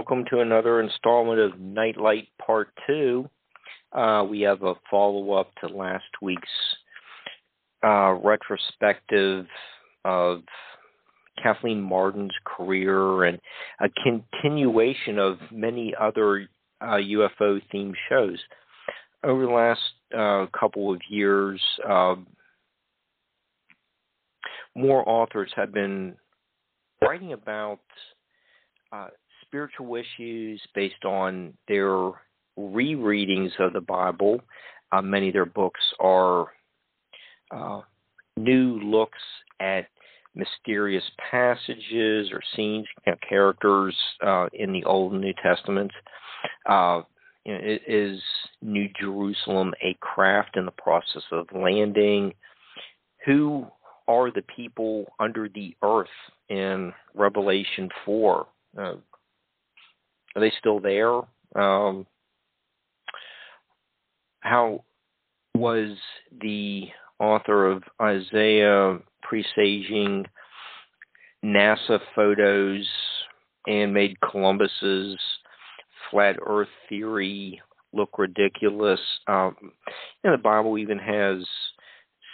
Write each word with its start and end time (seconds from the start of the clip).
Welcome 0.00 0.24
to 0.30 0.40
another 0.40 0.80
installment 0.80 1.38
of 1.40 1.60
Nightlight 1.60 2.28
Part 2.40 2.70
2. 2.86 3.28
Uh, 3.92 4.24
we 4.26 4.40
have 4.40 4.62
a 4.62 4.72
follow 4.90 5.32
up 5.34 5.50
to 5.56 5.66
last 5.66 6.06
week's 6.22 6.48
uh, 7.84 8.12
retrospective 8.24 9.44
of 10.06 10.40
Kathleen 11.42 11.82
Martin's 11.82 12.32
career 12.46 13.24
and 13.24 13.38
a 13.82 13.90
continuation 14.02 15.18
of 15.18 15.36
many 15.52 15.92
other 16.00 16.48
uh, 16.80 16.96
UFO 16.96 17.60
themed 17.72 17.92
shows. 18.08 18.38
Over 19.22 19.44
the 19.44 19.52
last 19.52 19.80
uh, 20.16 20.46
couple 20.58 20.94
of 20.94 21.00
years, 21.10 21.60
um, 21.86 22.26
more 24.74 25.06
authors 25.06 25.52
have 25.56 25.74
been 25.74 26.14
writing 27.02 27.34
about 27.34 27.80
uh, 28.92 29.08
spiritual 29.50 29.96
issues 29.96 30.62
based 30.74 31.04
on 31.04 31.52
their 31.66 32.12
rereadings 32.56 33.50
of 33.58 33.72
the 33.72 33.80
Bible. 33.80 34.40
Uh, 34.92 35.02
many 35.02 35.28
of 35.28 35.32
their 35.32 35.44
books 35.44 35.80
are 35.98 36.46
uh, 37.50 37.80
new 38.36 38.80
looks 38.80 39.18
at 39.60 39.86
mysterious 40.34 41.04
passages 41.30 42.30
or 42.32 42.40
scenes, 42.54 42.86
you 43.06 43.12
know, 43.12 43.18
characters 43.28 43.96
uh, 44.24 44.46
in 44.52 44.72
the 44.72 44.84
Old 44.84 45.12
and 45.12 45.20
New 45.20 45.34
Testaments. 45.42 45.94
Uh, 46.68 47.02
you 47.44 47.52
know, 47.52 47.60
is 47.86 48.20
New 48.62 48.88
Jerusalem 49.00 49.72
a 49.82 49.96
craft 50.00 50.56
in 50.56 50.64
the 50.64 50.70
process 50.72 51.22
of 51.32 51.46
landing? 51.52 52.32
Who 53.26 53.66
are 54.06 54.30
the 54.30 54.44
people 54.54 55.06
under 55.18 55.48
the 55.48 55.74
earth 55.82 56.08
in 56.48 56.92
Revelation 57.14 57.88
4? 58.04 58.46
Uh, 58.78 58.92
are 60.34 60.40
they 60.40 60.52
still 60.58 60.80
there? 60.80 61.20
Um, 61.54 62.06
how 64.40 64.84
was 65.54 65.96
the 66.40 66.88
author 67.18 67.66
of 67.70 67.82
Isaiah 68.00 68.98
presaging 69.22 70.24
NASA 71.44 72.00
photos 72.14 72.88
and 73.66 73.92
made 73.92 74.20
Columbus's 74.20 75.18
flat 76.10 76.36
Earth 76.46 76.68
theory 76.88 77.60
look 77.92 78.18
ridiculous? 78.18 79.00
Um, 79.26 79.54
and 80.24 80.32
the 80.32 80.38
Bible 80.38 80.78
even 80.78 80.98
has 80.98 81.44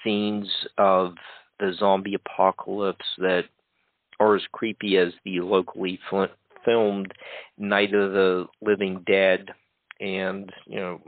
scenes 0.04 0.48
of 0.78 1.14
the 1.58 1.72
zombie 1.78 2.14
apocalypse 2.14 3.04
that 3.18 3.44
are 4.20 4.36
as 4.36 4.42
creepy 4.52 4.96
as 4.98 5.12
the 5.24 5.40
locally 5.40 5.98
filmed 6.66 7.14
Night 7.56 7.94
of 7.94 8.12
the 8.12 8.46
Living 8.60 9.02
Dead 9.06 9.46
and 10.00 10.52
you 10.66 10.78
know 10.78 11.00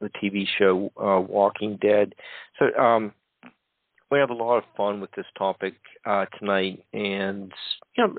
the 0.00 0.10
TV 0.22 0.46
show 0.58 0.92
uh, 1.00 1.20
Walking 1.20 1.78
Dead. 1.80 2.14
So 2.58 2.66
um, 2.78 3.12
we 4.10 4.18
have 4.18 4.30
a 4.30 4.34
lot 4.34 4.58
of 4.58 4.64
fun 4.76 5.00
with 5.00 5.10
this 5.16 5.26
topic 5.38 5.74
uh, 6.04 6.26
tonight, 6.38 6.84
and 6.92 7.52
you 7.96 8.06
know, 8.06 8.14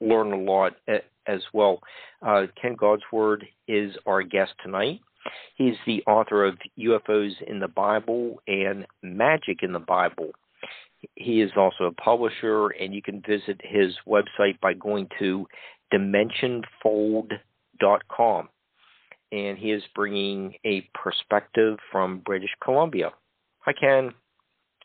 learn 0.00 0.32
a 0.32 0.36
lot 0.36 0.72
as 1.26 1.40
well. 1.52 1.80
Uh, 2.20 2.46
Ken 2.60 2.76
Goudsward 2.76 3.44
is 3.68 3.94
our 4.06 4.22
guest 4.22 4.52
tonight. 4.62 5.00
He's 5.54 5.76
the 5.86 6.02
author 6.06 6.44
of 6.44 6.58
UFOs 6.78 7.40
in 7.46 7.60
the 7.60 7.68
Bible 7.68 8.42
and 8.48 8.86
Magic 9.02 9.62
in 9.62 9.72
the 9.72 9.78
Bible. 9.78 10.30
He 11.14 11.40
is 11.42 11.50
also 11.56 11.84
a 11.84 11.92
publisher, 11.92 12.68
and 12.68 12.94
you 12.94 13.02
can 13.02 13.22
visit 13.22 13.60
his 13.62 13.94
website 14.06 14.58
by 14.60 14.74
going 14.74 15.08
to 15.18 15.46
dimensionfold.com. 15.92 18.48
And 19.32 19.58
he 19.58 19.72
is 19.72 19.82
bringing 19.94 20.54
a 20.64 20.88
perspective 20.94 21.78
from 21.90 22.20
British 22.24 22.54
Columbia. 22.62 23.10
Hi, 23.60 23.72
Ken. 23.72 24.12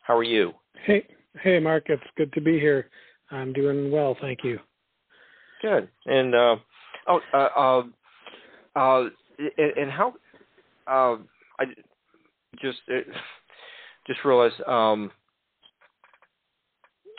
How 0.02 0.16
are 0.16 0.22
you? 0.22 0.54
Hey, 0.86 1.06
hey, 1.42 1.58
Mark. 1.58 1.90
It's 1.90 2.02
good 2.16 2.32
to 2.32 2.40
be 2.40 2.58
here. 2.58 2.88
I'm 3.30 3.52
doing 3.52 3.90
well, 3.90 4.16
thank 4.20 4.42
you. 4.42 4.58
Good. 5.60 5.88
And 6.06 6.34
uh, 6.34 6.56
oh, 7.08 7.20
uh, 7.34 7.48
uh, 7.56 7.82
uh, 8.78 9.08
and 9.76 9.90
how? 9.90 10.14
Uh, 10.86 11.16
I 11.60 11.66
just 12.60 12.78
uh, 12.90 13.00
just 14.06 14.24
realized. 14.24 14.60
Um, 14.66 15.10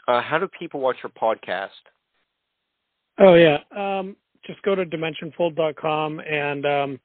uh, 0.08 0.22
how 0.22 0.40
do 0.40 0.48
people 0.58 0.80
watch 0.80 0.98
your 1.04 1.12
podcast? 1.12 1.70
Oh 3.20 3.34
yeah, 3.34 3.60
um, 3.76 4.16
just 4.46 4.62
go 4.62 4.76
to 4.76 4.86
dimensionfold.com 4.86 6.20
and 6.22 6.66
um, 6.66 7.00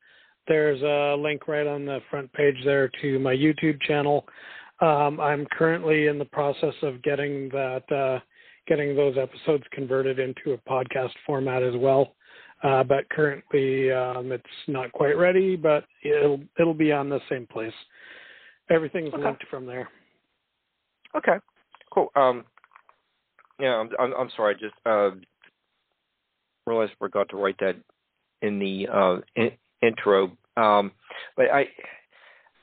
there's 0.47 0.81
a 0.83 1.17
link 1.21 1.49
right 1.49 1.67
on 1.67 1.85
the 1.85 2.01
front 2.11 2.33
page 2.33 2.57
there 2.65 2.89
to 3.03 3.19
my 3.19 3.35
YouTube 3.35 3.81
channel. 3.83 4.27
Um, 4.81 5.19
I'm 5.21 5.47
currently 5.47 6.07
in 6.07 6.19
the 6.19 6.25
process 6.25 6.75
of 6.83 7.03
getting 7.03 7.49
that 7.51 7.91
uh, 7.93 8.21
getting 8.67 8.97
those 8.97 9.17
episodes 9.19 9.65
converted 9.73 10.19
into 10.19 10.53
a 10.53 10.59
podcast 10.59 11.13
format 11.27 11.63
as 11.63 11.75
well. 11.77 12.15
Uh, 12.63 12.83
but 12.83 13.09
currently 13.11 13.93
um, 13.93 14.33
it's 14.33 14.45
not 14.69 14.91
quite 14.93 15.19
ready, 15.19 15.57
but 15.57 15.85
it'll 16.03 16.41
it'll 16.59 16.75
be 16.75 16.93
on 16.93 17.09
the 17.09 17.21
same 17.29 17.47
place. 17.47 17.75
Everything's 18.71 19.13
Okay. 19.13 19.23
linked 19.23 19.45
from 19.51 19.67
there. 19.67 19.89
Okay, 21.17 21.37
cool. 21.93 22.11
Um, 22.17 22.45
yeah, 23.61 23.77
I'm, 23.77 23.91
I'm, 24.01 24.15
I'm 24.15 24.31
sorry. 24.37 24.55
Just 24.55 24.75
uh, 24.87 25.11
realized 26.67 26.93
I 26.93 26.99
forgot 26.99 27.29
to 27.31 27.37
write 27.37 27.59
that 27.61 27.77
in 28.43 28.59
the 28.59 28.89
uh, 28.93 29.17
in, 29.37 29.51
intro. 29.83 30.33
Um, 30.57 30.93
but 31.37 31.47
I, 31.51 31.63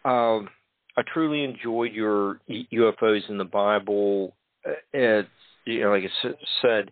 um, 0.05 0.49
I 0.97 1.03
truly 1.13 1.43
enjoyed 1.43 1.93
your 1.93 2.39
UFOs 2.49 3.29
in 3.29 3.37
the 3.37 3.45
Bible. 3.45 4.35
Uh, 4.65 4.71
It's 4.93 5.29
you 5.65 5.81
know, 5.81 5.91
like 5.91 6.03
I 6.03 6.33
said, 6.61 6.91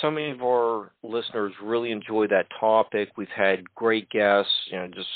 so 0.00 0.10
many 0.10 0.30
of 0.30 0.42
our 0.42 0.90
listeners 1.02 1.52
really 1.62 1.90
enjoy 1.90 2.26
that 2.28 2.46
topic. 2.60 3.10
We've 3.16 3.28
had 3.34 3.62
great 3.74 4.10
guests, 4.10 4.52
you 4.70 4.78
know, 4.78 4.88
just 4.88 5.08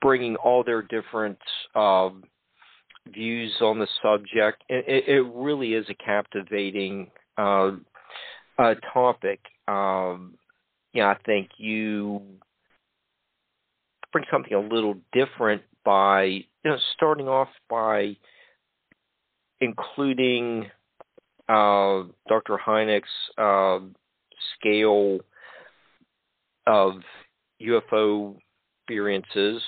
bringing 0.00 0.36
all 0.36 0.64
their 0.64 0.82
different 0.82 1.38
um, 1.74 2.24
views 3.12 3.52
on 3.60 3.78
the 3.78 3.88
subject. 4.02 4.64
It, 4.68 5.04
it 5.08 5.26
really 5.34 5.74
is 5.74 5.86
a 5.88 5.94
captivating 5.94 7.10
uh, 7.38 7.70
uh, 8.58 8.74
topic, 8.92 9.40
um, 9.66 10.34
yeah, 10.92 11.08
I 11.08 11.16
think 11.24 11.50
you 11.56 12.20
bring 14.12 14.24
something 14.30 14.52
a 14.52 14.60
little 14.60 14.96
different 15.12 15.62
by 15.84 16.24
you 16.24 16.44
know 16.64 16.78
starting 16.94 17.28
off 17.28 17.48
by 17.70 18.16
including 19.60 20.70
uh, 21.48 22.02
Dr. 22.28 22.58
Hynek's 22.64 23.08
uh, 23.36 23.80
scale 24.54 25.20
of 26.66 26.94
UFO 27.62 28.36
experiences 28.82 29.62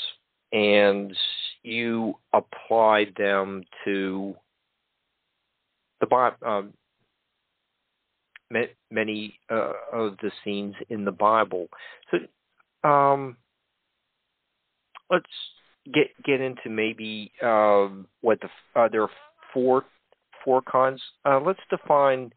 and 0.53 1.17
you 1.63 2.15
apply 2.33 3.07
them 3.17 3.63
to 3.85 4.35
the 6.01 6.33
um, 6.47 6.73
many 8.91 9.39
uh, 9.51 9.73
of 9.93 10.17
the 10.23 10.31
scenes 10.45 10.75
in 10.89 11.05
the 11.05 11.13
Bible. 11.13 11.69
So 12.11 12.89
um, 12.89 13.37
let's 15.11 15.25
get 15.93 16.09
get 16.25 16.41
into 16.41 16.69
maybe 16.69 17.33
um, 17.43 18.07
what 18.21 18.39
the 18.41 18.49
uh, 18.81 18.89
there 18.89 19.03
are 19.03 19.11
four 19.53 19.85
four 20.45 20.63
cons. 20.63 21.01
Uh, 21.25 21.41
let's 21.41 21.61
define 21.71 22.33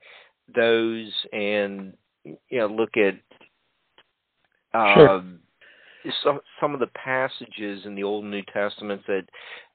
those 0.54 1.12
and 1.31 1.94
you 2.24 2.59
know 2.59 2.68
look 2.68 2.98
at 2.98 3.16
uh, 4.74 4.95
sure. 4.95 5.24
Some 6.24 6.39
some 6.59 6.74
of 6.74 6.81
the 6.81 6.88
passages 6.88 7.86
in 7.86 7.95
the 7.95 8.04
Old 8.04 8.24
and 8.24 8.31
New 8.31 8.44
Testaments 8.51 9.06
that 9.07 9.24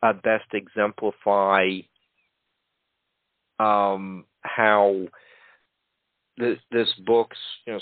uh, 0.03 0.13
best 0.13 0.45
exemplify 0.53 1.79
um, 3.59 4.25
how 4.43 5.07
this, 6.39 6.59
this 6.71 6.89
book's 7.07 7.39
you 7.67 7.75
know 7.75 7.81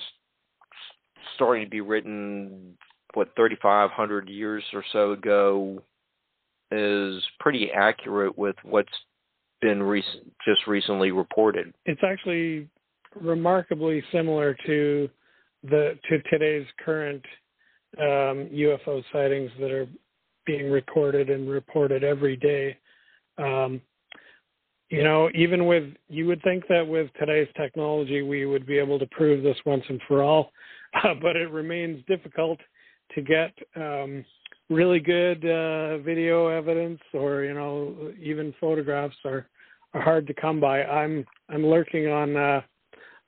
starting 1.35 1.65
to 1.65 1.71
be 1.71 1.81
written 1.81 2.77
what 3.15 3.29
3500 3.37 4.29
years 4.29 4.63
or 4.73 4.85
so 4.93 5.13
ago 5.13 5.83
is 6.71 7.23
pretty 7.41 7.71
accurate 7.71 8.37
with 8.37 8.57
what's 8.63 8.93
been 9.61 9.83
recent, 9.83 10.33
just 10.47 10.67
recently 10.67 11.13
reported. 11.13 11.73
It's 11.87 12.03
actually 12.05 12.69
remarkably 13.15 14.03
similar 14.13 14.55
to 14.67 15.09
the 15.63 15.99
to 16.09 16.23
today's 16.31 16.67
current 16.85 17.25
um, 17.99 18.49
UFO 18.53 19.03
sightings 19.13 19.51
that 19.61 19.71
are 19.71 19.89
being 20.45 20.71
recorded 20.71 21.31
and 21.31 21.49
reported 21.49 22.05
every 22.05 22.37
day. 22.37 22.77
Um, 23.39 23.81
you 24.89 25.03
know, 25.03 25.29
even 25.35 25.67
with 25.67 25.93
you 26.09 26.27
would 26.27 26.43
think 26.43 26.65
that 26.69 26.87
with 26.87 27.11
today's 27.19 27.49
technology 27.57 28.23
we 28.23 28.47
would 28.47 28.67
be 28.67 28.79
able 28.79 28.99
to 28.99 29.07
prove 29.07 29.43
this 29.43 29.57
once 29.67 29.85
and 29.89 30.01
for 30.07 30.23
all, 30.23 30.53
uh, 31.05 31.15
but 31.21 31.37
it 31.37 31.51
remains 31.51 32.05
difficult 32.07 32.61
to 33.15 33.23
get 33.23 33.53
um, 33.77 34.25
really 34.69 35.01
good 35.01 35.45
uh, 35.45 35.99
video 35.99 36.49
evidence 36.49 37.01
or 37.15 37.43
you 37.43 37.55
know 37.55 38.13
even 38.21 38.55
photographs 38.61 39.17
are 39.25 39.49
are 39.95 40.03
hard 40.03 40.27
to 40.27 40.35
come 40.35 40.61
by. 40.61 40.85
I'm 40.85 41.25
I'm 41.49 41.67
lurking 41.67 42.09
on 42.09 42.37
uh, 42.37 42.61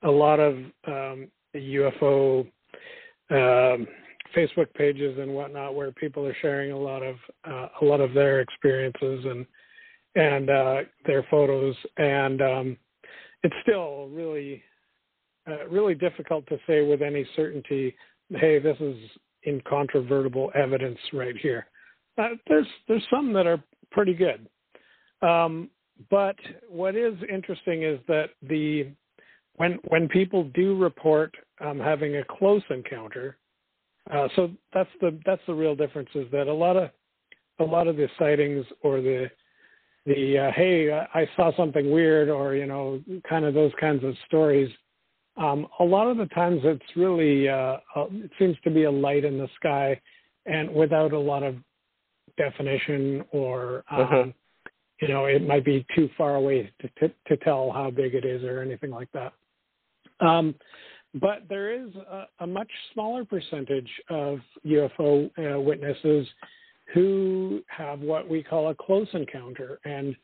a 0.03 0.11
lot 0.11 0.39
of 0.39 0.55
um, 0.87 1.27
UFO 1.55 2.41
um, 3.31 3.87
Facebook 4.35 4.73
pages 4.75 5.17
and 5.19 5.33
whatnot 5.33 5.75
where 5.75 5.91
people 5.91 6.25
are 6.25 6.35
sharing 6.41 6.71
a 6.71 6.77
lot 6.77 7.03
of 7.03 7.15
uh, 7.45 7.67
a 7.81 7.85
lot 7.85 8.01
of 8.01 8.13
their 8.13 8.41
experiences 8.41 9.25
and 9.25 9.45
and 10.15 10.49
uh, 10.49 10.77
their 11.05 11.25
photos, 11.29 11.75
and 11.97 12.41
um, 12.41 12.77
it's 13.43 13.55
still 13.63 14.07
really 14.09 14.63
uh, 15.47 15.67
really 15.69 15.95
difficult 15.95 16.45
to 16.47 16.57
say 16.67 16.81
with 16.81 17.01
any 17.01 17.25
certainty. 17.35 17.95
Hey, 18.29 18.59
this 18.59 18.77
is 18.79 18.95
incontrovertible 19.47 20.51
evidence 20.55 20.99
right 21.13 21.35
here. 21.37 21.67
Uh, 22.17 22.29
there's 22.47 22.67
there's 22.87 23.05
some 23.09 23.33
that 23.33 23.47
are 23.47 23.63
pretty 23.91 24.13
good, 24.13 24.47
um, 25.27 25.69
but 26.09 26.35
what 26.67 26.95
is 26.95 27.13
interesting 27.31 27.83
is 27.83 27.99
that 28.07 28.29
the 28.41 28.91
when 29.55 29.79
when 29.87 30.07
people 30.07 30.49
do 30.53 30.77
report 30.77 31.33
um, 31.61 31.79
having 31.79 32.17
a 32.17 32.23
close 32.25 32.63
encounter, 32.69 33.37
uh, 34.11 34.27
so 34.35 34.49
that's 34.73 34.89
the 35.01 35.17
that's 35.25 35.41
the 35.47 35.53
real 35.53 35.75
difference 35.75 36.09
is 36.15 36.25
that 36.31 36.47
a 36.47 36.53
lot 36.53 36.75
of 36.75 36.89
a 37.59 37.63
lot 37.63 37.87
of 37.87 37.97
the 37.97 38.07
sightings 38.17 38.65
or 38.81 39.01
the 39.01 39.29
the 40.09 40.39
uh, 40.39 40.51
hey 40.55 40.91
I 40.91 41.29
saw 41.35 41.55
something 41.55 41.91
weird 41.91 42.29
or 42.29 42.55
you 42.55 42.65
know 42.65 43.01
kind 43.29 43.45
of 43.45 43.53
those 43.53 43.71
kinds 43.79 44.03
of 44.03 44.15
stories. 44.25 44.69
Um, 45.37 45.67
a 45.79 45.83
lot 45.83 46.07
of 46.07 46.17
the 46.17 46.25
times 46.27 46.61
it's 46.63 46.83
really 46.95 47.47
uh, 47.47 47.77
it 47.95 48.31
seems 48.39 48.57
to 48.63 48.71
be 48.71 48.83
a 48.83 48.91
light 48.91 49.23
in 49.23 49.37
the 49.37 49.47
sky 49.55 49.99
and 50.45 50.73
without 50.73 51.13
a 51.13 51.19
lot 51.19 51.43
of 51.43 51.55
definition 52.37 53.23
or 53.31 53.83
um, 53.91 54.01
uh-huh. 54.01 54.25
you 54.99 55.07
know 55.07 55.25
it 55.25 55.45
might 55.45 55.63
be 55.63 55.85
too 55.95 56.09
far 56.17 56.35
away 56.35 56.71
to, 56.81 56.89
to, 56.99 57.13
to 57.27 57.37
tell 57.37 57.71
how 57.71 57.91
big 57.91 58.15
it 58.15 58.25
is 58.25 58.43
or 58.43 58.61
anything 58.61 58.89
like 58.89 59.09
that. 59.13 59.33
Um, 60.19 60.55
but 61.13 61.43
there 61.47 61.71
is 61.71 61.95
a, 61.95 62.25
a 62.41 62.47
much 62.47 62.69
smaller 62.93 63.25
percentage 63.25 63.89
of 64.09 64.39
UFO 64.65 65.29
uh, 65.37 65.59
witnesses 65.59 66.27
who 66.93 67.61
have 67.67 67.99
what 67.99 68.27
we 68.27 68.43
call 68.43 68.69
a 68.69 68.75
close 68.75 69.07
encounter. 69.13 69.79
And 69.85 70.15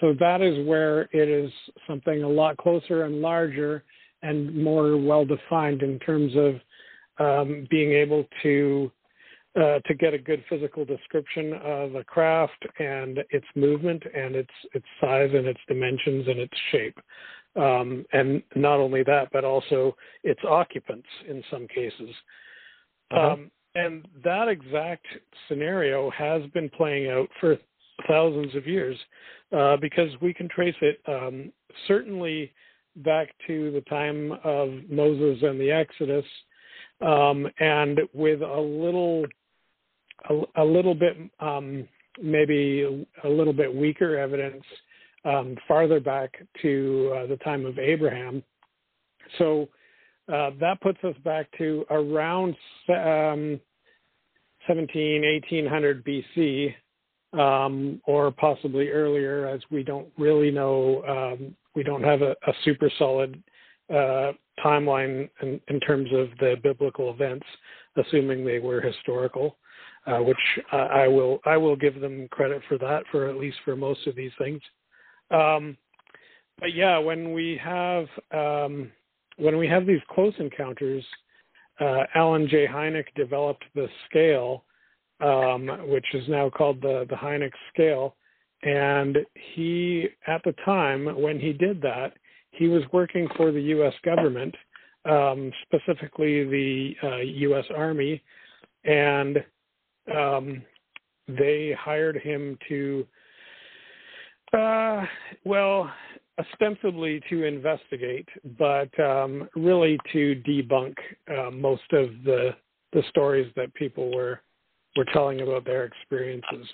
so 0.00 0.14
that 0.20 0.40
is 0.40 0.66
where 0.66 1.02
it 1.12 1.28
is 1.28 1.50
something 1.86 2.22
a 2.22 2.28
lot 2.28 2.56
closer 2.56 3.04
and 3.04 3.20
larger 3.20 3.84
and 4.22 4.56
more 4.56 4.96
well 4.96 5.24
defined 5.24 5.82
in 5.82 5.98
terms 5.98 6.32
of 6.36 6.54
um, 7.18 7.66
being 7.70 7.92
able 7.92 8.24
to 8.42 8.90
uh, 9.54 9.78
to 9.80 9.94
get 9.94 10.14
a 10.14 10.18
good 10.18 10.42
physical 10.48 10.82
description 10.82 11.52
of 11.62 11.94
a 11.94 12.04
craft 12.04 12.64
and 12.78 13.18
its 13.30 13.46
movement 13.54 14.02
and 14.14 14.34
its 14.34 14.50
its 14.72 14.86
size 15.00 15.30
and 15.34 15.46
its 15.46 15.60
dimensions 15.68 16.26
and 16.26 16.38
its 16.38 16.54
shape. 16.70 16.98
Um, 17.54 18.06
and 18.14 18.42
not 18.56 18.80
only 18.80 19.02
that, 19.02 19.28
but 19.30 19.44
also 19.44 19.94
its 20.24 20.40
occupants 20.48 21.08
in 21.28 21.44
some 21.50 21.68
cases. 21.68 22.08
Uh-huh. 23.10 23.32
Um, 23.32 23.50
and 23.74 24.06
that 24.24 24.48
exact 24.48 25.06
scenario 25.48 26.10
has 26.10 26.42
been 26.52 26.68
playing 26.70 27.10
out 27.10 27.28
for 27.40 27.56
thousands 28.08 28.54
of 28.54 28.66
years 28.66 28.96
uh, 29.56 29.76
because 29.76 30.10
we 30.20 30.34
can 30.34 30.48
trace 30.48 30.74
it 30.80 31.00
um, 31.08 31.52
certainly 31.86 32.52
back 32.96 33.28
to 33.46 33.70
the 33.72 33.80
time 33.82 34.32
of 34.44 34.70
Moses 34.90 35.42
and 35.42 35.60
the 35.60 35.70
Exodus, 35.70 36.24
um, 37.00 37.48
and 37.58 38.00
with 38.12 38.42
a 38.42 38.60
little, 38.60 39.24
a, 40.28 40.62
a 40.62 40.64
little 40.64 40.94
bit, 40.94 41.16
um, 41.40 41.88
maybe 42.22 43.06
a 43.24 43.28
little 43.28 43.54
bit 43.54 43.74
weaker 43.74 44.18
evidence 44.18 44.62
um, 45.24 45.56
farther 45.66 46.00
back 46.00 46.34
to 46.60 47.14
uh, 47.16 47.26
the 47.26 47.36
time 47.36 47.64
of 47.64 47.78
Abraham. 47.78 48.42
So 49.38 49.68
uh, 50.30 50.50
that 50.60 50.80
puts 50.80 50.98
us 51.04 51.16
back 51.24 51.46
to 51.58 51.84
around 51.90 52.54
um, 52.88 53.60
17, 54.66 55.22
1800 55.22 56.04
BC, 56.04 56.74
um, 57.32 58.00
or 58.04 58.30
possibly 58.30 58.88
earlier, 58.88 59.46
as 59.46 59.60
we 59.70 59.82
don't 59.82 60.08
really 60.18 60.50
know. 60.50 61.02
Um, 61.08 61.56
we 61.74 61.82
don't 61.82 62.04
have 62.04 62.22
a, 62.22 62.32
a 62.46 62.52
super 62.64 62.90
solid 62.98 63.42
uh, 63.90 64.32
timeline 64.64 65.28
in, 65.40 65.60
in, 65.68 65.80
terms 65.80 66.08
of 66.12 66.28
the 66.38 66.56
biblical 66.62 67.10
events, 67.10 67.46
assuming 67.96 68.44
they 68.44 68.58
were 68.58 68.80
historical. 68.80 69.56
Uh, 70.04 70.18
which 70.18 70.36
I 70.72 71.06
will 71.06 71.38
I 71.46 71.56
will 71.56 71.76
give 71.76 72.00
them 72.00 72.26
credit 72.32 72.60
for 72.68 72.76
that 72.78 73.04
for 73.12 73.28
at 73.28 73.36
least 73.36 73.58
for 73.64 73.76
most 73.76 74.04
of 74.08 74.16
these 74.16 74.32
things. 74.36 74.60
Um, 75.30 75.76
but 76.58 76.74
yeah, 76.74 76.98
when 76.98 77.32
we 77.32 77.56
have 77.62 78.06
um, 78.32 78.90
when 79.36 79.56
we 79.56 79.66
have 79.68 79.86
these 79.86 80.00
close 80.10 80.34
encounters, 80.38 81.04
uh, 81.80 82.04
Alan 82.14 82.48
J. 82.48 82.66
Hynek 82.66 83.06
developed 83.16 83.64
the 83.74 83.88
scale, 84.08 84.64
um, 85.20 85.68
which 85.88 86.06
is 86.14 86.28
now 86.28 86.50
called 86.50 86.80
the 86.80 87.06
the 87.08 87.16
Hynek 87.16 87.52
scale. 87.72 88.16
And 88.62 89.18
he, 89.54 90.06
at 90.28 90.42
the 90.44 90.54
time 90.64 91.20
when 91.20 91.40
he 91.40 91.52
did 91.52 91.82
that, 91.82 92.12
he 92.52 92.68
was 92.68 92.82
working 92.92 93.26
for 93.36 93.50
the 93.50 93.60
U.S. 93.60 93.94
government, 94.04 94.54
um, 95.04 95.50
specifically 95.62 96.44
the 96.44 96.94
uh, 97.02 97.16
U.S. 97.16 97.64
Army, 97.74 98.22
and 98.84 99.38
um, 100.16 100.62
they 101.26 101.74
hired 101.76 102.16
him 102.18 102.56
to 102.68 103.04
uh, 104.52 105.04
well, 105.44 105.90
ostensibly 106.38 107.20
to 107.28 107.44
investigate, 107.44 108.28
but 108.58 108.88
um, 109.00 109.48
really 109.54 109.98
to 110.12 110.40
debunk 110.46 110.94
uh, 111.30 111.50
most 111.50 111.92
of 111.92 112.10
the 112.24 112.50
the 112.92 113.02
stories 113.08 113.50
that 113.56 113.72
people 113.74 114.14
were 114.14 114.40
were 114.96 115.06
telling 115.12 115.40
about 115.40 115.64
their 115.64 115.84
experiences. 115.84 116.66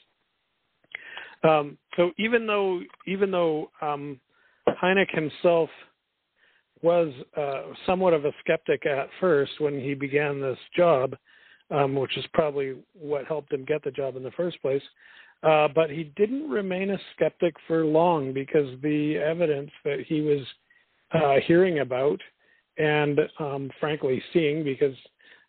Um, 1.44 1.78
so 1.96 2.10
even 2.18 2.46
though 2.46 2.80
even 3.06 3.30
though 3.30 3.70
um, 3.80 4.20
himself 5.10 5.70
was 6.82 7.12
uh, 7.36 7.62
somewhat 7.86 8.14
of 8.14 8.24
a 8.24 8.32
skeptic 8.40 8.86
at 8.86 9.08
first 9.20 9.52
when 9.58 9.80
he 9.80 9.94
began 9.94 10.40
this 10.40 10.58
job, 10.76 11.14
um, 11.70 11.94
which 11.94 12.16
is 12.16 12.24
probably 12.32 12.76
what 12.94 13.26
helped 13.26 13.52
him 13.52 13.64
get 13.64 13.82
the 13.82 13.90
job 13.90 14.16
in 14.16 14.22
the 14.22 14.30
first 14.32 14.60
place. 14.62 14.82
Uh, 15.42 15.68
but 15.72 15.88
he 15.88 16.12
didn't 16.16 16.48
remain 16.48 16.90
a 16.90 16.98
skeptic 17.14 17.54
for 17.66 17.84
long 17.84 18.32
because 18.32 18.68
the 18.82 19.16
evidence 19.16 19.70
that 19.84 20.00
he 20.06 20.20
was 20.20 20.40
uh, 21.12 21.40
hearing 21.46 21.78
about 21.78 22.20
and 22.76 23.20
um, 23.38 23.70
frankly 23.78 24.22
seeing 24.32 24.64
because 24.64 24.96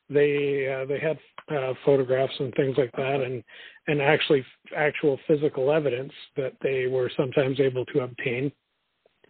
they 0.10 0.68
uh, 0.72 0.86
they 0.86 1.00
had 1.00 1.18
uh, 1.56 1.74
photographs 1.86 2.34
and 2.40 2.54
things 2.56 2.76
like 2.78 2.92
that 2.94 3.22
and 3.22 3.44
and 3.88 4.02
actually 4.02 4.46
actual 4.76 5.20
physical 5.28 5.72
evidence 5.72 6.14
that 6.38 6.54
they 6.62 6.88
were 6.88 7.12
sometimes 7.18 7.60
able 7.60 7.86
to 7.86 8.02
obtain. 8.02 8.52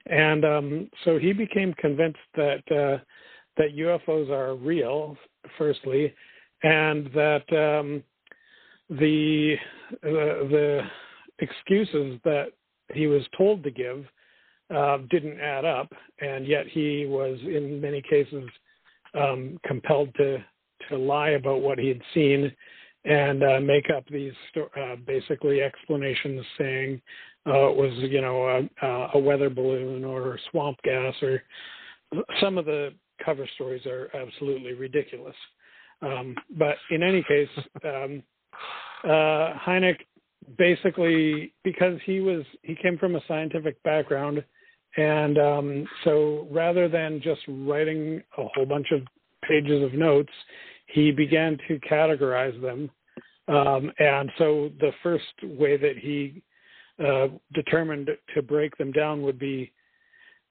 And 0.08 0.44
um, 0.44 0.90
so 1.06 1.18
he 1.18 1.34
became 1.34 1.74
convinced 1.76 2.20
that 2.36 2.64
uh, 2.70 3.04
that 3.58 3.76
UFOs 3.78 4.30
are 4.30 4.56
real 4.56 5.18
firstly 5.58 6.14
and 6.64 7.10
that 7.14 7.44
um, 7.54 8.04
the 8.90 9.56
the 10.02 10.82
excuses 11.40 12.20
that 12.24 12.48
he 12.94 13.08
was 13.08 13.24
told 13.38 13.64
to 13.64 13.72
give 13.72 14.06
uh, 14.76 15.00
didn't 15.10 15.40
add 15.40 15.66
up, 15.66 15.92
and 16.20 16.48
yet 16.48 16.68
he 16.68 17.06
was 17.08 17.40
in 17.44 17.80
many 17.82 18.02
cases 18.02 18.50
um, 19.14 19.60
compelled 19.66 20.14
to 20.16 20.44
to 20.90 20.98
lie 20.98 21.32
about 21.32 21.62
what 21.62 21.78
he 21.78 21.88
had 21.88 22.02
seen 22.14 22.52
and 23.06 23.44
uh, 23.44 23.60
make 23.60 23.90
up 23.96 24.04
these 24.12 24.34
uh, 24.58 24.96
basically 25.06 25.62
explanations 25.62 26.46
saying 26.58 27.02
uh, 27.48 27.70
it 27.70 27.76
was 27.76 27.94
you 27.98 28.22
know 28.22 28.68
a, 28.82 28.88
a 29.14 29.20
weather 29.20 29.50
balloon 29.50 30.04
or 30.04 30.40
swamp 30.52 30.78
gas 30.84 31.14
or 31.22 31.42
some 32.42 32.58
of 32.58 32.66
the 32.66 32.94
cover 33.24 33.48
stories 33.56 33.86
are 33.86 34.10
absolutely 34.16 34.74
ridiculous. 34.74 35.36
Um, 36.02 36.36
but 36.58 36.78
in 36.92 37.04
any 37.04 37.24
case, 37.24 37.50
um, 37.84 38.24
uh, 39.04 39.54
Hynek 39.66 39.98
basically 40.58 41.54
because 41.64 42.00
he 42.06 42.20
was 42.20 42.44
he 42.64 42.76
came 42.76 42.98
from 42.98 43.16
a 43.16 43.22
scientific 43.28 43.82
background 43.84 44.44
and 44.98 45.38
um, 45.38 45.88
so 46.04 46.48
rather 46.50 46.88
than 46.88 47.22
just 47.22 47.42
writing 47.48 48.22
a 48.38 48.44
whole 48.56 48.66
bunch 48.66 48.88
of 48.92 49.02
pages 49.48 49.84
of 49.84 49.94
notes 49.94 50.32
he 50.88 51.12
began 51.12 51.58
to 51.68 51.80
categorize 51.80 52.60
them. 52.62 52.90
Um, 53.48 53.92
and 54.00 54.32
so 54.38 54.72
the 54.80 54.92
first 55.02 55.26
way 55.44 55.78
that 55.78 55.98
he 55.98 56.42
uh, 57.04 57.28
determined 57.54 58.10
to 58.36 58.42
break 58.42 58.78
them 58.78 58.92
down 58.92 59.22
would 59.22 59.40
be 59.40 59.72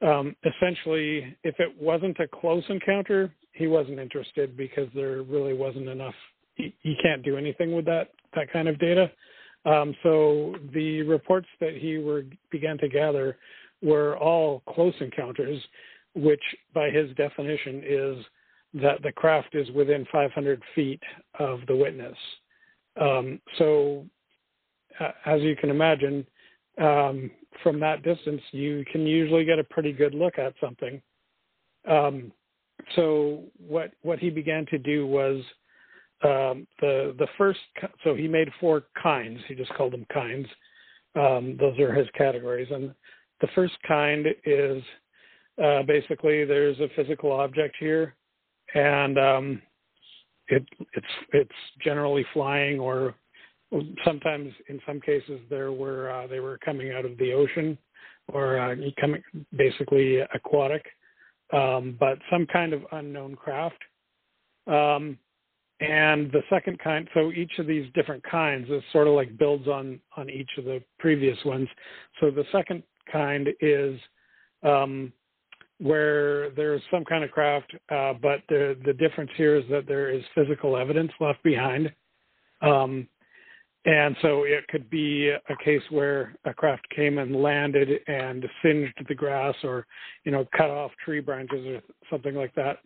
um, 0.00 0.35
essentially 0.45 1.37
if 1.45 1.57
it 1.59 1.81
wasn't 1.81 2.19
a 2.21 2.28
close 2.28 2.64
encounter 2.69 3.33
he 3.52 3.67
wasn't 3.67 3.99
interested 3.99 4.57
because 4.57 4.88
there 4.95 5.23
really 5.23 5.55
wasn't 5.55 5.88
enough 5.88 6.14
he, 6.58 6.74
he 6.82 6.94
can't 7.00 7.22
do 7.22 7.38
anything 7.38 7.74
with 7.74 7.86
that 7.86 8.10
that 8.34 8.52
kind 8.52 8.68
of 8.68 8.78
data. 8.78 9.10
Um, 9.64 9.94
so 10.02 10.54
the 10.74 11.02
reports 11.02 11.48
that 11.60 11.74
he 11.74 11.98
were 11.98 12.24
began 12.50 12.76
to 12.78 12.88
gather 12.88 13.38
were 13.82 14.16
all 14.18 14.62
close 14.68 14.94
encounters, 15.00 15.60
which 16.14 16.42
by 16.74 16.90
his 16.90 17.14
definition 17.16 17.82
is 17.84 18.24
that 18.74 19.02
the 19.02 19.12
craft 19.12 19.54
is 19.54 19.70
within 19.70 20.06
500 20.12 20.62
feet 20.74 21.02
of 21.38 21.60
the 21.66 21.76
witness. 21.76 22.16
Um, 23.00 23.40
so, 23.56 24.04
uh, 25.00 25.12
as 25.24 25.40
you 25.40 25.56
can 25.56 25.70
imagine, 25.70 26.26
um, 26.78 27.30
from 27.62 27.80
that 27.80 28.02
distance, 28.02 28.42
you 28.52 28.84
can 28.92 29.06
usually 29.06 29.44
get 29.44 29.58
a 29.58 29.64
pretty 29.64 29.92
good 29.92 30.14
look 30.14 30.38
at 30.38 30.54
something. 30.60 31.00
Um, 31.88 32.32
so, 32.94 33.44
what 33.58 33.92
what 34.02 34.18
he 34.18 34.30
began 34.30 34.66
to 34.66 34.78
do 34.78 35.06
was 35.06 35.42
um, 36.22 36.66
the 36.80 37.14
the 37.18 37.28
first 37.37 37.60
so 38.04 38.14
he 38.14 38.26
made 38.28 38.48
four 38.60 38.84
kinds. 39.00 39.40
He 39.48 39.54
just 39.54 39.72
called 39.75 39.92
them 39.92 40.06
kinds. 40.12 40.46
Um, 41.14 41.56
those 41.58 41.78
are 41.78 41.92
his 41.92 42.08
categories. 42.16 42.68
And 42.70 42.94
the 43.40 43.48
first 43.54 43.75
kind 43.87 44.26
is 44.44 44.82
uh, 45.62 45.82
basically 45.82 46.44
there's 46.44 46.78
a 46.80 46.88
physical 46.96 47.32
object 47.32 47.76
here 47.80 48.14
and 48.75 49.18
um, 49.18 49.62
it 50.48 50.64
it's 50.94 51.06
it's 51.32 51.50
generally 51.82 52.25
flying 52.32 52.78
or 52.78 53.14
sometimes 54.04 54.52
in 54.68 54.80
some 54.87 55.00
cases 55.00 55.40
there 55.50 55.72
were 55.72 56.10
uh, 56.10 56.26
they 56.26 56.40
were 56.40 56.58
coming 56.58 56.92
out 56.92 57.04
of 57.04 57.16
the 57.18 57.32
ocean 57.32 57.76
or 58.32 58.58
uh, 58.58 58.75
coming 59.00 59.22
basically 59.56 60.18
aquatic 60.34 60.84
um, 61.52 61.96
but 61.98 62.18
some 62.30 62.46
kind 62.46 62.72
of 62.72 62.82
unknown 62.92 63.34
craft. 63.34 63.82
Um, 64.66 65.18
and 65.80 66.30
the 66.32 66.42
second 66.50 66.78
kind 66.80 67.08
so 67.14 67.30
each 67.30 67.52
of 67.58 67.66
these 67.66 67.87
different 67.94 68.23
kinds 68.25 68.68
is 68.68 68.82
sort 68.92 69.06
of 69.06 69.14
like 69.14 69.38
builds 69.38 69.68
on 69.68 70.00
on 70.16 70.28
each 70.28 70.50
of 70.58 70.64
the 70.64 70.82
previous 70.99 71.38
ones. 71.44 71.68
So 72.20 72.30
the 72.30 72.44
second 72.50 72.82
kind 73.11 73.49
is 73.61 73.99
um, 74.62 75.12
where 75.78 76.50
there's 76.50 76.82
some 76.90 77.04
kind 77.04 77.23
of 77.23 77.30
craft 77.30 77.73
uh, 77.90 78.14
but 78.20 78.40
the 78.49 78.76
the 78.85 78.92
difference 78.92 79.30
here 79.37 79.56
is 79.56 79.64
that 79.70 79.87
there 79.87 80.11
is 80.11 80.23
physical 80.35 80.76
evidence 80.76 81.12
left 81.20 81.42
behind. 81.42 81.92
Um, 82.61 83.06
and 83.85 84.16
so 84.20 84.42
it 84.42 84.66
could 84.68 84.90
be 84.90 85.28
a 85.28 85.64
case 85.64 85.82
where 85.90 86.35
a 86.44 86.52
craft 86.52 86.85
came 86.94 87.18
and 87.18 87.37
landed 87.37 87.88
and 88.08 88.44
singed 88.62 88.94
the 89.08 89.14
grass 89.14 89.54
or 89.62 89.87
you 90.25 90.32
know 90.32 90.44
cut 90.56 90.70
off 90.70 90.90
tree 91.04 91.20
branches 91.20 91.64
or 91.64 91.80
something 92.11 92.35
like 92.35 92.52
that. 92.56 92.78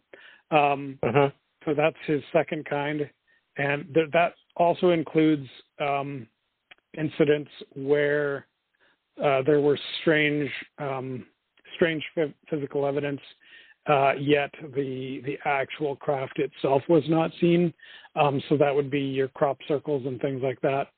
Um, 0.54 0.98
uh-huh 1.02 1.30
so 1.64 1.74
that's 1.74 1.96
his 2.06 2.22
second 2.32 2.64
kind, 2.64 3.08
and 3.56 3.86
th- 3.94 4.10
that 4.12 4.34
also 4.56 4.90
includes 4.90 5.46
um, 5.80 6.26
incidents 6.98 7.50
where 7.74 8.46
uh, 9.22 9.42
there 9.42 9.60
were 9.60 9.78
strange, 10.00 10.50
um, 10.78 11.26
strange 11.74 12.02
f- 12.16 12.30
physical 12.48 12.86
evidence, 12.86 13.20
uh, 13.88 14.12
yet 14.14 14.50
the 14.74 15.20
the 15.24 15.36
actual 15.44 15.96
craft 15.96 16.38
itself 16.38 16.82
was 16.88 17.02
not 17.08 17.30
seen. 17.40 17.72
Um, 18.14 18.42
so 18.48 18.56
that 18.56 18.74
would 18.74 18.90
be 18.90 19.00
your 19.00 19.28
crop 19.28 19.58
circles 19.66 20.06
and 20.06 20.20
things 20.20 20.40
like 20.42 20.60
that. 20.60 20.88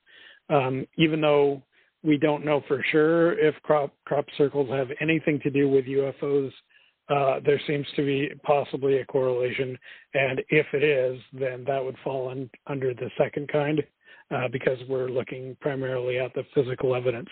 Um, 0.49 0.85
even 0.97 1.21
though 1.21 1.63
we 2.03 2.17
don't 2.17 2.45
know 2.45 2.61
for 2.67 2.83
sure 2.91 3.37
if 3.39 3.55
crop 3.63 3.91
crop 4.05 4.25
circles 4.37 4.69
have 4.69 4.89
anything 5.01 5.39
to 5.41 5.49
do 5.49 5.67
with 5.67 5.85
UFOs 5.85 6.51
uh, 7.09 7.39
there 7.45 7.61
seems 7.67 7.85
to 7.95 8.03
be 8.03 8.31
possibly 8.43 8.97
a 8.97 9.05
correlation. 9.05 9.77
And 10.13 10.41
if 10.49 10.65
it 10.73 10.83
is, 10.83 11.19
then 11.33 11.63
that 11.67 11.83
would 11.83 11.97
fall 12.03 12.33
under 12.67 12.93
the 12.93 13.09
second 13.17 13.47
kind 13.47 13.83
uh, 14.31 14.47
because 14.51 14.79
we're 14.89 15.09
looking 15.09 15.55
primarily 15.61 16.19
at 16.19 16.33
the 16.33 16.43
physical 16.53 16.95
evidence. 16.95 17.29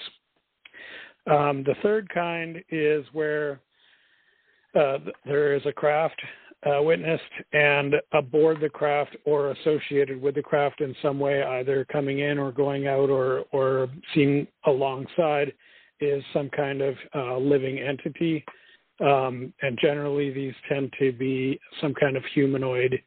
Um, 1.26 1.64
the 1.64 1.76
third 1.82 2.10
kind 2.14 2.64
is 2.70 3.06
where 3.14 3.62
uh, 4.76 5.00
there 5.26 5.54
is 5.54 5.66
a 5.66 5.72
craft 5.72 6.22
uh, 6.66 6.82
witnessed, 6.82 7.24
and 7.52 7.96
aboard 8.14 8.62
the 8.62 8.70
craft 8.70 9.16
or 9.26 9.52
associated 9.52 10.22
with 10.22 10.36
the 10.36 10.42
craft 10.42 10.82
in 10.82 10.96
some 11.02 11.20
way, 11.20 11.44
either 11.44 11.86
coming 11.92 12.20
in 12.20 12.38
or 12.38 12.52
going 12.52 12.88
out 12.88 13.10
or, 13.10 13.44
or 13.52 13.90
seen 14.14 14.48
alongside, 14.66 15.54
is 16.00 16.24
some 16.34 16.50
kind 16.50 16.82
of 16.82 16.96
uh, 17.16 17.38
living 17.38 17.80
entity 17.80 18.44
um, 19.00 19.54
and 19.62 19.78
generally, 19.82 20.32
these 20.32 20.54
tend 20.70 20.94
to 21.00 21.12
be 21.12 21.60
some 21.82 21.94
kind 21.94 22.16
of 22.16 22.24
humanoid 22.34 23.02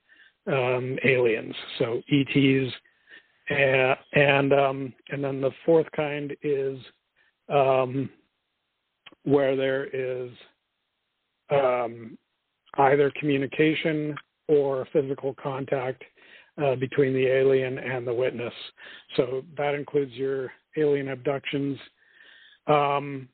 um, 0.46 0.98
aliens, 1.04 1.54
so 1.78 2.02
ETs. 2.10 2.72
And 3.48 3.96
and, 4.12 4.52
um, 4.52 4.92
and 5.10 5.22
then 5.22 5.40
the 5.40 5.52
fourth 5.64 5.86
kind 5.94 6.36
is 6.42 6.78
um, 7.48 8.10
where 9.22 9.54
there 9.54 9.84
is 9.84 10.30
um, 11.50 12.18
either 12.78 13.12
communication 13.18 14.16
or 14.48 14.86
physical 14.92 15.34
contact 15.40 16.02
uh, 16.62 16.74
between 16.74 17.12
the 17.12 17.26
alien 17.26 17.78
and 17.78 18.06
the 18.06 18.14
witness. 18.14 18.52
So 19.16 19.42
that 19.56 19.74
includes 19.74 20.12
your 20.12 20.52
alien 20.76 21.08
abductions. 21.10 21.78
Um, 22.66 23.28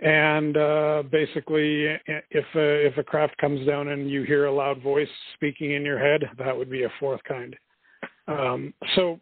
and 0.00 0.56
uh, 0.56 1.02
basically, 1.10 1.84
if 2.06 2.44
a, 2.54 2.86
if 2.86 2.98
a 2.98 3.02
craft 3.02 3.36
comes 3.38 3.66
down 3.66 3.88
and 3.88 4.10
you 4.10 4.22
hear 4.24 4.46
a 4.46 4.52
loud 4.52 4.82
voice 4.82 5.08
speaking 5.34 5.72
in 5.72 5.82
your 5.82 5.98
head, 5.98 6.22
that 6.38 6.56
would 6.56 6.70
be 6.70 6.84
a 6.84 6.92
fourth 6.98 7.20
kind. 7.26 7.56
Um, 8.26 8.74
so 8.96 9.20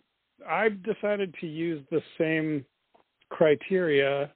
I've 0.48 0.82
decided 0.82 1.34
to 1.40 1.46
use 1.46 1.84
the 1.90 2.00
same 2.18 2.64
criteria 3.28 4.30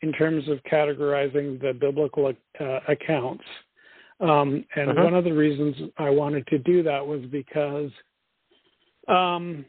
in 0.00 0.12
terms 0.12 0.48
of 0.48 0.58
categorizing 0.70 1.60
the 1.60 1.72
biblical 1.72 2.32
uh, 2.60 2.78
accounts. 2.88 3.44
Um, 4.20 4.64
and 4.76 4.90
uh-huh. 4.90 5.04
one 5.04 5.14
of 5.14 5.24
the 5.24 5.32
reasons 5.32 5.76
I 5.98 6.10
wanted 6.10 6.46
to 6.48 6.58
do 6.58 6.82
that 6.84 7.04
was 7.06 7.22
because 7.30 7.90
um, 9.08 9.64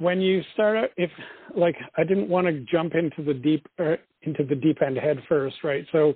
when 0.00 0.20
you 0.20 0.42
start 0.54 0.78
out, 0.78 0.90
if 0.96 1.10
like 1.54 1.76
I 1.96 2.04
didn't 2.04 2.28
want 2.28 2.46
to 2.46 2.60
jump 2.72 2.94
into 2.94 3.22
the 3.22 3.34
deep 3.34 3.66
uh, 3.78 3.96
into 4.22 4.44
the 4.44 4.54
deep 4.54 4.82
end 4.82 4.96
head 4.96 5.18
first, 5.28 5.56
right? 5.62 5.86
So 5.92 6.14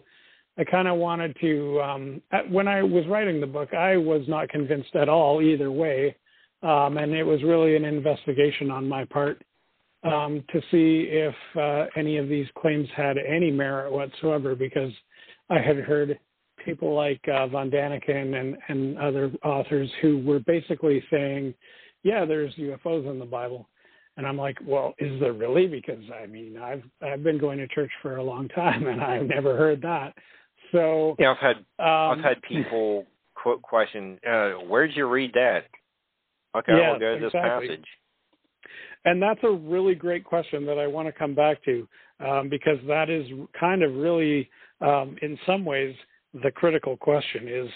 I 0.59 0.65
kind 0.65 0.89
of 0.89 0.97
wanted 0.97 1.37
to. 1.41 1.81
Um, 1.83 2.23
when 2.51 2.67
I 2.67 2.83
was 2.83 3.07
writing 3.07 3.41
the 3.41 3.47
book, 3.47 3.75
I 3.75 3.97
was 3.97 4.23
not 4.27 4.49
convinced 4.49 4.97
at 4.97 5.09
all 5.09 5.43
either 5.43 5.71
way, 5.71 6.17
um, 6.63 6.97
and 6.97 7.13
it 7.13 7.25
was 7.25 7.43
really 7.43 7.77
an 7.77 7.85
investigation 7.85 8.71
on 8.71 8.89
my 8.89 9.05
part 9.05 9.43
um, 10.03 10.43
to 10.51 10.61
see 10.71 11.09
if 11.11 11.35
uh, 11.57 11.87
any 11.97 12.17
of 12.17 12.29
these 12.29 12.47
claims 12.59 12.89
had 12.97 13.17
any 13.19 13.51
merit 13.51 13.93
whatsoever, 13.93 14.55
because 14.55 14.93
I 15.51 15.59
had 15.59 15.77
heard 15.77 16.19
people 16.65 16.95
like 16.95 17.21
uh, 17.29 17.49
von 17.49 17.71
Daniken 17.71 18.41
and, 18.41 18.57
and 18.69 18.99
other 18.99 19.31
authors 19.45 19.91
who 20.01 20.23
were 20.25 20.41
basically 20.41 21.05
saying, 21.11 21.53
"Yeah, 22.03 22.25
there's 22.25 22.55
UFOs 22.55 23.11
in 23.11 23.19
the 23.19 23.27
Bible," 23.27 23.69
and 24.17 24.27
I'm 24.27 24.37
like, 24.37 24.59
"Well, 24.65 24.95
is 24.99 25.21
there 25.21 25.33
really?" 25.33 25.67
Because 25.67 26.03
I 26.23 26.27
mean, 26.27 26.57
I've 26.57 26.83
I've 27.03 27.23
been 27.23 27.39
going 27.39 27.59
to 27.59 27.69
church 27.69 27.91
for 28.03 28.17
a 28.17 28.23
long 28.23 28.49
time, 28.55 28.87
and 28.87 29.03
I've 29.03 29.27
never 29.27 29.57
heard 29.57 29.83
that. 29.83 30.15
So 30.73 31.17
yeah, 31.19 31.33
I've 31.33 31.39
had 31.39 31.57
um, 31.85 32.19
I've 32.19 32.25
had 32.25 32.43
people 32.49 33.07
quote 33.35 33.63
question, 33.63 34.19
uh, 34.27 34.51
"Where'd 34.69 34.95
you 34.95 35.07
read 35.07 35.33
that?" 35.35 35.67
Okay, 36.57 36.73
yeah, 36.77 36.93
I'll 36.93 37.01
go 37.01 37.19
to 37.19 37.27
exactly. 37.27 37.69
this 37.69 37.77
passage. 37.77 37.87
And 39.07 39.21
that's 39.21 39.41
a 39.43 39.51
really 39.51 39.95
great 39.95 40.25
question 40.25 40.65
that 40.67 40.79
I 40.79 40.87
want 40.87 41.07
to 41.09 41.13
come 41.13 41.35
back 41.35 41.63
to 41.65 41.87
um, 42.21 42.49
because 42.49 42.79
that 42.87 43.11
is 43.11 43.27
kind 43.59 43.83
of 43.83 43.95
really, 43.95 44.49
um, 44.81 45.17
in 45.21 45.39
some 45.45 45.65
ways, 45.65 45.95
the 46.43 46.51
critical 46.51 46.97
question 46.97 47.49
is 47.49 47.69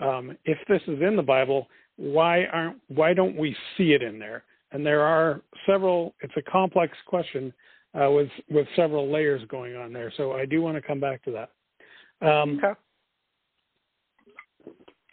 um, 0.00 0.36
if 0.44 0.58
this 0.68 0.82
is 0.86 1.00
in 1.00 1.16
the 1.16 1.22
Bible, 1.22 1.68
why 1.96 2.44
aren't 2.46 2.78
why 2.88 3.14
don't 3.14 3.36
we 3.36 3.56
see 3.76 3.92
it 3.92 4.02
in 4.02 4.18
there? 4.18 4.44
And 4.74 4.84
there 4.84 5.02
are 5.02 5.40
several. 5.66 6.14
It's 6.20 6.34
a 6.36 6.42
complex 6.42 6.96
question 7.06 7.52
uh, 7.94 8.10
with 8.10 8.28
with 8.50 8.66
several 8.74 9.10
layers 9.10 9.40
going 9.48 9.76
on 9.76 9.92
there. 9.92 10.12
So 10.16 10.32
I 10.32 10.44
do 10.46 10.60
want 10.60 10.76
to 10.76 10.82
come 10.82 11.00
back 11.00 11.22
to 11.24 11.30
that. 11.30 12.26
Um, 12.26 12.58
okay. 12.58 12.80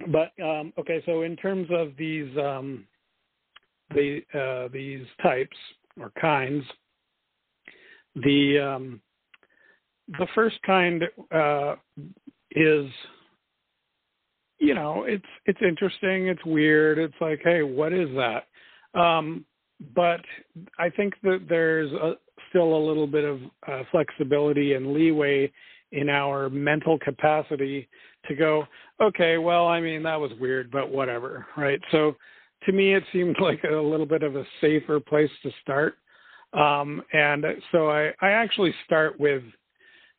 But 0.07 0.43
um, 0.43 0.73
okay, 0.79 1.03
so 1.05 1.21
in 1.21 1.35
terms 1.35 1.67
of 1.71 1.91
these 1.95 2.35
um, 2.37 2.87
the 3.93 4.21
uh, 4.33 4.73
these 4.73 5.05
types 5.21 5.55
or 5.99 6.11
kinds, 6.19 6.63
the 8.15 8.59
um, 8.59 9.01
the 10.17 10.27
first 10.33 10.59
kind 10.65 11.03
uh, 11.31 11.75
is 12.51 12.89
you 14.57 14.73
know 14.73 15.03
it's 15.03 15.23
it's 15.45 15.61
interesting 15.61 16.27
it's 16.27 16.43
weird 16.45 16.97
it's 16.97 17.13
like 17.21 17.41
hey 17.43 17.61
what 17.61 17.93
is 17.93 18.09
that 18.15 18.47
um, 18.99 19.45
but 19.95 20.21
i 20.79 20.89
think 20.89 21.13
that 21.23 21.45
there's 21.49 21.91
a, 21.93 22.13
still 22.49 22.75
a 22.75 22.85
little 22.85 23.07
bit 23.07 23.23
of 23.23 23.39
uh, 23.67 23.83
flexibility 23.91 24.73
and 24.73 24.93
leeway 24.93 25.51
in 25.91 26.09
our 26.09 26.49
mental 26.49 26.97
capacity 26.99 27.87
to 28.27 28.35
go 28.35 28.63
okay 29.01 29.37
well 29.37 29.67
i 29.67 29.79
mean 29.81 30.03
that 30.03 30.19
was 30.19 30.31
weird 30.39 30.69
but 30.71 30.89
whatever 30.89 31.45
right? 31.57 31.79
So 31.91 32.15
to 32.65 32.71
me 32.71 32.93
it 32.95 33.03
seemed 33.11 33.37
like 33.41 33.63
a 33.63 33.75
little 33.75 34.05
bit 34.05 34.23
of 34.23 34.35
a 34.35 34.45
safer 34.59 34.99
place 34.99 35.29
to 35.43 35.51
start. 35.61 35.95
Um, 36.53 37.01
and 37.13 37.45
so 37.71 37.89
i 37.89 38.11
i 38.21 38.29
actually 38.31 38.73
start 38.85 39.19
with 39.19 39.43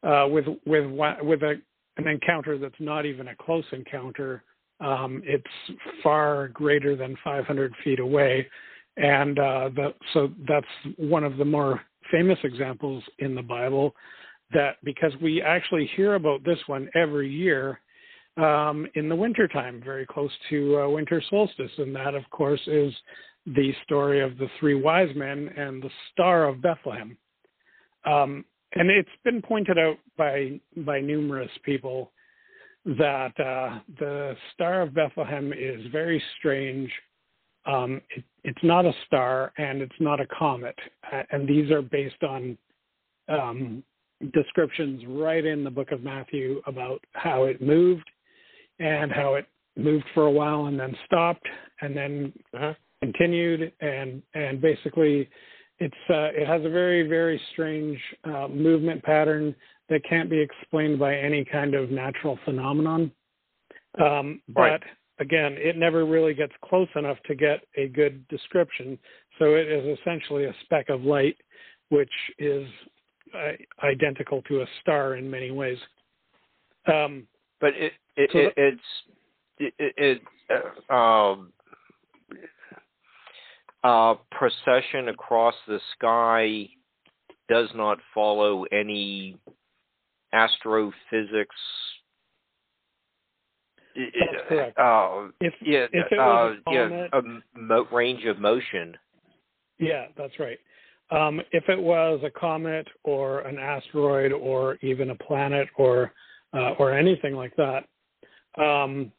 uh, 0.02 0.26
with 0.28 0.46
with 0.66 0.90
with 1.22 1.42
a 1.42 1.54
an 1.98 2.08
encounter 2.08 2.58
that's 2.58 2.74
not 2.80 3.04
even 3.04 3.28
a 3.28 3.36
close 3.36 3.64
encounter. 3.72 4.42
Um, 4.80 5.22
it's 5.24 5.44
far 6.02 6.48
greater 6.48 6.96
than 6.96 7.16
500 7.22 7.74
feet 7.84 8.00
away, 8.00 8.48
and 8.96 9.38
uh, 9.38 9.70
the, 9.74 9.94
so 10.12 10.30
that's 10.46 10.66
one 10.96 11.24
of 11.24 11.36
the 11.36 11.44
more 11.44 11.80
famous 12.10 12.38
examples 12.44 13.02
in 13.18 13.34
the 13.34 13.42
Bible. 13.42 13.94
That 14.52 14.76
because 14.84 15.12
we 15.22 15.40
actually 15.40 15.90
hear 15.96 16.14
about 16.14 16.44
this 16.44 16.58
one 16.66 16.90
every 16.94 17.30
year 17.30 17.80
um, 18.36 18.86
in 18.94 19.08
the 19.08 19.16
wintertime, 19.16 19.80
very 19.82 20.04
close 20.04 20.30
to 20.50 20.78
uh, 20.78 20.88
winter 20.88 21.22
solstice, 21.30 21.70
and 21.78 21.94
that, 21.96 22.14
of 22.14 22.28
course, 22.30 22.60
is 22.66 22.92
the 23.46 23.72
story 23.82 24.20
of 24.20 24.38
the 24.38 24.48
three 24.60 24.74
wise 24.74 25.14
men 25.16 25.48
and 25.56 25.82
the 25.82 25.90
Star 26.12 26.44
of 26.44 26.62
Bethlehem. 26.62 27.16
Um, 28.04 28.44
and 28.74 28.90
it's 28.90 29.08
been 29.24 29.42
pointed 29.42 29.78
out 29.78 29.98
by 30.16 30.60
by 30.78 31.00
numerous 31.00 31.50
people 31.64 32.12
that 32.84 33.32
uh, 33.38 33.80
the 33.98 34.34
Star 34.54 34.82
of 34.82 34.94
Bethlehem 34.94 35.52
is 35.52 35.80
very 35.92 36.22
strange. 36.38 36.90
Um, 37.64 38.00
it, 38.16 38.24
it's 38.44 38.62
not 38.62 38.84
a 38.84 38.92
star 39.06 39.52
and 39.56 39.80
it's 39.82 40.00
not 40.00 40.20
a 40.20 40.26
comet, 40.26 40.76
and 41.30 41.48
these 41.48 41.70
are 41.70 41.82
based 41.82 42.22
on 42.22 42.58
um, 43.28 43.82
descriptions 44.32 45.02
right 45.08 45.44
in 45.44 45.64
the 45.64 45.70
Book 45.70 45.92
of 45.92 46.02
Matthew 46.02 46.60
about 46.66 47.02
how 47.12 47.44
it 47.44 47.60
moved 47.60 48.08
and 48.78 49.10
how 49.12 49.34
it 49.34 49.46
moved 49.76 50.04
for 50.14 50.26
a 50.26 50.30
while 50.30 50.66
and 50.66 50.78
then 50.78 50.94
stopped 51.06 51.46
and 51.80 51.96
then 51.96 52.32
uh-huh. 52.54 52.74
continued 53.00 53.72
and 53.80 54.22
and 54.34 54.60
basically 54.60 55.28
it's 55.78 55.94
uh, 56.10 56.30
it 56.34 56.46
has 56.46 56.64
a 56.64 56.68
very 56.68 57.06
very 57.08 57.40
strange 57.52 57.98
uh, 58.24 58.48
movement 58.48 59.02
pattern 59.02 59.54
that 59.88 60.02
can't 60.08 60.30
be 60.30 60.40
explained 60.40 60.98
by 60.98 61.14
any 61.14 61.44
kind 61.44 61.74
of 61.74 61.90
natural 61.90 62.38
phenomenon. 62.44 63.10
Um, 64.00 64.40
but 64.48 64.60
right. 64.60 64.82
Again, 65.22 65.54
it 65.58 65.76
never 65.78 66.04
really 66.04 66.34
gets 66.34 66.52
close 66.64 66.88
enough 66.96 67.16
to 67.26 67.34
get 67.34 67.60
a 67.76 67.88
good 67.88 68.26
description. 68.28 68.98
So 69.38 69.54
it 69.54 69.68
is 69.68 69.98
essentially 69.98 70.44
a 70.44 70.54
speck 70.64 70.88
of 70.88 71.02
light, 71.02 71.36
which 71.88 72.12
is 72.38 72.66
uh, 73.34 73.52
identical 73.86 74.42
to 74.42 74.62
a 74.62 74.66
star 74.80 75.16
in 75.16 75.30
many 75.30 75.50
ways. 75.50 75.78
Um, 76.92 77.26
but 77.60 77.70
it, 77.74 77.92
it, 78.16 78.30
so 78.32 78.38
it 78.38 78.54
it's 78.56 78.80
it, 79.58 79.94
it 79.96 80.22
uh, 80.90 80.94
um, 80.94 81.52
uh, 83.84 84.14
procession 84.30 85.08
across 85.08 85.54
the 85.68 85.80
sky 85.96 86.68
does 87.48 87.68
not 87.74 87.98
follow 88.12 88.64
any 88.72 89.36
astrophysics. 90.32 91.54
That's 93.94 94.48
correct. 94.48 94.78
Uh, 94.78 95.28
if, 95.40 95.54
yeah, 95.62 95.86
if 95.92 96.12
it 96.12 96.18
uh, 96.18 96.24
was 96.24 96.56
a 96.66 96.72
yeah, 96.72 96.88
comet, 96.88 97.10
a 97.12 97.58
mo- 97.58 97.86
range 97.92 98.24
of 98.24 98.38
motion. 98.38 98.96
Yeah, 99.78 100.06
that's 100.16 100.38
right. 100.38 100.58
Um, 101.10 101.40
if 101.52 101.68
it 101.68 101.80
was 101.80 102.20
a 102.24 102.30
comet 102.30 102.88
or 103.04 103.40
an 103.40 103.58
asteroid 103.58 104.32
or 104.32 104.76
even 104.82 105.10
a 105.10 105.14
planet 105.16 105.68
or 105.76 106.12
uh, 106.54 106.72
or 106.78 106.92
anything 106.92 107.34
like 107.34 107.54
that, 107.56 107.84
um, 108.62 109.12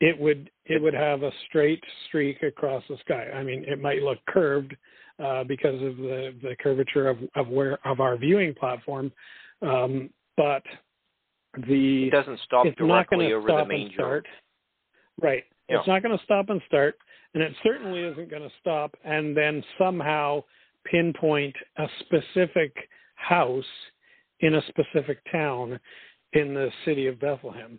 it 0.00 0.18
would 0.18 0.50
it 0.64 0.80
would 0.80 0.94
have 0.94 1.22
a 1.22 1.32
straight 1.48 1.82
streak 2.06 2.42
across 2.42 2.82
the 2.88 2.96
sky. 2.98 3.26
I 3.34 3.42
mean, 3.42 3.64
it 3.66 3.80
might 3.80 4.02
look 4.02 4.18
curved 4.26 4.74
uh, 5.22 5.44
because 5.44 5.82
of 5.82 5.96
the, 5.98 6.34
the 6.42 6.56
curvature 6.60 7.08
of, 7.08 7.18
of 7.34 7.48
where 7.48 7.78
of 7.86 8.00
our 8.00 8.16
viewing 8.16 8.54
platform, 8.54 9.12
um, 9.62 10.10
but 10.36 10.62
the 11.66 12.08
it 12.08 12.10
doesn't 12.10 12.40
stop 12.44 12.66
it's 12.66 12.76
directly 12.78 13.28
not 13.28 13.34
over 13.34 13.48
stop 13.48 13.64
the 13.64 13.68
main 13.68 13.86
and 13.86 13.94
start. 13.94 14.26
Right. 15.20 15.44
Yeah. 15.68 15.78
It's 15.78 15.88
not 15.88 16.02
going 16.02 16.16
to 16.16 16.24
stop 16.24 16.48
and 16.48 16.60
start, 16.66 16.96
and 17.34 17.42
it 17.42 17.52
certainly 17.62 18.00
isn't 18.00 18.30
going 18.30 18.42
to 18.42 18.54
stop 18.60 18.94
and 19.04 19.36
then 19.36 19.62
somehow 19.78 20.42
pinpoint 20.84 21.54
a 21.78 21.86
specific 22.00 22.74
house 23.14 23.64
in 24.40 24.54
a 24.54 24.62
specific 24.68 25.18
town 25.30 25.78
in 26.32 26.54
the 26.54 26.70
city 26.84 27.06
of 27.06 27.20
Bethlehem. 27.20 27.78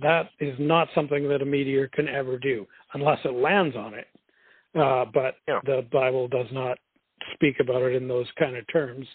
That 0.00 0.30
is 0.38 0.54
not 0.58 0.88
something 0.94 1.28
that 1.28 1.42
a 1.42 1.46
meteor 1.46 1.88
can 1.88 2.08
ever 2.08 2.38
do 2.38 2.66
unless 2.94 3.18
it 3.24 3.32
lands 3.34 3.74
on 3.74 3.94
it. 3.94 4.06
Uh, 4.78 5.06
but 5.12 5.36
yeah. 5.48 5.60
the 5.64 5.86
Bible 5.90 6.28
does 6.28 6.46
not 6.52 6.78
speak 7.34 7.56
about 7.60 7.82
it 7.82 7.94
in 7.94 8.06
those 8.06 8.26
kind 8.38 8.56
of 8.56 8.64
terms. 8.70 9.06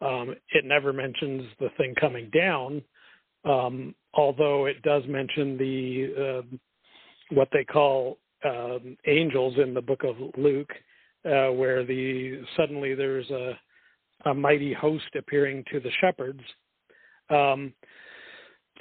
Um, 0.00 0.34
it 0.52 0.64
never 0.64 0.92
mentions 0.92 1.44
the 1.58 1.70
thing 1.76 1.94
coming 1.98 2.30
down, 2.30 2.82
although 4.14 4.66
it 4.66 4.82
does 4.82 5.02
mention 5.08 5.56
the 5.56 6.42
uh, 6.42 6.56
what 7.30 7.48
they 7.52 7.64
call 7.64 8.18
um, 8.44 8.96
angels 9.06 9.54
in 9.62 9.74
the 9.74 9.82
book 9.82 10.04
of 10.04 10.16
Luke, 10.36 10.70
uh, 11.24 11.48
where 11.48 11.84
the 11.84 12.42
suddenly 12.56 12.94
there's 12.94 13.28
a, 13.30 13.58
a 14.26 14.34
mighty 14.34 14.72
host 14.72 15.14
appearing 15.16 15.64
to 15.72 15.80
the 15.80 15.90
shepherds. 16.00 16.40
Um, 17.30 17.72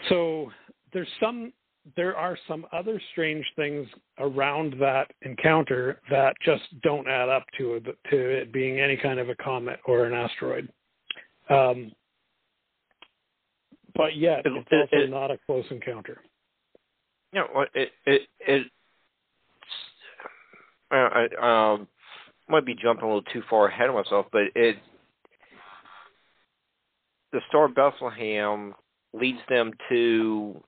so 0.09 0.51
there's 0.93 1.07
some 1.19 1.51
there 1.95 2.15
are 2.15 2.37
some 2.47 2.65
other 2.73 3.01
strange 3.11 3.45
things 3.55 3.87
around 4.19 4.75
that 4.79 5.09
encounter 5.21 6.01
that 6.09 6.35
just 6.43 6.63
don't 6.83 7.07
add 7.07 7.29
up 7.29 7.45
to 7.57 7.75
it, 7.75 7.85
to 8.09 8.17
it 8.17 8.51
being 8.51 8.79
any 8.79 8.97
kind 8.97 9.19
of 9.19 9.29
a 9.29 9.35
comet 9.35 9.79
or 9.85 10.05
an 10.05 10.13
asteroid. 10.13 10.69
Um, 11.49 11.91
but 13.97 14.15
yet, 14.15 14.45
it, 14.45 14.53
it's 14.55 14.67
also 14.71 15.03
it, 15.03 15.09
not 15.09 15.31
a 15.31 15.37
close 15.45 15.65
encounter. 15.71 16.21
Yeah, 17.33 17.43
you 17.49 17.53
know, 17.53 17.65
it 17.73 17.89
it 18.05 18.21
it. 18.39 18.67
I, 20.89 21.27
I 21.41 21.73
um, 21.73 21.87
might 22.47 22.65
be 22.65 22.75
jumping 22.75 23.03
a 23.03 23.07
little 23.07 23.23
too 23.33 23.41
far 23.49 23.67
ahead 23.67 23.89
of 23.89 23.95
myself, 23.95 24.27
but 24.31 24.43
it 24.55 24.77
the 27.33 27.41
Star 27.49 27.65
of 27.65 27.75
Bethlehem 27.75 28.73
leads 29.13 29.39
them 29.49 29.71
to 29.89 30.63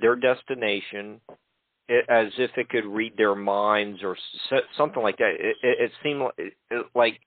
their 0.00 0.14
destination 0.14 1.20
as 2.08 2.26
if 2.38 2.50
it 2.56 2.68
could 2.68 2.84
read 2.84 3.14
their 3.16 3.34
minds 3.34 4.00
or 4.02 4.16
something 4.76 5.02
like 5.02 5.16
that. 5.18 5.34
It, 5.38 5.56
it, 5.62 5.78
it 5.80 5.92
seemed 6.02 6.20
like, 6.20 6.54
like 6.94 7.20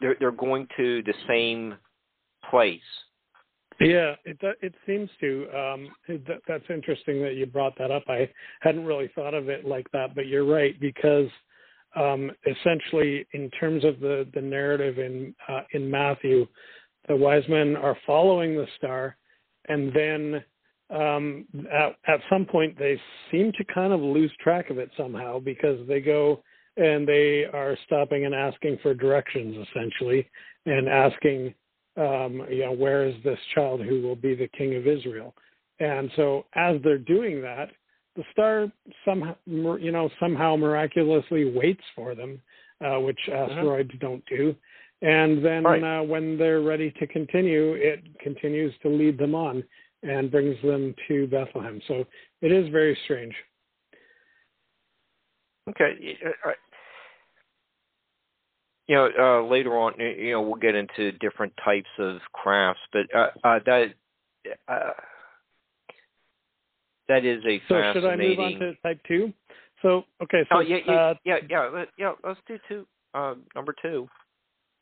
they're 0.00 0.16
they're 0.18 0.30
going 0.30 0.68
to 0.76 1.02
the 1.02 1.14
same 1.28 1.74
place. 2.48 2.80
Yeah, 3.80 4.14
it 4.24 4.38
it 4.62 4.74
seems 4.86 5.10
to. 5.20 5.46
Um, 5.56 5.88
that, 6.08 6.40
that's 6.46 6.64
interesting 6.70 7.22
that 7.22 7.34
you 7.34 7.46
brought 7.46 7.76
that 7.78 7.90
up. 7.90 8.04
I 8.08 8.30
hadn't 8.60 8.84
really 8.84 9.10
thought 9.14 9.34
of 9.34 9.48
it 9.48 9.64
like 9.66 9.90
that, 9.92 10.14
but 10.14 10.26
you're 10.26 10.44
right 10.46 10.78
because 10.80 11.28
um, 11.96 12.30
essentially, 12.46 13.26
in 13.32 13.50
terms 13.50 13.84
of 13.84 14.00
the 14.00 14.26
the 14.34 14.40
narrative 14.40 14.98
in 14.98 15.34
uh, 15.48 15.62
in 15.72 15.90
Matthew, 15.90 16.46
the 17.08 17.16
wise 17.16 17.44
men 17.48 17.76
are 17.76 17.96
following 18.06 18.54
the 18.54 18.66
star, 18.76 19.16
and 19.68 19.92
then 19.92 20.44
um, 20.90 21.46
at, 21.72 21.96
at 22.06 22.20
some 22.30 22.44
point 22.44 22.78
they 22.78 23.00
seem 23.30 23.52
to 23.52 23.64
kind 23.72 23.92
of 23.92 24.00
lose 24.00 24.32
track 24.40 24.70
of 24.70 24.78
it 24.78 24.90
somehow 24.96 25.38
because 25.40 25.86
they 25.88 26.00
go 26.00 26.42
and 26.76 27.06
they 27.06 27.44
are 27.52 27.76
stopping 27.86 28.24
and 28.24 28.34
asking 28.34 28.78
for 28.82 28.94
directions 28.94 29.66
essentially 29.68 30.28
and 30.66 30.88
asking 30.88 31.54
um, 31.96 32.46
you 32.50 32.64
know 32.64 32.72
where 32.72 33.06
is 33.06 33.14
this 33.24 33.38
child 33.54 33.80
who 33.80 34.00
will 34.00 34.16
be 34.16 34.34
the 34.34 34.48
king 34.56 34.74
of 34.76 34.86
israel 34.86 35.34
and 35.80 36.10
so 36.16 36.44
as 36.54 36.76
they're 36.82 36.98
doing 36.98 37.40
that 37.40 37.68
the 38.16 38.24
star 38.32 38.70
somehow 39.04 39.34
you 39.46 39.92
know 39.92 40.08
somehow 40.20 40.56
miraculously 40.56 41.50
waits 41.50 41.84
for 41.94 42.14
them 42.14 42.40
uh, 42.84 42.98
which 42.98 43.18
mm-hmm. 43.28 43.50
asteroids 43.50 43.90
mm-hmm. 43.90 44.06
don't 44.06 44.24
do 44.26 44.54
and 45.02 45.44
then 45.44 45.64
right. 45.64 45.82
uh, 45.82 46.02
when 46.02 46.38
they're 46.38 46.62
ready 46.62 46.90
to 46.98 47.06
continue 47.06 47.72
it 47.74 48.02
continues 48.20 48.72
to 48.82 48.88
lead 48.88 49.18
them 49.18 49.34
on 49.34 49.62
and 50.02 50.30
brings 50.30 50.56
them 50.62 50.94
to 51.08 51.26
bethlehem 51.26 51.80
so 51.88 52.04
it 52.40 52.52
is 52.52 52.68
very 52.70 52.96
strange 53.04 53.34
Okay. 55.70 56.18
Uh, 58.92 58.96
uh, 58.96 59.06
you 59.06 59.14
know, 59.18 59.44
uh, 59.44 59.50
later 59.50 59.78
on, 59.78 59.94
you 59.98 60.32
know, 60.32 60.42
we'll 60.42 60.54
get 60.54 60.74
into 60.74 61.12
different 61.12 61.52
types 61.64 61.88
of 61.98 62.18
crafts, 62.32 62.80
but 62.92 63.02
uh, 63.14 63.28
uh, 63.44 63.58
that 63.66 63.94
uh, 64.68 64.90
that 67.08 67.24
is 67.24 67.42
a 67.46 67.60
so 67.68 67.74
fascinating. 67.74 67.92
should 67.94 68.04
I 68.04 68.16
move 68.16 68.38
on 68.38 68.60
to 68.60 68.74
type 68.82 69.00
two? 69.06 69.32
So 69.82 70.04
okay, 70.22 70.44
so 70.50 70.58
oh, 70.58 70.60
yeah, 70.60 70.78
yeah, 70.86 71.14
yeah, 71.24 71.36
yeah, 71.48 71.84
yeah, 71.98 72.12
Let's 72.24 72.40
do 72.46 72.58
two. 72.68 72.86
number 73.54 73.74
two. 73.82 74.08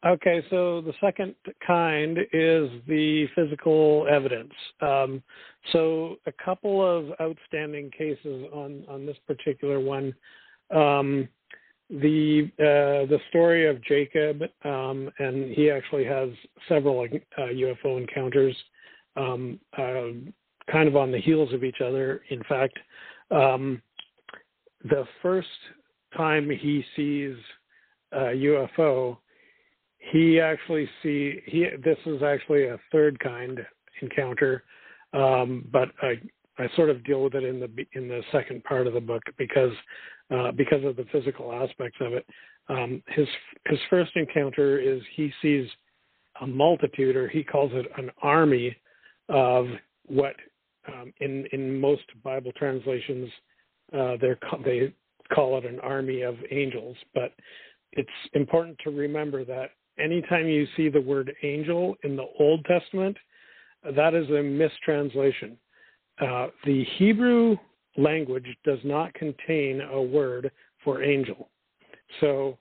Okay, 0.04 0.42
so 0.48 0.80
the 0.80 0.94
second 0.98 1.34
kind 1.66 2.18
is 2.32 2.70
the 2.88 3.26
physical 3.34 4.06
evidence. 4.10 4.52
Um, 4.80 5.22
so 5.72 6.16
a 6.26 6.32
couple 6.42 6.80
of 6.80 7.12
outstanding 7.20 7.90
cases 7.90 8.46
on 8.52 8.84
on 8.88 9.04
this 9.04 9.16
particular 9.26 9.78
one. 9.78 10.14
Um, 10.74 11.28
the 11.90 12.50
uh, 12.58 13.06
the 13.10 13.18
story 13.30 13.68
of 13.68 13.82
Jacob, 13.84 14.42
um, 14.64 15.10
and 15.18 15.52
he 15.52 15.70
actually 15.70 16.04
has 16.04 16.28
several 16.68 17.00
uh, 17.00 17.40
UFO 17.40 18.00
encounters, 18.00 18.56
um, 19.16 19.58
uh, 19.76 20.12
kind 20.70 20.88
of 20.88 20.94
on 20.94 21.10
the 21.10 21.20
heels 21.20 21.52
of 21.52 21.64
each 21.64 21.80
other. 21.84 22.22
In 22.30 22.42
fact, 22.48 22.78
um, 23.32 23.82
the 24.84 25.04
first 25.20 25.48
time 26.16 26.48
he 26.48 26.84
sees 26.94 27.36
a 28.12 28.34
UFO, 28.34 29.18
he 29.98 30.38
actually 30.38 30.88
see 31.02 31.40
he. 31.46 31.66
This 31.84 31.98
is 32.06 32.22
actually 32.22 32.66
a 32.66 32.78
third 32.92 33.18
kind 33.18 33.66
encounter, 34.00 34.62
um, 35.12 35.68
but 35.72 35.88
I 36.02 36.20
I 36.58 36.68
sort 36.76 36.90
of 36.90 37.02
deal 37.04 37.24
with 37.24 37.34
it 37.34 37.42
in 37.42 37.58
the 37.58 37.68
in 37.94 38.06
the 38.06 38.22
second 38.30 38.62
part 38.62 38.86
of 38.86 38.94
the 38.94 39.00
book 39.00 39.22
because 39.38 39.72
uh, 40.30 40.52
because 40.52 40.84
of 40.84 40.96
the 40.96 41.06
physical 41.12 41.52
aspects 41.52 41.98
of 42.00 42.12
it. 42.12 42.26
Um, 42.68 43.02
his 43.08 43.26
his 43.66 43.78
first 43.88 44.12
encounter 44.14 44.78
is 44.78 45.00
he 45.14 45.32
sees 45.42 45.68
a 46.40 46.46
multitude, 46.46 47.16
or 47.16 47.28
he 47.28 47.42
calls 47.42 47.72
it 47.74 47.86
an 47.96 48.10
army 48.22 48.76
of 49.28 49.66
what 50.06 50.34
um, 50.88 51.12
in 51.20 51.46
in 51.52 51.80
most 51.80 52.04
Bible 52.22 52.52
translations 52.56 53.30
uh, 53.92 54.16
they 54.20 54.34
they 54.64 54.94
call 55.34 55.58
it 55.58 55.64
an 55.64 55.80
army 55.80 56.22
of 56.22 56.36
angels. 56.50 56.96
But 57.14 57.32
it's 57.92 58.08
important 58.34 58.78
to 58.84 58.90
remember 58.90 59.44
that 59.44 59.70
anytime 59.98 60.46
you 60.46 60.66
see 60.76 60.88
the 60.88 61.00
word 61.00 61.32
angel 61.42 61.96
in 62.04 62.16
the 62.16 62.26
Old 62.38 62.64
Testament, 62.64 63.16
that 63.96 64.14
is 64.14 64.28
a 64.30 64.42
mistranslation. 64.42 65.56
Uh, 66.20 66.48
the 66.64 66.84
Hebrew 66.98 67.56
language 68.00 68.46
does 68.64 68.78
not 68.84 69.14
contain 69.14 69.80
a 69.80 70.00
word 70.00 70.50
for 70.84 71.02
angel. 71.02 71.50
So 72.20 72.58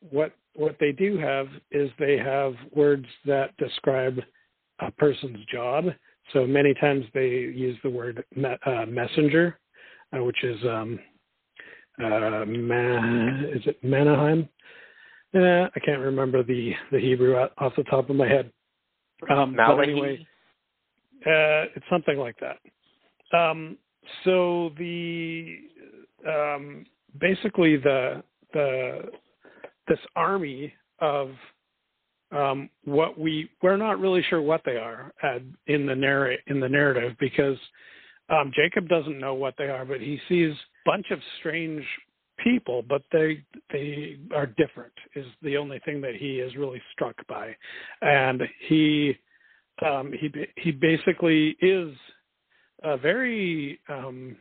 what 0.00 0.32
what 0.54 0.76
they 0.80 0.92
do 0.92 1.18
have 1.18 1.48
is 1.70 1.90
they 1.98 2.16
have 2.16 2.54
words 2.74 3.06
that 3.26 3.56
describe 3.58 4.20
a 4.80 4.90
person's 4.92 5.44
job. 5.52 5.86
So 6.32 6.46
many 6.46 6.74
times 6.74 7.04
they 7.12 7.28
use 7.28 7.78
the 7.82 7.90
word 7.90 8.24
me, 8.34 8.48
uh, 8.64 8.86
messenger, 8.86 9.58
uh, 10.16 10.24
which 10.24 10.42
is 10.42 10.62
um, 10.64 10.98
uh, 12.02 12.44
ma- 12.46 13.44
is 13.48 13.66
it 13.66 13.82
Manaheim? 13.82 14.48
Uh, 15.34 15.68
I 15.74 15.80
can't 15.84 16.00
remember 16.00 16.42
the 16.42 16.72
the 16.90 16.98
Hebrew 16.98 17.36
off 17.36 17.76
the 17.76 17.84
top 17.84 18.10
of 18.10 18.16
my 18.16 18.28
head. 18.28 18.50
Um, 19.30 19.54
but 19.54 19.80
anyway, 19.80 20.26
uh, 21.26 21.72
it's 21.74 21.86
something 21.90 22.18
like 22.18 22.36
that. 22.40 22.58
Um, 23.36 23.76
so 24.24 24.70
the 24.78 25.56
um, 26.26 26.84
basically 27.20 27.76
the 27.76 28.22
the 28.52 29.02
this 29.88 29.98
army 30.14 30.72
of 31.00 31.30
um, 32.32 32.68
what 32.84 33.18
we 33.18 33.48
we're 33.62 33.76
not 33.76 34.00
really 34.00 34.22
sure 34.28 34.42
what 34.42 34.62
they 34.64 34.76
are 34.76 35.12
at, 35.22 35.42
in 35.66 35.86
the 35.86 35.94
narr- 35.94 36.38
in 36.46 36.60
the 36.60 36.68
narrative 36.68 37.16
because 37.20 37.58
um, 38.28 38.50
Jacob 38.54 38.88
doesn't 38.88 39.18
know 39.18 39.34
what 39.34 39.54
they 39.56 39.68
are, 39.68 39.84
but 39.84 40.00
he 40.00 40.18
sees 40.28 40.52
a 40.52 40.90
bunch 40.90 41.06
of 41.10 41.20
strange 41.38 41.84
people, 42.42 42.82
but 42.88 43.02
they 43.12 43.42
they 43.72 44.18
are 44.34 44.46
different. 44.46 44.92
Is 45.14 45.26
the 45.42 45.56
only 45.56 45.80
thing 45.84 46.00
that 46.00 46.16
he 46.16 46.40
is 46.40 46.56
really 46.56 46.82
struck 46.92 47.14
by, 47.28 47.54
and 48.02 48.42
he 48.68 49.16
um, 49.84 50.12
he 50.12 50.30
he 50.56 50.72
basically 50.72 51.56
is 51.60 51.94
uh, 52.82 52.96
very 52.96 53.80
um, 53.88 54.36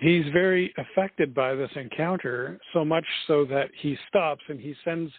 he's 0.00 0.24
very 0.32 0.72
affected 0.78 1.34
by 1.34 1.54
this 1.54 1.70
encounter 1.76 2.58
so 2.72 2.84
much 2.84 3.04
so 3.26 3.44
that 3.44 3.68
he 3.80 3.96
stops 4.08 4.42
and 4.48 4.60
he 4.60 4.74
sends 4.84 5.10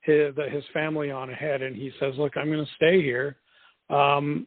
his, 0.00 0.34
his 0.52 0.64
family 0.72 1.10
on 1.10 1.30
ahead 1.30 1.62
and 1.62 1.74
he 1.74 1.90
says 1.98 2.14
look 2.18 2.36
i'm 2.36 2.50
going 2.50 2.64
to 2.64 2.72
stay 2.74 3.02
here. 3.02 3.36
Um, 3.88 4.46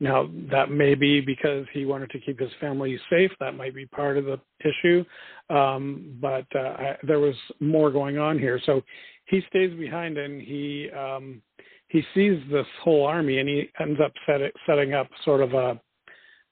now 0.00 0.28
that 0.50 0.70
may 0.70 0.94
be 0.94 1.20
because 1.20 1.66
he 1.72 1.86
wanted 1.86 2.10
to 2.10 2.20
keep 2.20 2.38
his 2.38 2.50
family 2.60 2.98
safe. 3.08 3.30
That 3.40 3.56
might 3.56 3.74
be 3.74 3.86
part 3.86 4.18
of 4.18 4.24
the 4.24 4.40
issue. 4.60 5.04
Um, 5.50 6.18
but 6.20 6.46
uh, 6.54 6.58
I, 6.58 6.96
there 7.04 7.20
was 7.20 7.36
more 7.60 7.90
going 7.90 8.18
on 8.18 8.38
here. 8.38 8.60
So 8.66 8.82
he 9.26 9.40
stays 9.48 9.72
behind 9.78 10.18
and 10.18 10.42
he 10.42 10.90
um, 10.90 11.42
he 11.88 12.02
sees 12.12 12.40
this 12.50 12.66
whole 12.82 13.06
army 13.06 13.38
and 13.38 13.48
he 13.48 13.68
ends 13.80 14.00
up 14.04 14.12
set 14.26 14.40
it, 14.40 14.52
setting 14.66 14.94
up 14.94 15.08
sort 15.24 15.40
of 15.40 15.54
a 15.54 15.80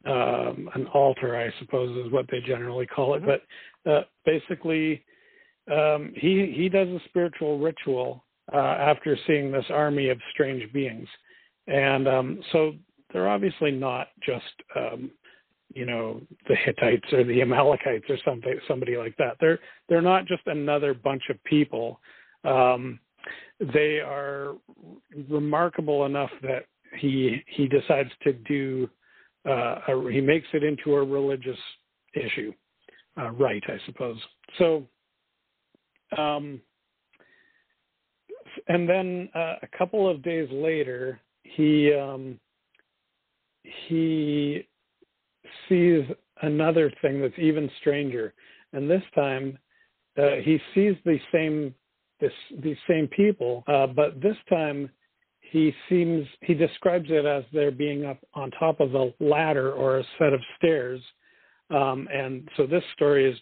um, 0.07 0.69
an 0.75 0.87
altar, 0.93 1.37
I 1.37 1.53
suppose 1.61 2.07
is 2.07 2.13
what 2.13 2.27
they 2.31 2.41
generally 2.41 2.87
call 2.87 3.15
it. 3.15 3.23
But 3.25 3.91
uh, 3.91 4.03
basically, 4.25 5.05
um, 5.71 6.13
he 6.17 6.53
he 6.57 6.69
does 6.69 6.89
a 6.89 7.01
spiritual 7.09 7.59
ritual 7.59 8.25
uh, 8.53 8.57
after 8.57 9.17
seeing 9.27 9.53
this 9.53 9.65
army 9.71 10.09
of 10.09 10.19
strange 10.33 10.71
beings, 10.73 11.09
and 11.67 12.09
um, 12.09 12.41
so 12.53 12.75
they're 13.13 13.29
obviously 13.29 13.71
not 13.71 14.09
just 14.25 14.45
um, 14.77 15.11
you 15.75 15.87
know 15.87 16.21
the 16.49 16.57
Hittites 16.57 17.13
or 17.13 17.25
the 17.25 17.43
Amalekites 17.43 18.07
or 18.09 18.19
something 18.25 18.59
somebody 18.67 18.97
like 18.97 19.17
that. 19.19 19.37
They're 19.41 19.61
they're 19.89 20.03
not 20.03 20.27
just 20.27 20.43
another 20.47 20.95
bunch 20.95 21.23
of 21.31 21.43
people. 21.45 22.01
Um, 22.45 22.99
they 23.73 24.01
are 24.01 24.55
remarkable 25.29 26.07
enough 26.07 26.31
that 26.43 26.65
he 26.99 27.43
he 27.47 27.69
decides 27.69 28.11
to 28.25 28.33
do 28.33 28.89
uh, 29.49 29.79
a, 29.89 30.11
he 30.11 30.21
makes 30.21 30.47
it 30.53 30.63
into 30.63 30.95
a 30.95 31.05
religious 31.05 31.59
issue, 32.15 32.53
uh, 33.19 33.31
right? 33.31 33.63
I 33.69 33.79
suppose. 33.87 34.19
So, 34.59 34.87
um, 36.17 36.61
and 38.69 38.89
then 38.89 39.29
uh, 39.35 39.57
a 39.63 39.69
couple 39.77 40.09
of 40.09 40.23
days 40.23 40.49
later, 40.53 41.21
he 41.43 41.93
um, 41.95 42.39
he 43.89 44.67
sees 45.69 46.05
another 46.43 46.93
thing 47.03 47.21
that's 47.21 47.39
even 47.39 47.71
stranger, 47.81 48.35
and 48.73 48.91
this 48.91 49.03
time 49.15 49.59
uh, 50.19 50.37
he 50.43 50.59
sees 50.75 50.95
the 51.05 51.19
same 51.33 51.75
this 52.21 52.33
these 52.63 52.77
same 52.89 53.09
people, 53.09 53.65
uh, 53.67 53.87
but 53.87 54.21
this 54.21 54.37
time 54.49 54.91
he 55.53 55.75
seems 55.91 56.27
he 56.41 56.55
describes 56.55 57.11
it 57.11 57.27
as 57.27 57.45
there 57.53 57.71
being 57.71 58.07
up 58.07 58.17
on 58.33 58.51
top 58.53 58.81
of 58.81 58.95
a 58.95 59.13
ladder 59.21 59.71
or 59.73 59.99
a 59.99 60.05
set 60.19 60.33
of 60.33 60.41
stairs, 60.57 60.99
um, 61.69 62.09
and 62.11 62.49
so 62.57 62.67
this 62.67 62.83
story 62.95 63.31
is 63.31 63.39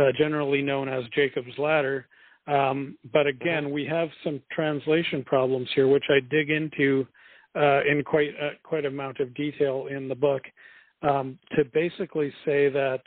uh, 0.00 0.12
generally 0.16 0.62
known 0.62 0.88
as 0.88 1.02
Jacob's 1.12 1.58
ladder. 1.58 2.06
Um, 2.46 2.96
but 3.12 3.26
again, 3.26 3.72
we 3.72 3.84
have 3.84 4.10
some 4.22 4.40
translation 4.52 5.24
problems 5.24 5.68
here, 5.74 5.88
which 5.88 6.04
I 6.08 6.20
dig 6.30 6.50
into 6.50 7.04
uh, 7.56 7.80
in 7.82 8.04
quite 8.04 8.30
a, 8.40 8.50
quite 8.62 8.84
amount 8.84 9.18
of 9.18 9.34
detail 9.34 9.88
in 9.90 10.08
the 10.08 10.14
book 10.14 10.42
um, 11.02 11.36
to 11.56 11.64
basically 11.74 12.32
say 12.44 12.68
that 12.68 13.02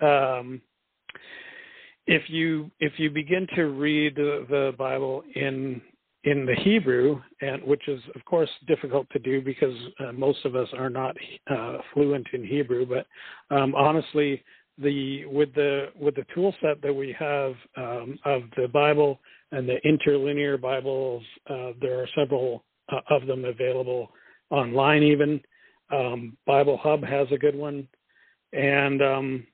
um, 0.00 0.62
if 2.06 2.30
you 2.30 2.70
if 2.80 2.94
you 2.98 3.10
begin 3.10 3.46
to 3.56 3.64
read 3.64 4.16
the, 4.16 4.46
the 4.48 4.72
Bible 4.78 5.22
in 5.34 5.82
in 6.24 6.46
the 6.46 6.54
Hebrew, 6.54 7.20
and 7.40 7.62
which 7.62 7.86
is 7.86 8.00
of 8.14 8.24
course 8.24 8.48
difficult 8.66 9.08
to 9.10 9.18
do 9.18 9.40
because 9.42 9.76
uh, 10.00 10.12
most 10.12 10.44
of 10.44 10.56
us 10.56 10.68
are 10.76 10.90
not 10.90 11.16
uh, 11.50 11.78
fluent 11.92 12.26
in 12.32 12.44
Hebrew. 12.44 12.86
But 12.86 13.06
um, 13.54 13.74
honestly, 13.74 14.42
the 14.78 15.26
with 15.26 15.54
the 15.54 15.88
with 15.98 16.16
the 16.16 16.26
tool 16.34 16.54
set 16.60 16.80
that 16.82 16.92
we 16.92 17.14
have 17.18 17.54
um, 17.76 18.18
of 18.24 18.42
the 18.56 18.68
Bible 18.68 19.20
and 19.52 19.68
the 19.68 19.76
interlinear 19.86 20.56
Bibles, 20.58 21.22
uh, 21.48 21.72
there 21.80 22.00
are 22.00 22.08
several 22.16 22.64
uh, 22.90 23.00
of 23.10 23.26
them 23.26 23.44
available 23.44 24.10
online. 24.50 25.02
Even 25.02 25.40
um, 25.92 26.36
Bible 26.46 26.78
Hub 26.82 27.04
has 27.04 27.28
a 27.32 27.38
good 27.38 27.54
one, 27.54 27.86
and 28.52 29.02
um, 29.02 29.46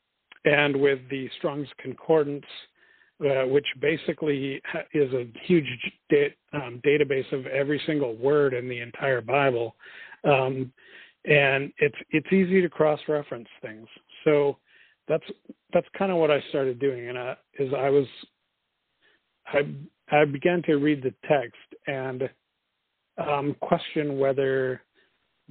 and 0.45 0.75
with 0.75 1.01
the 1.11 1.29
Strong's 1.39 1.69
Concordance, 1.83 2.47
uh, 3.25 3.47
which 3.47 3.67
basically 3.81 4.63
is 4.95 5.13
a 5.13 5.27
huge 5.45 5.67
da- 6.09 6.35
um, 6.53 6.81
database 6.85 7.31
of 7.33 7.47
every 7.47 7.81
single 7.87 8.17
word 8.17 8.55
in 8.55 8.69
the 8.69 8.81
entire 8.81 9.21
Bible, 9.21 9.77
um, 10.25 10.73
and 11.27 11.73
it's 11.79 11.97
it's 12.11 12.33
easy 12.33 12.63
to 12.63 12.69
cross-reference 12.69 13.49
things. 13.61 13.87
So 14.25 14.57
that's 15.09 15.25
that's 15.73 15.87
kind 15.99 16.11
of 16.11 16.19
what 16.19 16.31
I 16.31 16.43
started 16.49 16.79
doing, 16.79 17.09
and 17.09 17.19
I, 17.19 17.37
is 17.59 17.73
I 17.77 17.91
was 17.91 18.07
I 19.47 19.61
I 20.11 20.25
began 20.25 20.63
to 20.63 20.77
read 20.77 21.03
the 21.03 21.15
text 21.29 21.59
and 21.87 22.29
um, 23.19 23.55
question 23.61 24.19
whether 24.19 24.83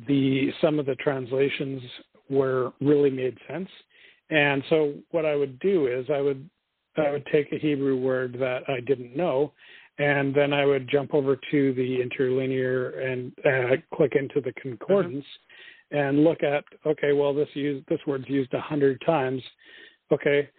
the 0.07 0.51
some 0.61 0.79
of 0.79 0.85
the 0.85 0.95
translations 0.95 1.81
were 2.29 2.73
really 2.81 3.09
made 3.09 3.37
sense. 3.47 3.69
And 4.29 4.63
so 4.69 4.93
what 5.11 5.25
I 5.25 5.35
would 5.35 5.59
do 5.59 5.87
is 5.87 6.05
I 6.09 6.21
would 6.21 6.49
I 6.99 7.11
would 7.11 7.25
take 7.31 7.51
a 7.51 7.57
Hebrew 7.57 7.97
word 7.97 8.35
that 8.39 8.63
I 8.67 8.79
didn't 8.81 9.15
know, 9.15 9.53
and 9.97 10.33
then 10.33 10.53
I 10.53 10.65
would 10.65 10.89
jump 10.89 11.13
over 11.13 11.37
to 11.51 11.73
the 11.73 12.01
interlinear 12.01 12.99
and 12.99 13.31
uh, 13.45 13.75
click 13.95 14.13
into 14.15 14.41
the 14.41 14.53
concordance 14.53 15.25
mm-hmm. 15.93 15.97
and 15.97 16.23
look 16.23 16.43
at 16.43 16.63
okay, 16.85 17.13
well 17.13 17.33
this 17.33 17.49
use 17.53 17.83
this 17.89 17.99
word's 18.07 18.29
used 18.29 18.53
a 18.53 18.61
hundred 18.61 19.01
times. 19.05 19.41
Okay, 20.11 20.49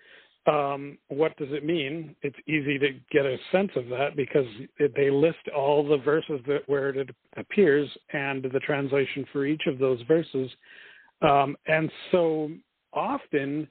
um, 0.47 0.99
what 1.09 1.37
does 1.37 1.49
it 1.51 1.65
mean? 1.65 2.17
It's 2.23 2.37
easy 2.47 2.79
to 2.79 2.93
get 3.11 3.27
a 3.27 3.37
sense 3.53 3.71
of 3.77 3.89
that 3.89 4.17
because 4.17 4.47
it, 4.79 4.93
they 4.97 5.11
list 5.11 5.49
all 5.55 5.87
the 5.87 5.99
verses 5.99 6.41
that 6.47 6.63
where 6.67 6.91
it 6.91 7.11
appears 7.37 7.89
and 8.13 8.43
the 8.43 8.61
translation 8.61 9.27
for 9.33 9.45
each 9.45 9.63
of 9.67 9.79
those 9.79 10.01
verses. 10.09 10.51
Um, 11.23 11.57
and 11.67 11.91
so 12.11 12.51
often 12.93 13.69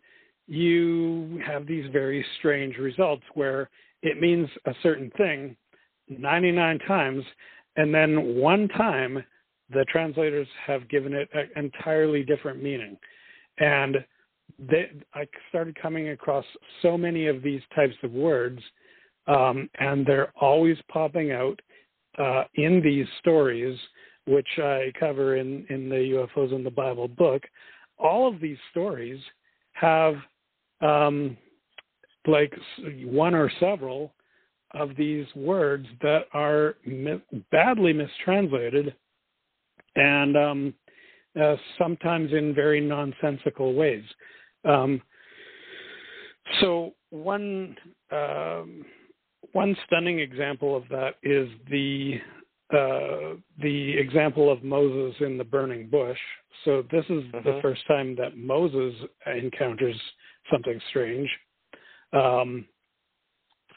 you 0.50 1.40
have 1.46 1.68
these 1.68 1.86
very 1.94 2.26
strange 2.40 2.78
results 2.78 3.24
where 3.36 3.70
it 4.02 4.20
means 4.20 4.50
a 4.66 4.74
certain 4.82 5.12
thing 5.16 5.56
99 6.10 6.80
times, 6.88 7.24
and 7.76 7.94
then 7.94 8.36
one 8.36 8.68
time 8.70 9.24
the 9.72 9.86
translators 9.92 10.48
have 10.66 10.90
given 10.90 11.14
it 11.14 11.30
an 11.34 11.50
entirely 11.56 12.24
different 12.24 12.64
meaning. 12.64 12.98
And 13.60 13.98
they, 14.58 14.90
I 15.14 15.28
started 15.50 15.80
coming 15.80 16.10
across 16.10 16.46
so 16.82 16.98
many 16.98 17.28
of 17.28 17.44
these 17.44 17.62
types 17.76 17.96
of 18.02 18.12
words, 18.12 18.60
um, 19.28 19.70
and 19.80 20.04
they're 20.04 20.34
always 20.42 20.78
popping 20.92 21.32
out 21.32 21.60
uh, 22.18 22.46
in 22.56 22.82
these 22.84 23.06
stories, 23.20 23.78
which 24.26 24.48
I 24.58 24.92
cover 25.00 25.38
in, 25.38 25.68
in 25.70 25.90
the 25.90 26.28
UFOs 26.36 26.56
in 26.56 26.64
the 26.64 26.72
Bible 26.72 27.08
book. 27.08 27.44
All 28.00 28.28
of 28.28 28.42
these 28.42 28.58
stories 28.72 29.20
have 29.74 30.16
um, 30.82 31.38
like 32.28 32.54
one 33.04 33.34
or 33.34 33.52
several 33.60 34.13
of 34.76 34.96
these 34.96 35.26
words 35.36 35.88
that 36.02 36.26
are 36.34 36.76
mi- 36.86 37.22
badly 37.52 37.94
mistranslated 37.94 38.96
and 39.96 40.38
um, 40.38 40.74
uh, 41.42 41.56
sometimes 41.78 42.32
in 42.34 42.54
very 42.54 42.80
nonsensical 42.80 43.74
ways. 43.74 44.04
Um, 44.65 45.02
so 46.62 46.94
one 47.10 47.76
um, 48.12 48.86
one 49.54 49.76
stunning 49.86 50.20
example 50.20 50.76
of 50.76 50.84
that 50.89 51.15
is 51.24 51.50
the 51.70 52.20
uh, 52.72 53.36
the 53.62 53.98
example 53.98 54.52
of 54.52 54.63
Moses 54.63 55.15
in 55.22 55.38
the 55.38 55.44
burning 55.44 55.88
bush. 55.89 56.18
So 56.65 56.84
this 56.92 57.06
is 57.06 57.24
the 57.32 57.39
mm-hmm. 57.39 57.62
first 57.62 57.82
time 57.88 58.15
that 58.18 58.38
Moses 58.38 58.94
encounters 59.26 59.96
something 60.52 60.80
strange, 60.90 61.30
um, 62.14 62.66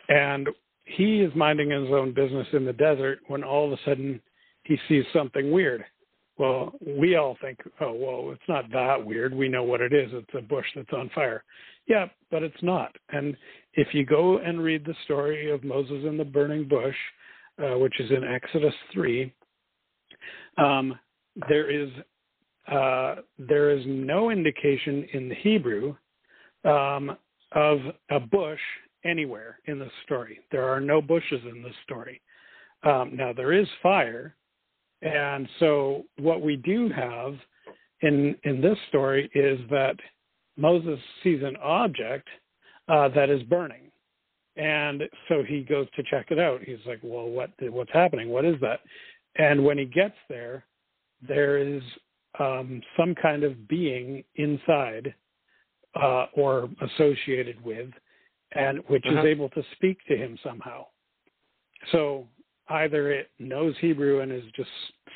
and 0.08 0.48
he 0.84 1.20
is 1.20 1.32
minding 1.34 1.70
his 1.70 1.90
own 1.92 2.12
business 2.12 2.46
in 2.52 2.64
the 2.64 2.72
desert 2.72 3.20
when 3.28 3.44
all 3.44 3.66
of 3.66 3.72
a 3.72 3.82
sudden 3.84 4.20
he 4.64 4.76
sees 4.88 5.04
something 5.12 5.50
weird. 5.50 5.84
Well, 6.38 6.72
we 6.84 7.16
all 7.16 7.36
think, 7.40 7.58
oh, 7.80 7.92
well, 7.92 8.32
it's 8.32 8.48
not 8.48 8.64
that 8.72 9.04
weird. 9.04 9.34
We 9.34 9.48
know 9.48 9.62
what 9.62 9.80
it 9.80 9.92
is. 9.92 10.10
It's 10.12 10.34
a 10.36 10.40
bush 10.40 10.66
that's 10.74 10.92
on 10.92 11.10
fire. 11.14 11.44
Yeah, 11.86 12.06
but 12.30 12.42
it's 12.42 12.62
not. 12.62 12.94
And 13.10 13.36
if 13.74 13.88
you 13.92 14.06
go 14.06 14.38
and 14.38 14.62
read 14.62 14.84
the 14.84 14.94
story 15.04 15.50
of 15.50 15.62
Moses 15.62 16.04
and 16.04 16.18
the 16.18 16.24
burning 16.24 16.66
bush, 16.66 16.96
uh, 17.62 17.78
which 17.78 17.98
is 18.00 18.10
in 18.10 18.24
Exodus 18.24 18.74
3, 18.92 19.32
um, 20.58 20.98
there 21.48 21.70
is 21.70 21.90
uh, 22.70 23.16
there 23.38 23.70
is 23.70 23.82
no 23.86 24.30
indication 24.30 25.06
in 25.12 25.28
the 25.28 25.34
Hebrew 25.34 25.96
um, 26.64 27.16
of 27.52 27.78
a 28.10 28.20
bush 28.20 28.60
anywhere 29.04 29.58
in 29.66 29.78
the 29.78 29.90
story. 30.04 30.40
There 30.50 30.68
are 30.68 30.80
no 30.80 31.02
bushes 31.02 31.42
in 31.50 31.62
the 31.62 31.72
story. 31.84 32.20
Um, 32.84 33.12
now 33.14 33.32
there 33.32 33.52
is 33.52 33.66
fire, 33.82 34.34
and 35.02 35.48
so 35.60 36.04
what 36.18 36.42
we 36.42 36.56
do 36.56 36.88
have 36.88 37.34
in 38.00 38.36
in 38.44 38.60
this 38.60 38.78
story 38.88 39.30
is 39.34 39.58
that 39.70 39.96
Moses 40.56 40.98
sees 41.22 41.42
an 41.42 41.56
object 41.56 42.28
uh, 42.88 43.08
that 43.10 43.30
is 43.30 43.42
burning, 43.44 43.90
and 44.56 45.02
so 45.28 45.42
he 45.46 45.62
goes 45.62 45.86
to 45.96 46.02
check 46.02 46.26
it 46.30 46.38
out. 46.38 46.62
He's 46.62 46.84
like, 46.86 47.00
"Well, 47.02 47.28
what 47.28 47.50
what's 47.60 47.92
happening? 47.92 48.30
What 48.30 48.44
is 48.44 48.56
that?" 48.60 48.80
And 49.36 49.64
when 49.64 49.78
he 49.78 49.84
gets 49.84 50.16
there, 50.28 50.64
there 51.26 51.58
is 51.58 51.82
um, 52.38 52.82
some 52.96 53.14
kind 53.14 53.44
of 53.44 53.68
being 53.68 54.24
inside 54.36 55.14
uh, 56.00 56.26
or 56.34 56.68
associated 56.80 57.62
with, 57.64 57.90
and 58.52 58.80
which 58.88 59.04
uh-huh. 59.06 59.20
is 59.20 59.26
able 59.26 59.48
to 59.50 59.62
speak 59.74 59.98
to 60.08 60.16
him 60.16 60.38
somehow. 60.42 60.86
So 61.90 62.26
either 62.68 63.10
it 63.10 63.30
knows 63.38 63.74
Hebrew 63.80 64.20
and 64.20 64.32
is 64.32 64.44
just 64.54 64.70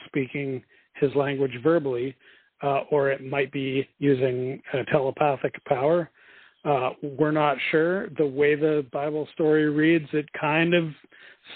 speaking 0.07 0.63
his 0.95 1.15
language 1.15 1.53
verbally, 1.63 2.17
uh, 2.63 2.81
or 2.91 3.11
it 3.11 3.25
might 3.25 3.53
be 3.53 3.89
using 3.99 4.63
telepathic 4.91 5.63
power. 5.67 6.11
Uh, 6.65 6.91
we're 7.03 7.31
not 7.31 7.57
sure. 7.71 8.09
The 8.11 8.27
way 8.27 8.57
the 8.57 8.85
Bible 8.93 9.29
story 9.35 9.71
reads, 9.71 10.09
it 10.13 10.27
kind 10.39 10.75
of 10.75 10.89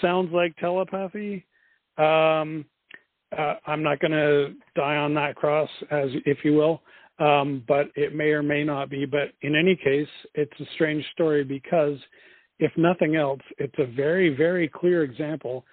sounds 0.01 0.31
like 0.31 0.55
telepathy. 0.57 1.45
Um, 1.97 2.65
uh, 3.37 3.55
I'm 3.65 3.83
not 3.83 3.99
going 3.99 4.11
to 4.11 4.53
die 4.75 4.95
on 4.97 5.13
that 5.15 5.35
cross, 5.35 5.69
as 5.89 6.09
if 6.25 6.39
you 6.43 6.53
will, 6.53 6.81
um, 7.21 7.63
but 7.67 7.87
it 7.95 8.15
may 8.15 8.29
or 8.31 8.43
may 8.43 8.63
not 8.63 8.89
be. 8.89 9.05
But 9.05 9.31
in 9.41 9.55
any 9.55 9.75
case, 9.75 10.07
it's 10.33 10.59
a 10.59 10.65
strange 10.75 11.05
story 11.13 11.43
because, 11.43 11.97
if 12.59 12.71
nothing 12.75 13.15
else, 13.15 13.41
it's 13.59 13.77
a 13.77 13.85
very, 13.85 14.35
very 14.35 14.67
clear 14.67 15.03
example 15.03 15.63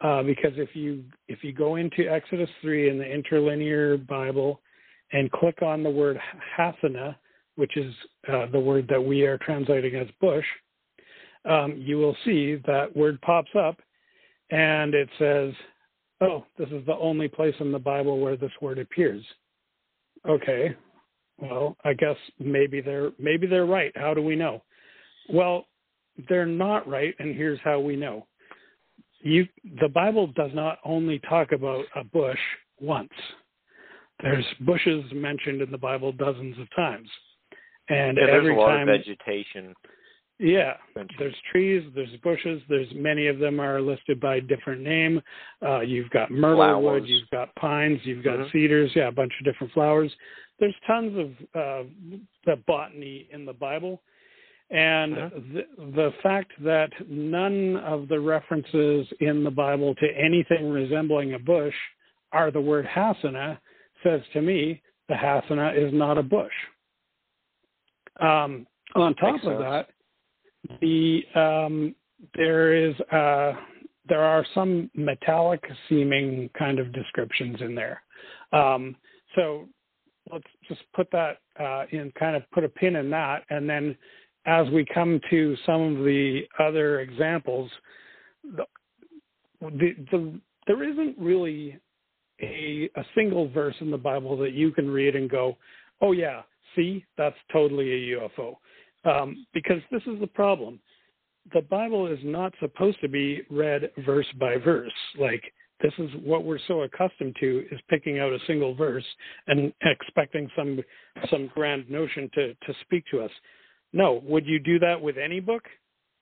uh, 0.00 0.22
because 0.22 0.52
if 0.56 0.76
you 0.76 1.02
if 1.26 1.42
you 1.42 1.52
go 1.52 1.76
into 1.76 2.08
Exodus 2.08 2.50
three 2.60 2.88
in 2.90 2.98
the 2.98 3.04
interlinear 3.04 3.96
Bible 3.96 4.60
and 5.12 5.32
click 5.32 5.62
on 5.62 5.82
the 5.82 5.90
word 5.90 6.18
Hasana, 6.56 7.16
which 7.56 7.76
is 7.76 7.92
uh, 8.32 8.46
the 8.52 8.60
word 8.60 8.86
that 8.88 9.02
we 9.02 9.22
are 9.22 9.38
translating 9.38 9.96
as 9.96 10.06
bush, 10.20 10.44
um, 11.46 11.74
you 11.78 11.96
will 11.96 12.16
see 12.24 12.60
that 12.66 12.94
word 12.94 13.20
pops 13.22 13.50
up, 13.58 13.78
and 14.50 14.94
it 14.94 15.08
says, 15.18 15.52
"Oh, 16.20 16.44
this 16.58 16.68
is 16.68 16.84
the 16.86 16.96
only 16.96 17.26
place 17.26 17.54
in 17.58 17.72
the 17.72 17.78
Bible 17.78 18.20
where 18.20 18.36
this 18.36 18.52
word 18.60 18.78
appears." 18.78 19.24
Okay, 20.28 20.76
well, 21.38 21.76
I 21.84 21.94
guess 21.94 22.16
maybe 22.38 22.80
they're 22.80 23.12
maybe 23.18 23.46
they're 23.46 23.66
right. 23.66 23.92
How 23.96 24.14
do 24.14 24.22
we 24.22 24.36
know? 24.36 24.62
Well, 25.28 25.66
they're 26.28 26.46
not 26.46 26.88
right, 26.88 27.14
and 27.18 27.34
here's 27.34 27.60
how 27.62 27.80
we 27.80 27.96
know 27.96 28.26
you 29.20 29.46
the 29.80 29.88
Bible 29.88 30.28
does 30.28 30.50
not 30.54 30.78
only 30.84 31.18
talk 31.20 31.52
about 31.52 31.84
a 31.96 32.04
bush 32.04 32.38
once. 32.80 33.10
There's 34.22 34.44
bushes 34.60 35.04
mentioned 35.12 35.62
in 35.62 35.70
the 35.70 35.78
Bible 35.78 36.12
dozens 36.12 36.58
of 36.58 36.68
times, 36.74 37.08
and 37.88 38.18
Yeah, 38.18 38.24
every 38.24 38.56
time, 38.56 38.86
vegetation. 38.86 39.74
yeah, 40.40 40.76
there's 41.18 41.36
trees, 41.52 41.84
there's 41.94 42.14
bushes, 42.22 42.60
there's 42.68 42.92
many 42.94 43.28
of 43.28 43.38
them 43.38 43.60
are 43.60 43.80
listed 43.80 44.18
by 44.20 44.40
different 44.40 44.82
name. 44.82 45.22
Uh, 45.64 45.80
you've 45.80 46.10
got 46.10 46.30
myrtle 46.30 46.82
wood, 46.82 47.06
you've 47.06 47.30
got 47.30 47.54
pines, 47.56 48.04
you've 48.04 48.24
got 48.24 48.38
Mhm. 48.38 48.50
cedars, 48.50 48.94
yeah, 48.96 49.08
a 49.08 49.12
bunch 49.12 49.32
of 49.38 49.44
different 49.44 49.72
flowers. 49.72 50.14
There's 50.58 50.74
tons 50.86 51.16
of 51.16 51.30
uh, 51.54 51.88
the 52.44 52.56
botany 52.66 53.28
in 53.32 53.44
the 53.44 53.52
Bible, 53.52 54.02
and 54.70 55.14
Mhm. 55.16 55.52
the, 55.54 55.66
the 55.92 56.12
fact 56.22 56.52
that 56.62 56.90
none 57.08 57.76
of 57.76 58.08
the 58.08 58.20
references 58.20 59.06
in 59.20 59.44
the 59.44 59.50
Bible 59.50 59.94
to 59.94 60.06
anything 60.16 60.70
resembling 60.70 61.34
a 61.34 61.38
bush 61.38 61.74
are 62.32 62.50
the 62.50 62.60
word 62.60 62.86
hasana 62.86 63.58
says 64.02 64.20
to 64.32 64.42
me 64.42 64.82
the 65.08 65.14
hasana 65.14 65.74
is 65.74 65.92
not 65.92 66.18
a 66.18 66.22
bush. 66.22 66.52
Um, 68.20 68.66
on 68.94 69.14
top 69.14 69.34
Makes 69.34 69.46
of 69.46 69.58
that, 69.58 69.88
the 70.80 71.24
um, 71.34 71.94
there 72.34 72.74
is 72.74 72.98
uh, 73.12 73.52
there 74.08 74.22
are 74.22 74.44
some 74.54 74.90
metallic 74.94 75.62
seeming 75.88 76.50
kind 76.58 76.78
of 76.78 76.92
descriptions 76.92 77.60
in 77.60 77.74
there. 77.74 78.02
Um, 78.52 78.96
so 79.34 79.68
let's 80.32 80.44
just 80.68 80.80
put 80.94 81.10
that 81.12 81.38
uh, 81.60 81.84
in, 81.90 82.12
kind 82.18 82.36
of 82.36 82.42
put 82.52 82.64
a 82.64 82.68
pin 82.68 82.96
in 82.96 83.10
that, 83.10 83.44
and 83.50 83.68
then 83.68 83.96
as 84.46 84.68
we 84.70 84.84
come 84.92 85.20
to 85.30 85.56
some 85.66 85.96
of 85.98 86.04
the 86.04 86.42
other 86.58 87.00
examples, 87.00 87.70
the, 88.56 88.64
the, 89.60 89.94
the 90.10 90.40
there 90.66 90.82
isn't 90.88 91.16
really 91.18 91.78
a 92.40 92.88
a 92.96 93.04
single 93.14 93.48
verse 93.48 93.74
in 93.80 93.90
the 93.90 93.98
Bible 93.98 94.36
that 94.38 94.52
you 94.52 94.70
can 94.70 94.90
read 94.90 95.16
and 95.16 95.28
go, 95.28 95.56
oh 96.00 96.12
yeah, 96.12 96.42
see, 96.76 97.04
that's 97.16 97.36
totally 97.52 98.12
a 98.12 98.18
UFO. 98.18 98.56
Um, 99.04 99.46
because 99.54 99.80
this 99.90 100.02
is 100.06 100.20
the 100.20 100.26
problem. 100.26 100.80
The 101.52 101.62
Bible 101.62 102.06
is 102.06 102.18
not 102.22 102.52
supposed 102.60 103.00
to 103.00 103.08
be 103.08 103.42
read 103.50 103.90
verse 104.04 104.26
by 104.38 104.56
verse. 104.56 104.92
Like 105.18 105.42
this 105.80 105.92
is 105.98 106.10
what 106.24 106.44
we're 106.44 106.58
so 106.66 106.82
accustomed 106.82 107.36
to 107.40 107.64
is 107.70 107.80
picking 107.88 108.18
out 108.18 108.32
a 108.32 108.38
single 108.46 108.74
verse 108.74 109.04
and 109.46 109.72
expecting 109.82 110.50
some 110.56 110.80
some 111.30 111.50
grand 111.54 111.88
notion 111.90 112.30
to 112.34 112.54
to 112.54 112.74
speak 112.82 113.04
to 113.10 113.20
us. 113.20 113.30
No, 113.92 114.22
would 114.24 114.46
you 114.46 114.58
do 114.58 114.78
that 114.80 115.00
with 115.00 115.16
any 115.16 115.40
book? 115.40 115.62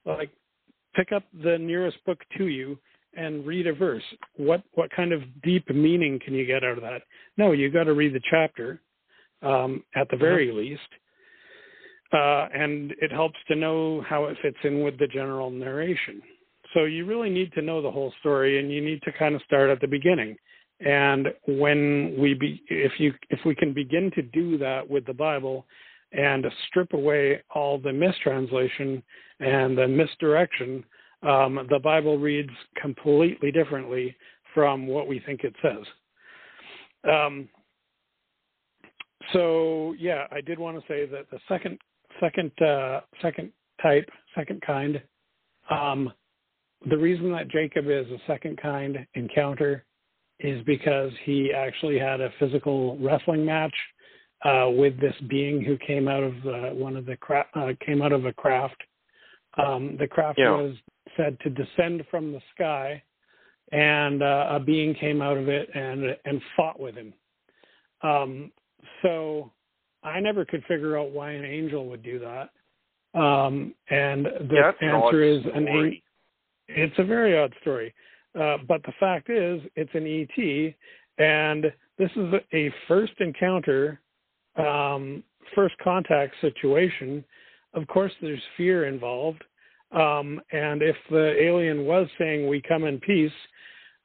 Like 0.05 0.31
pick 0.95 1.13
up 1.13 1.25
the 1.43 1.59
nearest 1.59 1.99
book 2.05 2.19
to 2.39 2.47
you 2.47 2.79
and 3.17 3.47
read 3.47 3.67
a 3.67 3.73
verse. 3.73 4.03
What 4.37 4.63
what 4.75 4.91
kind 4.95 5.13
of 5.13 5.23
deep 5.43 5.69
meaning 5.71 6.21
can 6.25 6.35
you 6.35 6.47
get 6.47 6.65
out 6.65 6.77
of 6.77 6.83
that? 6.83 7.03
No, 7.37 7.53
you 7.53 7.71
got 7.71 7.85
to 7.85 7.95
read 7.95 8.15
the 8.15 8.21
chapter 8.31 8.81
um, 9.43 9.83
at 9.95 10.09
the 10.11 10.17
very 10.17 10.53
least, 10.53 10.89
uh, 12.13 12.49
and 12.55 12.93
it 13.01 13.11
helps 13.11 13.39
to 13.49 13.57
know 13.57 14.03
how 14.07 14.27
it 14.27 14.37
fits 14.43 14.57
in 14.65 14.83
with 14.83 14.99
the 14.99 15.07
general 15.07 15.51
narration. 15.51 16.23
So 16.77 16.85
you 16.85 17.07
really 17.07 17.31
need 17.31 17.55
to 17.55 17.63
know 17.63 17.81
the 17.81 17.91
whole 17.91 18.13
story, 18.21 18.61
and 18.61 18.71
you 18.71 18.85
need 18.85 19.01
to 19.05 19.13
kind 19.13 19.35
of 19.35 19.41
start 19.47 19.71
at 19.71 19.81
the 19.81 19.87
beginning. 19.87 20.37
And 20.81 21.29
when 21.49 22.15
we 22.19 22.35
be, 22.35 22.63
if 22.69 23.01
you 23.01 23.15
if 23.31 23.41
we 23.47 23.55
can 23.55 23.73
begin 23.73 24.11
to 24.15 24.21
do 24.21 24.59
that 24.59 24.87
with 24.87 25.07
the 25.07 25.15
Bible, 25.15 25.65
and 26.13 26.45
strip 26.69 26.93
away 26.93 27.43
all 27.55 27.79
the 27.79 27.95
mistranslation 27.95 29.03
and 29.41 29.79
the 29.79 29.89
misdirection, 29.89 30.85
um, 31.23 31.67
the 31.71 31.79
Bible 31.79 32.19
reads 32.19 32.51
completely 32.79 33.51
differently 33.51 34.15
from 34.53 34.87
what 34.87 35.09
we 35.09 35.19
think 35.21 35.45
it 35.45 35.55
says. 35.63 35.87
Um, 37.11 37.49
so 39.33 39.95
yeah, 39.99 40.27
I 40.31 40.43
did 40.43 40.59
want 40.59 40.79
to 40.79 40.87
say 40.87 41.07
that 41.07 41.31
the 41.31 41.39
second 41.49 41.79
second 42.21 42.53
uh, 42.61 43.01
second 43.23 43.51
type, 43.81 44.11
second 44.35 44.61
kind, 44.61 45.01
um, 45.71 46.13
the 46.85 46.99
reason 46.99 47.33
that 47.33 47.49
Jacob 47.49 47.87
is 47.89 48.07
a 48.11 48.19
second 48.27 48.59
kind 48.61 49.07
encounter 49.15 49.85
is 50.41 50.63
because 50.65 51.13
he 51.25 51.53
actually 51.53 51.99
had 51.99 52.21
a 52.21 52.31
physical 52.39 52.99
wrestling 52.99 53.45
match 53.45 53.75
uh, 54.45 54.69
with 54.71 55.01
this 55.01 55.15
being 55.29 55.63
who 55.63 55.79
came 55.79 56.09
out 56.09 56.23
of 56.23 56.35
uh, 56.47 56.75
one 56.75 56.97
of 56.97 57.07
the 57.07 57.17
cra- 57.17 57.47
uh, 57.55 57.73
came 57.85 58.03
out 58.03 58.13
of 58.13 58.27
a 58.27 58.33
craft. 58.35 58.77
Um, 59.57 59.97
the 59.99 60.07
craft 60.07 60.39
Yeah. 60.39 60.51
was 60.51 60.77
said 61.17 61.39
to 61.41 61.51
descend 61.51 62.05
from 62.11 62.33
the 62.33 62.43
sky, 62.55 63.03
and 63.73 64.23
uh, 64.23 64.49
a 64.51 64.61
being 64.61 64.95
came 64.95 65.23
out 65.23 65.39
of 65.39 65.49
it 65.49 65.71
and 65.75 66.17
and 66.27 66.43
fought 66.55 66.79
with 66.79 66.95
him. 66.95 67.15
Um, 68.03 68.53
so 69.03 69.51
I 70.03 70.21
never 70.21 70.45
could 70.45 70.63
figure 70.65 70.99
out 70.99 71.11
why 71.11 71.33
an 71.33 71.45
angel 71.45 71.87
would 71.87 72.03
do 72.03 72.19
that. 72.19 72.51
Um, 73.19 73.75
and 73.89 74.27
the 74.27 74.49
yeah, 74.53 74.63
that's 74.63 74.79
an 74.83 74.91
odd 74.91 75.07
answer 75.07 75.23
is 75.23 75.45
an 75.47 75.69
angel. 75.69 76.01
It's 76.69 76.99
a 76.99 77.05
very 77.05 77.39
odd 77.39 77.53
story. 77.61 77.95
Uh, 78.39 78.59
but 78.69 78.83
the 78.83 78.93
fact 79.01 79.31
is, 79.31 79.63
it's 79.77 79.91
an 79.95 80.07
ET, 80.07 80.75
and 81.25 81.73
this 81.99 82.11
is 82.17 82.35
a 82.53 82.71
first 82.87 83.15
encounter, 83.21 84.01
um, 84.57 85.23
first 85.55 85.75
contact 85.83 86.35
situation. 86.41 87.25
Of 87.73 87.87
course, 87.87 88.13
there's 88.21 88.43
fear 88.57 88.87
involved. 88.87 89.43
Um, 89.93 90.41
and 90.53 90.83
if 90.83 90.97
the 91.11 91.41
alien 91.41 91.87
was 91.87 92.09
saying, 92.19 92.49
We 92.49 92.61
come 92.61 92.85
in 92.85 92.99
peace, 93.01 93.31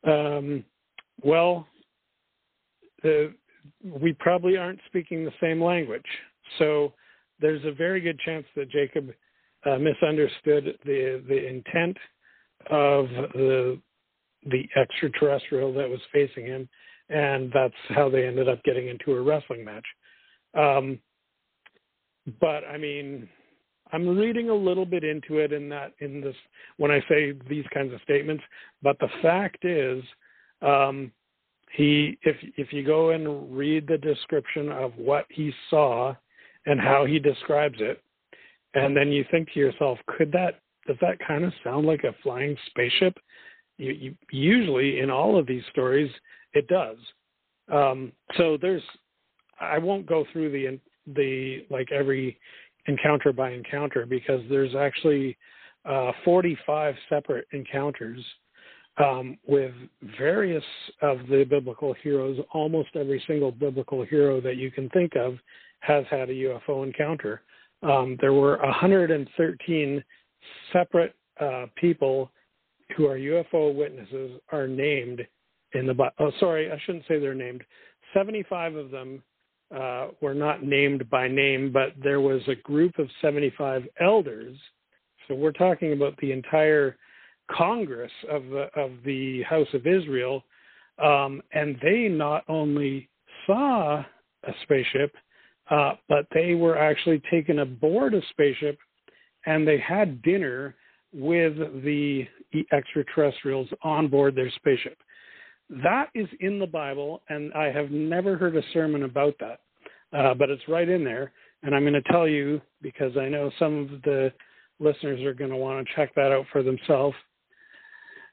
um, 0.06 0.64
well, 1.22 1.68
the, 3.04 3.34
we 3.84 4.14
probably 4.14 4.58
aren't 4.58 4.80
speaking 4.86 5.26
the 5.26 5.34
same 5.42 5.62
language. 5.62 6.06
So 6.60 6.94
there's 7.40 7.66
a 7.66 7.72
very 7.72 8.00
good 8.00 8.20
chance 8.20 8.46
that 8.56 8.70
Jacob 8.70 9.12
uh, 9.66 9.78
misunderstood 9.78 10.78
the, 10.86 11.24
the 11.28 11.48
intent 11.48 11.98
of 12.70 13.08
the 13.34 13.80
the 14.44 14.68
extraterrestrial 14.76 15.72
that 15.74 15.90
was 15.90 16.00
facing 16.12 16.46
him, 16.46 16.68
and 17.10 17.52
that's 17.54 17.74
how 17.90 18.10
they 18.10 18.26
ended 18.26 18.50
up 18.50 18.64
getting 18.64 18.88
into 18.88 19.14
a 19.14 19.22
wrestling 19.22 19.64
match. 19.64 19.86
Um, 20.54 21.00
but 22.40 22.64
I 22.66 22.78
mean, 22.78 23.30
I'm 23.92 24.18
reading 24.18 24.50
a 24.50 24.56
little 24.56 24.86
bit 24.86 25.04
into 25.04 25.40
it 25.40 25.52
in 25.52 25.70
that 25.70 25.94
in 26.00 26.22
this 26.22 26.36
when 26.78 26.92
I 26.92 27.02
say 27.10 27.34
these 27.50 27.66
kinds 27.74 27.94
of 27.94 28.02
statements. 28.02 28.44
But 28.82 28.98
the 29.00 29.10
fact 29.22 29.66
is, 29.66 30.04
um, 30.62 31.12
he 31.74 32.18
if 32.24 32.38
if 32.58 32.74
you 32.74 32.84
go 32.86 33.12
and 33.12 33.56
read 33.56 33.88
the 33.88 33.98
description 33.98 34.70
of 34.70 34.94
what 34.98 35.26
he 35.30 35.52
saw 35.70 36.16
and 36.66 36.80
how 36.80 37.06
he 37.06 37.20
describes 37.20 37.78
it, 37.80 38.02
and 38.74 38.96
then 38.96 39.12
you 39.12 39.26
think 39.32 39.52
to 39.54 39.60
yourself, 39.60 40.00
could 40.18 40.32
that 40.32 40.60
does 40.88 40.98
that 41.02 41.18
kind 41.26 41.44
of 41.44 41.54
sound 41.64 41.86
like 41.86 42.04
a 42.04 42.16
flying 42.24 42.56
spaceship? 42.68 43.18
You, 43.78 43.92
you, 43.92 44.16
usually 44.32 45.00
in 45.00 45.10
all 45.10 45.38
of 45.38 45.48
these 45.48 45.64
stories, 45.72 46.12
it 46.54 46.68
does. 46.68 46.98
Um, 47.72 48.12
so 48.38 48.58
there's, 48.62 48.84
I 49.60 49.78
won't 49.78 50.06
go 50.06 50.26
through 50.32 50.52
the 50.52 50.80
the 51.16 51.66
like 51.70 51.92
every 51.92 52.40
encounter 52.88 53.32
by 53.34 53.52
encounter 53.52 54.06
because 54.06 54.42
there's 54.50 54.76
actually 54.76 55.38
uh, 55.86 56.12
45 56.24 56.96
separate 57.10 57.48
encounters 57.54 58.24
um, 58.98 59.38
with 59.48 59.74
various 60.18 60.64
of 61.02 61.20
the 61.30 61.46
biblical 61.50 61.94
heroes. 62.04 62.40
Almost 62.54 62.90
every 62.96 63.24
single 63.28 63.52
biblical 63.52 64.04
hero 64.04 64.42
that 64.42 64.58
you 64.58 64.72
can 64.72 64.90
think 64.90 65.16
of 65.16 65.38
has 65.80 66.06
had 66.10 66.30
a 66.30 66.34
UFO 66.34 66.86
encounter. 66.86 67.42
Um, 67.84 68.18
there 68.22 68.34
were 68.34 68.58
113 68.58 70.04
separate 70.72 71.16
uh, 71.40 71.66
people 71.76 72.32
who 72.96 73.08
are 73.08 73.18
UFO 73.18 73.74
witnesses 73.74 74.40
are 74.52 74.68
named 74.68 75.26
in 75.74 75.88
the 75.88 75.94
Bible. 75.94 76.14
Oh, 76.20 76.32
sorry, 76.40 76.72
I 76.72 76.80
shouldn't 76.86 77.06
say 77.08 77.20
they're 77.20 77.34
named. 77.34 77.64
75 78.14 78.76
of 78.76 78.92
them 78.92 79.24
uh, 79.76 80.08
were 80.22 80.34
not 80.34 80.64
named 80.64 81.10
by 81.10 81.28
name, 81.28 81.72
but 81.72 81.94
there 82.02 82.20
was 82.20 82.42
a 82.48 82.56
group 82.56 83.00
of 83.00 83.08
75 83.22 83.84
elders. 84.00 84.58
So 85.28 85.36
we're 85.36 85.52
talking 85.52 85.94
about 85.94 86.18
the 86.18 86.32
entire 86.32 86.98
Congress 87.50 88.12
of 88.30 88.44
the 88.48 88.68
of 88.76 88.92
the 89.06 89.44
House 89.44 89.68
of 89.74 89.88
Israel, 89.88 90.44
um, 91.02 91.42
and 91.54 91.78
they 91.82 92.08
not 92.08 92.44
only 92.48 93.10
saw 93.46 94.04
a 94.44 94.52
spaceship, 94.64 95.14
uh, 95.70 95.94
but 96.10 96.26
they 96.34 96.54
were 96.54 96.78
actually 96.78 97.22
taken 97.32 97.60
aboard 97.60 98.14
a 98.14 98.22
spaceship, 98.32 98.78
and 99.46 99.68
they 99.68 99.80
had 99.80 100.22
dinner 100.22 100.76
with 101.14 101.58
the 101.84 102.26
extraterrestrials 102.72 103.68
on 103.84 104.08
board 104.08 104.36
their 104.36 104.52
spaceship. 104.52 104.98
That 105.84 106.10
is 106.14 106.28
in 106.42 106.60
the 106.60 106.68
Bible, 106.68 107.22
and 107.30 107.54
I 107.54 107.72
have 107.72 107.92
never 107.92 108.38
heard 108.38 108.58
a 108.58 108.62
sermon 108.74 109.04
about 109.04 109.36
that, 109.40 109.62
uh, 110.18 110.34
but 110.34 110.50
it's 110.50 110.68
right 110.68 110.88
in 110.88 111.04
there. 111.04 111.32
And 111.64 111.76
I'm 111.76 111.84
going 111.84 111.94
to 111.94 112.12
tell 112.12 112.28
you 112.28 112.62
because 112.82 113.16
I 113.18 113.30
know 113.30 113.52
some 113.60 113.90
of 113.94 114.02
the 114.02 114.34
listeners 114.80 115.22
are 115.22 115.34
going 115.34 115.52
to 115.52 115.56
want 115.56 115.86
to 115.86 115.94
check 115.96 116.14
that 116.16 116.32
out 116.32 116.46
for 116.52 116.64
themselves. 116.64 117.16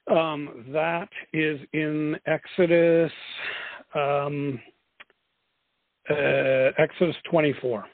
Um, 0.09 0.65
that 0.73 1.09
is 1.33 1.59
in 1.73 2.17
Exodus, 2.25 3.11
um, 3.93 4.59
uh, 6.09 6.71
Exodus 6.77 7.15
24. 7.29 7.85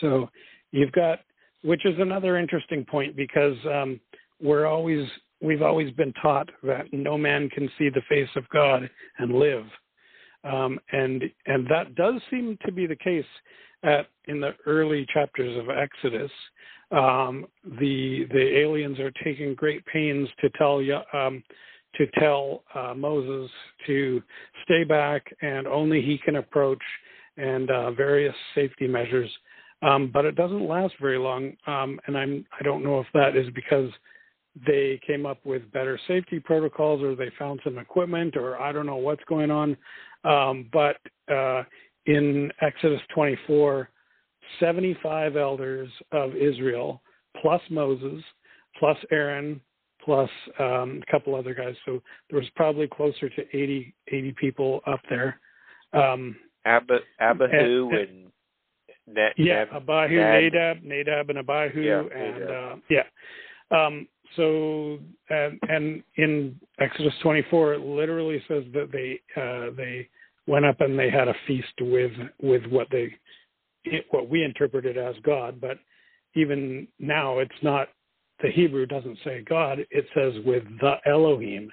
So 0.00 0.28
you've 0.70 0.92
got, 0.92 1.20
which 1.62 1.84
is 1.84 1.94
another 1.98 2.38
interesting 2.38 2.84
point 2.84 3.16
because 3.16 3.56
um, 3.66 4.00
we're 4.40 4.66
always 4.66 5.08
we've 5.40 5.62
always 5.62 5.92
been 5.92 6.12
taught 6.20 6.48
that 6.62 6.86
no 6.92 7.16
man 7.16 7.48
can 7.50 7.68
see 7.78 7.88
the 7.88 8.02
face 8.08 8.28
of 8.36 8.48
God 8.50 8.88
and 9.18 9.34
live, 9.34 9.64
um, 10.44 10.78
and 10.92 11.24
and 11.46 11.66
that 11.68 11.94
does 11.94 12.20
seem 12.30 12.58
to 12.64 12.72
be 12.72 12.86
the 12.86 12.96
case 12.96 13.24
at 13.82 14.06
in 14.26 14.40
the 14.40 14.54
early 14.66 15.06
chapters 15.12 15.56
of 15.58 15.70
Exodus. 15.70 16.30
Um, 16.90 17.46
the 17.80 18.26
the 18.30 18.58
aliens 18.58 18.98
are 18.98 19.12
taking 19.22 19.54
great 19.54 19.84
pains 19.86 20.28
to 20.40 20.50
tell 20.58 20.80
um, 21.12 21.42
to 21.96 22.06
tell 22.18 22.62
uh, 22.74 22.94
Moses 22.94 23.50
to 23.86 24.22
stay 24.64 24.84
back 24.84 25.26
and 25.42 25.66
only 25.66 26.00
he 26.00 26.18
can 26.18 26.36
approach, 26.36 26.82
and 27.36 27.70
uh, 27.70 27.90
various 27.92 28.34
safety 28.54 28.86
measures. 28.86 29.30
Um, 29.82 30.10
but 30.12 30.24
it 30.24 30.34
doesn't 30.34 30.66
last 30.66 30.94
very 31.00 31.18
long, 31.18 31.52
um, 31.66 32.00
and 32.06 32.18
I'm 32.18 32.44
I 32.58 32.62
don't 32.62 32.82
know 32.82 33.00
if 33.00 33.06
that 33.14 33.36
is 33.36 33.48
because 33.54 33.90
they 34.66 35.00
came 35.06 35.26
up 35.26 35.44
with 35.44 35.70
better 35.72 35.98
safety 36.08 36.40
protocols 36.40 37.02
or 37.02 37.14
they 37.14 37.30
found 37.38 37.60
some 37.62 37.78
equipment 37.78 38.36
or 38.36 38.60
I 38.60 38.72
don't 38.72 38.86
know 38.86 38.96
what's 38.96 39.22
going 39.28 39.50
on. 39.50 39.76
Um, 40.24 40.68
but 40.72 40.96
uh, 41.32 41.62
in 42.06 42.50
Exodus 42.60 43.00
24, 43.14 43.88
75 44.58 45.36
elders 45.36 45.88
of 46.12 46.34
Israel, 46.34 47.02
plus 47.40 47.60
Moses, 47.70 48.22
plus 48.78 48.96
Aaron, 49.12 49.60
plus 50.04 50.30
um, 50.58 51.02
a 51.06 51.10
couple 51.10 51.34
other 51.34 51.54
guys. 51.54 51.74
So 51.84 52.02
there 52.30 52.38
was 52.40 52.48
probably 52.56 52.88
closer 52.88 53.28
to 53.28 53.42
80, 53.56 53.94
80 54.08 54.34
people 54.40 54.80
up 54.86 55.00
there. 55.10 55.38
Um, 55.92 56.36
Abba, 56.64 56.98
Abihu 57.20 57.90
and, 57.90 57.92
and, 57.92 58.08
and 58.08 58.32
yeah, 59.36 59.64
Abihu, 59.72 60.16
Nadab, 60.16 60.82
Nadab, 60.82 61.30
and 61.30 61.38
Abihu, 61.38 61.80
yeah, 61.80 62.02
and 62.14 62.50
uh, 62.50 62.76
yeah. 62.90 63.04
Um, 63.70 64.08
so 64.36 64.98
and, 65.30 65.58
and 65.68 66.02
in 66.16 66.60
Exodus 66.78 67.14
24, 67.22 67.74
it 67.74 67.80
literally 67.80 68.42
says 68.48 68.64
that 68.74 68.90
they 68.92 69.20
uh, 69.40 69.74
they 69.76 70.08
went 70.46 70.64
up 70.64 70.80
and 70.80 70.98
they 70.98 71.10
had 71.10 71.28
a 71.28 71.34
feast 71.46 71.72
with 71.80 72.12
with 72.40 72.64
what 72.66 72.88
they 72.90 73.14
what 74.10 74.28
we 74.28 74.44
interpreted 74.44 74.98
as 74.98 75.14
God, 75.22 75.60
but 75.60 75.78
even 76.34 76.86
now 76.98 77.38
it's 77.38 77.50
not 77.62 77.88
the 78.42 78.50
Hebrew 78.50 78.86
doesn't 78.86 79.18
say 79.24 79.42
God, 79.48 79.80
it 79.90 80.06
says 80.14 80.34
with 80.44 80.62
the 80.80 80.96
Elohim. 81.06 81.70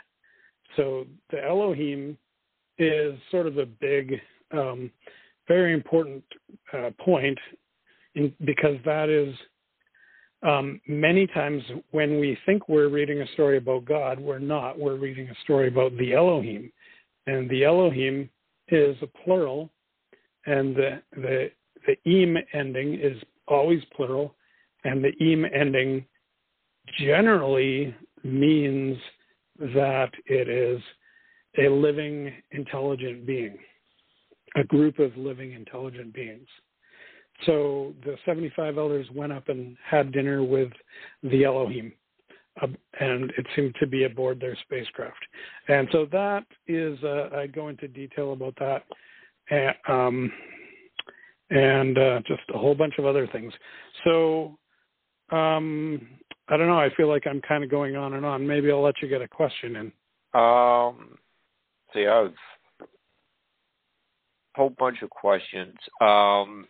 So 0.75 1.05
the 1.31 1.43
Elohim 1.43 2.17
is 2.77 3.17
sort 3.31 3.47
of 3.47 3.57
a 3.57 3.65
big, 3.65 4.19
um, 4.51 4.91
very 5.47 5.73
important 5.73 6.23
uh, 6.73 6.89
point 6.99 7.37
in, 8.15 8.33
because 8.45 8.77
that 8.85 9.09
is 9.09 9.35
um, 10.43 10.79
many 10.87 11.27
times 11.27 11.63
when 11.91 12.19
we 12.19 12.37
think 12.45 12.69
we're 12.69 12.89
reading 12.89 13.21
a 13.21 13.27
story 13.33 13.57
about 13.57 13.85
God, 13.85 14.19
we're 14.19 14.39
not. 14.39 14.77
We're 14.77 14.97
reading 14.97 15.27
a 15.29 15.35
story 15.43 15.67
about 15.67 15.97
the 15.97 16.13
Elohim, 16.13 16.71
and 17.27 17.49
the 17.49 17.63
Elohim 17.63 18.29
is 18.69 18.95
a 19.01 19.07
plural, 19.23 19.71
and 20.45 20.75
the 20.75 21.01
the 21.15 21.51
the 21.87 22.11
im 22.11 22.37
ending 22.53 22.99
is 22.99 23.21
always 23.47 23.81
plural, 23.95 24.35
and 24.83 25.03
the 25.03 25.13
im 25.23 25.45
ending 25.45 26.05
generally 26.99 27.95
means 28.23 28.97
that 29.59 30.09
it 30.25 30.49
is 30.49 30.81
a 31.57 31.69
living, 31.69 32.33
intelligent 32.51 33.25
being, 33.25 33.57
a 34.55 34.63
group 34.63 34.99
of 34.99 35.15
living, 35.17 35.53
intelligent 35.53 36.13
beings. 36.13 36.47
So 37.45 37.93
the 38.03 38.15
75 38.25 38.77
elders 38.77 39.07
went 39.13 39.33
up 39.33 39.49
and 39.49 39.75
had 39.85 40.11
dinner 40.11 40.43
with 40.43 40.71
the 41.23 41.43
Elohim, 41.43 41.91
uh, 42.61 42.67
and 42.99 43.31
it 43.37 43.45
seemed 43.55 43.75
to 43.79 43.87
be 43.87 44.05
aboard 44.05 44.39
their 44.39 44.57
spacecraft. 44.63 45.19
And 45.67 45.87
so 45.91 46.07
that 46.11 46.45
is, 46.67 46.97
uh, 47.03 47.29
I 47.35 47.47
go 47.47 47.67
into 47.67 47.87
detail 47.89 48.31
about 48.31 48.55
that, 48.59 48.83
and, 49.49 49.75
um, 49.87 50.31
and 51.49 51.97
uh, 51.97 52.21
just 52.25 52.41
a 52.53 52.57
whole 52.57 52.75
bunch 52.75 52.93
of 52.97 53.05
other 53.05 53.27
things. 53.27 53.53
So 54.05 54.57
um, 55.31 56.07
I 56.47 56.57
don't 56.57 56.67
know. 56.67 56.79
I 56.79 56.93
feel 56.95 57.09
like 57.09 57.27
I'm 57.27 57.41
kind 57.41 57.63
of 57.63 57.69
going 57.69 57.95
on 57.95 58.13
and 58.13 58.25
on. 58.25 58.45
Maybe 58.45 58.71
I'll 58.71 58.81
let 58.81 59.01
you 59.01 59.07
get 59.07 59.21
a 59.21 59.27
question 59.27 59.75
in. 59.75 59.85
Um, 60.39 61.17
see, 61.93 62.05
I 62.05 62.21
a 62.21 62.33
whole 64.55 64.69
bunch 64.69 65.01
of 65.01 65.09
questions. 65.09 65.75
Um, 66.01 66.67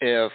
if 0.00 0.32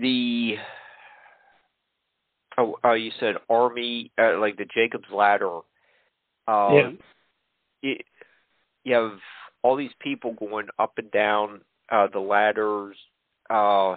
the 0.00 0.56
oh, 2.58 2.76
uh, 2.84 2.92
you 2.92 3.10
said 3.18 3.36
army 3.48 4.10
uh, 4.20 4.38
like 4.38 4.56
the 4.56 4.66
Jacob's 4.74 5.10
ladder. 5.12 5.58
Uh, 6.48 6.70
yeah. 6.72 6.90
It, 7.82 8.04
you 8.84 8.94
have 8.94 9.18
all 9.62 9.76
these 9.76 9.90
people 10.00 10.32
going 10.34 10.68
up 10.78 10.92
and 10.98 11.10
down 11.10 11.60
uh, 11.90 12.06
the 12.12 12.20
ladders. 12.20 12.96
Uh, 13.50 13.96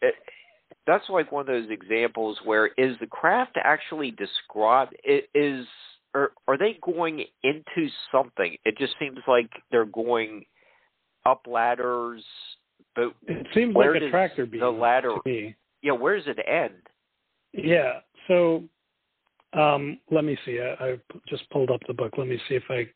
it, 0.00 0.14
that's 0.86 1.08
like 1.08 1.30
one 1.30 1.42
of 1.42 1.46
those 1.46 1.70
examples 1.70 2.38
where 2.44 2.66
is 2.76 2.96
the 3.00 3.06
craft 3.06 3.56
actually 3.62 4.10
described? 4.12 4.94
Is 5.04 5.66
are 6.14 6.32
are 6.46 6.58
they 6.58 6.78
going 6.82 7.24
into 7.42 7.88
something? 8.10 8.56
It 8.64 8.76
just 8.78 8.94
seems 8.98 9.18
like 9.26 9.50
they're 9.70 9.84
going 9.84 10.44
up 11.24 11.46
ladders, 11.46 12.24
but 12.94 13.14
it 13.26 13.46
seems 13.54 13.74
like 13.74 14.02
a 14.02 14.10
tractor 14.10 14.46
beam 14.46 14.60
the 14.60 14.70
ladder. 14.70 15.16
Yeah, 15.82 15.92
where 15.92 16.16
does 16.16 16.26
it 16.26 16.38
end? 16.46 16.74
Yeah, 17.52 18.00
so 18.28 18.64
um, 19.52 19.98
let 20.10 20.24
me 20.24 20.38
see. 20.44 20.60
I, 20.60 20.84
I 20.84 21.00
just 21.28 21.48
pulled 21.50 21.70
up 21.70 21.80
the 21.86 21.94
book. 21.94 22.14
Let 22.16 22.28
me 22.28 22.38
see 22.48 22.54
if 22.54 22.64
I 22.70 22.86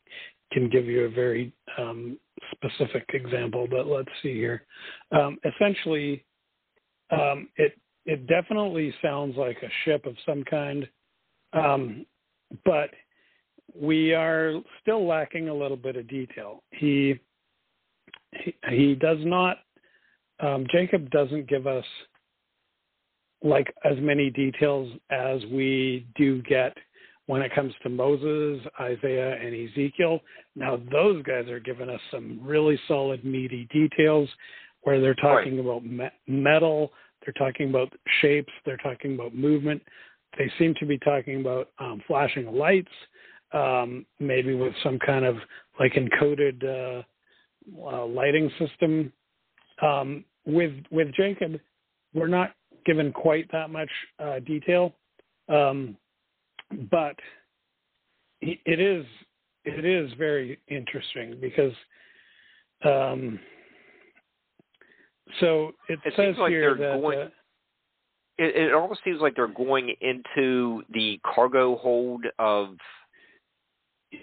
can 0.51 0.69
give 0.69 0.85
you 0.85 1.05
a 1.05 1.09
very 1.09 1.53
um, 1.77 2.17
specific 2.51 3.05
example. 3.13 3.67
But 3.69 3.87
let's 3.87 4.09
see 4.21 4.33
here. 4.33 4.65
Um, 5.11 5.37
essentially, 5.45 6.25
um, 7.11 7.49
it 7.55 7.77
it 8.05 8.27
definitely 8.27 8.93
sounds 9.01 9.35
like 9.37 9.57
a 9.63 9.69
ship 9.83 10.05
of 10.05 10.15
some 10.25 10.43
kind, 10.43 10.87
um, 11.53 12.05
but 12.63 12.89
we 13.79 14.13
are 14.13 14.53
still 14.81 15.05
lacking 15.05 15.49
a 15.49 15.53
little 15.53 15.77
bit 15.77 15.95
of 15.95 16.07
detail. 16.07 16.63
He 16.71 17.19
he, 18.31 18.55
he 18.69 18.95
does 18.95 19.19
not. 19.21 19.57
Um, 20.39 20.65
Jacob 20.71 21.09
doesn't 21.09 21.47
give 21.47 21.67
us 21.67 21.85
like 23.43 23.73
as 23.85 23.97
many 23.99 24.29
details 24.29 24.91
as 25.09 25.41
we 25.51 26.07
do 26.15 26.41
get 26.43 26.75
when 27.27 27.41
it 27.41 27.53
comes 27.53 27.73
to 27.83 27.89
Moses, 27.89 28.65
Isaiah, 28.79 29.35
and 29.35 29.69
Ezekiel. 29.69 30.21
Now 30.55 30.79
those 30.91 31.21
guys 31.23 31.47
are 31.49 31.59
giving 31.59 31.89
us 31.89 32.01
some 32.09 32.39
really 32.41 32.79
solid, 32.87 33.23
meaty 33.23 33.67
details 33.71 34.29
where 34.87 35.01
they're 35.01 35.15
talking 35.15 35.57
right. 35.57 35.65
about 35.65 35.85
me- 35.85 36.09
metal, 36.27 36.93
they're 37.25 37.33
talking 37.33 37.69
about 37.69 37.91
shapes, 38.21 38.53
they're 38.65 38.77
talking 38.77 39.15
about 39.15 39.35
movement. 39.35 39.81
They 40.37 40.49
seem 40.57 40.75
to 40.79 40.85
be 40.85 40.97
talking 40.99 41.41
about 41.41 41.71
um, 41.77 42.01
flashing 42.07 42.55
lights 42.55 42.87
um, 43.51 44.05
maybe 44.17 44.53
with 44.55 44.73
some 44.85 44.97
kind 44.97 45.25
of 45.25 45.35
like 45.77 45.95
encoded 45.95 46.63
uh, 46.63 47.03
uh, 47.85 48.05
lighting 48.05 48.49
system. 48.57 49.11
Um, 49.81 50.23
with 50.45 50.71
with 50.89 51.13
Jacob, 51.15 51.59
we're 52.13 52.27
not 52.27 52.55
given 52.85 53.11
quite 53.11 53.51
that 53.51 53.69
much 53.69 53.89
uh, 54.19 54.39
detail, 54.39 54.95
um, 55.49 55.97
but 56.89 57.17
it 58.39 58.79
is 58.79 59.05
it 59.65 59.83
is 59.83 60.09
very 60.17 60.59
interesting 60.69 61.37
because 61.41 61.73
um, 62.85 63.37
so 65.39 65.71
it, 65.89 65.99
it 66.05 66.13
says 66.15 66.35
like 66.39 66.49
here 66.49 66.75
they're 66.75 66.93
that 66.93 67.01
going, 67.01 67.19
uh, 67.19 67.29
it, 68.37 68.55
it 68.55 68.73
almost 68.73 69.01
seems 69.03 69.19
like 69.21 69.35
they're 69.35 69.47
going 69.47 69.93
into 70.01 70.83
the 70.93 71.19
cargo 71.23 71.77
hold 71.77 72.25
of 72.39 72.75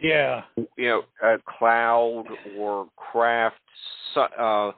yeah. 0.03 0.43
You 0.77 0.89
know, 0.89 1.03
a 1.23 1.37
cloud 1.59 2.25
or 2.57 2.89
craft. 2.97 3.57
Uh, 4.17 4.73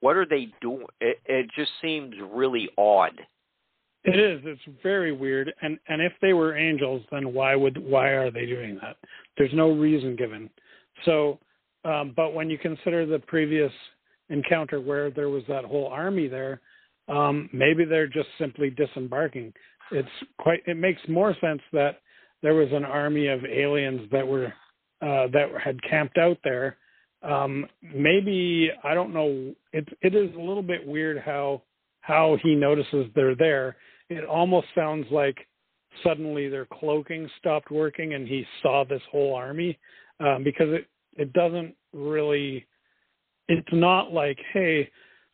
what 0.00 0.16
are 0.16 0.26
they 0.26 0.48
doing? 0.60 0.86
It, 1.00 1.18
it 1.26 1.50
just 1.56 1.70
seems 1.82 2.14
really 2.32 2.68
odd. 2.78 3.20
It 4.04 4.18
is. 4.18 4.40
It's 4.44 4.78
very 4.82 5.12
weird. 5.12 5.52
And 5.60 5.78
and 5.88 6.00
if 6.00 6.12
they 6.22 6.32
were 6.32 6.56
angels, 6.56 7.02
then 7.10 7.34
why 7.34 7.56
would 7.56 7.78
why 7.78 8.10
are 8.10 8.30
they 8.30 8.46
doing 8.46 8.78
that? 8.80 8.96
There's 9.36 9.52
no 9.52 9.72
reason 9.72 10.16
given. 10.16 10.48
So, 11.04 11.38
um, 11.84 12.12
but 12.16 12.32
when 12.32 12.48
you 12.48 12.58
consider 12.58 13.06
the 13.06 13.18
previous 13.18 13.72
encounter 14.30 14.80
where 14.80 15.10
there 15.10 15.28
was 15.28 15.42
that 15.48 15.64
whole 15.64 15.88
army 15.88 16.28
there, 16.28 16.60
um, 17.08 17.48
maybe 17.52 17.84
they're 17.84 18.06
just 18.06 18.28
simply 18.38 18.70
disembarking. 18.70 19.52
It's 19.90 20.08
quite. 20.38 20.60
It 20.66 20.76
makes 20.76 21.00
more 21.08 21.34
sense 21.40 21.62
that 21.72 22.00
there 22.42 22.54
was 22.54 22.68
an 22.72 22.84
army 22.84 23.28
of 23.28 23.44
aliens 23.44 24.02
that 24.12 24.26
were 24.26 24.52
uh, 25.00 25.28
that 25.32 25.48
had 25.62 25.82
camped 25.82 26.18
out 26.18 26.38
there. 26.44 26.76
Um, 27.22 27.66
maybe 27.82 28.70
I 28.84 28.94
don't 28.94 29.12
know. 29.12 29.54
It 29.72 29.88
it 30.02 30.14
is 30.14 30.34
a 30.34 30.40
little 30.40 30.62
bit 30.62 30.86
weird 30.86 31.18
how 31.18 31.62
how 32.00 32.36
he 32.42 32.54
notices 32.54 33.06
they're 33.14 33.34
there. 33.34 33.76
It 34.08 34.24
almost 34.24 34.66
sounds 34.74 35.06
like 35.10 35.36
suddenly 36.04 36.48
their 36.48 36.66
cloaking 36.66 37.28
stopped 37.38 37.70
working 37.70 38.14
and 38.14 38.28
he 38.28 38.44
saw 38.62 38.84
this 38.84 39.02
whole 39.10 39.34
army 39.34 39.78
um, 40.20 40.44
because 40.44 40.68
it 40.68 40.86
it 41.16 41.32
doesn't 41.32 41.74
really. 41.92 42.66
It's 43.48 43.68
not 43.72 44.12
like 44.12 44.38
hey 44.52 44.90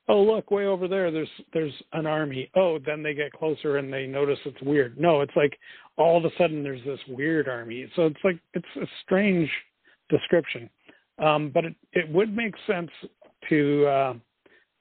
oh 0.08 0.22
look 0.22 0.50
way 0.50 0.66
over 0.66 0.88
there 0.88 1.10
there's 1.10 1.28
there's 1.52 1.72
an 1.92 2.06
army. 2.06 2.50
Oh 2.54 2.78
then 2.78 3.02
they 3.02 3.14
get 3.14 3.32
closer 3.32 3.78
and 3.78 3.92
they 3.92 4.06
notice 4.06 4.38
it's 4.44 4.60
weird. 4.62 4.98
No 4.98 5.20
it's 5.20 5.36
like 5.36 5.58
all 5.96 6.16
of 6.16 6.24
a 6.24 6.34
sudden 6.38 6.62
there's 6.62 6.84
this 6.84 7.00
weird 7.08 7.48
army. 7.48 7.90
So 7.96 8.06
it's 8.06 8.20
like 8.24 8.38
it's 8.54 8.66
a 8.76 8.86
strange 9.04 9.50
description. 10.08 10.68
Um, 11.18 11.50
but 11.54 11.64
it, 11.64 11.74
it 11.92 12.08
would 12.10 12.34
make 12.34 12.54
sense 12.66 12.90
to 13.48 13.86
uh, 13.86 14.14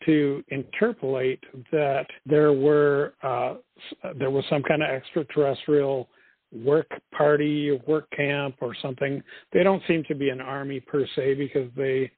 to 0.05 0.43
interpolate 0.49 1.43
that 1.71 2.05
there 2.25 2.53
were 2.53 3.13
uh, 3.23 3.55
there 4.17 4.31
was 4.31 4.43
some 4.49 4.63
kind 4.63 4.81
of 4.83 4.89
extraterrestrial 4.89 6.09
work 6.51 6.87
party 7.15 7.79
work 7.87 8.09
camp 8.15 8.55
or 8.61 8.75
something. 8.81 9.23
They 9.51 9.63
don't 9.63 9.81
seem 9.87 10.03
to 10.07 10.15
be 10.15 10.29
an 10.29 10.41
army 10.41 10.79
per 10.79 11.05
se 11.15 11.35
because 11.35 11.69
they 11.75 12.11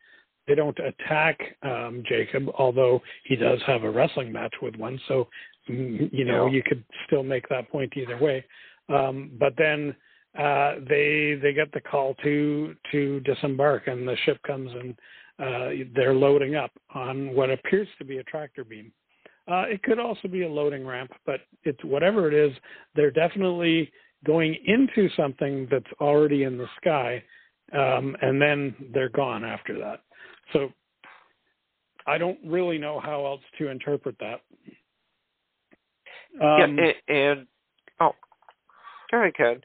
they 0.48 0.56
don't 0.56 0.78
attack 0.80 1.40
um, 1.64 2.04
Jacob, 2.08 2.48
although 2.58 3.02
he 3.24 3.36
does 3.36 3.60
have 3.66 3.84
a 3.84 3.90
wrestling 3.90 4.32
match 4.32 4.54
with 4.62 4.76
one. 4.76 5.00
So, 5.08 5.28
mm, 5.70 6.10
you 6.12 6.26
know, 6.26 6.46
yeah. 6.46 6.54
you 6.54 6.64
could 6.64 6.84
still 7.08 7.24
make 7.24 7.48
that 7.50 7.70
point 7.70 7.94
either 7.96 8.18
way. 8.18 8.46
Um, 8.90 9.32
but 9.40 9.54
then 9.58 9.96
uh, 10.38 10.76
they 10.88 11.40
they 11.42 11.54
get 11.54 11.72
the 11.72 11.82
call 11.82 12.14
to 12.24 12.76
to 12.92 13.20
disembark, 13.22 13.88
and 13.88 14.08
the 14.08 14.18
ship 14.26 14.40
comes 14.46 14.72
and 14.72 14.96
uh, 15.40 15.86
they're 15.96 16.14
loading 16.14 16.56
up 16.56 16.72
on 16.94 17.34
what 17.34 17.50
appears 17.50 17.88
to 17.98 18.06
be 18.06 18.18
a 18.18 18.24
tractor 18.24 18.64
beam. 18.64 18.92
Uh, 19.48 19.66
it 19.68 19.84
could 19.84 20.00
also 20.00 20.28
be 20.28 20.44
a 20.44 20.50
loading 20.50 20.86
ramp, 20.86 21.12
but 21.26 21.42
it's 21.64 21.84
whatever 21.84 22.28
it 22.28 22.34
is. 22.34 22.56
They're 22.96 23.12
definitely 23.12 23.92
going 24.26 24.58
into 24.66 25.10
something 25.16 25.68
that's 25.70 25.86
already 26.02 26.44
in 26.44 26.58
the 26.58 26.68
sky, 26.82 27.24
um, 27.74 28.16
and 28.22 28.42
then 28.42 28.76
they're 28.94 29.10
gone 29.10 29.44
after 29.44 29.78
that. 29.80 30.02
So 30.54 30.70
I 32.08 32.18
don't 32.18 32.40
really 32.46 32.78
know 32.78 33.00
how 33.00 33.26
else 33.26 33.42
to 33.58 33.70
interpret 33.70 34.16
that. 34.20 34.42
Um, 36.42 36.78
yeah, 36.78 36.92
and, 37.08 37.18
and 37.18 37.48
oh, 38.00 38.12
go 39.12 39.22
ahead, 39.22 39.36
Ken. 39.36 39.62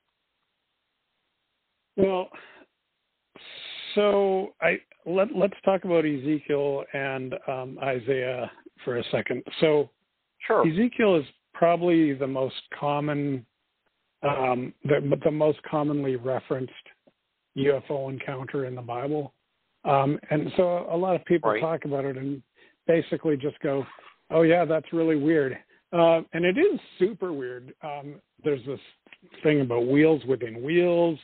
Well, 1.97 2.29
so 3.95 4.55
I 4.61 4.79
let 5.05 5.29
let's 5.35 5.55
talk 5.65 5.85
about 5.85 6.05
Ezekiel 6.05 6.85
and 6.93 7.35
um, 7.49 7.79
Isaiah 7.83 8.51
for 8.85 8.99
a 8.99 9.05
second. 9.11 9.43
So, 9.61 9.91
sure. 10.47 10.67
Ezekiel 10.67 11.17
is 11.17 11.25
probably 11.53 12.15
the 12.15 12.27
most 12.27 12.55
common, 12.79 13.45
um, 14.23 14.73
the 14.85 15.19
the 15.25 15.31
most 15.31 15.59
commonly 15.69 16.17
referenced 16.17 16.73
UFO 17.57 18.11
encounter 18.11 18.67
in 18.67 18.75
the 18.75 18.83
Bible. 18.83 19.35
Um, 19.85 20.19
and 20.31 20.51
so 20.57 20.87
a 20.91 20.97
lot 20.97 21.17
of 21.17 21.25
people 21.25 21.51
right. 21.51 21.61
talk 21.61 21.85
about 21.85 22.05
it 22.05 22.17
and 22.17 22.43
basically 22.87 23.37
just 23.37 23.59
go, 23.61 23.87
"Oh 24.31 24.43
yeah, 24.43 24.65
that's 24.65 24.93
really 24.93 25.17
weird," 25.17 25.59
uh, 25.93 26.21
and 26.33 26.45
it 26.45 26.59
is 26.59 26.79
super 26.99 27.33
weird. 27.33 27.73
Um, 27.83 28.17
there's 28.45 28.65
this 28.67 28.81
thing 29.43 29.61
about 29.61 29.87
wheels 29.87 30.23
within 30.27 30.63
wheels. 30.63 31.19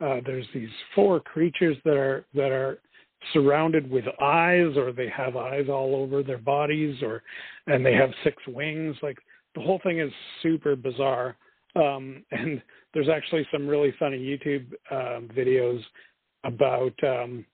Uh, 0.00 0.20
there's 0.26 0.46
these 0.52 0.68
four 0.94 1.20
creatures 1.20 1.76
that 1.84 1.96
are 1.96 2.26
that 2.34 2.50
are 2.50 2.78
surrounded 3.32 3.90
with 3.90 4.04
eyes, 4.20 4.76
or 4.76 4.92
they 4.92 5.08
have 5.08 5.36
eyes 5.36 5.66
all 5.68 5.94
over 5.94 6.22
their 6.22 6.38
bodies, 6.38 6.96
or 7.02 7.22
and 7.66 7.84
they 7.84 7.94
have 7.94 8.10
six 8.24 8.36
wings. 8.46 8.96
Like 9.02 9.18
the 9.54 9.60
whole 9.60 9.80
thing 9.82 10.00
is 10.00 10.12
super 10.42 10.76
bizarre. 10.76 11.36
Um, 11.76 12.24
and 12.30 12.60
there's 12.94 13.08
actually 13.08 13.46
some 13.52 13.66
really 13.66 13.94
funny 13.98 14.18
YouTube 14.18 14.66
um, 14.90 15.28
videos 15.34 15.80
about 16.44 16.92
um, 17.04 17.44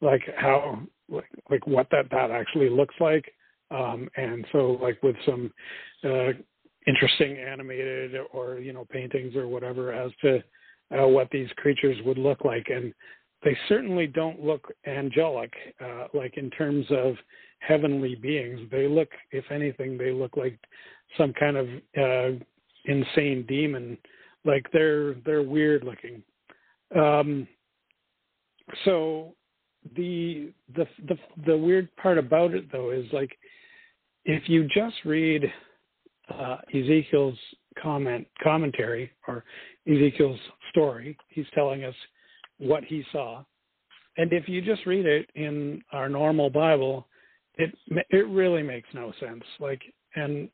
like 0.00 0.22
how 0.36 0.80
like, 1.08 1.28
like 1.50 1.66
what 1.66 1.88
that 1.90 2.10
that 2.10 2.30
actually 2.30 2.68
looks 2.68 2.94
like. 3.00 3.32
Um 3.70 4.08
and 4.16 4.46
so 4.52 4.78
like 4.80 5.02
with 5.02 5.16
some 5.24 5.52
uh 6.04 6.32
interesting 6.86 7.36
animated 7.38 8.14
or 8.32 8.58
you 8.58 8.72
know 8.72 8.86
paintings 8.90 9.34
or 9.36 9.48
whatever 9.48 9.92
as 9.92 10.10
to 10.22 10.42
uh, 10.96 11.06
what 11.06 11.28
these 11.30 11.48
creatures 11.56 11.96
would 12.04 12.18
look 12.18 12.44
like. 12.44 12.68
And 12.68 12.92
they 13.42 13.56
certainly 13.68 14.06
don't 14.06 14.42
look 14.42 14.72
angelic 14.86 15.52
uh 15.84 16.06
like 16.14 16.36
in 16.36 16.50
terms 16.50 16.86
of 16.90 17.14
heavenly 17.60 18.14
beings. 18.14 18.60
They 18.70 18.86
look 18.86 19.08
if 19.32 19.50
anything 19.50 19.96
they 19.98 20.12
look 20.12 20.36
like 20.36 20.58
some 21.16 21.32
kind 21.32 21.56
of 21.56 21.66
uh 21.98 22.38
insane 22.84 23.44
demon. 23.48 23.98
Like 24.44 24.66
they're 24.72 25.14
they're 25.24 25.42
weird 25.42 25.84
looking. 25.84 26.22
Um 26.94 27.48
so 28.84 29.34
the 29.94 30.52
the 30.74 30.86
the 31.08 31.18
the 31.46 31.56
weird 31.56 31.94
part 31.96 32.18
about 32.18 32.54
it 32.54 32.70
though 32.72 32.90
is 32.90 33.06
like 33.12 33.36
if 34.24 34.48
you 34.48 34.64
just 34.64 34.96
read 35.04 35.44
uh, 36.28 36.56
Ezekiel's 36.74 37.38
comment 37.80 38.26
commentary 38.42 39.10
or 39.28 39.44
Ezekiel's 39.86 40.40
story, 40.70 41.16
he's 41.28 41.46
telling 41.54 41.84
us 41.84 41.94
what 42.58 42.82
he 42.84 43.04
saw, 43.12 43.44
and 44.16 44.32
if 44.32 44.48
you 44.48 44.62
just 44.62 44.86
read 44.86 45.06
it 45.06 45.28
in 45.34 45.82
our 45.92 46.08
normal 46.08 46.50
Bible, 46.50 47.06
it 47.56 47.74
it 48.10 48.26
really 48.28 48.62
makes 48.62 48.88
no 48.94 49.12
sense. 49.20 49.44
Like, 49.60 49.82
and 50.14 50.48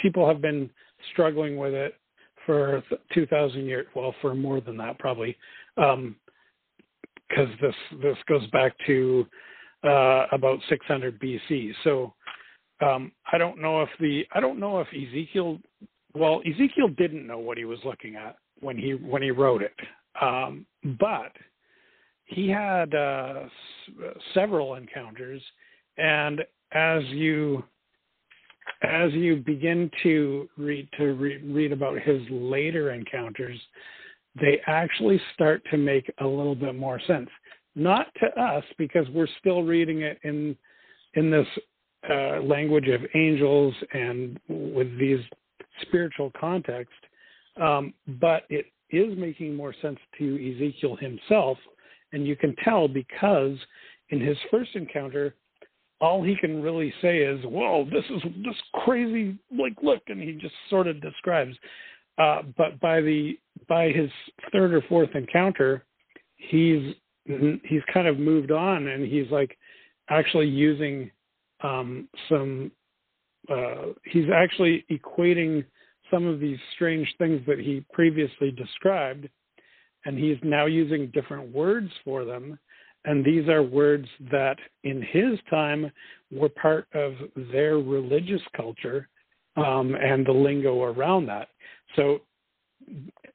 people 0.00 0.26
have 0.28 0.40
been 0.40 0.70
struggling 1.12 1.56
with 1.56 1.74
it 1.74 1.94
for 2.44 2.82
2,000 3.12 3.64
years. 3.64 3.86
Well, 3.94 4.14
for 4.20 4.34
more 4.34 4.60
than 4.60 4.76
that, 4.76 4.98
probably. 4.98 5.36
Um, 5.76 6.16
because 7.28 7.48
this 7.60 7.74
this 8.02 8.16
goes 8.28 8.46
back 8.50 8.74
to 8.86 9.26
uh, 9.84 10.26
about 10.32 10.58
600 10.68 11.20
BC. 11.20 11.72
So 11.84 12.14
um, 12.80 13.12
I 13.32 13.38
don't 13.38 13.60
know 13.60 13.82
if 13.82 13.88
the 14.00 14.24
I 14.32 14.40
don't 14.40 14.58
know 14.58 14.80
if 14.80 14.88
Ezekiel 14.88 15.58
well 16.14 16.40
Ezekiel 16.46 16.88
didn't 16.96 17.26
know 17.26 17.38
what 17.38 17.58
he 17.58 17.64
was 17.64 17.78
looking 17.84 18.16
at 18.16 18.36
when 18.60 18.76
he 18.78 18.94
when 18.94 19.22
he 19.22 19.30
wrote 19.30 19.62
it, 19.62 19.74
um, 20.20 20.66
but 20.98 21.32
he 22.24 22.48
had 22.48 22.94
uh, 22.94 23.44
s- 23.44 24.16
several 24.34 24.74
encounters, 24.74 25.42
and 25.98 26.42
as 26.72 27.04
you 27.06 27.62
as 28.82 29.12
you 29.12 29.36
begin 29.36 29.90
to 30.02 30.48
read 30.56 30.88
to 30.98 31.12
re- 31.14 31.42
read 31.44 31.72
about 31.72 32.00
his 32.00 32.20
later 32.30 32.92
encounters, 32.92 33.58
they 34.40 34.60
actually 34.66 35.20
start 35.34 35.62
to 35.70 35.76
make 35.76 36.10
a 36.20 36.26
little 36.26 36.54
bit 36.54 36.74
more 36.74 37.00
sense. 37.06 37.28
Not 37.74 38.06
to 38.20 38.40
us 38.40 38.64
because 38.78 39.06
we're 39.10 39.28
still 39.40 39.62
reading 39.62 40.02
it 40.02 40.18
in 40.24 40.56
in 41.14 41.30
this 41.30 41.46
uh, 42.10 42.40
language 42.42 42.88
of 42.88 43.00
angels 43.14 43.74
and 43.92 44.38
with 44.48 44.98
these 44.98 45.20
spiritual 45.82 46.30
context, 46.38 46.92
um, 47.60 47.94
but 48.20 48.42
it 48.50 48.66
is 48.90 49.16
making 49.16 49.54
more 49.54 49.74
sense 49.82 49.98
to 50.18 50.34
Ezekiel 50.34 50.96
himself, 50.96 51.58
and 52.12 52.26
you 52.26 52.36
can 52.36 52.54
tell 52.62 52.86
because 52.86 53.56
in 54.10 54.20
his 54.20 54.36
first 54.50 54.70
encounter, 54.74 55.34
all 56.00 56.22
he 56.22 56.36
can 56.36 56.62
really 56.62 56.92
say 57.00 57.18
is, 57.18 57.44
"Whoa, 57.44 57.84
this 57.86 58.04
is 58.10 58.22
this 58.44 58.60
crazy!" 58.84 59.36
Like, 59.50 59.82
look, 59.82 60.02
and 60.08 60.20
he 60.20 60.32
just 60.32 60.54
sort 60.68 60.86
of 60.86 61.00
describes. 61.00 61.56
Uh, 62.18 62.42
but 62.56 62.78
by 62.80 63.00
the 63.00 63.38
by 63.68 63.88
his 63.88 64.10
third 64.52 64.72
or 64.72 64.82
fourth 64.88 65.14
encounter, 65.14 65.84
he's 66.36 66.94
he's 67.24 67.82
kind 67.92 68.06
of 68.06 68.18
moved 68.18 68.50
on, 68.50 68.88
and 68.88 69.06
he's 69.06 69.30
like 69.30 69.56
actually 70.08 70.48
using 70.48 71.10
um, 71.62 72.08
some. 72.28 72.70
Uh, 73.50 73.92
he's 74.04 74.24
actually 74.34 74.84
equating 74.90 75.64
some 76.10 76.26
of 76.26 76.40
these 76.40 76.58
strange 76.74 77.12
things 77.18 77.40
that 77.46 77.58
he 77.58 77.84
previously 77.92 78.50
described, 78.50 79.28
and 80.04 80.18
he's 80.18 80.38
now 80.42 80.66
using 80.66 81.10
different 81.12 81.52
words 81.52 81.90
for 82.04 82.24
them. 82.24 82.58
And 83.04 83.24
these 83.24 83.48
are 83.48 83.62
words 83.62 84.08
that 84.32 84.56
in 84.82 85.00
his 85.00 85.38
time 85.48 85.92
were 86.32 86.48
part 86.48 86.88
of 86.92 87.14
their 87.52 87.78
religious 87.78 88.42
culture 88.56 89.08
um, 89.56 89.94
and 89.94 90.26
the 90.26 90.32
lingo 90.32 90.82
around 90.82 91.26
that. 91.26 91.48
So 91.94 92.20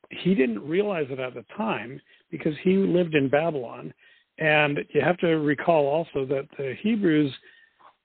he 0.09 0.35
didn't 0.35 0.67
realize 0.67 1.07
it 1.09 1.19
at 1.19 1.33
the 1.33 1.45
time 1.55 2.01
because 2.29 2.53
he 2.63 2.75
lived 2.75 3.15
in 3.15 3.29
Babylon. 3.29 3.93
And 4.37 4.79
you 4.89 5.01
have 5.01 5.17
to 5.19 5.27
recall 5.27 5.87
also 5.87 6.25
that 6.25 6.47
the 6.57 6.75
Hebrews 6.81 7.31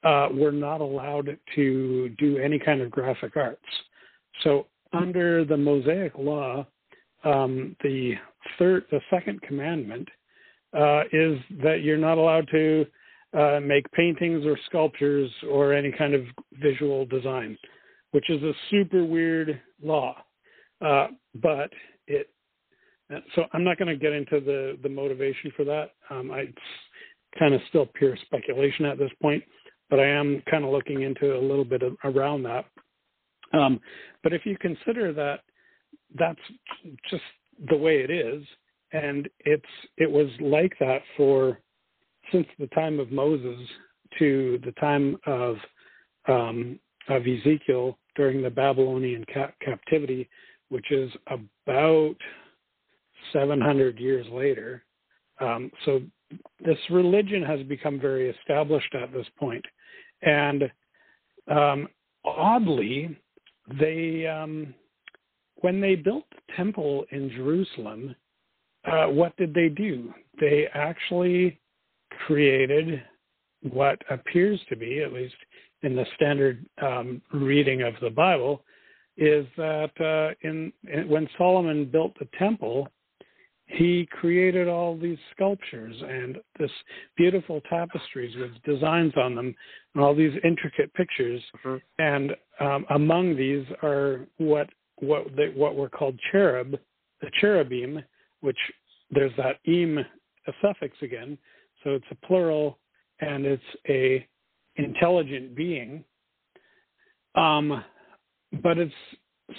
uh, 0.05 0.29
were 0.33 0.53
not 0.53 0.81
allowed 0.81 1.37
to 1.55 2.09
do 2.19 2.39
any 2.39 2.59
kind 2.59 2.81
of 2.81 2.91
graphic 2.91 3.37
arts. 3.37 3.65
So 4.43 4.67
under 4.93 5.45
the 5.45 5.57
Mosaic 5.57 6.13
law, 6.19 6.67
um, 7.25 7.75
the 7.83 8.15
third, 8.59 8.85
the 8.91 9.01
second 9.11 9.43
commandment 9.43 10.09
uh, 10.77 11.03
is 11.13 11.39
that 11.63 11.81
you're 11.83 11.97
not 11.97 12.19
allowed 12.19 12.49
to 12.51 12.87
uh, 13.37 13.61
make 13.61 13.91
paintings 13.93 14.45
or 14.47 14.59
sculptures 14.67 15.31
or 15.51 15.73
any 15.73 15.91
kind 15.91 16.15
of 16.15 16.25
visual 16.63 17.05
design, 17.07 17.59
which 18.13 18.31
is 18.31 18.43
a 18.43 18.53
super 18.71 19.05
weird 19.05 19.61
law. 19.83 20.17
Uh, 20.85 21.09
but 21.35 21.71
it, 22.07 22.29
so 23.35 23.45
I'm 23.53 23.65
not 23.65 23.79
going 23.79 23.89
to 23.89 23.97
get 23.97 24.13
into 24.13 24.41
the 24.41 24.79
the 24.83 24.89
motivation 24.89 25.53
for 25.57 25.65
that. 25.65 25.93
Um, 26.11 26.31
I, 26.31 26.41
it's 26.41 26.59
kind 27.39 27.55
of 27.55 27.61
still 27.69 27.87
pure 27.87 28.17
speculation 28.25 28.85
at 28.85 28.99
this 28.99 29.11
point, 29.21 29.43
but 29.91 30.01
I 30.01 30.07
am 30.07 30.43
kind 30.51 30.65
of 30.65 30.71
looking 30.71 31.03
into 31.03 31.37
a 31.37 31.41
little 31.41 31.65
bit 31.65 31.83
of, 31.83 31.97
around 32.05 32.43
that. 32.45 32.65
Um, 33.53 33.81
but 34.23 34.33
if 34.33 34.45
you 34.45 34.57
consider 34.59 35.13
that 35.13 35.41
that's 36.19 36.41
just 37.11 37.23
the 37.71 37.77
way 37.77 38.01
it 38.01 38.11
is, 38.11 38.43
and 38.93 39.29
it's 39.41 39.65
it 39.97 40.11
was 40.11 40.29
like 40.41 40.73
that 40.81 41.03
for 41.17 41.61
since 42.33 42.47
the 42.59 42.67
time 42.69 42.99
of 42.99 43.13
Moses 43.13 43.59
to 44.19 44.61
the 44.65 44.73
time 44.73 45.17
of 45.27 45.57
um, 46.29 46.79
of 47.09 47.23
Ezekiel 47.27 47.99
during 48.17 48.43
the 48.43 48.51
Babylonian 48.51 49.25
ca- 49.33 49.53
captivity, 49.65 50.29
which 50.69 50.91
is 50.91 51.11
about 51.29 52.17
700 53.33 53.99
years 53.99 54.27
later. 54.33 54.85
Um, 55.41 55.71
so 55.85 56.01
this 56.65 56.79
religion 56.91 57.43
has 57.43 57.63
become 57.65 58.01
very 58.01 58.31
established 58.31 58.95
at 58.95 59.13
this 59.13 59.27
point, 59.39 59.65
and 60.23 60.71
um, 61.49 61.89
oddly, 62.25 63.17
they 63.79 64.27
um, 64.27 64.75
when 65.57 65.81
they 65.81 65.95
built 65.95 66.25
the 66.31 66.55
temple 66.57 67.05
in 67.11 67.31
Jerusalem, 67.31 68.15
uh, 68.85 69.07
what 69.07 69.37
did 69.37 69.55
they 69.55 69.69
do? 69.69 70.13
They 70.41 70.67
actually 70.75 71.61
created 72.27 73.03
what 73.63 74.01
appears 74.11 74.61
to 74.69 74.77
be, 74.77 75.03
at 75.03 75.13
least 75.13 75.35
in 75.83 75.97
the 75.97 76.07
standard 76.15 76.65
um, 76.83 77.21
reading 77.33 77.83
of 77.83 77.95
the 78.01 78.11
Bible, 78.11 78.63
is 79.17 79.47
that 79.57 79.91
uh, 80.01 80.35
in, 80.47 80.73
in, 80.93 81.09
when 81.09 81.29
Solomon 81.39 81.87
built 81.87 82.13
the 82.19 82.29
temple, 82.39 82.89
he 83.67 84.07
created 84.13 84.69
all 84.69 84.97
these 84.97 85.19
sculptures 85.35 85.97
and 86.09 86.39
this 86.59 86.71
beautiful 87.17 87.61
tapestries 87.69 88.35
with 88.37 88.51
designs 88.63 89.13
on 89.17 89.35
them 89.35 89.55
and 89.95 90.05
all 90.05 90.15
these 90.15 90.33
intricate 90.45 90.93
pictures. 90.95 91.43
Mhm. 91.65 91.83
And 91.99 92.37
um, 92.61 92.87
among 92.91 93.37
these 93.37 93.67
are 93.83 94.27
what 94.37 94.69
what 94.99 95.27
they, 95.37 95.49
what 95.49 95.77
were 95.77 95.91
called 95.91 96.19
cherub, 96.33 96.79
the 97.21 97.31
cherubim, 97.41 98.03
which 98.41 98.57
there's 99.11 99.33
that 99.37 99.59
im 99.65 99.99
suffix 100.63 100.97
again, 101.03 101.37
so 101.83 101.91
it's 101.91 102.07
a 102.11 102.27
plural 102.27 102.79
and 103.21 103.45
it's 103.45 103.63
a 103.89 104.27
intelligent 104.77 105.55
being. 105.55 106.05
Um, 107.35 107.85
but 108.63 108.79
it's 108.79 108.95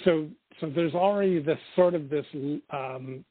so 0.04 0.28
so 0.60 0.70
there's 0.74 0.94
already 0.94 1.40
this 1.40 1.58
sort 1.76 1.94
of 1.94 2.08
this 2.08 2.26
um, 2.70 3.24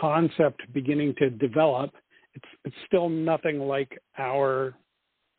concept 0.00 0.62
beginning 0.72 1.14
to 1.18 1.30
develop. 1.30 1.90
It's 2.34 2.44
it's 2.64 2.76
still 2.86 3.08
nothing 3.08 3.60
like 3.60 4.00
our 4.18 4.74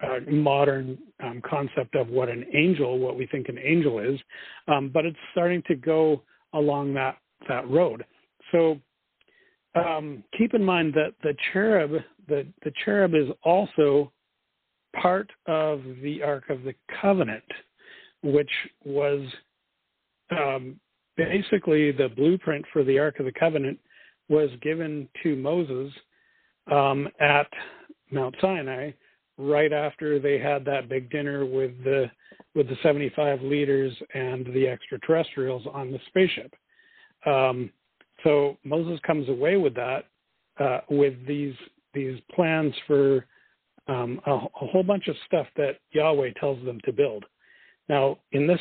uh, 0.04 0.20
modern 0.30 0.98
um, 1.24 1.42
concept 1.48 1.96
of 1.96 2.10
what 2.10 2.30
an 2.30 2.46
angel, 2.54 3.00
what 3.00 3.18
we 3.18 3.28
think 3.28 3.50
an 3.50 3.60
angel 3.60 4.00
is, 4.00 4.20
um, 4.68 4.90
but 4.94 5.06
it's 5.06 5.18
starting 5.32 5.62
to 5.68 5.76
go 5.76 6.24
along 6.54 6.94
that 6.96 7.18
that 7.48 7.70
road. 7.70 8.06
So 8.52 8.80
um, 9.76 10.24
keep 10.38 10.54
in 10.54 10.64
mind 10.64 10.94
that 10.96 11.14
the 11.24 11.36
cherub, 11.52 11.92
the 12.28 12.46
the 12.64 12.72
cherub 12.84 13.14
is 13.14 13.28
also 13.44 14.12
part 15.00 15.30
of 15.48 15.82
the 16.02 16.22
Ark 16.24 16.50
of 16.50 16.64
the 16.64 16.76
Covenant, 17.02 17.44
which 18.24 18.52
was 18.84 19.22
um, 20.32 20.80
basically 21.18 21.92
the 21.92 22.10
blueprint 22.10 22.66
for 22.72 22.84
the 22.84 23.00
Ark 23.00 23.20
of 23.20 23.26
the 23.26 23.32
Covenant 23.32 23.80
was 24.30 24.50
given 24.62 25.08
to 25.24 25.36
Moses 25.36 25.94
um, 26.72 27.08
at 27.20 27.48
Mount 28.12 28.36
Sinai 28.42 28.92
right 29.38 29.74
after 29.74 30.20
they 30.20 30.38
had 30.38 30.64
that 30.66 30.90
big 30.90 31.10
dinner 31.10 31.46
with 31.46 31.72
the 31.84 32.10
with 32.54 32.68
the 32.68 32.76
75 32.84 33.42
leaders 33.42 33.94
and 34.14 34.46
the 34.48 34.68
extraterrestrials 34.68 35.64
on 35.74 35.90
the 35.92 36.00
spaceship. 36.08 36.54
Um, 37.26 37.72
so 38.24 38.58
Moses 38.66 39.00
comes 39.06 39.30
away 39.30 39.56
with 39.56 39.74
that 39.76 40.06
uh, 40.60 40.82
with 40.90 41.14
these 41.26 41.56
these 41.94 42.20
plans 42.34 42.74
for 42.88 43.26
um, 43.88 44.20
a, 44.26 44.32
a, 44.32 44.68
whole 44.68 44.84
bunch 44.84 45.08
of 45.08 45.16
stuff 45.26 45.48
that 45.58 45.80
Yahweh 45.92 46.32
tells 46.40 46.64
them 46.64 46.80
to 46.86 46.94
build. 46.94 47.26
Now, 47.90 48.20
in 48.32 48.48
this, 48.48 48.60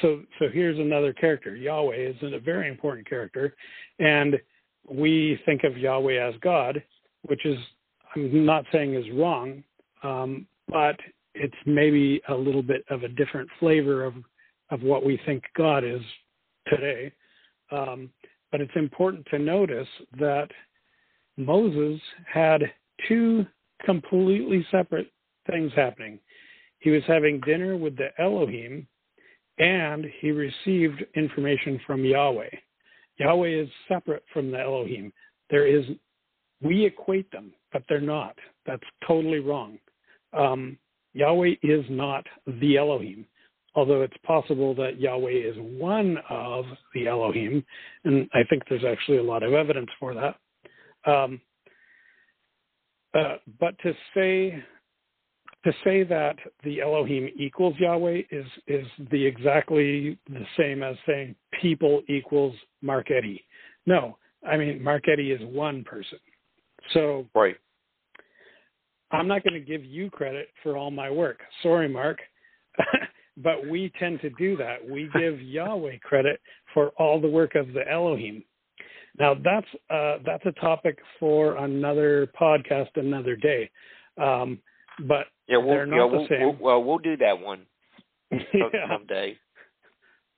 so 0.00 0.22
so 0.38 0.46
here's 0.52 0.78
another 0.78 1.12
character. 1.12 1.56
Yahweh 1.56 1.96
is 1.96 2.16
a 2.22 2.38
very 2.38 2.68
important 2.68 3.08
character, 3.08 3.54
and 3.98 4.38
we 4.88 5.38
think 5.46 5.64
of 5.64 5.76
Yahweh 5.76 6.16
as 6.16 6.34
God, 6.40 6.82
which 7.22 7.44
is 7.44 7.58
I'm 8.14 8.44
not 8.44 8.64
saying 8.72 8.94
is 8.94 9.04
wrong, 9.14 9.62
um, 10.02 10.46
but 10.68 10.96
it's 11.34 11.54
maybe 11.66 12.20
a 12.28 12.34
little 12.34 12.62
bit 12.62 12.84
of 12.90 13.02
a 13.02 13.08
different 13.08 13.48
flavor 13.58 14.04
of 14.04 14.14
of 14.70 14.82
what 14.82 15.04
we 15.04 15.20
think 15.26 15.44
God 15.56 15.84
is 15.84 16.00
today. 16.68 17.12
Um, 17.70 18.10
but 18.50 18.60
it's 18.60 18.76
important 18.76 19.26
to 19.30 19.38
notice 19.38 19.88
that 20.18 20.48
Moses 21.36 22.00
had 22.32 22.62
two 23.08 23.46
completely 23.84 24.66
separate 24.70 25.10
things 25.50 25.72
happening. 25.74 26.18
He 26.80 26.90
was 26.90 27.02
having 27.06 27.40
dinner 27.40 27.76
with 27.76 27.96
the 27.96 28.08
Elohim, 28.18 28.86
and 29.60 30.06
he 30.20 30.30
received 30.30 31.04
information 31.14 31.78
from 31.86 32.04
Yahweh. 32.04 32.48
Yahweh 33.18 33.62
is 33.62 33.68
separate 33.86 34.24
from 34.32 34.50
the 34.50 34.58
Elohim. 34.58 35.12
There 35.50 35.66
is, 35.66 35.84
we 36.62 36.86
equate 36.86 37.30
them, 37.30 37.52
but 37.70 37.82
they're 37.88 38.00
not. 38.00 38.36
That's 38.66 38.82
totally 39.06 39.40
wrong. 39.40 39.78
Um, 40.32 40.78
Yahweh 41.12 41.56
is 41.62 41.84
not 41.90 42.24
the 42.46 42.78
Elohim, 42.78 43.26
although 43.74 44.00
it's 44.00 44.16
possible 44.26 44.74
that 44.76 44.98
Yahweh 44.98 45.30
is 45.30 45.56
one 45.58 46.16
of 46.30 46.64
the 46.94 47.06
Elohim, 47.06 47.62
and 48.04 48.30
I 48.32 48.40
think 48.48 48.62
there's 48.68 48.84
actually 48.84 49.18
a 49.18 49.22
lot 49.22 49.42
of 49.42 49.52
evidence 49.52 49.90
for 49.98 50.14
that. 50.14 50.36
Um, 51.10 51.40
uh, 53.12 53.36
but 53.58 53.74
to 53.82 53.92
say 54.14 54.64
to 55.64 55.72
say 55.84 56.02
that 56.04 56.36
the 56.64 56.80
Elohim 56.80 57.28
equals 57.36 57.74
Yahweh 57.78 58.22
is 58.30 58.46
is 58.66 58.86
the 59.10 59.24
exactly 59.24 60.18
the 60.28 60.44
same 60.58 60.82
as 60.82 60.96
saying 61.06 61.34
people 61.60 62.02
equals 62.08 62.54
Mark 62.82 63.10
Eddy. 63.10 63.44
No, 63.86 64.16
I 64.46 64.56
mean 64.56 64.82
Mark 64.82 65.04
Eddy 65.08 65.32
is 65.32 65.40
one 65.54 65.84
person. 65.84 66.18
So 66.94 67.26
right. 67.34 67.56
I'm 69.12 69.26
not 69.26 69.42
going 69.42 69.54
to 69.54 69.60
give 69.60 69.84
you 69.84 70.08
credit 70.08 70.48
for 70.62 70.76
all 70.76 70.90
my 70.90 71.10
work. 71.10 71.40
Sorry, 71.62 71.88
Mark. 71.88 72.18
but 73.36 73.68
we 73.68 73.92
tend 73.98 74.20
to 74.20 74.30
do 74.30 74.56
that. 74.56 74.76
We 74.88 75.10
give 75.18 75.40
Yahweh 75.40 75.98
credit 76.02 76.40
for 76.72 76.90
all 76.90 77.20
the 77.20 77.28
work 77.28 77.54
of 77.54 77.72
the 77.72 77.90
Elohim. 77.90 78.44
Now 79.18 79.34
that's 79.34 79.66
uh, 79.90 80.18
that's 80.24 80.46
a 80.46 80.52
topic 80.60 80.98
for 81.18 81.56
another 81.56 82.28
podcast, 82.40 82.88
another 82.94 83.36
day. 83.36 83.70
Um, 84.16 84.60
but 85.06 85.26
yeah, 85.50 85.58
we'll, 85.58 85.68
they're 85.68 85.86
not 85.86 85.96
yeah, 85.96 86.10
the 86.10 86.16
we'll, 86.16 86.28
same. 86.28 86.40
We'll, 86.40 86.56
well, 86.60 86.84
we'll 86.84 86.98
do 86.98 87.16
that 87.18 87.38
one 87.38 87.66
yeah. 88.30 88.38
someday. 88.88 89.36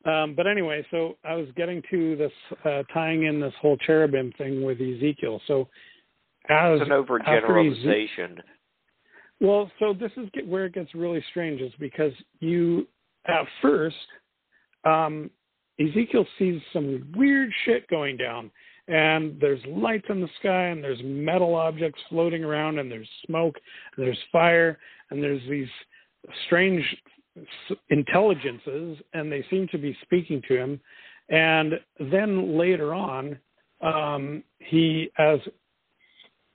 Um, 0.04 0.34
but 0.34 0.46
anyway, 0.46 0.84
so 0.90 1.16
I 1.24 1.34
was 1.34 1.46
getting 1.56 1.82
to 1.90 2.16
this 2.16 2.32
uh, 2.64 2.82
tying 2.92 3.24
in 3.24 3.40
this 3.40 3.52
whole 3.60 3.76
cherubim 3.76 4.32
thing 4.36 4.64
with 4.64 4.80
Ezekiel. 4.80 5.40
So 5.46 5.68
as 6.48 6.80
It's 6.80 6.90
an 6.90 6.96
overgeneralization. 6.96 8.40
Well, 9.40 9.70
so 9.78 9.92
this 9.92 10.10
is 10.16 10.28
where 10.46 10.66
it 10.66 10.74
gets 10.74 10.94
really 10.94 11.22
strange, 11.30 11.60
is 11.60 11.72
because 11.78 12.12
you 12.40 12.86
at 13.26 13.44
first 13.60 13.96
um, 14.84 15.30
Ezekiel 15.80 16.26
sees 16.38 16.60
some 16.72 17.12
weird 17.16 17.50
shit 17.64 17.86
going 17.88 18.16
down, 18.16 18.50
and 18.88 19.38
there's 19.40 19.60
lights 19.66 20.06
in 20.08 20.20
the 20.20 20.28
sky, 20.40 20.66
and 20.66 20.82
there's 20.82 21.00
metal 21.02 21.54
objects 21.54 22.00
floating 22.08 22.44
around, 22.44 22.78
and 22.78 22.90
there's 22.90 23.08
smoke, 23.26 23.56
and 23.96 24.06
there's 24.06 24.18
fire, 24.30 24.78
and 25.10 25.22
there's 25.22 25.42
these 25.48 25.68
strange 26.46 26.84
intelligences, 27.90 28.98
and 29.14 29.30
they 29.30 29.44
seem 29.50 29.68
to 29.68 29.78
be 29.78 29.96
speaking 30.02 30.42
to 30.48 30.56
him. 30.56 30.80
And 31.28 31.74
then 31.98 32.58
later 32.58 32.92
on, 32.94 33.38
um, 33.80 34.42
he 34.58 35.10
as 35.18 35.38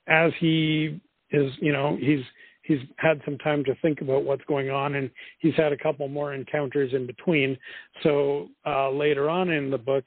as 0.08 0.32
he 0.40 1.00
is, 1.32 1.52
you 1.60 1.74
know, 1.74 1.98
he's 2.00 2.24
he's 2.64 2.80
had 2.98 3.22
some 3.26 3.38
time 3.40 3.64
to 3.64 3.76
think 3.82 4.02
about 4.02 4.24
what's 4.24 4.44
going 4.46 4.70
on, 4.70 4.96
and 4.96 5.10
he's 5.40 5.56
had 5.56 5.72
a 5.72 5.78
couple 5.78 6.08
more 6.08 6.34
encounters 6.34 6.94
in 6.94 7.08
between. 7.08 7.58
So 8.04 8.50
uh, 8.66 8.92
later 8.92 9.30
on 9.30 9.50
in 9.50 9.72
the 9.72 9.78
book, 9.78 10.06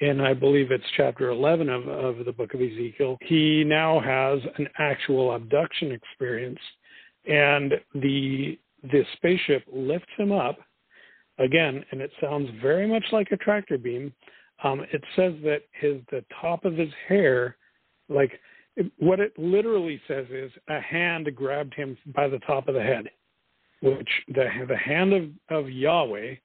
in 0.00 0.20
I 0.20 0.34
believe 0.34 0.70
it's 0.70 0.84
chapter 0.96 1.28
11 1.28 1.68
of, 1.68 1.86
of 1.88 2.24
the 2.24 2.32
book 2.32 2.54
of 2.54 2.60
Ezekiel, 2.60 3.18
he 3.22 3.64
now 3.64 4.00
has 4.00 4.40
an 4.58 4.66
actual 4.78 5.34
abduction 5.34 5.92
experience, 5.92 6.58
and 7.26 7.74
the 7.94 8.58
the 8.82 9.04
spaceship 9.16 9.62
lifts 9.70 10.08
him 10.16 10.32
up 10.32 10.58
again, 11.38 11.84
and 11.90 12.00
it 12.00 12.10
sounds 12.20 12.48
very 12.62 12.86
much 12.86 13.04
like 13.12 13.28
a 13.30 13.36
tractor 13.36 13.76
beam. 13.76 14.12
Um, 14.64 14.80
it 14.92 15.04
says 15.16 15.34
that 15.44 15.62
his 15.72 15.96
the 16.10 16.24
top 16.40 16.64
of 16.64 16.76
his 16.76 16.88
hair, 17.06 17.56
like 18.08 18.40
what 18.98 19.20
it 19.20 19.38
literally 19.38 20.00
says 20.08 20.26
is 20.30 20.50
a 20.70 20.80
hand 20.80 21.28
grabbed 21.34 21.74
him 21.74 21.96
by 22.14 22.26
the 22.26 22.38
top 22.40 22.68
of 22.68 22.74
the 22.74 22.82
head, 22.82 23.10
which 23.82 24.08
the 24.28 24.48
the 24.66 24.76
hand 24.76 25.12
of 25.12 25.24
of 25.50 25.68
Yahweh, 25.68 26.36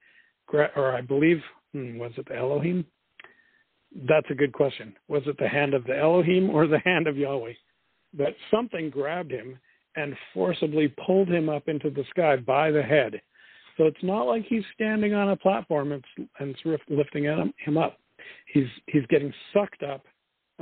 or 0.51 0.93
I 0.93 0.99
believe 0.99 1.41
hmm, 1.71 1.97
was 1.97 2.11
it 2.17 2.27
the 2.27 2.35
Elohim? 2.35 2.85
That's 4.07 4.29
a 4.29 4.35
good 4.35 4.51
question. 4.51 4.93
Was 5.07 5.23
it 5.25 5.37
the 5.39 5.47
hand 5.47 5.73
of 5.73 5.85
the 5.85 5.97
Elohim 5.97 6.49
or 6.49 6.67
the 6.67 6.79
hand 6.79 7.07
of 7.07 7.17
Yahweh? 7.17 7.53
But 8.13 8.35
something 8.51 8.89
grabbed 8.89 9.31
him 9.31 9.57
and 9.95 10.15
forcibly 10.33 10.93
pulled 11.05 11.29
him 11.29 11.47
up 11.47 11.67
into 11.67 11.89
the 11.89 12.03
sky 12.09 12.35
by 12.35 12.71
the 12.71 12.83
head. 12.83 13.21
So 13.77 13.85
it's 13.85 14.03
not 14.03 14.23
like 14.23 14.45
he's 14.45 14.63
standing 14.73 15.13
on 15.13 15.29
a 15.29 15.37
platform 15.37 15.91
and, 15.91 16.03
and 16.39 16.55
it's 16.55 16.81
lifting 16.89 17.23
him, 17.23 17.53
him 17.57 17.77
up. 17.77 17.97
He's 18.47 18.67
he's 18.87 19.05
getting 19.07 19.33
sucked 19.53 19.83
up 19.83 20.03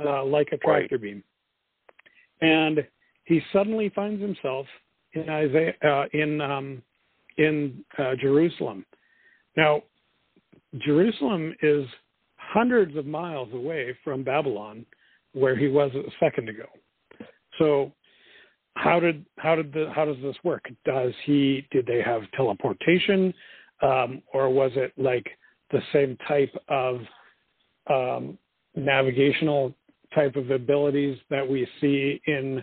uh, 0.04 0.24
like 0.24 0.48
a 0.52 0.58
tractor 0.58 0.98
beam, 0.98 1.22
and 2.40 2.86
he 3.24 3.40
suddenly 3.52 3.90
finds 3.94 4.20
himself 4.20 4.66
in 5.12 5.28
Isaiah 5.30 5.74
uh, 5.82 6.04
in 6.12 6.40
um, 6.40 6.82
in 7.38 7.84
uh, 7.96 8.16
Jerusalem. 8.20 8.84
Now, 9.56 9.82
Jerusalem 10.78 11.54
is 11.62 11.86
hundreds 12.54 12.96
of 12.96 13.04
miles 13.04 13.52
away 13.52 13.96
from 14.04 14.22
Babylon, 14.22 14.86
where 15.32 15.56
he 15.56 15.66
was 15.66 15.90
a 15.94 16.08
second 16.20 16.48
ago. 16.48 16.66
So 17.58 17.92
how 18.76 19.00
did 19.00 19.26
how 19.38 19.56
did 19.56 19.72
the 19.72 19.90
how 19.92 20.04
does 20.04 20.16
this 20.22 20.36
work? 20.44 20.64
Does 20.84 21.12
he 21.24 21.66
did 21.72 21.84
they 21.84 22.00
have 22.00 22.22
teleportation, 22.36 23.34
um, 23.82 24.22
or 24.32 24.48
was 24.50 24.70
it 24.76 24.92
like 24.96 25.26
the 25.72 25.82
same 25.92 26.16
type 26.28 26.54
of 26.68 27.00
um, 27.90 28.38
navigational 28.76 29.74
type 30.14 30.36
of 30.36 30.50
abilities 30.50 31.18
that 31.30 31.48
we 31.48 31.66
see 31.80 32.20
in 32.28 32.62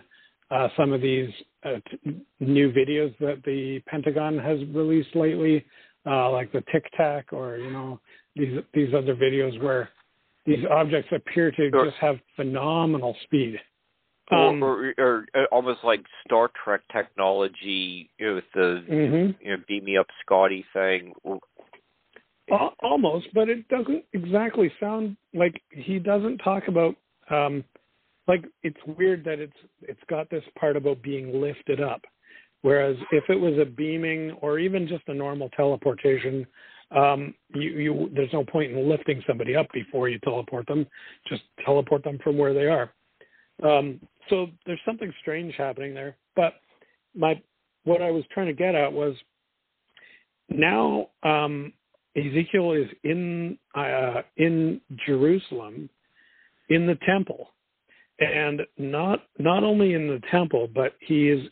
uh, 0.50 0.68
some 0.74 0.92
of 0.92 1.02
these 1.02 1.30
uh, 1.64 1.76
t- 1.90 2.16
new 2.40 2.72
videos 2.72 3.14
that 3.18 3.42
the 3.44 3.80
Pentagon 3.86 4.38
has 4.38 4.58
released 4.74 5.14
lately, 5.14 5.64
uh, 6.06 6.30
like 6.30 6.50
the 6.52 6.64
Tic 6.72 6.84
Tac, 6.96 7.32
or 7.32 7.58
you 7.58 7.70
know 7.70 8.00
these 8.36 8.60
these 8.72 8.94
other 8.94 9.14
videos 9.14 9.60
where 9.62 9.90
these 10.46 10.64
objects 10.70 11.10
appear 11.14 11.50
to 11.50 11.70
sure. 11.70 11.84
just 11.86 11.96
have 11.98 12.16
phenomenal 12.36 13.16
speed. 13.24 13.58
Um, 14.30 14.62
or, 14.62 14.94
or, 14.98 15.26
or, 15.34 15.46
almost 15.52 15.80
like 15.84 16.00
Star 16.24 16.50
Trek 16.64 16.80
technology 16.90 18.08
you 18.18 18.26
know, 18.26 18.34
with 18.36 18.44
the 18.54 18.84
mm-hmm. 18.88 19.44
you 19.44 19.50
know 19.50 19.62
beam 19.68 19.84
me 19.84 19.98
up 19.98 20.06
Scotty 20.24 20.64
thing. 20.72 21.12
Almost, 22.82 23.28
but 23.34 23.48
it 23.48 23.66
doesn't 23.68 24.04
exactly 24.12 24.72
sound 24.80 25.16
like 25.34 25.60
he 25.70 25.98
doesn't 25.98 26.38
talk 26.38 26.64
about. 26.68 26.94
Um, 27.30 27.64
like 28.28 28.44
it's 28.62 28.78
weird 28.98 29.24
that 29.24 29.38
it's 29.38 29.56
it's 29.82 30.00
got 30.08 30.30
this 30.30 30.44
part 30.58 30.76
about 30.76 31.02
being 31.02 31.40
lifted 31.40 31.80
up, 31.80 32.02
whereas 32.62 32.96
if 33.10 33.24
it 33.28 33.38
was 33.38 33.58
a 33.58 33.64
beaming 33.64 34.32
or 34.40 34.58
even 34.58 34.88
just 34.88 35.02
a 35.08 35.14
normal 35.14 35.48
teleportation, 35.50 36.46
um, 36.90 37.34
you, 37.54 37.70
you 37.70 38.10
there's 38.14 38.32
no 38.32 38.44
point 38.44 38.72
in 38.72 38.88
lifting 38.88 39.22
somebody 39.26 39.56
up 39.56 39.66
before 39.72 40.08
you 40.08 40.18
teleport 40.20 40.66
them. 40.66 40.86
Just 41.28 41.42
teleport 41.64 42.04
them 42.04 42.18
from 42.22 42.38
where 42.38 42.54
they 42.54 42.66
are. 42.66 42.92
Um, 43.62 44.00
so 44.28 44.48
there's 44.66 44.80
something 44.84 45.12
strange 45.20 45.54
happening 45.56 45.94
there. 45.94 46.16
But 46.36 46.54
my 47.14 47.40
what 47.84 48.02
I 48.02 48.10
was 48.10 48.24
trying 48.32 48.46
to 48.46 48.52
get 48.52 48.74
at 48.74 48.92
was 48.92 49.14
now 50.48 51.08
um, 51.22 51.72
Ezekiel 52.16 52.72
is 52.72 52.88
in 53.04 53.58
uh, 53.74 54.22
in 54.36 54.80
Jerusalem 55.06 55.88
in 56.68 56.86
the 56.86 56.98
temple, 57.06 57.50
and 58.18 58.62
not 58.78 59.20
not 59.38 59.64
only 59.64 59.94
in 59.94 60.08
the 60.08 60.20
temple, 60.30 60.68
but 60.74 60.94
he 61.00 61.28
is 61.28 61.48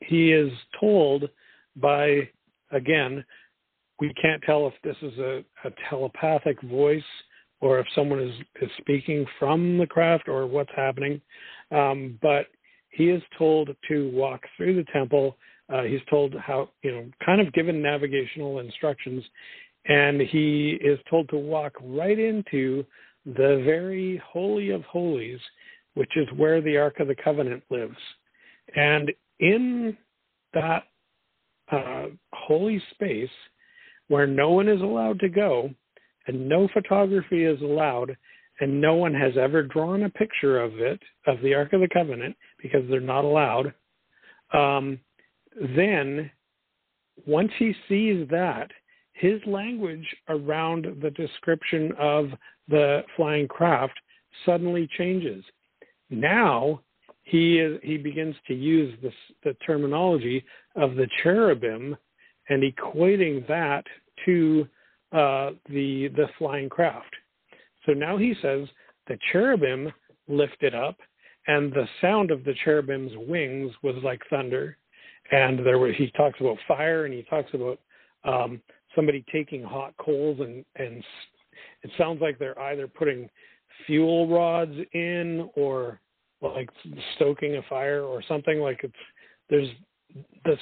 he 0.00 0.32
is 0.32 0.52
told 0.80 1.28
by 1.76 2.28
again 2.72 3.24
we 4.00 4.12
can't 4.20 4.42
tell 4.42 4.66
if 4.66 4.74
this 4.82 4.96
is 5.02 5.18
a, 5.18 5.42
a 5.64 5.70
telepathic 5.88 6.60
voice 6.62 7.02
or 7.60 7.78
if 7.78 7.86
someone 7.94 8.20
is, 8.20 8.34
is 8.60 8.70
speaking 8.78 9.24
from 9.38 9.78
the 9.78 9.86
craft 9.86 10.28
or 10.28 10.46
what's 10.46 10.70
happening. 10.76 11.20
Um, 11.70 12.18
but 12.20 12.46
he 12.90 13.10
is 13.10 13.22
told 13.38 13.70
to 13.88 14.10
walk 14.10 14.42
through 14.56 14.76
the 14.76 14.90
temple. 14.92 15.36
Uh, 15.72 15.82
he's 15.82 16.00
told 16.08 16.34
how, 16.34 16.70
you 16.82 16.92
know, 16.92 17.06
kind 17.24 17.40
of 17.40 17.52
given 17.52 17.82
navigational 17.82 18.60
instructions, 18.60 19.24
and 19.86 20.20
he 20.20 20.78
is 20.80 20.98
told 21.08 21.28
to 21.30 21.36
walk 21.36 21.72
right 21.82 22.18
into 22.18 22.84
the 23.24 23.62
very 23.64 24.22
holy 24.24 24.70
of 24.70 24.82
holies, 24.82 25.40
which 25.94 26.10
is 26.16 26.28
where 26.36 26.60
the 26.60 26.76
Ark 26.76 27.00
of 27.00 27.08
the 27.08 27.16
Covenant 27.16 27.62
lives. 27.70 27.96
And 28.74 29.10
in 29.40 29.96
that 30.54 30.84
uh, 31.70 32.06
holy 32.32 32.82
space, 32.92 33.30
where 34.08 34.26
no 34.26 34.50
one 34.50 34.68
is 34.68 34.80
allowed 34.80 35.18
to 35.20 35.28
go 35.28 35.70
and 36.26 36.48
no 36.48 36.68
photography 36.72 37.44
is 37.44 37.60
allowed 37.60 38.16
and 38.60 38.80
no 38.80 38.94
one 38.94 39.12
has 39.12 39.36
ever 39.36 39.62
drawn 39.62 40.04
a 40.04 40.10
picture 40.10 40.60
of 40.60 40.78
it 40.78 41.00
of 41.26 41.40
the 41.42 41.54
ark 41.54 41.72
of 41.72 41.80
the 41.80 41.88
covenant 41.92 42.36
because 42.62 42.82
they're 42.88 43.00
not 43.00 43.24
allowed 43.24 43.74
um, 44.52 44.98
then 45.76 46.30
once 47.26 47.50
he 47.58 47.74
sees 47.88 48.26
that 48.30 48.70
his 49.12 49.40
language 49.46 50.06
around 50.28 50.86
the 51.02 51.10
description 51.10 51.92
of 51.98 52.30
the 52.68 53.02
flying 53.16 53.48
craft 53.48 53.98
suddenly 54.44 54.88
changes. 54.98 55.42
Now 56.10 56.82
he 57.26 57.58
is 57.58 57.80
he 57.82 57.98
begins 57.98 58.36
to 58.46 58.54
use 58.54 58.96
this 59.02 59.12
the 59.42 59.54
terminology 59.66 60.44
of 60.76 60.94
the 60.94 61.08
cherubim 61.22 61.96
and 62.48 62.62
equating 62.62 63.46
that 63.48 63.84
to 64.24 64.66
uh, 65.12 65.50
the 65.68 66.08
the 66.14 66.26
flying 66.38 66.68
craft. 66.68 67.14
So 67.84 67.92
now 67.92 68.16
he 68.16 68.34
says 68.40 68.68
the 69.08 69.18
cherubim 69.32 69.92
lifted 70.28 70.74
up, 70.74 70.96
and 71.48 71.72
the 71.72 71.88
sound 72.00 72.30
of 72.30 72.44
the 72.44 72.54
cherubim's 72.64 73.12
wings 73.16 73.72
was 73.82 73.96
like 74.04 74.22
thunder. 74.30 74.76
And 75.32 75.66
there 75.66 75.80
was 75.80 75.94
he 75.98 76.12
talks 76.16 76.40
about 76.40 76.58
fire, 76.68 77.06
and 77.06 77.14
he 77.14 77.24
talks 77.24 77.50
about 77.54 77.80
um, 78.22 78.62
somebody 78.94 79.24
taking 79.32 79.64
hot 79.64 79.94
coals, 79.98 80.38
and 80.38 80.64
and 80.76 81.02
it 81.82 81.90
sounds 81.98 82.20
like 82.20 82.38
they're 82.38 82.60
either 82.60 82.86
putting 82.86 83.28
fuel 83.84 84.28
rods 84.28 84.76
in 84.92 85.50
or 85.56 86.00
like 86.42 86.68
stoking 87.16 87.56
a 87.56 87.62
fire 87.68 88.02
or 88.02 88.22
something 88.28 88.60
like 88.60 88.80
it's 88.82 88.94
there's 89.48 89.68
this 90.44 90.58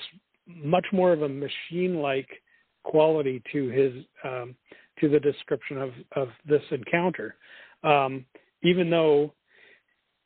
much 0.47 0.87
more 0.93 1.13
of 1.13 1.23
a 1.23 1.29
machine-like 1.29 2.29
quality 2.83 3.43
to 3.53 3.69
his 3.69 3.93
um, 4.25 4.55
to 5.01 5.09
the 5.09 5.21
description 5.21 5.79
of 5.79 5.91
of 6.17 6.29
this 6.47 6.63
encounter, 6.71 7.37
um, 7.83 8.25
even 8.63 8.91
though 8.91 9.33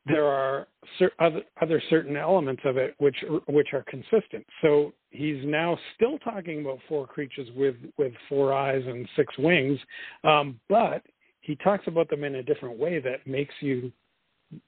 there 0.06 0.24
are 0.24 0.68
cer- 0.98 1.12
other, 1.18 1.42
other 1.60 1.82
certain 1.90 2.16
elements 2.16 2.62
of 2.64 2.76
it 2.76 2.94
which 2.98 3.16
which 3.48 3.68
are 3.72 3.84
consistent. 3.88 4.44
So 4.62 4.92
he's 5.10 5.44
now 5.44 5.78
still 5.94 6.18
talking 6.18 6.60
about 6.60 6.78
four 6.88 7.06
creatures 7.06 7.48
with 7.56 7.76
with 7.96 8.12
four 8.28 8.52
eyes 8.52 8.82
and 8.86 9.08
six 9.16 9.32
wings, 9.38 9.78
um, 10.24 10.60
but 10.68 11.02
he 11.40 11.56
talks 11.56 11.86
about 11.86 12.10
them 12.10 12.24
in 12.24 12.36
a 12.36 12.42
different 12.42 12.78
way 12.78 13.00
that 13.00 13.26
makes 13.26 13.54
you 13.60 13.92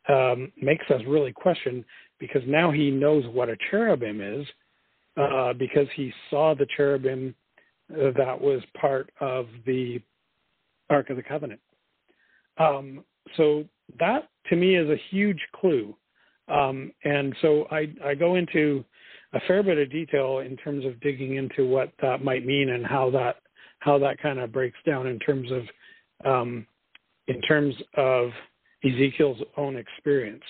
um, 0.08 0.52
makes 0.60 0.84
us 0.90 1.00
really 1.06 1.32
question 1.32 1.84
because 2.18 2.42
now 2.46 2.70
he 2.70 2.90
knows 2.90 3.24
what 3.32 3.48
a 3.48 3.56
cherubim 3.70 4.20
is 4.20 4.46
uh, 5.16 5.52
because 5.54 5.86
he 5.94 6.12
saw 6.28 6.54
the 6.54 6.66
cherubim 6.76 7.34
that 7.88 8.40
was 8.40 8.62
part 8.80 9.10
of 9.20 9.46
the 9.66 10.00
Ark 10.90 11.10
of 11.10 11.16
the 11.16 11.22
Covenant. 11.22 11.60
Um, 12.58 13.04
so 13.36 13.64
that 13.98 14.28
to 14.48 14.56
me 14.56 14.76
is 14.76 14.88
a 14.88 15.00
huge 15.10 15.40
clue. 15.54 15.96
Um, 16.48 16.92
and 17.04 17.34
so 17.42 17.66
I, 17.70 17.92
I 18.04 18.14
go 18.14 18.34
into 18.34 18.84
a 19.32 19.40
fair 19.46 19.62
bit 19.62 19.78
of 19.78 19.90
detail 19.90 20.38
in 20.38 20.56
terms 20.56 20.84
of 20.84 21.00
digging 21.00 21.36
into 21.36 21.68
what 21.68 21.92
that 22.02 22.24
might 22.24 22.44
mean 22.44 22.70
and 22.70 22.84
how 22.84 23.10
that 23.10 23.36
how 23.78 23.98
that 23.98 24.20
kind 24.20 24.38
of 24.38 24.52
breaks 24.52 24.78
down 24.84 25.06
in 25.06 25.18
terms 25.20 25.48
of 25.50 25.62
um, 26.24 26.66
in 27.28 27.40
terms 27.42 27.74
of 27.96 28.30
Ezekiel's 28.84 29.38
own 29.56 29.76
experience. 29.76 30.42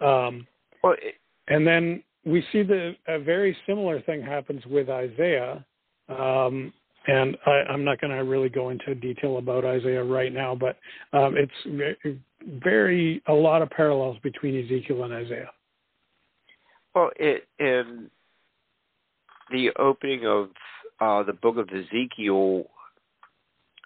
Um, 0.00 0.46
well, 0.82 0.94
it, 0.94 1.14
and 1.48 1.66
then 1.66 2.02
we 2.24 2.44
see 2.52 2.62
the 2.62 2.94
a 3.08 3.18
very 3.18 3.56
similar 3.66 4.00
thing 4.02 4.22
happens 4.22 4.64
with 4.66 4.88
Isaiah, 4.88 5.64
um, 6.08 6.72
and 7.06 7.36
I, 7.46 7.62
am 7.68 7.84
not 7.84 8.00
going 8.00 8.12
to 8.16 8.24
really 8.24 8.48
go 8.48 8.70
into 8.70 8.94
detail 8.94 9.38
about 9.38 9.64
Isaiah 9.64 10.02
right 10.02 10.32
now, 10.32 10.54
but 10.54 10.76
um, 11.16 11.36
it's 11.36 12.18
very 12.62 13.22
a 13.28 13.32
lot 13.32 13.62
of 13.62 13.70
parallels 13.70 14.16
between 14.22 14.64
Ezekiel 14.64 15.04
and 15.04 15.14
Isaiah. 15.14 15.50
Well, 16.94 17.10
it, 17.16 17.44
in 17.58 18.10
the 19.50 19.70
opening 19.78 20.26
of 20.26 20.48
uh, 21.00 21.22
the 21.22 21.32
book 21.32 21.56
of 21.58 21.68
Ezekiel, 21.68 22.64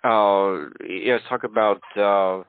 uh, 0.03 0.71
you 0.89 1.09
know, 1.09 1.19
talk 1.29 1.45
about 1.45 1.83
uh, 1.97 2.45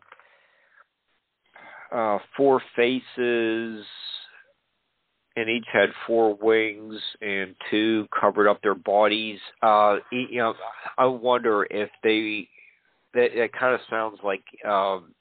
uh, 1.92 2.20
four 2.36 2.62
faces, 2.76 3.86
and 5.36 5.50
each 5.50 5.66
had 5.72 5.90
four 6.08 6.36
wings, 6.36 7.00
and 7.22 7.56
two 7.70 8.08
covered 8.20 8.50
up 8.50 8.62
their 8.62 8.76
bodies. 8.76 9.40
Uh, 9.62 9.98
you 10.12 10.38
know, 10.38 10.54
I 10.98 11.06
wonder 11.06 11.68
if 11.70 11.90
they 12.04 12.48
that, 13.14 13.30
that 13.36 13.54
kind 13.54 13.74
of 13.74 13.82
sounds 13.90 14.20
like 14.24 14.44
um, 14.66 15.14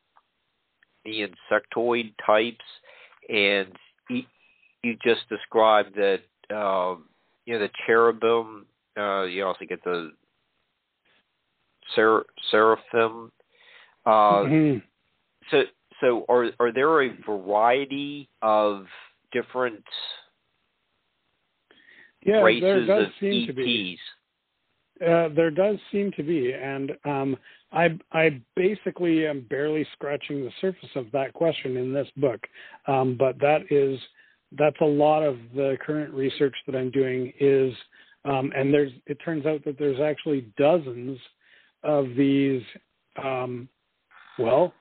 the 1.05 1.27
insectoid 1.27 2.13
types, 2.25 2.65
and 3.29 3.73
you 4.83 4.97
just 5.05 5.29
described 5.29 5.97
that 5.97 6.21
um, 6.55 7.05
you 7.47 7.55
know 7.55 7.61
the 7.61 7.71
cherubim. 7.87 8.67
Uh, 8.97 9.23
you 9.23 9.45
also 9.45 9.65
get 9.65 9.83
the 9.85 10.13
ser- 11.95 12.27
seraphim. 12.51 13.33
Uh, 14.05 14.43
mm-hmm. 14.45 14.79
So, 15.51 15.63
so 16.01 16.25
are 16.29 16.51
are 16.59 16.73
there 16.73 17.03
a 17.03 17.11
variety 17.27 18.29
of 18.43 18.87
different 19.33 19.85
yeah, 22.25 22.41
races 22.41 22.63
there 22.63 22.87
does 22.87 23.07
of 23.07 23.13
seem 23.21 23.43
ETs? 23.43 23.47
To 23.47 23.53
be. 23.55 23.99
Uh, 25.01 25.29
there 25.35 25.51
does 25.51 25.79
seem 25.91 26.13
to 26.13 26.23
be, 26.23 26.53
and 26.53 26.93
um, 27.05 27.37
I 27.73 27.99
I 28.13 28.41
basically 28.55 29.27
am 29.27 29.47
barely 29.49 29.87
scratching 29.95 30.45
the 30.45 30.53
surface 30.61 30.91
of 30.95 31.07
that 31.13 31.33
question 31.33 31.77
in 31.77 31.93
this 31.93 32.09
book, 32.17 32.41
um, 32.87 33.17
but 33.19 33.39
that 33.39 33.63
is 33.71 33.99
that's 34.59 34.81
a 34.81 34.87
lot 34.87 35.23
of 35.23 35.39
the 35.55 35.77
current 35.85 36.13
research 36.13 36.55
that 36.67 36.77
I'm 36.77 36.91
doing 36.91 37.33
is, 37.41 37.73
um, 38.25 38.53
and 38.55 38.75
there's 38.75 38.93
it 39.07 39.19
turns 39.25 39.47
out 39.47 39.65
that 39.65 39.79
there's 39.79 40.01
actually 40.01 40.53
dozens 40.59 41.19
of 41.83 42.09
these, 42.17 42.63
um, 43.23 43.69
well, 44.39 44.75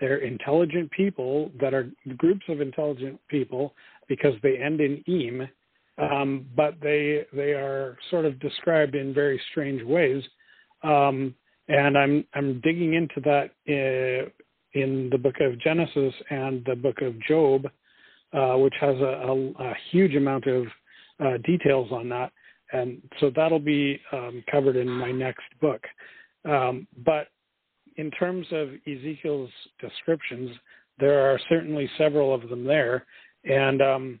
they're 0.00 0.18
intelligent 0.18 0.90
people 0.90 1.50
that 1.60 1.74
are 1.74 1.90
groups 2.16 2.44
of 2.48 2.60
intelligent 2.60 3.20
people 3.28 3.74
because 4.08 4.34
they 4.42 4.56
end 4.56 4.80
in 4.80 5.04
eem, 5.08 5.48
um, 5.98 6.46
but 6.56 6.74
they 6.82 7.26
they 7.32 7.52
are 7.52 7.96
sort 8.10 8.24
of 8.24 8.40
described 8.40 8.94
in 8.94 9.14
very 9.14 9.40
strange 9.50 9.82
ways, 9.84 10.22
um, 10.82 11.34
and 11.68 11.96
I'm 11.96 12.24
I'm 12.34 12.60
digging 12.60 12.94
into 12.94 13.20
that 13.20 13.50
in, 13.66 14.26
uh, 14.26 14.30
in 14.72 15.10
the 15.10 15.18
book 15.18 15.36
of 15.40 15.60
Genesis 15.60 16.14
and 16.30 16.64
the 16.64 16.76
book 16.76 17.02
of 17.02 17.20
Job 17.22 17.66
uh, 18.32 18.54
which 18.54 18.74
has 18.80 18.96
a, 18.98 19.02
a, 19.02 19.50
a, 19.70 19.74
huge 19.90 20.14
amount 20.14 20.46
of 20.46 20.64
uh, 21.18 21.36
details 21.44 21.90
on 21.90 22.08
that. 22.08 22.32
And 22.72 23.02
so 23.18 23.30
that'll 23.34 23.58
be 23.58 24.00
um, 24.12 24.44
covered 24.50 24.76
in 24.76 24.88
my 24.88 25.10
next 25.10 25.42
book. 25.60 25.82
Um, 26.48 26.86
but 27.04 27.28
in 28.00 28.10
terms 28.12 28.46
of 28.50 28.70
Ezekiel's 28.86 29.50
descriptions, 29.78 30.50
there 30.98 31.20
are 31.20 31.38
certainly 31.50 31.88
several 31.98 32.34
of 32.34 32.48
them 32.48 32.64
there. 32.64 33.04
And 33.44 33.82
um, 33.82 34.20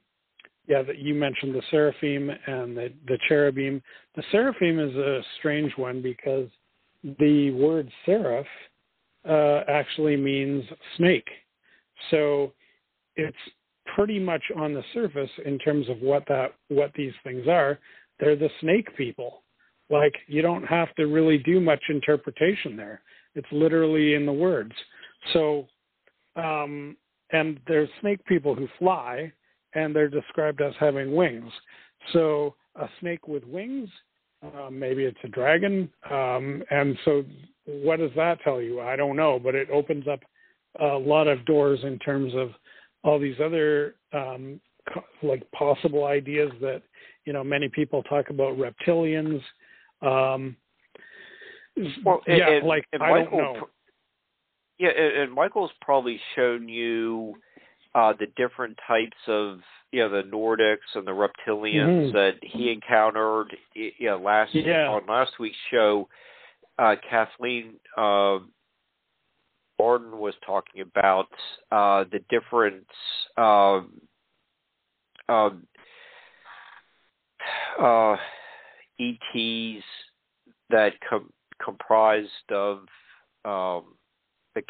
yeah, 0.68 0.82
that 0.82 0.98
you 0.98 1.14
mentioned 1.14 1.54
the 1.54 1.62
seraphim 1.70 2.30
and 2.46 2.76
the, 2.76 2.92
the 3.06 3.18
cherubim. 3.26 3.82
The 4.16 4.22
seraphim 4.30 4.78
is 4.78 4.94
a 4.94 5.22
strange 5.38 5.72
one 5.76 6.02
because 6.02 6.48
the 7.18 7.50
word 7.52 7.90
seraph 8.04 8.46
uh, 9.26 9.62
actually 9.66 10.16
means 10.16 10.64
snake. 10.98 11.28
So 12.10 12.52
it's 13.16 13.36
pretty 13.96 14.18
much 14.18 14.42
on 14.56 14.74
the 14.74 14.84
surface 14.92 15.30
in 15.46 15.58
terms 15.58 15.88
of 15.88 16.00
what 16.00 16.24
that 16.28 16.52
what 16.68 16.92
these 16.94 17.14
things 17.24 17.48
are. 17.48 17.78
They're 18.18 18.36
the 18.36 18.50
snake 18.60 18.94
people. 18.96 19.42
Like 19.88 20.14
you 20.26 20.42
don't 20.42 20.64
have 20.64 20.94
to 20.96 21.06
really 21.06 21.38
do 21.38 21.60
much 21.60 21.82
interpretation 21.88 22.76
there. 22.76 23.00
It's 23.34 23.48
literally 23.52 24.14
in 24.14 24.26
the 24.26 24.32
words. 24.32 24.72
So 25.32 25.66
um 26.36 26.96
and 27.32 27.60
there's 27.66 27.88
snake 28.00 28.24
people 28.24 28.54
who 28.54 28.68
fly 28.78 29.32
and 29.74 29.94
they're 29.94 30.08
described 30.08 30.60
as 30.60 30.74
having 30.80 31.14
wings. 31.14 31.52
So 32.12 32.54
a 32.76 32.88
snake 33.00 33.28
with 33.28 33.44
wings, 33.44 33.88
uh, 34.42 34.70
maybe 34.70 35.04
it's 35.04 35.18
a 35.24 35.28
dragon. 35.28 35.90
Um, 36.10 36.62
and 36.70 36.96
so, 37.04 37.24
what 37.66 37.98
does 37.98 38.10
that 38.16 38.40
tell 38.42 38.60
you? 38.60 38.80
I 38.80 38.96
don't 38.96 39.16
know, 39.16 39.38
but 39.38 39.54
it 39.54 39.70
opens 39.70 40.08
up 40.08 40.20
a 40.80 40.96
lot 40.96 41.28
of 41.28 41.44
doors 41.44 41.80
in 41.82 41.98
terms 41.98 42.32
of 42.34 42.50
all 43.04 43.18
these 43.18 43.36
other 43.42 43.94
um, 44.12 44.60
like 45.22 45.48
possible 45.52 46.04
ideas 46.04 46.50
that 46.60 46.82
you 47.26 47.32
know 47.32 47.44
many 47.44 47.68
people 47.68 48.02
talk 48.04 48.30
about 48.30 48.56
reptilians. 48.56 49.40
Um, 50.02 50.56
well, 52.04 52.20
yeah, 52.26 52.50
and, 52.50 52.66
like 52.66 52.84
and 52.92 53.02
I 53.02 53.10
Michael, 53.10 53.38
don't 53.38 53.54
know. 53.54 53.68
Yeah, 54.78 54.90
and, 54.90 55.32
Michael's 55.32 55.70
probably 55.82 56.20
shown 56.34 56.68
you 56.68 57.34
uh, 57.94 58.12
the 58.18 58.26
different 58.36 58.78
types 58.86 59.16
of 59.26 59.60
you 59.92 60.00
know 60.00 60.08
the 60.08 60.28
Nordics 60.28 60.94
and 60.94 61.06
the 61.06 61.12
reptilians 61.12 62.06
mm-hmm. 62.08 62.16
that 62.16 62.34
he 62.42 62.70
encountered. 62.70 63.56
You 63.74 63.92
know, 64.00 64.18
last 64.18 64.54
yeah. 64.54 64.88
on 64.88 65.06
last 65.06 65.32
week's 65.38 65.56
show, 65.70 66.08
uh, 66.78 66.96
Kathleen 67.08 67.74
uh, 67.96 68.38
Barton 69.80 70.18
was 70.18 70.34
talking 70.44 70.82
about 70.82 71.28
uh, 71.72 72.04
the 72.12 72.20
different 72.28 72.86
um, 73.36 73.92
um, 75.28 75.66
uh, 77.80 78.16
ETs 79.00 79.84
that 80.68 80.92
com- 81.08 81.32
comprised 81.64 82.28
of 82.50 82.78
um, 83.44 83.94
the 84.54 84.62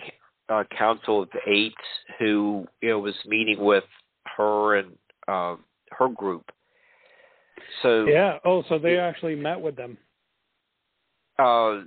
uh, 0.49 0.65
Council 0.77 1.23
of 1.23 1.29
Eight, 1.47 1.75
who 2.19 2.67
you 2.81 2.91
know 2.91 2.99
was 2.99 3.15
meeting 3.27 3.59
with 3.61 3.85
her 4.37 4.77
and 4.77 4.93
uh, 5.29 5.57
her 5.91 6.09
group. 6.09 6.45
So 7.83 8.07
yeah, 8.07 8.39
oh, 8.45 8.63
so 8.69 8.79
they 8.79 8.99
actually 8.99 9.37
met 9.37 9.61
with 9.61 9.77
them. 9.77 9.97
Uh, 11.39 11.83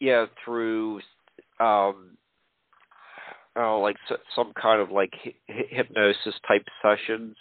yeah, 0.00 0.26
through 0.44 1.00
um, 1.60 2.16
uh, 3.56 3.78
like 3.78 3.96
some 4.34 4.52
kind 4.60 4.80
of 4.80 4.90
like 4.90 5.12
hi- 5.22 5.34
hypnosis 5.68 6.34
type 6.48 6.64
sessions, 6.82 7.36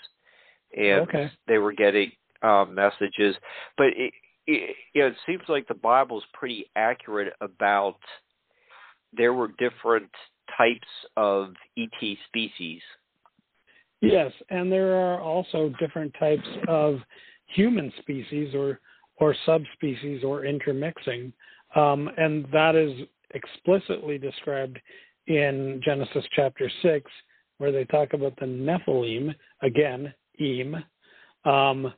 and 0.77 1.01
okay. 1.01 1.31
they 1.47 1.57
were 1.57 1.73
getting 1.73 2.11
um, 2.41 2.75
messages. 2.75 3.35
But 3.77 3.87
it, 3.95 4.13
it, 4.49 4.75
you 4.93 5.01
know, 5.01 5.07
it 5.07 5.15
seems 5.25 5.43
like 5.47 5.67
the 5.67 5.73
Bible's 5.73 6.23
pretty 6.33 6.65
accurate 6.75 7.33
about 7.41 7.99
there 9.15 9.33
were 9.33 9.49
different 9.59 10.09
types 10.57 10.87
of 11.17 11.53
ET 11.77 12.17
species. 12.27 12.81
Yes, 14.01 14.31
and 14.49 14.71
there 14.71 14.95
are 14.95 15.19
also 15.19 15.71
different 15.79 16.13
types 16.19 16.47
of 16.67 16.99
human 17.47 17.91
species 17.99 18.53
or 18.55 18.79
or 19.17 19.35
subspecies 19.45 20.23
or 20.23 20.45
intermixing, 20.45 21.33
um, 21.75 22.09
and 22.17 22.47
that 22.53 22.73
is 22.73 23.05
explicitly 23.31 24.17
described 24.17 24.79
in 25.27 25.81
Genesis 25.83 26.23
chapter 26.33 26.71
6, 26.81 27.11
where 27.57 27.73
they 27.73 27.83
talk 27.83 28.13
about 28.13 28.33
the 28.39 28.45
Nephilim, 28.45 29.35
again, 29.61 30.13
Eem. 30.39 30.81
Um, 31.43 31.93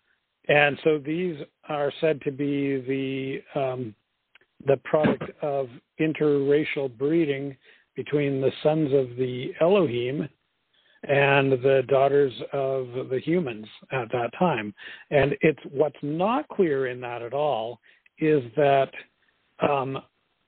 and 0.52 0.78
so 0.84 0.98
these 0.98 1.38
are 1.70 1.94
said 2.02 2.22
to 2.24 2.32
be 2.32 2.82
the 2.82 3.60
um, 3.60 3.96
the 4.68 4.76
product 4.84 5.32
of 5.42 5.70
interracial 6.00 6.96
breeding 6.98 7.56
between 7.96 8.42
the 8.42 8.52
sons 8.62 8.92
of 8.94 9.16
the 9.16 9.54
Elohim 9.62 10.28
and 11.04 11.54
the 11.54 11.84
daughters 11.88 12.34
of 12.52 13.10
the 13.10 13.20
humans 13.24 13.66
at 13.92 14.12
that 14.12 14.30
time. 14.38 14.74
And 15.10 15.36
it's 15.40 15.60
what's 15.72 15.96
not 16.02 16.48
clear 16.50 16.88
in 16.88 17.00
that 17.00 17.22
at 17.22 17.34
all 17.34 17.80
is 18.20 18.44
that 18.58 18.92
um, 19.68 19.98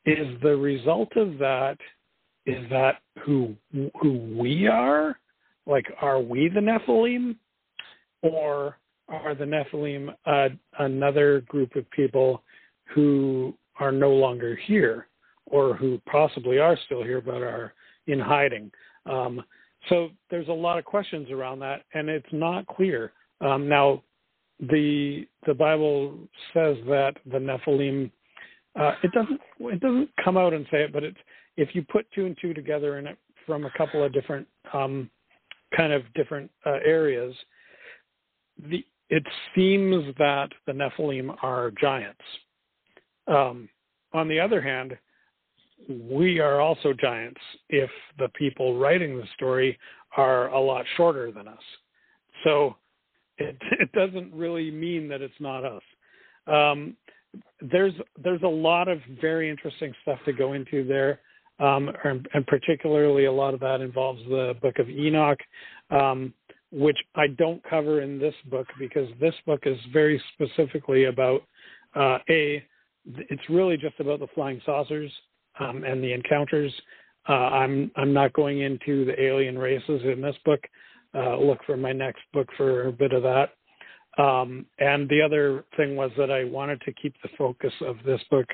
is 0.06 0.28
the 0.44 0.56
result 0.56 1.16
of 1.16 1.38
that 1.38 1.78
is 2.46 2.70
that 2.70 2.98
who 3.22 3.56
who 4.02 4.18
we 4.38 4.68
are? 4.68 5.18
Like, 5.66 5.86
are 6.02 6.20
we 6.20 6.50
the 6.50 6.60
Nephilim, 6.60 7.38
or 8.22 8.78
are 9.10 9.36
the 9.36 9.46
Nephilim 9.46 10.14
uh, 10.26 10.50
another 10.80 11.42
group 11.42 11.76
of 11.76 11.90
people 11.92 12.44
who 12.94 13.54
are 13.80 13.92
no 13.92 14.12
longer 14.12 14.56
here, 14.56 15.08
or 15.46 15.76
who 15.76 16.00
possibly 16.10 16.60
are 16.60 16.78
still 16.86 17.04
here 17.04 17.22
but 17.22 17.42
are 17.42 17.74
in 18.08 18.20
hiding? 18.20 18.72
Um, 19.06 19.44
so 19.90 20.10
there's 20.30 20.48
a 20.48 20.54
lot 20.54 20.78
of 20.78 20.86
questions 20.86 21.30
around 21.32 21.60
that, 21.60 21.84
and 21.94 22.10
it's 22.10 22.26
not 22.32 22.68
clear. 22.68 23.12
Um, 23.42 23.68
now, 23.68 24.04
the 24.60 25.28
the 25.46 25.54
Bible 25.54 26.18
says 26.54 26.78
that 26.88 27.14
the 27.26 27.40
Nephilim. 27.40 28.12
Uh, 28.80 28.94
it 29.04 29.12
doesn't 29.12 29.40
it 29.60 29.80
doesn't 29.82 30.10
come 30.24 30.38
out 30.38 30.54
and 30.54 30.66
say 30.72 30.84
it, 30.84 30.94
but 30.94 31.04
it's 31.04 31.18
if 31.58 31.76
you 31.76 31.84
put 31.84 32.08
two 32.16 32.26
and 32.26 32.38
two 32.42 32.54
together 32.54 32.98
it 32.98 33.18
from 33.46 33.66
a 33.66 33.72
couple 33.78 34.04
of 34.04 34.14
different 34.14 34.48
um, 34.74 35.10
kind 35.76 35.94
of 35.94 36.02
different 36.14 36.50
uh, 36.66 36.78
areas, 36.86 37.36
the 38.70 38.86
it 39.14 39.24
seems 39.54 40.04
that 40.18 40.50
the 40.66 40.72
Nephilim 40.72 41.36
are 41.44 41.70
giants. 41.80 42.24
Um, 43.28 43.70
on 44.12 44.28
the 44.28 44.40
other 44.40 44.60
hand, 44.60 44.98
we 45.88 46.40
are 46.40 46.60
also 46.60 46.94
giants 47.00 47.40
if 47.70 47.92
the 48.18 48.30
people 48.30 48.80
writing 48.80 49.16
the 49.16 49.28
story 49.36 49.78
are 50.18 50.48
a 50.48 50.60
lot 50.60 50.84
shorter 50.98 51.32
than 51.32 51.48
us. 51.48 51.62
So 52.44 52.76
it, 53.38 53.56
it 53.80 53.92
doesn't 53.92 54.34
really 54.34 54.72
mean 54.72 55.08
that 55.10 55.22
it's 55.22 55.40
not 55.40 55.64
us. 55.64 55.84
Um, 56.48 56.98
there's 57.62 57.94
there's 58.24 58.42
a 58.42 58.48
lot 58.48 58.88
of 58.88 58.98
very 59.22 59.48
interesting 59.48 59.94
stuff 60.02 60.18
to 60.26 60.34
go 60.34 60.54
into 60.54 60.84
there, 60.88 61.20
um, 61.60 61.92
and, 62.04 62.28
and, 62.34 62.48
particularly 62.48 63.26
a 63.26 63.32
lot 63.32 63.54
of 63.54 63.60
that 63.60 63.80
involves 63.80 64.24
the 64.28 64.56
Book 64.60 64.80
of 64.80 64.90
Enoch, 64.90 65.40
um, 65.92 66.34
which 66.74 66.98
I 67.16 67.28
don't 67.28 67.64
cover 67.70 68.02
in 68.02 68.18
this 68.18 68.34
book 68.50 68.68
because 68.80 69.08
this 69.20 69.36
book 69.46 69.62
is 69.66 69.78
very 69.92 70.22
specifically 70.34 71.06
about 71.06 71.44
uh, 71.96 72.18
a. 72.30 72.64
It's 73.06 73.50
really 73.50 73.78
just 73.78 74.00
about 74.00 74.20
the 74.20 74.28
flying 74.34 74.62
saucers 74.66 75.12
um, 75.60 75.84
and 75.84 76.04
the 76.04 76.14
encounters. 76.14 76.74
Uh, 77.30 77.34
I'm 77.34 77.92
I'm 77.96 78.14
not 78.14 78.34
going 78.34 78.62
into 78.62 79.06
the 79.06 79.22
alien 79.22 79.58
races 79.58 80.02
in 80.04 80.22
this 80.22 80.36
book. 80.44 80.62
Uh, 81.16 81.38
look 81.38 81.60
for 81.66 81.78
my 81.78 81.92
next 81.92 82.22
book 82.34 82.48
for 82.58 82.88
a 82.88 82.92
bit 82.92 83.14
of 83.14 83.24
that. 83.24 83.52
Um, 84.18 84.66
and 84.80 85.08
the 85.10 85.22
other 85.22 85.66
thing 85.78 85.96
was 85.96 86.12
that 86.18 86.32
I 86.32 86.44
wanted 86.44 86.82
to 86.82 86.94
keep 86.94 87.14
the 87.22 87.30
focus 87.38 87.74
of 87.82 87.98
this 88.06 88.22
book 88.30 88.46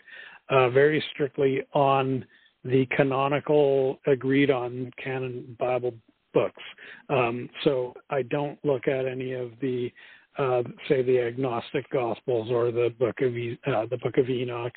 uh, 0.50 0.70
very 0.70 1.04
strictly 1.14 1.62
on 1.74 2.26
the 2.64 2.86
canonical, 2.96 4.00
agreed 4.08 4.52
on 4.52 4.92
canon 5.02 5.56
Bible 5.60 5.94
books. 6.34 6.62
Um, 7.10 7.50
so 7.64 7.94
I 8.10 8.24
don't 8.24 8.58
look 8.64 8.88
at 8.88 9.06
any 9.06 9.34
of 9.34 9.52
the, 9.62 9.92
uh, 10.38 10.64
say, 10.88 11.02
the 11.02 11.34
Gnostic 11.38 11.90
gospels 11.92 12.50
or 12.52 12.72
the 12.72 12.94
book 12.98 13.16
of 13.22 13.34
uh, 13.34 13.86
the 13.88 13.98
book 13.98 14.18
of 14.18 14.30
Enoch, 14.30 14.74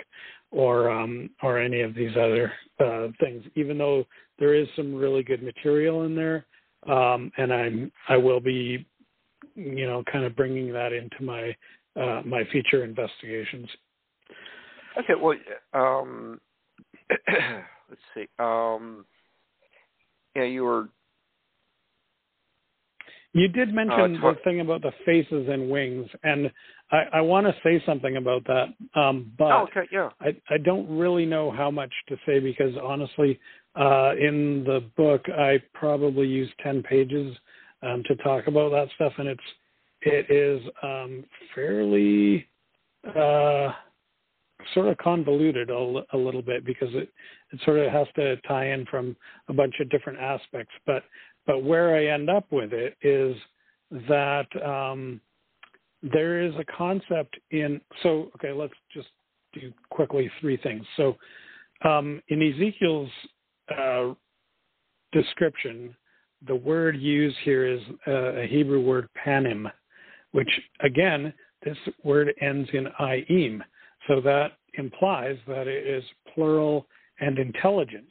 or 0.50 0.90
um, 0.90 1.30
or 1.42 1.58
any 1.58 1.80
of 1.80 1.94
these 1.94 2.16
other 2.16 2.52
uh, 2.80 3.08
things. 3.20 3.44
Even 3.54 3.78
though 3.78 4.04
there 4.38 4.54
is 4.54 4.68
some 4.76 4.94
really 4.94 5.22
good 5.22 5.42
material 5.42 6.04
in 6.04 6.14
there, 6.14 6.46
um, 6.88 7.30
and 7.36 7.52
I'm 7.52 7.92
I 8.08 8.16
will 8.16 8.40
be, 8.40 8.86
you 9.54 9.86
know, 9.86 10.02
kind 10.10 10.24
of 10.24 10.34
bringing 10.34 10.72
that 10.72 10.92
into 10.92 11.22
my 11.22 11.54
uh, 12.00 12.22
my 12.24 12.44
future 12.50 12.84
investigations. 12.84 13.68
Okay, 14.98 15.14
well, 15.20 15.38
um, 15.72 16.40
let's 17.28 18.00
see. 18.14 18.26
Um, 18.38 19.04
yeah, 20.34 20.44
you 20.44 20.64
were. 20.64 20.88
You 23.34 23.48
did 23.48 23.72
mention 23.72 24.16
uh, 24.16 24.32
the 24.32 24.34
thing 24.44 24.60
about 24.60 24.82
the 24.82 24.92
faces 25.06 25.48
and 25.48 25.70
wings, 25.70 26.06
and 26.22 26.50
I, 26.90 27.04
I 27.14 27.20
want 27.22 27.46
to 27.46 27.54
say 27.62 27.82
something 27.86 28.16
about 28.18 28.44
that, 28.44 28.66
um, 28.94 29.32
but 29.38 29.52
oh, 29.52 29.66
okay, 29.70 29.88
yeah. 29.90 30.10
I, 30.20 30.36
I 30.50 30.58
don't 30.58 30.86
really 30.98 31.24
know 31.24 31.50
how 31.50 31.70
much 31.70 31.92
to 32.08 32.16
say 32.26 32.40
because 32.40 32.74
honestly, 32.82 33.40
uh, 33.74 34.12
in 34.20 34.64
the 34.66 34.84
book, 34.98 35.22
I 35.30 35.62
probably 35.72 36.26
use 36.26 36.50
ten 36.62 36.82
pages 36.82 37.34
um, 37.82 38.02
to 38.06 38.16
talk 38.16 38.48
about 38.48 38.70
that 38.72 38.88
stuff, 38.96 39.14
and 39.16 39.28
it's 39.28 39.40
it 40.02 40.30
is 40.30 40.60
um, 40.82 41.24
fairly 41.54 42.46
uh, 43.16 43.72
sort 44.74 44.88
of 44.88 44.98
convoluted 44.98 45.70
a, 45.70 46.02
a 46.12 46.18
little 46.18 46.42
bit 46.42 46.64
because 46.64 46.88
it 46.92 47.08
it 47.52 47.60
sort 47.64 47.78
of 47.78 47.90
has 47.92 48.06
to 48.16 48.36
tie 48.48 48.68
in 48.72 48.86
from 48.86 49.16
a 49.48 49.52
bunch 49.52 49.74
of 49.80 49.90
different 49.90 50.18
aspects. 50.18 50.72
But 50.86 51.02
but 51.46 51.62
where 51.62 51.94
I 51.96 52.06
end 52.06 52.30
up 52.30 52.46
with 52.50 52.72
it 52.72 52.96
is 53.02 53.36
that 54.08 54.46
um, 54.64 55.20
there 56.02 56.40
is 56.40 56.54
a 56.56 56.64
concept 56.76 57.36
in 57.50 57.80
so 58.02 58.30
okay 58.36 58.52
let's 58.52 58.74
just 58.92 59.08
do 59.52 59.72
quickly 59.90 60.30
three 60.40 60.56
things. 60.56 60.84
So 60.96 61.16
um, 61.84 62.22
in 62.28 62.42
ezekiel's 62.42 63.10
uh, 63.76 64.14
description 65.12 65.94
the 66.46 66.56
word 66.56 66.96
used 66.96 67.36
here 67.44 67.66
is 67.66 67.80
uh, 68.06 68.40
a 68.40 68.46
hebrew 68.46 68.80
word 68.80 69.08
panim 69.24 69.70
which 70.32 70.50
again 70.80 71.32
this 71.64 71.76
word 72.02 72.32
ends 72.40 72.68
in 72.72 72.88
im 73.28 73.62
so 74.08 74.20
that 74.20 74.52
implies 74.74 75.36
that 75.46 75.68
it 75.68 75.86
is 75.86 76.02
plural 76.34 76.86
and 77.20 77.38
intelligent. 77.38 78.10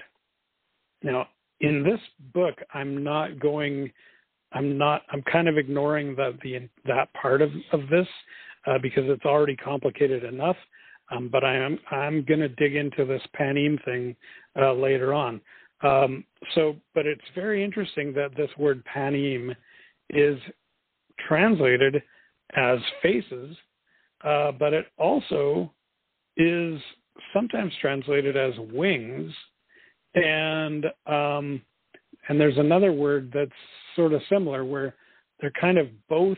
Now 1.03 1.27
in 1.61 1.83
this 1.83 1.99
book 2.33 2.55
i'm 2.73 3.03
not 3.03 3.39
going 3.39 3.91
I'm 4.53 4.77
not. 4.77 5.03
I'm 5.11 5.21
kind 5.23 5.47
of 5.47 5.57
ignoring 5.57 6.15
the, 6.15 6.37
the 6.43 6.69
that 6.85 7.13
part 7.13 7.41
of 7.41 7.51
of 7.71 7.87
this 7.89 8.07
uh, 8.67 8.77
because 8.81 9.03
it's 9.07 9.25
already 9.25 9.55
complicated 9.55 10.23
enough. 10.23 10.57
Um, 11.11 11.29
but 11.29 11.43
I 11.43 11.55
am 11.55 11.79
I'm 11.91 12.23
going 12.23 12.39
to 12.39 12.49
dig 12.49 12.75
into 12.75 13.05
this 13.05 13.21
panim 13.39 13.83
thing 13.85 14.15
uh, 14.59 14.73
later 14.73 15.13
on. 15.13 15.41
Um, 15.83 16.23
so, 16.53 16.75
but 16.93 17.05
it's 17.05 17.21
very 17.33 17.63
interesting 17.63 18.13
that 18.13 18.35
this 18.35 18.49
word 18.57 18.83
panim 18.93 19.55
is 20.09 20.37
translated 21.27 22.03
as 22.55 22.79
faces, 23.01 23.55
uh, 24.23 24.51
but 24.51 24.73
it 24.73 24.87
also 24.97 25.71
is 26.37 26.79
sometimes 27.33 27.73
translated 27.81 28.37
as 28.37 28.53
wings, 28.71 29.33
and 30.15 30.85
um, 31.05 31.61
and 32.27 32.39
there's 32.39 32.57
another 32.57 32.91
word 32.91 33.31
that's 33.33 33.51
sort 33.95 34.13
of 34.13 34.21
similar 34.29 34.65
where 34.65 34.95
they're 35.39 35.51
kind 35.59 35.77
of 35.77 35.87
both 36.07 36.37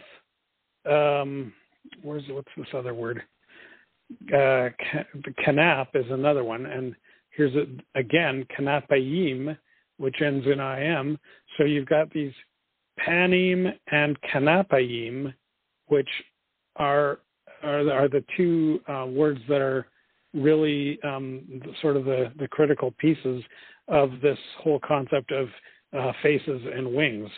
um 0.90 1.54
where's 2.02 2.24
what's 2.30 2.48
this 2.58 2.68
other 2.74 2.94
word? 2.94 3.22
Uh 4.30 4.70
kanap 5.46 5.88
is 5.94 6.06
another 6.10 6.44
one. 6.44 6.66
And 6.66 6.96
here's 7.36 7.56
a, 7.56 7.66
again 8.00 8.46
kanapayim 8.58 9.58
which 9.98 10.22
ends 10.22 10.46
in 10.46 10.60
im 10.60 11.18
so 11.58 11.64
you've 11.64 11.88
got 11.88 12.10
these 12.12 12.34
panim 13.00 13.72
and 13.92 14.18
kanapayim 14.22 15.34
which 15.88 16.10
are 16.76 17.20
are, 17.64 17.90
are 17.92 18.10
the 18.10 18.24
two 18.36 18.82
uh, 18.90 19.06
words 19.06 19.40
that 19.48 19.62
are 19.62 19.88
really 20.34 21.00
um, 21.04 21.62
sort 21.82 21.98
of 21.98 22.06
the, 22.06 22.32
the 22.40 22.48
critical 22.48 22.92
pieces 22.98 23.44
of 23.88 24.12
this 24.22 24.38
whole 24.60 24.80
concept 24.86 25.32
of 25.32 25.48
uh, 25.98 26.12
faces 26.22 26.62
and 26.74 26.92
wings, 26.92 27.30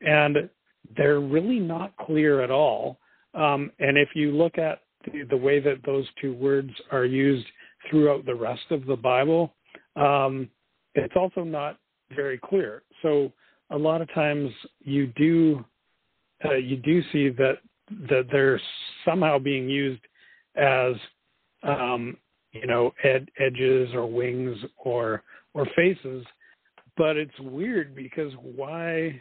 and 0.00 0.48
they're 0.96 1.20
really 1.20 1.58
not 1.58 1.96
clear 1.96 2.42
at 2.42 2.50
all. 2.50 2.98
Um, 3.34 3.72
and 3.80 3.98
if 3.98 4.10
you 4.14 4.30
look 4.30 4.58
at 4.58 4.80
the, 5.04 5.24
the, 5.28 5.36
way 5.36 5.58
that 5.60 5.84
those 5.84 6.06
two 6.20 6.34
words 6.34 6.70
are 6.92 7.04
used 7.04 7.46
throughout 7.90 8.24
the 8.24 8.34
rest 8.34 8.62
of 8.70 8.86
the 8.86 8.96
Bible, 8.96 9.54
um, 9.96 10.48
it's 10.94 11.14
also 11.16 11.42
not 11.42 11.78
very 12.14 12.38
clear. 12.38 12.82
So 13.02 13.32
a 13.70 13.76
lot 13.76 14.00
of 14.00 14.12
times 14.14 14.50
you 14.80 15.08
do 15.16 15.64
uh, 16.44 16.54
you 16.54 16.76
do 16.76 17.02
see 17.12 17.30
that 17.30 17.58
that 18.08 18.26
they're 18.30 18.60
somehow 19.04 19.38
being 19.38 19.68
used 19.68 20.02
as 20.56 20.94
um, 21.62 22.16
you 22.54 22.66
know 22.66 22.92
ed- 23.02 23.30
edges 23.38 23.90
or 23.94 24.06
wings 24.06 24.56
or 24.78 25.22
or 25.52 25.66
faces. 25.76 26.24
But 26.96 27.16
it's 27.16 27.38
weird 27.40 27.94
because 27.94 28.32
why 28.40 29.20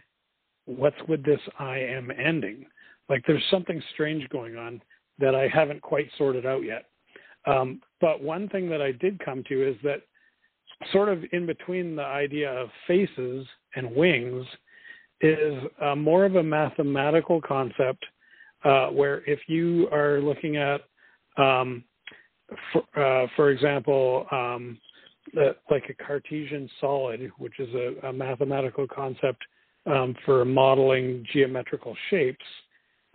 what's 0.65 1.01
with 1.07 1.25
this 1.25 1.41
i 1.59 1.77
am 1.77 2.11
ending? 2.11 2.65
Like 3.09 3.23
there's 3.27 3.43
something 3.51 3.81
strange 3.93 4.27
going 4.29 4.55
on 4.55 4.81
that 5.19 5.36
i 5.36 5.47
haven't 5.47 5.81
quite 5.81 6.07
sorted 6.17 6.45
out 6.45 6.63
yet. 6.63 6.86
Um, 7.45 7.81
but 7.99 8.21
one 8.21 8.47
thing 8.49 8.69
that 8.69 8.81
i 8.81 8.91
did 8.91 9.23
come 9.23 9.43
to 9.49 9.69
is 9.69 9.75
that 9.84 10.03
sort 10.91 11.09
of 11.09 11.23
in 11.31 11.45
between 11.45 11.95
the 11.95 12.03
idea 12.03 12.51
of 12.51 12.69
faces 12.88 13.45
and 13.75 13.95
wings 13.95 14.45
is 15.21 15.55
uh, 15.81 15.95
more 15.95 16.25
of 16.25 16.36
a 16.36 16.43
mathematical 16.43 17.41
concept 17.41 18.05
uh, 18.65 18.88
where 18.88 19.23
if 19.29 19.39
you 19.47 19.88
are 19.91 20.19
looking 20.19 20.57
at 20.57 20.81
um, 21.38 21.84
for, 22.71 22.83
uh, 22.99 23.27
for 23.35 23.49
example 23.49 24.25
um, 24.31 24.77
like 25.69 25.83
a 25.89 26.03
Cartesian 26.03 26.69
solid, 26.79 27.31
which 27.37 27.59
is 27.59 27.69
a, 27.73 28.07
a 28.07 28.13
mathematical 28.13 28.87
concept 28.87 29.43
um, 29.85 30.15
for 30.25 30.45
modeling 30.45 31.25
geometrical 31.33 31.95
shapes, 32.09 32.45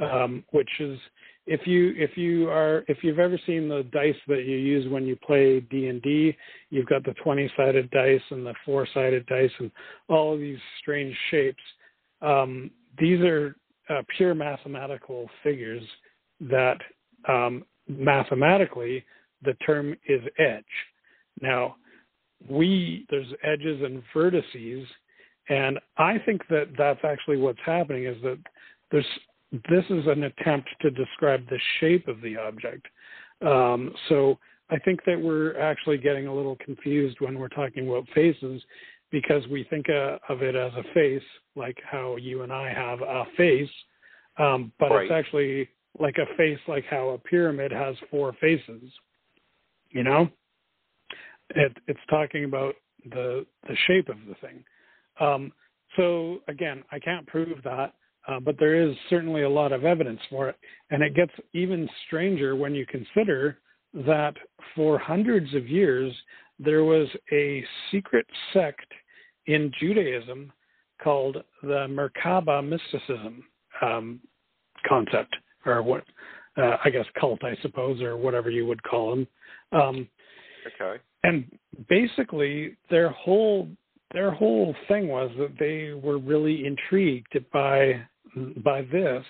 um, 0.00 0.44
which 0.50 0.68
is 0.80 0.98
if 1.46 1.66
you 1.66 1.94
if 1.96 2.16
you 2.16 2.48
are 2.50 2.84
if 2.88 2.98
you've 3.02 3.18
ever 3.18 3.38
seen 3.46 3.68
the 3.68 3.82
dice 3.90 4.14
that 4.26 4.44
you 4.44 4.56
use 4.56 4.90
when 4.90 5.06
you 5.06 5.16
play 5.16 5.60
D 5.60 5.88
and 5.88 6.02
D, 6.02 6.36
you've 6.70 6.86
got 6.86 7.04
the 7.04 7.14
twenty 7.14 7.50
sided 7.56 7.90
dice 7.90 8.20
and 8.30 8.44
the 8.44 8.54
four 8.64 8.86
sided 8.92 9.24
dice 9.26 9.50
and 9.58 9.70
all 10.08 10.34
of 10.34 10.40
these 10.40 10.58
strange 10.80 11.16
shapes. 11.30 11.62
Um, 12.20 12.70
these 12.98 13.20
are 13.20 13.56
uh, 13.88 14.02
pure 14.16 14.34
mathematical 14.34 15.30
figures 15.42 15.82
that 16.40 16.76
um, 17.28 17.64
mathematically 17.88 19.04
the 19.42 19.54
term 19.66 19.94
is 20.08 20.20
edge. 20.38 20.64
Now, 21.40 21.76
we 22.48 23.06
there's 23.10 23.32
edges 23.42 23.80
and 23.82 24.02
vertices, 24.14 24.86
and 25.48 25.78
I 25.96 26.18
think 26.24 26.42
that 26.50 26.68
that's 26.76 27.00
actually 27.04 27.38
what's 27.38 27.58
happening 27.64 28.04
is 28.04 28.20
that 28.22 28.38
there's 28.90 29.06
this 29.52 29.84
is 29.88 30.06
an 30.06 30.24
attempt 30.24 30.68
to 30.82 30.90
describe 30.90 31.48
the 31.48 31.58
shape 31.80 32.06
of 32.06 32.20
the 32.20 32.36
object. 32.36 32.86
Um, 33.40 33.94
so 34.08 34.38
I 34.70 34.78
think 34.78 35.00
that 35.06 35.18
we're 35.20 35.58
actually 35.58 35.98
getting 35.98 36.26
a 36.26 36.34
little 36.34 36.56
confused 36.56 37.16
when 37.20 37.38
we're 37.38 37.48
talking 37.48 37.88
about 37.88 38.06
faces 38.14 38.62
because 39.10 39.46
we 39.48 39.64
think 39.70 39.86
uh, 39.88 40.18
of 40.28 40.42
it 40.42 40.54
as 40.54 40.72
a 40.74 40.82
face, 40.92 41.22
like 41.56 41.78
how 41.90 42.16
you 42.16 42.42
and 42.42 42.52
I 42.52 42.72
have 42.72 43.00
a 43.00 43.24
face, 43.36 43.70
um, 44.38 44.70
but 44.78 44.90
right. 44.90 45.04
it's 45.04 45.12
actually 45.12 45.68
like 45.98 46.16
a 46.18 46.36
face, 46.36 46.58
like 46.68 46.84
how 46.90 47.10
a 47.10 47.18
pyramid 47.18 47.72
has 47.72 47.96
four 48.10 48.34
faces. 48.40 48.82
You 49.90 50.04
know, 50.04 50.28
it, 51.50 51.76
it's 51.86 52.00
talking 52.10 52.44
about 52.44 52.74
the 53.10 53.46
the 53.68 53.76
shape 53.86 54.08
of 54.08 54.16
the 54.28 54.34
thing. 54.40 54.64
Um, 55.20 55.52
so 55.96 56.40
again, 56.48 56.82
I 56.92 56.98
can't 56.98 57.26
prove 57.26 57.62
that, 57.64 57.94
uh, 58.26 58.40
but 58.40 58.56
there 58.58 58.80
is 58.80 58.94
certainly 59.08 59.42
a 59.42 59.48
lot 59.48 59.72
of 59.72 59.84
evidence 59.84 60.20
for 60.30 60.48
it, 60.48 60.56
and 60.90 61.02
it 61.02 61.14
gets 61.14 61.32
even 61.54 61.88
stranger 62.06 62.54
when 62.56 62.74
you 62.74 62.86
consider 62.86 63.58
that 63.94 64.34
for 64.76 64.98
hundreds 64.98 65.54
of 65.54 65.66
years 65.66 66.12
there 66.58 66.84
was 66.84 67.08
a 67.32 67.64
secret 67.90 68.26
sect 68.52 68.92
in 69.46 69.72
Judaism 69.80 70.52
called 71.02 71.38
the 71.62 71.86
Merkaba 71.88 72.66
mysticism 72.66 73.44
um, 73.80 74.20
concept, 74.86 75.34
or 75.64 75.82
what 75.82 76.04
uh, 76.56 76.76
I 76.84 76.90
guess 76.90 77.06
cult, 77.18 77.44
I 77.44 77.56
suppose, 77.62 78.00
or 78.02 78.16
whatever 78.16 78.50
you 78.50 78.66
would 78.66 78.82
call 78.82 79.10
them. 79.10 79.26
Um, 79.72 80.08
okay. 80.66 81.00
And 81.24 81.44
basically, 81.88 82.76
their 82.90 83.10
whole 83.10 83.68
their 84.12 84.30
whole 84.30 84.74
thing 84.86 85.08
was 85.08 85.30
that 85.38 85.58
they 85.58 85.92
were 85.92 86.18
really 86.18 86.66
intrigued 86.66 87.36
by 87.52 88.00
by 88.64 88.82
this 88.82 89.24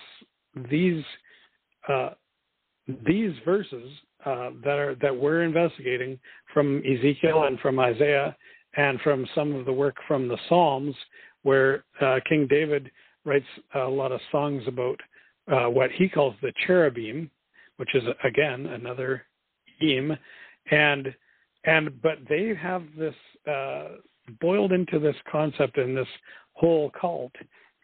these 0.69 1.03
uh, 1.87 2.11
these 3.05 3.33
verses 3.45 3.91
uh, 4.25 4.51
that 4.63 4.77
are 4.77 4.95
that 5.01 5.15
we're 5.15 5.43
investigating 5.43 6.19
from 6.53 6.81
Ezekiel 6.85 7.43
and 7.43 7.59
from 7.59 7.79
Isaiah 7.79 8.35
and 8.75 8.99
from 9.01 9.25
some 9.33 9.55
of 9.55 9.65
the 9.65 9.73
work 9.73 9.95
from 10.07 10.27
the 10.27 10.37
Psalms, 10.47 10.95
where 11.43 11.83
uh, 12.01 12.19
King 12.27 12.47
David 12.47 12.91
writes 13.25 13.45
a 13.75 13.79
lot 13.79 14.11
of 14.11 14.19
songs 14.31 14.63
about 14.67 14.99
uh, 15.51 15.69
what 15.69 15.91
he 15.91 16.07
calls 16.07 16.35
the 16.41 16.53
cherubim, 16.65 17.29
which 17.77 17.93
is 17.95 18.03
again 18.23 18.67
another 18.67 19.23
and 20.71 21.13
and 21.63 22.01
but 22.01 22.17
they 22.27 22.53
have 22.55 22.83
this 22.97 23.15
uh, 23.49 23.89
boiled 24.39 24.71
into 24.71 24.99
this 24.99 25.15
concept 25.31 25.77
in 25.77 25.95
this 25.95 26.07
whole 26.53 26.91
cult 26.99 27.31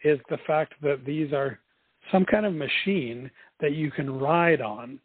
is 0.04 0.20
the 0.30 0.38
fact 0.46 0.74
that 0.82 1.04
these 1.06 1.34
are 1.34 1.60
some 2.12 2.26
kind 2.26 2.46
of 2.46 2.54
machine 2.54 3.30
that 3.60 3.74
you 3.74 3.90
can 3.92 4.20
ride 4.20 4.62
on. 4.62 5.00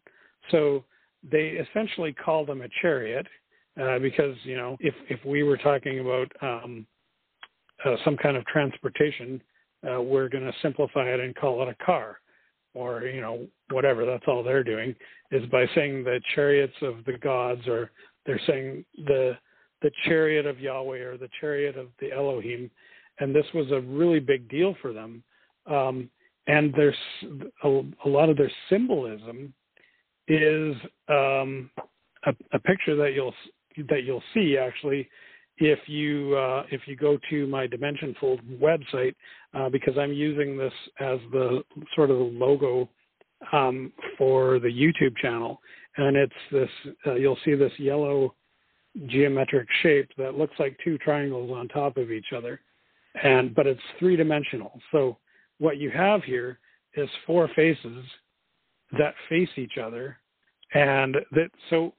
So 0.51 0.85
they 1.31 1.61
essentially 1.69 2.13
call 2.13 2.45
them 2.45 2.63
a 2.63 2.69
chariot 2.83 3.27
uh, 3.81 3.99
because 3.99 4.37
you 4.45 4.57
know 4.57 4.77
if 4.81 4.95
if 5.09 5.25
we 5.25 5.43
were 5.43 5.57
talking 5.57 6.01
about 6.01 6.31
um, 6.43 6.87
uh, 7.85 7.97
some 8.05 8.17
kind 8.17 8.37
of 8.37 8.45
transportation, 8.47 9.43
uh, 9.91 10.03
we're 10.03 10.29
going 10.29 10.45
to 10.45 10.53
simplify 10.61 11.05
it 11.05 11.21
and 11.21 11.35
call 11.35 11.63
it 11.63 11.69
a 11.69 11.85
car, 11.85 12.21
or 12.75 13.03
you 13.03 13.21
know 13.21 13.47
whatever. 13.71 14.05
That's 14.05 14.25
all 14.27 14.43
they're 14.43 14.65
doing 14.65 14.95
is 15.31 15.47
by 15.51 15.67
saying 15.75 16.05
the 16.05 16.21
chariots 16.35 16.75
of 16.83 17.05
the 17.05 17.19
gods, 17.19 17.67
or 17.67 17.91
they're 18.27 18.41
saying 18.47 18.85
the 18.97 19.37
the 19.83 19.91
chariot 20.05 20.47
of 20.47 20.61
Yahweh 20.61 20.99
or 20.99 21.17
the 21.17 21.31
chariot 21.41 21.77
of 21.77 21.89
the 22.01 22.13
Elohim, 22.13 22.71
and 23.19 23.35
this 23.35 23.47
was 23.55 23.71
a 23.71 23.81
really 23.81 24.21
big 24.21 24.49
deal 24.49 24.77
for 24.83 24.93
them. 24.93 25.23
Um, 25.67 26.11
and 26.47 26.75
there's 26.75 26.97
a, 27.65 27.83
a 28.05 28.09
lot 28.09 28.29
of 28.29 28.37
their 28.37 28.51
symbolism 28.69 29.55
is 30.29 30.75
um, 31.09 31.71
a, 32.25 32.33
a, 32.53 32.59
picture 32.59 32.97
that 32.97 33.13
you'll 33.15 33.35
that 33.89 34.05
you'll 34.05 34.23
see 34.35 34.57
actually 34.57 35.09
if 35.59 35.79
you 35.87 36.37
uh, 36.37 36.65
if 36.71 36.83
you 36.87 36.97
go 36.97 37.19
to 37.29 37.47
my 37.47 37.67
Dimensionfold 37.67 38.41
website 38.59 39.15
uh, 39.55 39.69
because 39.69 39.97
I'm 39.99 40.13
using 40.13 40.57
this 40.57 40.73
as 41.01 41.19
the 41.33 41.63
sort 41.95 42.11
of 42.11 42.19
the 42.19 42.25
logo 42.25 42.89
um, 43.53 43.93
for 44.19 44.59
the 44.59 44.69
YouTube 44.69 45.17
channel, 45.17 45.61
and 45.97 46.17
it's 46.17 46.33
this 46.53 46.69
uh, 47.07 47.15
you'll 47.15 47.39
see 47.45 47.55
this 47.55 47.73
yellow 47.79 48.35
geometric 49.07 49.69
shape 49.83 50.11
that 50.19 50.37
looks 50.37 50.55
like 50.59 50.77
two 50.83 50.99
triangles 50.99 51.51
on 51.51 51.69
top 51.69 51.97
of 51.97 52.11
each 52.11 52.33
other, 52.37 52.61
and 53.23 53.55
but 53.55 53.67
it's 53.67 53.81
three 53.99 54.17
dimensional. 54.17 54.81
So 54.93 55.19
what 55.59 55.79
you 55.79 55.91
have 55.91 56.23
here 56.25 56.59
is 56.95 57.09
four 57.27 57.49
faces 57.55 58.05
that 58.99 59.15
face 59.29 59.51
each 59.57 59.79
other, 59.79 60.19
and 60.75 61.17
that 61.33 61.51
so 61.71 61.95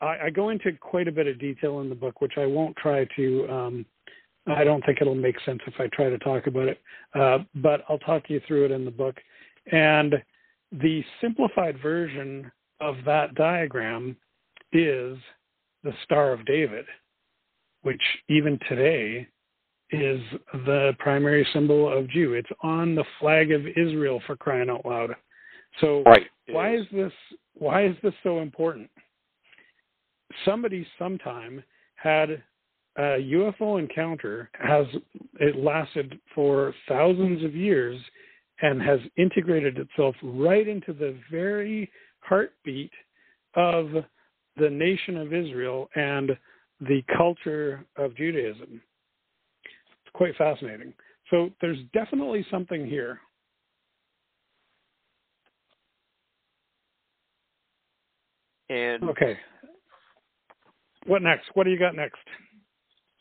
I, 0.00 0.18
I, 0.24 0.30
go 0.30 0.50
into 0.50 0.72
quite 0.72 1.08
a 1.08 1.12
bit 1.12 1.26
of 1.26 1.38
detail 1.38 1.80
in 1.80 1.88
the 1.88 1.94
book, 1.94 2.20
which 2.20 2.34
I 2.36 2.46
won't 2.46 2.76
try 2.76 3.06
to. 3.16 3.48
Um, 3.48 3.86
I 4.46 4.64
don't 4.64 4.84
think 4.84 4.98
it'll 5.00 5.14
make 5.14 5.36
sense 5.44 5.60
if 5.66 5.74
I 5.78 5.88
try 5.88 6.08
to 6.08 6.18
talk 6.18 6.46
about 6.46 6.68
it, 6.68 6.80
uh, 7.14 7.38
but 7.56 7.82
I'll 7.88 7.98
talk 7.98 8.24
you 8.28 8.40
through 8.46 8.66
it 8.66 8.70
in 8.70 8.84
the 8.84 8.90
book. 8.90 9.16
And 9.72 10.14
the 10.72 11.02
simplified 11.20 11.80
version 11.82 12.50
of 12.80 12.96
that 13.04 13.34
diagram 13.34 14.16
is 14.72 15.16
the 15.82 15.92
Star 16.04 16.32
of 16.32 16.44
David, 16.46 16.84
which 17.82 18.02
even 18.28 18.58
today 18.68 19.26
is 19.90 20.20
the 20.52 20.92
primary 20.98 21.46
symbol 21.52 21.92
of 21.92 22.08
Jew. 22.10 22.34
It's 22.34 22.50
on 22.62 22.94
the 22.94 23.04
flag 23.20 23.52
of 23.52 23.66
Israel 23.66 24.20
for 24.26 24.36
crying 24.36 24.70
out 24.70 24.84
loud. 24.84 25.14
So 25.80 26.02
right. 26.04 26.26
why 26.48 26.74
is 26.74 26.86
this 26.92 27.12
why 27.54 27.86
is 27.86 27.96
this 28.02 28.14
so 28.22 28.40
important? 28.40 28.90
Somebody 30.44 30.86
sometime 30.98 31.62
had 31.94 32.42
a 32.98 33.18
UFO 33.32 33.78
encounter 33.78 34.50
has 34.54 34.86
it 35.40 35.56
lasted 35.56 36.18
for 36.34 36.74
thousands 36.88 37.44
of 37.44 37.54
years 37.54 38.00
and 38.62 38.80
has 38.80 39.00
integrated 39.16 39.78
itself 39.78 40.14
right 40.22 40.66
into 40.66 40.92
the 40.92 41.18
very 41.30 41.90
heartbeat 42.20 42.90
of 43.54 43.88
the 44.56 44.70
nation 44.70 45.16
of 45.16 45.34
Israel 45.34 45.88
and 45.94 46.30
the 46.80 47.02
culture 47.16 47.84
of 47.96 48.16
Judaism 48.16 48.80
It's 49.62 50.12
quite 50.14 50.36
fascinating. 50.36 50.92
So 51.30 51.50
there's 51.60 51.78
definitely 51.92 52.46
something 52.50 52.86
here. 52.86 53.20
And 58.68 59.04
okay, 59.04 59.36
what 61.06 61.22
next? 61.22 61.50
What 61.54 61.64
do 61.64 61.70
you 61.70 61.78
got 61.78 61.94
next? 61.94 62.18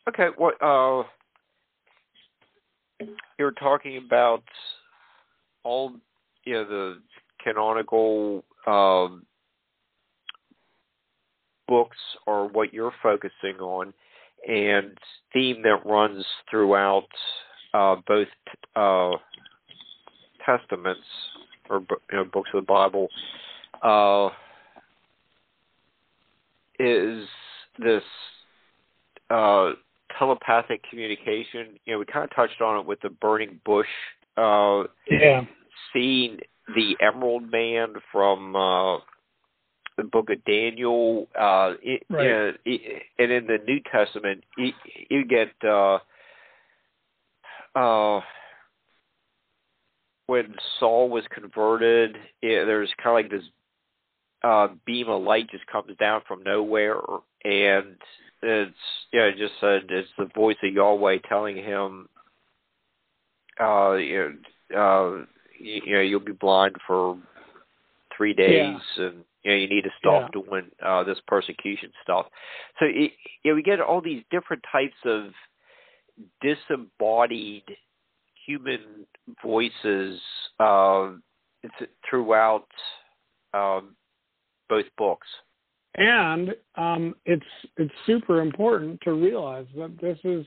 Okay, 0.07 0.27
what 0.37 0.61
uh, 0.61 1.03
you're 3.39 3.51
talking 3.51 3.97
about 3.97 4.43
all 5.63 5.93
you 6.43 6.53
know 6.53 6.65
the 6.65 7.01
canonical 7.43 8.43
um, 8.67 9.25
books 11.67 11.97
or 12.27 12.47
what 12.49 12.73
you're 12.73 12.93
focusing 13.01 13.55
on 13.59 13.93
and 14.47 14.97
theme 15.33 15.63
that 15.63 15.85
runs 15.85 16.23
throughout 16.49 17.07
uh, 17.73 17.95
both 18.07 18.27
uh, 18.75 19.11
testaments 20.45 21.01
or 21.69 21.79
you 22.11 22.17
know, 22.17 22.25
books 22.25 22.49
of 22.53 22.61
the 22.61 22.65
Bible 22.67 23.07
uh, 23.81 24.29
is 26.79 27.27
this 27.79 28.03
uh, 29.31 29.71
telepathic 30.17 30.81
communication. 30.89 31.79
You 31.85 31.93
know, 31.93 31.99
we 31.99 32.05
kind 32.05 32.23
of 32.23 32.35
touched 32.35 32.61
on 32.61 32.79
it 32.79 32.85
with 32.85 32.99
the 33.01 33.09
burning 33.09 33.59
bush. 33.65 33.87
Uh, 34.37 34.83
yeah. 35.09 35.41
Seeing 35.93 36.39
the 36.75 36.95
Emerald 37.01 37.49
Man 37.51 37.93
from 38.11 38.55
uh, 38.55 38.97
the 39.97 40.03
book 40.03 40.29
of 40.29 40.43
Daniel, 40.45 41.27
uh, 41.39 41.73
it, 41.81 42.03
right. 42.09 42.23
you 42.23 42.29
know, 42.29 42.51
it, 42.65 43.03
and 43.17 43.31
in 43.31 43.47
the 43.47 43.59
New 43.65 43.79
Testament, 43.91 44.43
you, 44.57 44.71
you 45.09 45.25
get 45.25 45.51
uh, 45.63 45.99
uh, 47.75 48.21
when 50.27 50.55
Saul 50.79 51.09
was 51.09 51.23
converted. 51.31 52.15
It, 52.41 52.65
there's 52.65 52.91
kind 53.01 53.17
of 53.17 53.23
like 53.23 53.31
this 53.31 53.49
uh, 54.43 54.67
beam 54.85 55.09
of 55.09 55.21
light 55.23 55.49
just 55.49 55.65
comes 55.67 55.95
down 55.97 56.21
from 56.27 56.43
nowhere, 56.43 56.97
and 57.45 57.95
it's 58.41 58.73
yeah, 59.13 59.27
you 59.27 59.31
know, 59.31 59.37
just 59.37 59.53
said 59.61 59.83
it's 59.89 60.09
the 60.17 60.29
voice 60.35 60.57
of 60.63 60.73
Yahweh 60.73 61.19
telling 61.29 61.55
him, 61.57 62.09
uh, 63.61 63.93
you 63.93 64.35
know, 64.71 64.77
uh, 64.77 65.25
you, 65.59 65.81
you 65.85 65.93
know 65.93 66.01
you'll 66.01 66.19
be 66.19 66.31
blind 66.31 66.75
for 66.87 67.17
three 68.17 68.33
days, 68.33 68.77
yeah. 68.97 69.05
and 69.05 69.23
you 69.43 69.51
know 69.51 69.57
you 69.57 69.69
need 69.69 69.83
to 69.83 69.91
stop 69.99 70.31
yeah. 70.33 70.41
doing 70.41 70.71
uh, 70.83 71.03
this 71.03 71.19
persecution 71.27 71.91
stuff. 72.01 72.25
So 72.79 72.85
it, 72.85 73.11
you 73.43 73.51
know, 73.51 73.55
we 73.55 73.63
get 73.63 73.79
all 73.79 74.01
these 74.01 74.23
different 74.31 74.63
types 74.71 74.95
of 75.05 75.25
disembodied 76.41 77.63
human 78.45 79.05
voices 79.43 80.19
uh, 80.59 81.11
throughout 82.09 82.67
um, 83.53 83.95
both 84.67 84.85
books. 84.97 85.27
And 85.95 86.49
um, 86.75 87.15
it's 87.25 87.45
it's 87.77 87.93
super 88.05 88.41
important 88.41 88.99
to 89.03 89.13
realize 89.13 89.67
that 89.77 89.97
this 90.01 90.17
is 90.23 90.45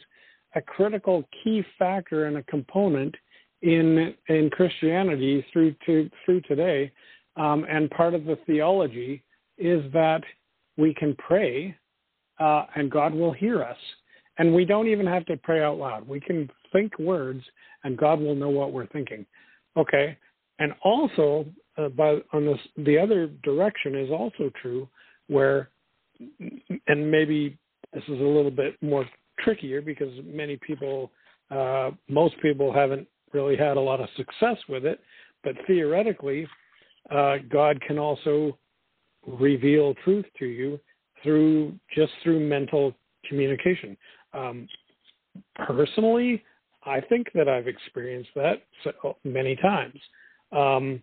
a 0.54 0.60
critical 0.60 1.24
key 1.42 1.64
factor 1.78 2.26
and 2.26 2.36
a 2.36 2.42
component 2.44 3.14
in 3.62 4.14
in 4.28 4.50
Christianity 4.50 5.44
through 5.52 5.74
to 5.86 6.10
through 6.24 6.42
today. 6.42 6.92
Um, 7.36 7.64
and 7.68 7.90
part 7.90 8.14
of 8.14 8.24
the 8.24 8.36
theology 8.46 9.22
is 9.58 9.90
that 9.92 10.22
we 10.76 10.92
can 10.94 11.14
pray 11.16 11.76
uh, 12.38 12.64
and 12.74 12.90
God 12.90 13.14
will 13.14 13.32
hear 13.32 13.62
us. 13.62 13.76
And 14.38 14.54
we 14.54 14.64
don't 14.64 14.86
even 14.86 15.06
have 15.06 15.26
to 15.26 15.36
pray 15.36 15.62
out 15.62 15.78
loud. 15.78 16.06
We 16.06 16.20
can 16.20 16.48
think 16.72 16.96
words 16.98 17.42
and 17.84 17.96
God 17.96 18.20
will 18.20 18.34
know 18.34 18.50
what 18.50 18.72
we're 18.72 18.86
thinking. 18.86 19.26
Okay. 19.76 20.16
And 20.60 20.72
also, 20.82 21.46
uh, 21.76 21.88
by 21.88 22.18
on 22.32 22.46
this, 22.46 22.58
the 22.76 22.98
other 22.98 23.28
direction 23.42 23.96
is 23.96 24.10
also 24.10 24.50
true, 24.60 24.88
where, 25.28 25.70
and 26.86 27.10
maybe 27.10 27.56
this 27.92 28.02
is 28.04 28.20
a 28.20 28.24
little 28.24 28.50
bit 28.50 28.76
more 28.82 29.06
trickier 29.40 29.80
because 29.80 30.12
many 30.24 30.58
people, 30.66 31.10
uh, 31.50 31.90
most 32.08 32.34
people 32.42 32.72
haven't 32.72 33.06
really 33.32 33.56
had 33.56 33.76
a 33.76 33.80
lot 33.80 34.00
of 34.00 34.08
success 34.16 34.56
with 34.68 34.84
it, 34.84 35.00
but 35.44 35.54
theoretically, 35.66 36.46
uh, 37.10 37.36
God 37.50 37.80
can 37.80 37.98
also 37.98 38.58
reveal 39.26 39.94
truth 40.04 40.26
to 40.38 40.46
you 40.46 40.80
through 41.22 41.74
just 41.94 42.12
through 42.22 42.40
mental 42.40 42.94
communication. 43.28 43.96
Um, 44.32 44.68
personally, 45.66 46.42
I 46.84 47.00
think 47.00 47.28
that 47.34 47.48
I've 47.48 47.66
experienced 47.66 48.30
that 48.34 48.62
so, 48.84 49.16
many 49.24 49.56
times. 49.56 49.98
Um, 50.52 51.02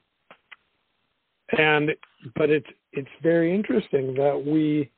and 1.58 1.92
but 2.36 2.50
it's 2.50 2.68
it's 2.92 3.10
very 3.22 3.54
interesting 3.54 4.14
that 4.16 4.42
we 4.46 4.90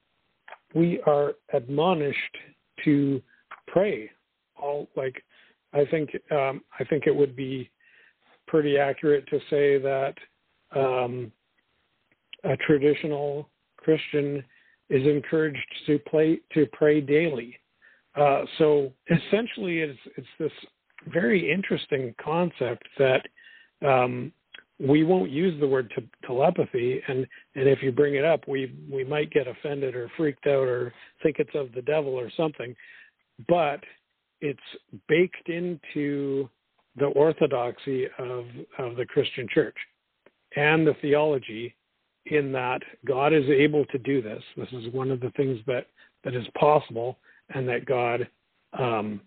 we 0.73 1.01
are 1.05 1.33
admonished 1.53 2.37
to 2.83 3.21
pray 3.67 4.09
all 4.61 4.87
like 4.95 5.23
I 5.73 5.85
think 5.85 6.11
um, 6.31 6.61
I 6.79 6.83
think 6.85 7.07
it 7.07 7.15
would 7.15 7.35
be 7.35 7.69
pretty 8.47 8.77
accurate 8.77 9.27
to 9.27 9.39
say 9.49 9.77
that 9.77 10.13
um, 10.75 11.31
a 12.43 12.55
traditional 12.57 13.49
Christian 13.77 14.43
is 14.89 15.05
encouraged 15.05 15.65
to 15.85 15.99
play 15.99 16.39
to 16.53 16.65
pray 16.71 17.01
daily. 17.01 17.57
Uh, 18.15 18.43
so 18.57 18.91
essentially, 19.09 19.79
it's 19.79 19.99
it's 20.15 20.27
this 20.39 20.51
very 21.07 21.51
interesting 21.51 22.15
concept 22.23 22.87
that 22.97 23.27
um, 23.85 24.31
we 24.79 25.03
won't 25.03 25.31
use 25.31 25.59
the 25.59 25.67
word 25.67 25.91
te- 25.95 26.09
telepathy, 26.25 27.01
and 27.07 27.27
and 27.55 27.67
if 27.67 27.81
you 27.81 27.91
bring 27.91 28.15
it 28.15 28.25
up, 28.25 28.47
we 28.47 28.75
we 28.91 29.03
might 29.03 29.31
get 29.31 29.47
offended 29.47 29.95
or 29.95 30.11
freaked 30.15 30.45
out 30.47 30.67
or 30.67 30.93
think 31.23 31.37
it's 31.39 31.55
of 31.55 31.71
the 31.73 31.81
devil 31.81 32.13
or 32.13 32.29
something, 32.37 32.75
but 33.47 33.83
it's 34.41 34.59
baked 35.07 35.49
into 35.49 36.47
the 36.95 37.07
orthodoxy 37.07 38.05
of 38.19 38.45
of 38.77 38.95
the 38.95 39.05
Christian 39.05 39.47
Church 39.51 39.75
and 40.55 40.85
the 40.85 40.95
theology 41.01 41.75
in 42.27 42.51
that 42.51 42.81
God 43.05 43.33
is 43.33 43.45
able 43.49 43.85
to 43.85 43.97
do 43.97 44.21
this. 44.21 44.43
This 44.55 44.69
is 44.73 44.93
one 44.93 45.11
of 45.11 45.19
the 45.19 45.31
things 45.31 45.59
that 45.65 45.87
that 46.23 46.35
is 46.35 46.45
possible 46.59 47.17
and 47.53 47.67
that 47.67 47.85
God 47.85 48.27
um, 48.77 49.21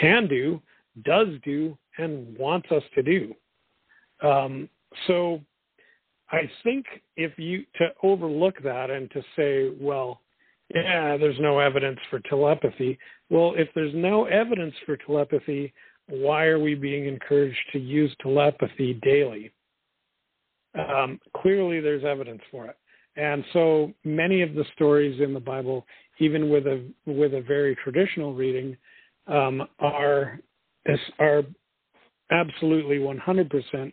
can 0.00 0.28
do, 0.28 0.60
does 1.04 1.28
do, 1.44 1.76
and 1.98 2.36
wants 2.36 2.70
us 2.70 2.82
to 2.94 3.02
do. 3.02 3.34
Um, 4.22 4.68
so 5.06 5.40
I 6.30 6.50
think 6.62 6.86
if 7.16 7.38
you 7.38 7.64
to 7.76 7.88
overlook 8.02 8.62
that 8.62 8.90
and 8.90 9.10
to 9.10 9.22
say, 9.36 9.76
well, 9.80 10.20
yeah, 10.74 11.16
there's 11.16 11.38
no 11.38 11.58
evidence 11.58 11.98
for 12.08 12.20
telepathy. 12.20 12.98
Well, 13.28 13.52
if 13.56 13.68
there's 13.74 13.94
no 13.94 14.24
evidence 14.24 14.74
for 14.86 14.96
telepathy, 14.96 15.72
why 16.08 16.46
are 16.46 16.58
we 16.58 16.74
being 16.74 17.06
encouraged 17.06 17.58
to 17.72 17.78
use 17.78 18.14
telepathy 18.22 18.94
daily? 19.02 19.52
Um, 20.74 21.20
clearly, 21.36 21.80
there's 21.80 22.04
evidence 22.04 22.40
for 22.50 22.66
it, 22.66 22.76
and 23.16 23.44
so 23.52 23.92
many 24.04 24.40
of 24.40 24.54
the 24.54 24.64
stories 24.74 25.20
in 25.20 25.34
the 25.34 25.40
Bible, 25.40 25.86
even 26.18 26.48
with 26.48 26.66
a 26.66 26.82
with 27.04 27.34
a 27.34 27.42
very 27.42 27.76
traditional 27.76 28.34
reading, 28.34 28.74
um, 29.26 29.68
are 29.80 30.40
are 31.18 31.42
absolutely 32.30 32.98
100% 32.98 33.92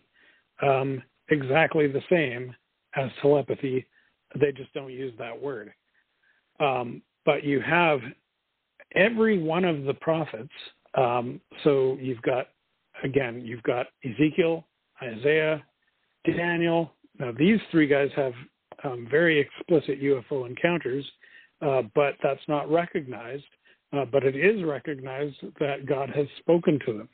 um, 0.61 1.01
exactly 1.29 1.87
the 1.87 2.01
same 2.09 2.55
as 2.95 3.09
telepathy. 3.21 3.85
They 4.39 4.51
just 4.51 4.73
don't 4.73 4.91
use 4.91 5.13
that 5.17 5.39
word. 5.39 5.73
Um, 6.59 7.01
but 7.25 7.43
you 7.43 7.61
have 7.61 8.01
every 8.95 9.37
one 9.41 9.65
of 9.65 9.83
the 9.83 9.93
prophets. 9.93 10.49
Um, 10.95 11.39
so 11.63 11.97
you've 12.01 12.21
got, 12.21 12.47
again, 13.03 13.41
you've 13.45 13.63
got 13.63 13.87
Ezekiel, 14.03 14.65
Isaiah, 15.01 15.63
Daniel. 16.25 16.91
Now, 17.19 17.31
these 17.37 17.59
three 17.71 17.87
guys 17.87 18.09
have 18.15 18.33
um, 18.83 19.07
very 19.09 19.39
explicit 19.39 20.01
UFO 20.01 20.47
encounters, 20.47 21.05
uh, 21.61 21.83
but 21.95 22.15
that's 22.23 22.41
not 22.47 22.71
recognized. 22.71 23.43
Uh, 23.91 24.05
but 24.05 24.23
it 24.23 24.35
is 24.35 24.63
recognized 24.63 25.37
that 25.59 25.87
God 25.87 26.09
has 26.09 26.27
spoken 26.39 26.79
to 26.85 26.93
them. 26.93 27.09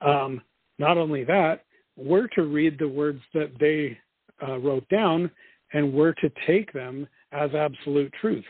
Um, 0.00 0.40
not 0.78 0.98
only 0.98 1.22
that, 1.24 1.64
we're 1.98 2.28
to 2.28 2.42
read 2.42 2.78
the 2.78 2.88
words 2.88 3.20
that 3.34 3.50
they 3.58 3.98
uh, 4.46 4.58
wrote 4.58 4.88
down 4.88 5.30
and 5.72 5.92
we're 5.92 6.14
to 6.14 6.30
take 6.46 6.72
them 6.72 7.06
as 7.32 7.50
absolute 7.54 8.12
truth. 8.20 8.44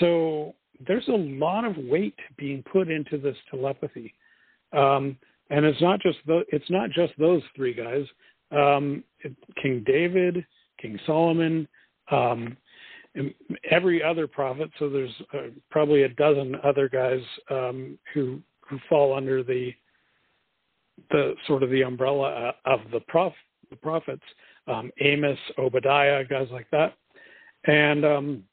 So 0.00 0.54
there's 0.86 1.06
a 1.08 1.12
lot 1.12 1.64
of 1.64 1.76
weight 1.76 2.18
being 2.36 2.62
put 2.70 2.90
into 2.90 3.18
this 3.18 3.36
telepathy. 3.50 4.14
Um, 4.72 5.16
and 5.50 5.64
it's 5.64 5.80
not 5.80 6.00
just 6.00 6.18
the, 6.26 6.42
it's 6.48 6.70
not 6.70 6.90
just 6.90 7.12
those 7.18 7.42
three 7.54 7.74
guys. 7.74 8.04
Um, 8.50 9.04
King 9.62 9.84
David, 9.86 10.44
King 10.80 10.98
Solomon, 11.06 11.68
um, 12.10 12.56
every 13.70 14.02
other 14.02 14.26
prophet. 14.26 14.70
So 14.78 14.88
there's 14.88 15.14
uh, 15.32 15.48
probably 15.70 16.02
a 16.02 16.08
dozen 16.10 16.56
other 16.64 16.88
guys 16.88 17.20
um, 17.50 17.98
who 18.12 18.40
who 18.68 18.78
fall 18.88 19.16
under 19.16 19.44
the 19.44 19.72
the 21.10 21.34
sort 21.46 21.62
of 21.62 21.70
the 21.70 21.82
umbrella 21.82 22.52
uh, 22.66 22.70
of 22.70 22.80
the 22.92 23.00
prof 23.00 23.32
the 23.70 23.76
prophets, 23.76 24.22
um, 24.68 24.90
Amos, 25.00 25.38
Obadiah, 25.58 26.24
guys 26.24 26.48
like 26.52 26.70
that, 26.70 26.94
and 27.66 28.04
um, 28.04 28.44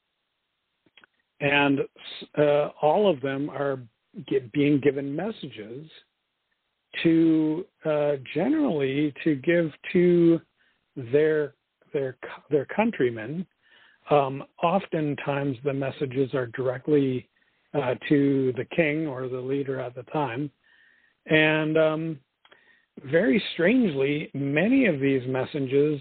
and 1.40 1.82
uh, 2.38 2.70
all 2.82 3.10
of 3.10 3.22
them 3.22 3.50
are 3.50 3.80
get, 4.28 4.52
being 4.52 4.80
given 4.80 5.16
messages 5.16 5.90
to 7.02 7.66
uh, 7.86 8.14
generally 8.34 9.14
to 9.24 9.36
give 9.36 9.72
to 9.92 10.40
their 10.96 11.54
their 11.92 12.18
their 12.50 12.66
countrymen. 12.66 13.46
Um, 14.10 14.44
oftentimes, 14.62 15.58
the 15.64 15.74
messages 15.74 16.34
are 16.34 16.48
directly 16.48 17.30
uh, 17.74 17.96
to 18.10 18.54
the 18.58 18.66
king 18.76 19.08
or 19.08 19.28
the 19.28 19.40
leader 19.40 19.80
at 19.80 19.96
the 19.96 20.04
time, 20.04 20.52
and 21.28 21.78
um, 21.78 22.20
very 23.06 23.44
strangely, 23.54 24.30
many 24.34 24.86
of 24.86 25.00
these 25.00 25.22
messages 25.28 26.00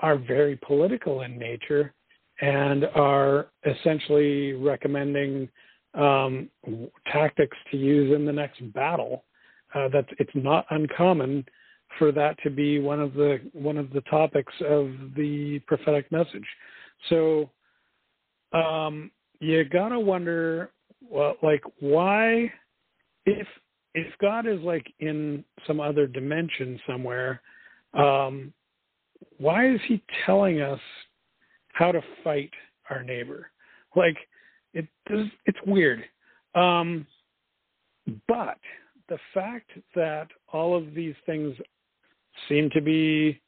are 0.00 0.16
very 0.16 0.56
political 0.56 1.22
in 1.22 1.38
nature 1.38 1.94
and 2.40 2.84
are 2.94 3.48
essentially 3.64 4.52
recommending 4.54 5.48
um, 5.94 6.50
tactics 7.12 7.56
to 7.70 7.76
use 7.76 8.14
in 8.14 8.24
the 8.26 8.32
next 8.32 8.60
battle. 8.72 9.24
Uh, 9.74 9.88
that 9.88 10.06
it's 10.20 10.30
not 10.34 10.64
uncommon 10.70 11.44
for 11.98 12.12
that 12.12 12.36
to 12.44 12.48
be 12.48 12.78
one 12.78 13.00
of 13.00 13.14
the 13.14 13.40
one 13.52 13.76
of 13.76 13.90
the 13.92 14.00
topics 14.02 14.52
of 14.68 14.88
the 15.16 15.60
prophetic 15.66 16.10
message. 16.12 16.46
So 17.08 17.50
um, 18.52 19.10
you 19.40 19.64
gotta 19.64 19.98
wonder, 19.98 20.70
well, 21.00 21.36
like 21.42 21.62
why, 21.80 22.52
if 23.26 23.46
if 23.94 24.06
God 24.20 24.46
is 24.46 24.60
like 24.60 24.92
in 25.00 25.44
some 25.66 25.80
other 25.80 26.06
dimension 26.06 26.80
somewhere, 26.86 27.40
um, 27.94 28.52
why 29.38 29.70
is 29.70 29.80
He 29.86 30.02
telling 30.26 30.60
us 30.60 30.80
how 31.72 31.92
to 31.92 32.02
fight 32.22 32.50
our 32.90 33.02
neighbor? 33.02 33.50
Like 33.96 34.16
it 34.72 34.86
does, 35.08 35.26
it's 35.46 35.58
weird. 35.66 36.04
Um, 36.54 37.06
but 38.28 38.58
the 39.08 39.18
fact 39.32 39.70
that 39.94 40.28
all 40.52 40.76
of 40.76 40.94
these 40.94 41.14
things 41.26 41.54
seem 42.48 42.70
to 42.70 42.80
be 42.80 43.40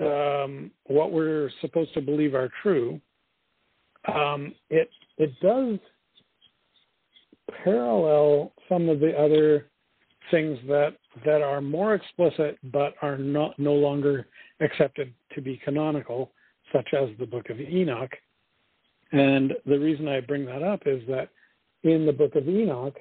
um, 0.00 0.70
what 0.84 1.12
we're 1.12 1.50
supposed 1.60 1.94
to 1.94 2.00
believe 2.00 2.34
are 2.34 2.50
true, 2.62 3.00
um, 4.12 4.52
it 4.68 4.90
it 5.18 5.32
does 5.40 5.78
parallel 7.62 8.52
some 8.68 8.88
of 8.88 8.98
the 8.98 9.16
other 9.16 9.68
things 10.32 10.58
that 10.66 10.96
that 11.24 11.42
are 11.42 11.60
more 11.60 11.94
explicit 11.94 12.58
but 12.72 12.94
are 13.02 13.16
not 13.16 13.56
no 13.58 13.74
longer 13.74 14.26
accepted 14.60 15.14
to 15.34 15.40
be 15.40 15.60
canonical, 15.64 16.32
such 16.72 16.88
as 16.92 17.10
the 17.20 17.26
Book 17.26 17.50
of 17.50 17.60
Enoch. 17.60 18.10
And 19.12 19.52
the 19.66 19.78
reason 19.78 20.08
I 20.08 20.20
bring 20.20 20.44
that 20.46 20.64
up 20.64 20.82
is 20.86 21.02
that 21.06 21.28
in 21.84 22.06
the 22.06 22.12
Book 22.12 22.34
of 22.34 22.48
Enoch, 22.48 22.96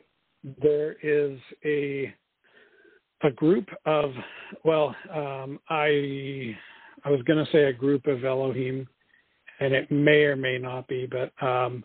there 0.62 0.98
is 1.02 1.40
a 1.66 2.14
a 3.24 3.32
group 3.32 3.68
of 3.86 4.12
well, 4.64 4.96
um, 5.14 5.60
I 5.70 6.56
I 7.04 7.10
was 7.10 7.22
going 7.24 7.44
to 7.44 7.52
say 7.52 7.64
a 7.64 7.74
group 7.74 8.06
of 8.08 8.26
Elohim, 8.26 8.88
and 9.60 9.74
it 9.74 9.90
may 9.92 10.24
or 10.24 10.36
may 10.36 10.58
not 10.58 10.88
be, 10.88 11.08
but 11.08 11.32
um, 11.46 11.84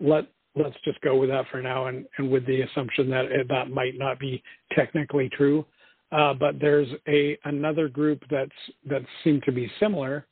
let 0.00 0.26
let's 0.58 0.76
just 0.84 1.00
go 1.00 1.16
with 1.16 1.30
that 1.30 1.46
for 1.50 1.62
now, 1.62 1.86
and, 1.86 2.06
and 2.18 2.30
with 2.30 2.46
the 2.46 2.62
assumption 2.62 3.08
that 3.10 3.26
it, 3.26 3.48
that 3.48 3.70
might 3.70 3.96
not 3.96 4.18
be 4.18 4.42
technically 4.72 5.28
true. 5.28 5.64
Uh, 6.10 6.32
but 6.32 6.58
there's 6.58 6.88
a 7.06 7.38
another 7.44 7.88
group 7.88 8.22
that's 8.30 8.50
that 8.88 9.02
seem 9.22 9.40
to 9.44 9.52
be 9.52 9.70
similar, 9.78 10.26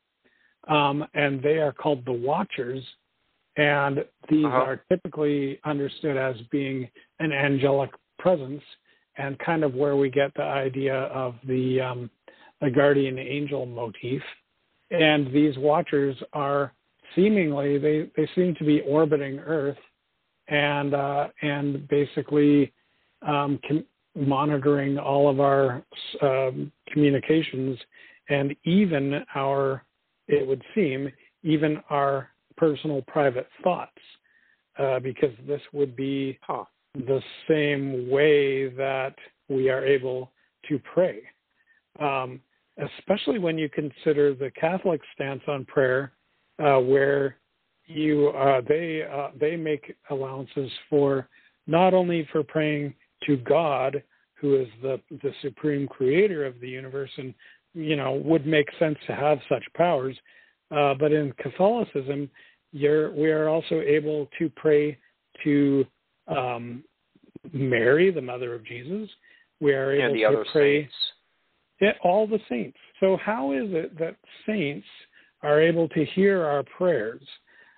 um, 0.68 1.04
and 1.14 1.42
they 1.42 1.58
are 1.58 1.72
called 1.72 2.04
the 2.06 2.12
Watchers, 2.12 2.82
and 3.56 3.98
these 4.30 4.46
uh-huh. 4.46 4.56
are 4.56 4.82
typically 4.88 5.60
understood 5.64 6.16
as 6.16 6.36
being 6.50 6.88
an 7.20 7.32
angelic 7.32 7.90
presence, 8.18 8.62
and 9.18 9.38
kind 9.38 9.64
of 9.64 9.74
where 9.74 9.96
we 9.96 10.08
get 10.08 10.32
the 10.34 10.42
idea 10.42 10.94
of 10.94 11.34
the 11.46 11.80
um, 11.80 12.10
the 12.62 12.70
guardian 12.70 13.18
angel 13.18 13.66
motif. 13.66 14.22
And 14.90 15.30
these 15.32 15.58
Watchers 15.58 16.16
are 16.32 16.72
seemingly 17.14 17.76
they 17.76 18.10
they 18.16 18.28
seem 18.34 18.54
to 18.54 18.64
be 18.64 18.80
orbiting 18.80 19.40
Earth 19.40 19.76
and 20.48 20.94
uh, 20.94 21.28
and 21.42 21.86
basically 21.88 22.72
um, 23.26 23.58
com- 23.66 23.84
monitoring 24.14 24.98
all 24.98 25.28
of 25.28 25.40
our 25.40 25.82
um, 26.22 26.72
communications 26.88 27.78
and 28.28 28.54
even 28.64 29.24
our 29.34 29.84
it 30.28 30.46
would 30.46 30.62
seem 30.74 31.10
even 31.42 31.80
our 31.90 32.28
personal 32.56 33.02
private 33.02 33.48
thoughts 33.62 33.92
uh, 34.78 34.98
because 35.00 35.32
this 35.46 35.60
would 35.72 35.94
be 35.94 36.38
huh. 36.42 36.64
the 36.94 37.20
same 37.48 38.10
way 38.10 38.68
that 38.68 39.14
we 39.48 39.68
are 39.68 39.84
able 39.84 40.32
to 40.68 40.80
pray 40.92 41.20
um, 42.00 42.40
especially 42.98 43.38
when 43.38 43.58
you 43.58 43.68
consider 43.68 44.34
the 44.34 44.50
catholic 44.58 45.00
stance 45.14 45.42
on 45.46 45.64
prayer 45.66 46.12
uh, 46.58 46.78
where 46.78 47.36
you 47.86 48.28
uh, 48.28 48.60
they 48.68 49.02
uh, 49.02 49.28
they 49.38 49.56
make 49.56 49.94
allowances 50.10 50.70
for 50.90 51.28
not 51.66 51.94
only 51.94 52.28
for 52.32 52.42
praying 52.42 52.94
to 53.26 53.36
God, 53.38 54.02
who 54.34 54.60
is 54.60 54.68
the 54.82 55.00
the 55.22 55.32
supreme 55.42 55.86
creator 55.86 56.44
of 56.44 56.60
the 56.60 56.68
universe, 56.68 57.10
and 57.16 57.34
you 57.74 57.96
know 57.96 58.20
would 58.24 58.46
make 58.46 58.68
sense 58.78 58.98
to 59.06 59.14
have 59.14 59.38
such 59.48 59.64
powers, 59.74 60.16
uh, 60.70 60.94
but 60.94 61.12
in 61.12 61.32
Catholicism, 61.38 62.30
you're 62.72 63.12
we 63.12 63.30
are 63.30 63.48
also 63.48 63.80
able 63.80 64.28
to 64.38 64.50
pray 64.56 64.98
to 65.44 65.86
um, 66.28 66.82
Mary, 67.52 68.10
the 68.10 68.20
mother 68.20 68.54
of 68.54 68.64
Jesus. 68.64 69.08
We 69.60 69.72
are 69.72 69.92
able 69.92 70.06
and 70.06 70.14
the 70.14 70.20
to 70.20 70.26
other 70.26 70.44
pray 70.52 70.82
saints. 70.82 70.94
Yeah, 71.80 71.92
all 72.02 72.26
the 72.26 72.40
saints. 72.48 72.78
So 73.00 73.18
how 73.22 73.52
is 73.52 73.68
it 73.68 73.98
that 73.98 74.16
saints 74.46 74.86
are 75.42 75.60
able 75.60 75.88
to 75.90 76.04
hear 76.04 76.44
our 76.44 76.62
prayers? 76.62 77.22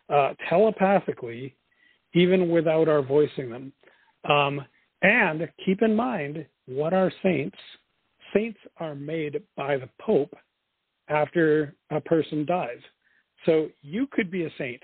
Uh, 0.08 0.34
telepathically, 0.48 1.54
even 2.14 2.50
without 2.50 2.88
our 2.88 3.02
voicing 3.02 3.50
them. 3.50 3.72
Um, 4.28 4.64
and 5.02 5.48
keep 5.64 5.82
in 5.82 5.94
mind 5.94 6.44
what 6.66 6.92
are 6.92 7.12
saints? 7.22 7.56
Saints 8.34 8.58
are 8.78 8.94
made 8.94 9.42
by 9.56 9.76
the 9.76 9.88
Pope 10.00 10.34
after 11.08 11.74
a 11.90 12.00
person 12.00 12.44
dies. 12.44 12.80
So 13.46 13.68
you 13.82 14.06
could 14.10 14.30
be 14.30 14.44
a 14.44 14.50
saint, 14.58 14.82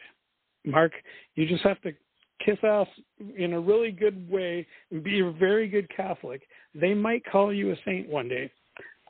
Mark. 0.64 0.92
You 1.34 1.46
just 1.46 1.64
have 1.64 1.80
to 1.82 1.92
kiss 2.44 2.58
ass 2.62 2.86
in 3.36 3.52
a 3.52 3.60
really 3.60 3.90
good 3.90 4.28
way 4.30 4.66
and 4.90 5.02
be 5.02 5.20
a 5.20 5.30
very 5.32 5.68
good 5.68 5.88
Catholic. 5.94 6.42
They 6.74 6.94
might 6.94 7.24
call 7.30 7.52
you 7.52 7.72
a 7.72 7.76
saint 7.84 8.08
one 8.08 8.28
day. 8.28 8.50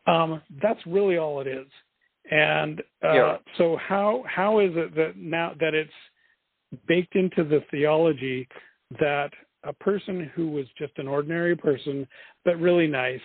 Um, 0.07 0.43
that's 0.63 0.81
really 0.87 1.17
all 1.17 1.41
it 1.41 1.47
is. 1.47 1.67
And 2.31 2.81
uh, 3.03 3.13
yeah. 3.13 3.37
so 3.59 3.77
how 3.77 4.25
how 4.27 4.61
is 4.61 4.73
it 4.75 4.95
that 4.97 5.17
now 5.17 5.53
that 5.61 5.75
it's 5.75 5.93
baked 6.87 7.17
into 7.17 7.45
the 7.45 7.63
theology 7.71 8.49
that 8.99 9.31
a 9.65 9.73
person 9.73 10.31
who 10.35 10.51
was 10.51 10.67
just 10.79 10.93
an 10.97 11.09
ordinary 11.09 11.57
person 11.57 12.07
but 12.45 12.59
really 12.59 12.87
nice, 12.87 13.21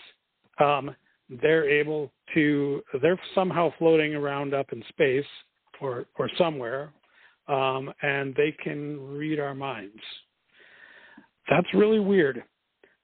um, 0.59 0.95
they're 1.41 1.69
able 1.69 2.11
to 2.33 2.81
they're 3.01 3.19
somehow 3.33 3.71
floating 3.77 4.15
around 4.15 4.53
up 4.53 4.71
in 4.73 4.83
space 4.89 5.25
or 5.81 6.05
or 6.17 6.29
somewhere, 6.37 6.91
um, 7.47 7.93
and 8.01 8.35
they 8.35 8.53
can 8.63 8.99
read 9.15 9.39
our 9.39 9.55
minds. 9.55 10.01
That's 11.49 11.67
really 11.73 11.99
weird. 11.99 12.43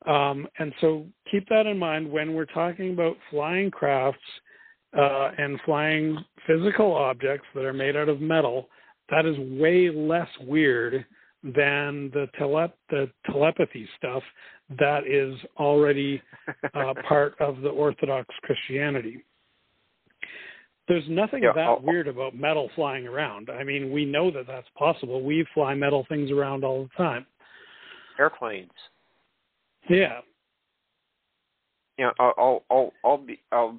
Um, 0.06 0.48
and 0.60 0.72
so 0.82 1.06
keep 1.32 1.48
that 1.50 1.66
in 1.66 1.80
mind 1.80 2.12
when 2.12 2.36
we're 2.36 2.46
talking 2.46 2.94
about 2.94 3.18
flying 3.32 3.72
crafts 3.72 4.20
uh, 4.98 5.32
and 5.38 5.60
flying 5.66 6.24
physical 6.48 6.94
objects 6.94 7.46
that 7.54 7.66
are 7.66 7.74
made 7.74 7.96
out 7.96 8.10
of 8.10 8.22
metal. 8.22 8.70
That 9.10 9.26
is 9.26 9.38
way 9.60 9.90
less 9.90 10.30
weird 10.42 11.06
than 11.44 12.10
the, 12.14 12.28
tele- 12.38 12.74
the 12.90 13.10
telepathy 13.32 13.88
stuff 13.98 14.24
that 14.80 15.06
is 15.06 15.36
already 15.58 16.22
uh, 16.74 16.94
part 17.08 17.36
of 17.40 17.62
the 17.62 17.70
Orthodox 17.70 18.28
Christianity. 18.42 19.24
There's 20.88 21.04
nothing 21.10 21.44
yeah, 21.44 21.52
that 21.54 21.62
I'll, 21.62 21.82
weird 21.82 22.08
about 22.08 22.36
metal 22.36 22.70
flying 22.76 23.08
around. 23.08 23.50
I 23.50 23.64
mean, 23.64 23.92
we 23.92 24.06
know 24.06 24.32
that 24.32 24.48
that's 24.48 24.68
possible. 24.78 25.24
We 25.24 25.46
fly 25.54 25.74
metal 25.74 26.06
things 26.10 26.32
around 26.32 26.64
all 26.64 26.84
the 26.84 27.04
time. 27.04 27.26
Airplanes. 28.20 28.70
Yeah. 29.90 30.20
Yeah, 31.98 32.12
I'll 32.20 32.64
I'll 32.70 32.94
I'll 33.06 33.18
be 33.18 33.40
I'll 33.52 33.78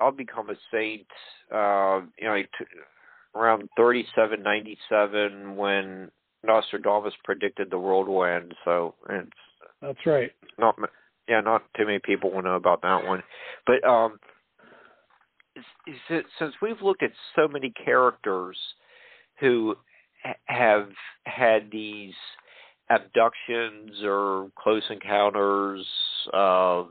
I'll 0.00 0.12
become 0.12 0.50
a 0.50 0.56
saint. 0.72 1.06
Uh, 1.52 2.00
you 2.18 2.26
know, 2.26 2.42
around 3.34 3.68
37, 3.76 4.42
97 4.42 5.56
when 5.56 6.10
Nostradamus 6.44 7.14
predicted 7.24 7.70
the 7.70 7.78
world 7.78 8.08
will 8.08 8.24
end. 8.24 8.54
So 8.64 8.94
it's 9.08 9.30
that's 9.80 10.06
right. 10.06 10.30
Not 10.58 10.76
yeah, 11.28 11.40
not 11.40 11.62
too 11.76 11.86
many 11.86 11.98
people 11.98 12.30
will 12.30 12.42
know 12.42 12.56
about 12.56 12.82
that 12.82 13.06
one. 13.06 13.22
But 13.66 13.84
um, 13.88 14.18
since 16.08 16.54
we've 16.60 16.82
looked 16.82 17.02
at 17.02 17.12
so 17.36 17.48
many 17.48 17.72
characters 17.84 18.56
who 19.40 19.76
have 20.46 20.88
had 21.24 21.70
these 21.70 22.14
abductions 22.90 24.02
or 24.02 24.50
close 24.58 24.82
encounters, 24.90 25.86
uh, 26.32 26.84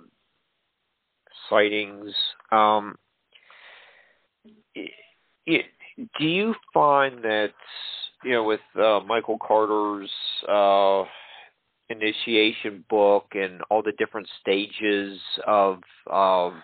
sightings. 1.50 2.14
Um, 2.52 2.98
do 4.76 6.26
you 6.26 6.56
find 6.74 7.24
that 7.24 7.54
you 8.24 8.32
know 8.32 8.44
with 8.44 8.60
uh, 8.76 9.00
Michael 9.06 9.38
Carter's 9.40 10.12
uh, 10.48 11.04
initiation 11.90 12.84
book 12.90 13.28
and 13.34 13.62
all 13.70 13.82
the 13.82 13.94
different 13.98 14.28
stages 14.42 15.20
of 15.46 15.80
um, 16.12 16.64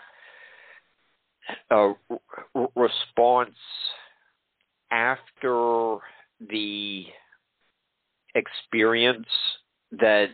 response 2.75 3.55
after 4.91 5.97
the 6.49 7.05
experience 8.35 9.27
that 9.91 10.27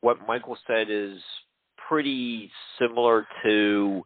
what 0.00 0.18
Michael 0.26 0.58
said 0.66 0.88
is 0.90 1.18
pretty 1.88 2.50
similar 2.78 3.26
to 3.44 4.02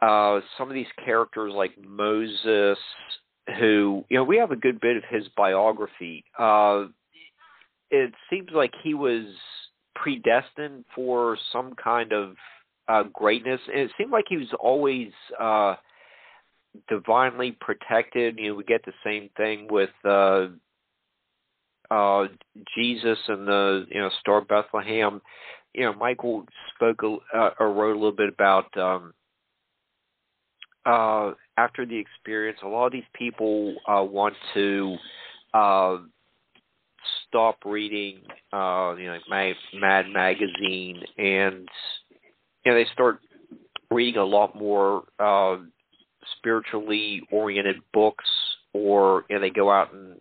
uh, 0.00 0.40
some 0.56 0.68
of 0.68 0.74
these 0.74 0.86
characters 1.04 1.52
like 1.54 1.72
Moses, 1.82 2.78
who 3.58 4.04
you 4.08 4.16
know 4.16 4.24
we 4.24 4.36
have 4.36 4.50
a 4.52 4.56
good 4.56 4.80
bit 4.80 4.96
of 4.96 5.02
his 5.10 5.24
biography. 5.36 6.24
Uh, 6.38 6.86
it 7.90 8.12
seems 8.30 8.48
like 8.52 8.72
he 8.82 8.94
was 8.94 9.24
predestined 9.94 10.84
for 10.94 11.36
some 11.52 11.74
kind 11.82 12.12
of 12.12 12.34
uh, 12.88 13.04
greatness. 13.12 13.60
And 13.68 13.80
it 13.82 13.90
seemed 13.98 14.10
like 14.10 14.26
he 14.28 14.36
was 14.36 14.52
always 14.60 15.10
uh, 15.38 15.76
divinely 16.88 17.56
protected. 17.60 18.38
You 18.38 18.50
know, 18.50 18.54
we 18.56 18.64
get 18.64 18.84
the 18.84 18.92
same 19.04 19.30
thing 19.36 19.68
with 19.70 19.90
uh, 20.04 20.48
uh, 21.90 22.26
Jesus 22.76 23.18
and 23.28 23.46
the 23.46 23.86
you 23.90 24.00
know 24.00 24.10
Star 24.20 24.38
of 24.38 24.48
Bethlehem. 24.48 25.20
You 25.74 25.84
know, 25.84 25.94
Michael 25.94 26.44
spoke 26.74 27.02
uh, 27.02 27.50
or 27.60 27.72
wrote 27.72 27.92
a 27.92 27.98
little 27.98 28.12
bit 28.12 28.30
about 28.30 28.76
um, 28.76 29.12
uh, 30.88 31.34
after 31.58 31.84
the 31.84 31.98
experience, 31.98 32.58
a 32.62 32.66
lot 32.66 32.86
of 32.86 32.92
these 32.92 33.02
people 33.12 33.74
uh, 33.86 34.02
want 34.02 34.34
to 34.54 34.96
uh, 35.52 35.98
stop 37.26 37.58
reading, 37.64 38.20
uh, 38.52 38.94
you 38.98 39.06
know, 39.06 39.18
Mad, 39.28 39.54
Mad 39.74 40.06
Magazine, 40.08 41.02
and 41.18 41.68
you 42.64 42.72
know 42.72 42.74
they 42.74 42.86
start 42.92 43.20
reading 43.90 44.20
a 44.20 44.24
lot 44.24 44.56
more 44.56 45.04
uh, 45.18 45.58
spiritually 46.38 47.22
oriented 47.30 47.76
books, 47.92 48.28
or 48.72 49.24
you 49.28 49.36
know 49.36 49.42
they 49.42 49.50
go 49.50 49.70
out 49.70 49.92
and 49.92 50.14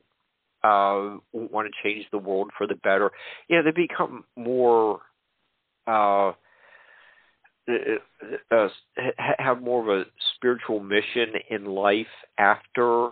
uh, 0.63 1.17
want 1.31 1.67
to 1.67 1.83
change 1.83 2.05
the 2.11 2.17
world 2.17 2.51
for 2.57 2.67
the 2.67 2.75
better. 2.75 3.11
You 3.47 3.57
know, 3.57 3.63
they 3.63 3.71
become 3.71 4.25
more. 4.35 4.99
Uh, 5.85 6.33
uh, 7.69 8.55
uh, 8.55 8.67
have 9.37 9.61
more 9.61 9.81
of 9.81 10.01
a 10.01 10.05
spiritual 10.35 10.79
mission 10.79 11.33
in 11.49 11.65
life 11.65 12.07
after 12.37 13.09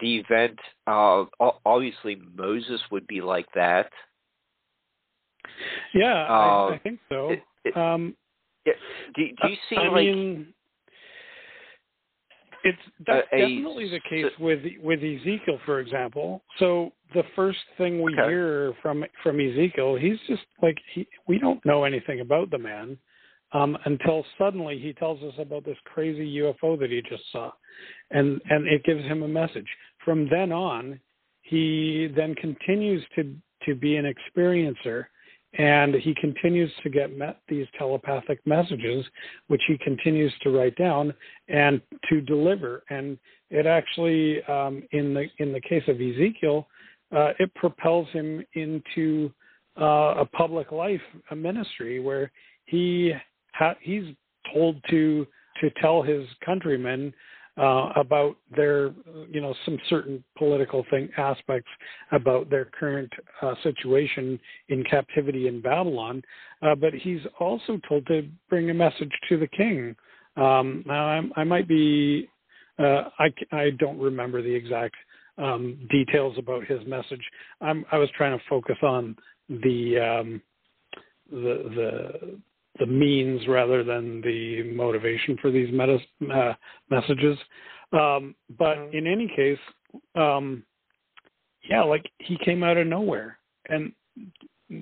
the 0.00 0.18
event. 0.18 0.58
Uh, 0.86 1.24
obviously, 1.64 2.20
Moses 2.36 2.80
would 2.90 3.06
be 3.06 3.20
like 3.20 3.46
that. 3.54 3.90
Yeah, 5.94 6.26
uh, 6.28 6.32
I, 6.32 6.74
I, 6.74 6.80
think 6.82 7.00
so. 7.08 7.30
It, 7.30 7.42
it, 7.64 7.76
um, 7.76 8.16
do, 8.64 8.72
do 9.14 9.48
you 9.48 9.56
see 9.68 9.76
I 9.76 9.88
like? 9.88 10.06
Mean, 10.06 10.54
it's 12.62 12.78
that's 13.06 13.26
a, 13.32 13.38
definitely 13.38 13.88
the 13.88 14.00
case 14.08 14.32
with 14.38 14.60
with 14.82 14.98
Ezekiel, 14.98 15.58
for 15.64 15.80
example. 15.80 16.42
So 16.58 16.92
the 17.14 17.22
first 17.34 17.58
thing 17.78 18.02
we 18.02 18.12
okay. 18.14 18.28
hear 18.28 18.74
from 18.82 19.04
from 19.22 19.40
Ezekiel, 19.40 19.96
he's 19.96 20.18
just 20.26 20.42
like 20.62 20.76
he, 20.92 21.06
we 21.26 21.38
don't 21.38 21.64
know 21.64 21.84
anything 21.84 22.20
about 22.20 22.50
the 22.50 22.58
man 22.58 22.98
um, 23.52 23.76
until 23.84 24.24
suddenly 24.38 24.78
he 24.78 24.92
tells 24.92 25.22
us 25.22 25.34
about 25.38 25.64
this 25.64 25.76
crazy 25.84 26.36
UFO 26.38 26.78
that 26.78 26.90
he 26.90 27.02
just 27.08 27.24
saw, 27.32 27.50
and 28.10 28.40
and 28.50 28.66
it 28.66 28.84
gives 28.84 29.02
him 29.02 29.22
a 29.22 29.28
message. 29.28 29.66
From 30.04 30.28
then 30.28 30.52
on, 30.52 31.00
he 31.42 32.08
then 32.14 32.34
continues 32.34 33.04
to 33.16 33.34
to 33.66 33.74
be 33.74 33.96
an 33.96 34.12
experiencer 34.12 35.06
and 35.54 35.96
he 35.96 36.14
continues 36.20 36.70
to 36.82 36.88
get 36.88 37.10
these 37.48 37.66
telepathic 37.76 38.40
messages 38.46 39.04
which 39.48 39.62
he 39.66 39.76
continues 39.78 40.32
to 40.42 40.50
write 40.50 40.76
down 40.76 41.12
and 41.48 41.80
to 42.08 42.20
deliver 42.20 42.84
and 42.90 43.18
it 43.50 43.66
actually 43.66 44.42
um, 44.44 44.82
in 44.92 45.12
the 45.12 45.26
in 45.38 45.52
the 45.52 45.60
case 45.60 45.82
of 45.88 45.96
ezekiel 45.96 46.68
uh, 47.14 47.32
it 47.40 47.52
propels 47.54 48.06
him 48.12 48.44
into 48.54 49.32
uh, 49.80 50.14
a 50.18 50.24
public 50.24 50.70
life 50.70 51.00
a 51.32 51.36
ministry 51.36 51.98
where 51.98 52.30
he 52.66 53.12
he's 53.80 54.04
told 54.52 54.82
to 54.90 55.26
to 55.60 55.70
tell 55.80 56.02
his 56.02 56.26
countrymen 56.44 57.12
uh, 57.58 57.92
about 57.96 58.36
their, 58.56 58.94
you 59.28 59.40
know, 59.40 59.54
some 59.64 59.78
certain 59.88 60.22
political 60.38 60.84
thing 60.90 61.10
aspects 61.18 61.68
about 62.12 62.48
their 62.48 62.64
current 62.64 63.12
uh, 63.42 63.54
situation 63.62 64.40
in 64.68 64.82
captivity 64.84 65.46
in 65.48 65.60
Babylon. 65.60 66.22
Uh, 66.62 66.74
but 66.74 66.94
he's 66.94 67.20
also 67.38 67.78
told 67.86 68.06
to 68.06 68.26
bring 68.48 68.70
a 68.70 68.74
message 68.74 69.12
to 69.28 69.36
the 69.36 69.48
king. 69.48 69.94
Um, 70.36 70.84
now, 70.86 71.06
I'm, 71.06 71.32
i 71.36 71.44
might 71.44 71.68
be, 71.68 72.28
uh, 72.78 73.10
I, 73.18 73.28
I 73.52 73.70
don't 73.78 73.98
remember 73.98 74.40
the 74.42 74.54
exact 74.54 74.94
um, 75.36 75.86
details 75.90 76.36
about 76.38 76.64
his 76.64 76.80
message. 76.86 77.22
I'm, 77.60 77.84
I 77.92 77.98
was 77.98 78.08
trying 78.16 78.38
to 78.38 78.44
focus 78.48 78.76
on 78.82 79.16
the 79.48 79.98
um, 79.98 80.42
the 81.30 81.70
the 81.76 82.40
the 82.80 82.86
means 82.86 83.46
rather 83.46 83.84
than 83.84 84.20
the 84.22 84.64
motivation 84.74 85.36
for 85.40 85.50
these 85.52 85.70
meta, 85.70 85.98
uh, 86.34 86.54
messages. 86.90 87.38
Um, 87.92 88.34
but 88.58 88.76
mm-hmm. 88.76 88.96
in 88.96 89.06
any 89.06 89.28
case, 89.28 89.58
um, 90.16 90.64
yeah, 91.68 91.82
like 91.82 92.10
he 92.18 92.36
came 92.44 92.64
out 92.64 92.76
of 92.76 92.86
nowhere. 92.86 93.38
And 93.68 93.92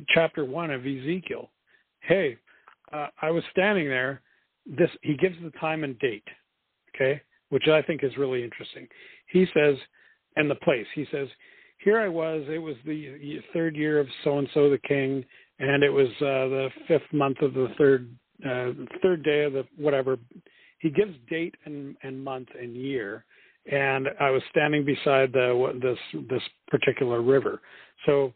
chapter 0.08 0.44
one 0.44 0.70
of 0.70 0.86
Ezekiel, 0.86 1.50
hey, 2.00 2.38
uh, 2.92 3.08
I 3.20 3.30
was 3.30 3.42
standing 3.50 3.88
there. 3.88 4.22
This 4.64 4.90
he 5.02 5.16
gives 5.16 5.36
the 5.42 5.50
time 5.58 5.84
and 5.84 5.98
date, 5.98 6.26
okay, 6.94 7.20
which 7.50 7.68
I 7.68 7.82
think 7.82 8.04
is 8.04 8.16
really 8.16 8.44
interesting. 8.44 8.86
He 9.26 9.46
says, 9.54 9.76
and 10.36 10.50
the 10.50 10.54
place. 10.56 10.86
He 10.94 11.06
says, 11.10 11.28
here 11.78 11.98
I 11.98 12.08
was. 12.08 12.44
It 12.48 12.58
was 12.58 12.76
the 12.84 13.40
third 13.52 13.76
year 13.76 13.98
of 13.98 14.06
so 14.24 14.38
and 14.38 14.48
so 14.52 14.70
the 14.70 14.78
king, 14.78 15.24
and 15.58 15.82
it 15.82 15.90
was 15.90 16.08
uh, 16.20 16.48
the 16.48 16.68
fifth 16.86 17.12
month 17.12 17.40
of 17.42 17.54
the 17.54 17.68
third 17.76 18.08
uh, 18.44 18.70
third 19.02 19.24
day 19.24 19.44
of 19.44 19.52
the 19.52 19.64
whatever. 19.76 20.16
He 20.80 20.90
gives 20.90 21.14
date 21.28 21.56
and, 21.64 21.96
and 22.02 22.22
month 22.22 22.48
and 22.58 22.76
year, 22.76 23.24
and 23.70 24.08
I 24.20 24.30
was 24.30 24.42
standing 24.50 24.84
beside 24.84 25.32
the 25.32 25.78
this 25.82 26.22
this 26.30 26.42
particular 26.68 27.20
river. 27.22 27.60
So 28.06 28.32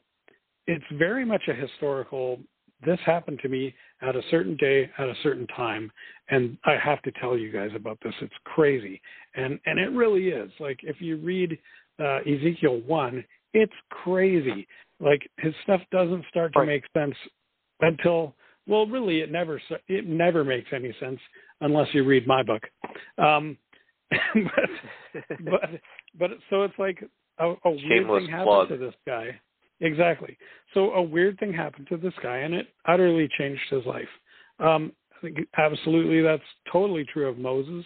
it's 0.66 0.84
very 0.98 1.24
much 1.24 1.42
a 1.48 1.54
historical. 1.54 2.40
This 2.84 2.98
happened 3.06 3.38
to 3.42 3.48
me 3.48 3.72
at 4.00 4.16
a 4.16 4.22
certain 4.30 4.56
day 4.56 4.90
at 4.98 5.06
a 5.06 5.14
certain 5.22 5.46
time, 5.48 5.90
and 6.30 6.58
I 6.64 6.76
have 6.82 7.00
to 7.02 7.12
tell 7.20 7.38
you 7.38 7.52
guys 7.52 7.70
about 7.76 7.98
this. 8.02 8.14
It's 8.20 8.34
crazy, 8.44 9.00
and 9.36 9.60
and 9.66 9.78
it 9.78 9.92
really 9.92 10.28
is. 10.28 10.50
Like 10.58 10.80
if 10.82 11.00
you 11.00 11.18
read 11.18 11.56
uh, 12.00 12.18
Ezekiel 12.20 12.80
one, 12.86 13.24
it's 13.54 13.72
crazy. 13.90 14.66
Like 15.02 15.28
his 15.38 15.52
stuff 15.64 15.80
doesn't 15.90 16.24
start 16.30 16.52
to 16.54 16.60
right. 16.60 16.68
make 16.68 16.84
sense 16.96 17.16
until 17.80 18.34
well, 18.66 18.86
really, 18.86 19.20
it 19.20 19.32
never 19.32 19.60
it 19.88 20.06
never 20.06 20.44
makes 20.44 20.68
any 20.72 20.94
sense 21.00 21.18
unless 21.60 21.88
you 21.92 22.04
read 22.04 22.26
my 22.26 22.42
book. 22.42 22.62
Um, 23.18 23.58
but 24.34 24.70
but 25.44 25.70
but 26.18 26.30
so 26.48 26.62
it's 26.62 26.78
like 26.78 27.02
a, 27.38 27.54
a 27.64 27.70
weird 27.70 28.06
thing 28.06 28.28
happened 28.28 28.44
plug. 28.44 28.68
to 28.68 28.76
this 28.76 28.94
guy. 29.06 29.40
Exactly. 29.80 30.38
So 30.74 30.92
a 30.92 31.02
weird 31.02 31.40
thing 31.40 31.52
happened 31.52 31.88
to 31.88 31.96
this 31.96 32.14
guy, 32.22 32.38
and 32.38 32.54
it 32.54 32.68
utterly 32.86 33.28
changed 33.36 33.62
his 33.68 33.84
life. 33.84 34.08
Um, 34.60 34.92
I 35.16 35.20
think 35.22 35.38
absolutely 35.58 36.22
that's 36.22 36.42
totally 36.70 37.04
true 37.12 37.28
of 37.28 37.38
Moses. 37.38 37.84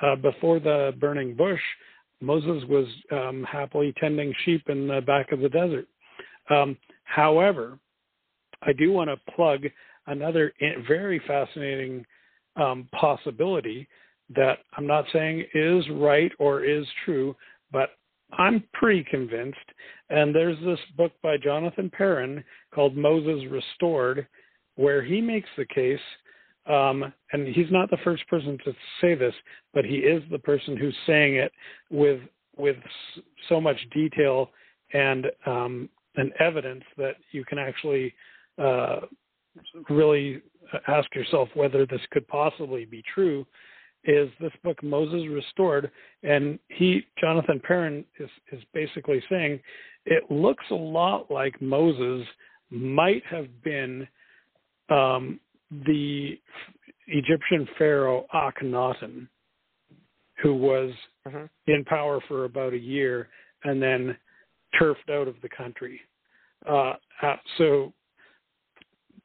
Uh, 0.00 0.16
before 0.16 0.58
the 0.58 0.92
burning 0.98 1.34
bush, 1.34 1.60
Moses 2.22 2.64
was 2.68 2.86
um, 3.12 3.44
happily 3.50 3.92
tending 4.00 4.32
sheep 4.44 4.62
in 4.68 4.88
the 4.88 5.02
back 5.02 5.32
of 5.32 5.40
the 5.40 5.50
desert. 5.50 5.86
Um, 6.50 6.76
however, 7.04 7.78
I 8.62 8.72
do 8.72 8.92
want 8.92 9.10
to 9.10 9.32
plug 9.32 9.64
another 10.06 10.52
very 10.86 11.20
fascinating 11.26 12.04
um, 12.56 12.88
possibility 12.98 13.88
that 14.34 14.58
I'm 14.76 14.86
not 14.86 15.04
saying 15.12 15.44
is 15.54 15.84
right 15.90 16.32
or 16.38 16.64
is 16.64 16.86
true, 17.04 17.36
but 17.72 17.90
I'm 18.32 18.64
pretty 18.72 19.04
convinced. 19.10 19.58
And 20.10 20.34
there's 20.34 20.58
this 20.64 20.78
book 20.96 21.12
by 21.22 21.36
Jonathan 21.36 21.90
Perrin 21.90 22.42
called 22.74 22.96
Moses 22.96 23.50
Restored, 23.50 24.26
where 24.76 25.02
he 25.02 25.20
makes 25.20 25.48
the 25.56 25.66
case, 25.66 26.00
um, 26.66 27.12
and 27.32 27.46
he's 27.48 27.70
not 27.70 27.90
the 27.90 27.98
first 28.02 28.26
person 28.28 28.58
to 28.64 28.72
say 29.00 29.14
this, 29.14 29.34
but 29.72 29.84
he 29.84 29.96
is 29.96 30.22
the 30.30 30.38
person 30.38 30.76
who's 30.76 30.96
saying 31.06 31.36
it 31.36 31.52
with 31.90 32.20
with 32.56 32.76
so 33.48 33.60
much 33.60 33.76
detail 33.92 34.48
and 34.92 35.26
um, 35.44 35.88
and 36.16 36.32
evidence 36.40 36.84
that 36.96 37.16
you 37.32 37.44
can 37.44 37.58
actually 37.58 38.14
uh, 38.62 39.00
really 39.88 40.42
ask 40.88 41.12
yourself 41.14 41.48
whether 41.54 41.86
this 41.86 42.00
could 42.10 42.26
possibly 42.28 42.84
be 42.84 43.02
true 43.14 43.46
is 44.04 44.28
this 44.40 44.52
book 44.62 44.82
Moses 44.82 45.28
Restored 45.30 45.90
and 46.22 46.58
he 46.68 47.06
Jonathan 47.20 47.60
Perrin 47.62 48.04
is 48.18 48.28
is 48.52 48.62
basically 48.72 49.22
saying 49.30 49.60
it 50.04 50.30
looks 50.30 50.64
a 50.70 50.74
lot 50.74 51.30
like 51.30 51.60
Moses 51.62 52.26
might 52.70 53.24
have 53.26 53.46
been 53.62 54.06
um, 54.90 55.40
the 55.70 56.38
Egyptian 57.06 57.66
pharaoh 57.78 58.26
Akhenaten 58.34 59.28
who 60.42 60.54
was 60.54 60.92
mm-hmm. 61.26 61.44
in 61.66 61.84
power 61.84 62.20
for 62.28 62.44
about 62.44 62.74
a 62.74 62.78
year 62.78 63.28
and 63.62 63.82
then 63.82 64.16
turfed 64.78 65.10
out 65.10 65.28
of 65.28 65.36
the 65.42 65.48
country. 65.48 66.00
Uh, 66.68 66.94
uh, 67.22 67.36
so 67.58 67.92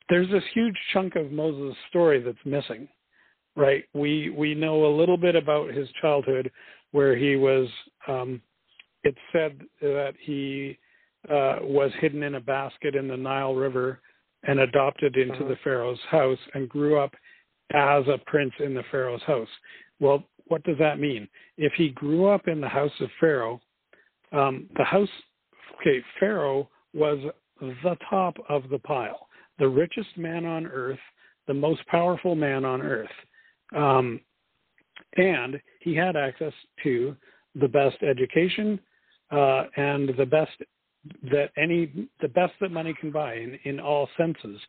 there's 0.10 0.30
this 0.30 0.44
huge 0.54 0.76
chunk 0.94 1.16
of 1.16 1.32
Moses' 1.32 1.78
story 1.90 2.22
that's 2.22 2.38
missing, 2.46 2.88
right? 3.56 3.84
We 3.94 4.30
we 4.30 4.56
know 4.56 4.86
a 4.86 4.98
little 4.98 5.18
bit 5.18 5.36
about 5.36 5.74
his 5.74 5.88
childhood, 6.02 6.52
where 6.92 7.16
he 7.16 7.36
was. 7.36 7.68
Um, 8.08 8.42
it's 9.04 9.18
said 9.32 9.62
that 9.82 10.14
he 10.20 10.78
uh, 11.30 11.58
was 11.62 11.92
hidden 12.02 12.24
in 12.24 12.36
a 12.36 12.42
basket 12.42 12.96
in 12.96 13.08
the 13.08 13.16
Nile 13.16 13.56
River 13.56 14.02
and 14.44 14.60
adopted 14.60 15.16
into 15.16 15.36
uh-huh. 15.36 15.48
the 15.48 15.58
Pharaoh's 15.64 16.00
house 16.10 16.38
and 16.54 16.68
grew 16.68 17.00
up 17.00 17.14
as 17.74 18.04
a 18.08 18.20
prince 18.26 18.54
in 18.60 18.74
the 18.74 18.84
Pharaoh's 18.92 19.22
house. 19.24 19.48
Well, 20.00 20.24
what 20.48 20.64
does 20.64 20.78
that 20.80 21.00
mean? 21.00 21.28
If 21.58 21.74
he 21.74 21.90
grew 21.90 22.28
up 22.28 22.48
in 22.48 22.60
the 22.60 22.68
house 22.68 22.92
of 23.00 23.10
Pharaoh, 23.20 23.62
um, 24.32 24.68
the 24.78 24.84
house, 24.84 25.10
okay, 25.80 26.04
Pharaoh 26.20 26.70
was 26.94 27.20
the 27.60 27.98
top 28.10 28.36
of 28.48 28.70
the 28.70 28.80
pile, 28.80 29.28
the 29.58 29.68
richest 29.68 30.18
man 30.18 30.46
on 30.46 30.66
earth, 30.66 31.00
the 31.48 31.54
most 31.54 31.86
powerful 31.88 32.36
man 32.36 32.66
on 32.66 32.82
earth. 32.82 33.10
Um, 33.76 34.20
and 35.18 35.60
he 35.82 35.96
had 35.96 36.16
access 36.16 36.54
to 36.84 37.16
the 37.56 37.68
best 37.68 37.98
education 38.04 38.80
uh, 39.32 39.64
and 39.76 40.10
the 40.18 40.26
best 40.26 40.52
that 41.32 41.50
any 41.58 42.10
the 42.22 42.28
best 42.28 42.54
that 42.60 42.72
money 42.72 42.94
can 43.00 43.12
buy 43.12 43.36
in, 43.36 43.58
in 43.64 43.80
all 43.80 44.10
senses. 44.18 44.60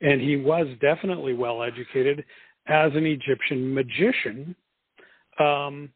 And 0.00 0.20
he 0.20 0.36
was 0.36 0.66
definitely 0.80 1.34
well 1.34 1.62
educated 1.62 2.24
as 2.66 2.92
an 2.94 3.06
Egyptian 3.06 3.74
magician, 3.74 4.54
um, 5.38 5.90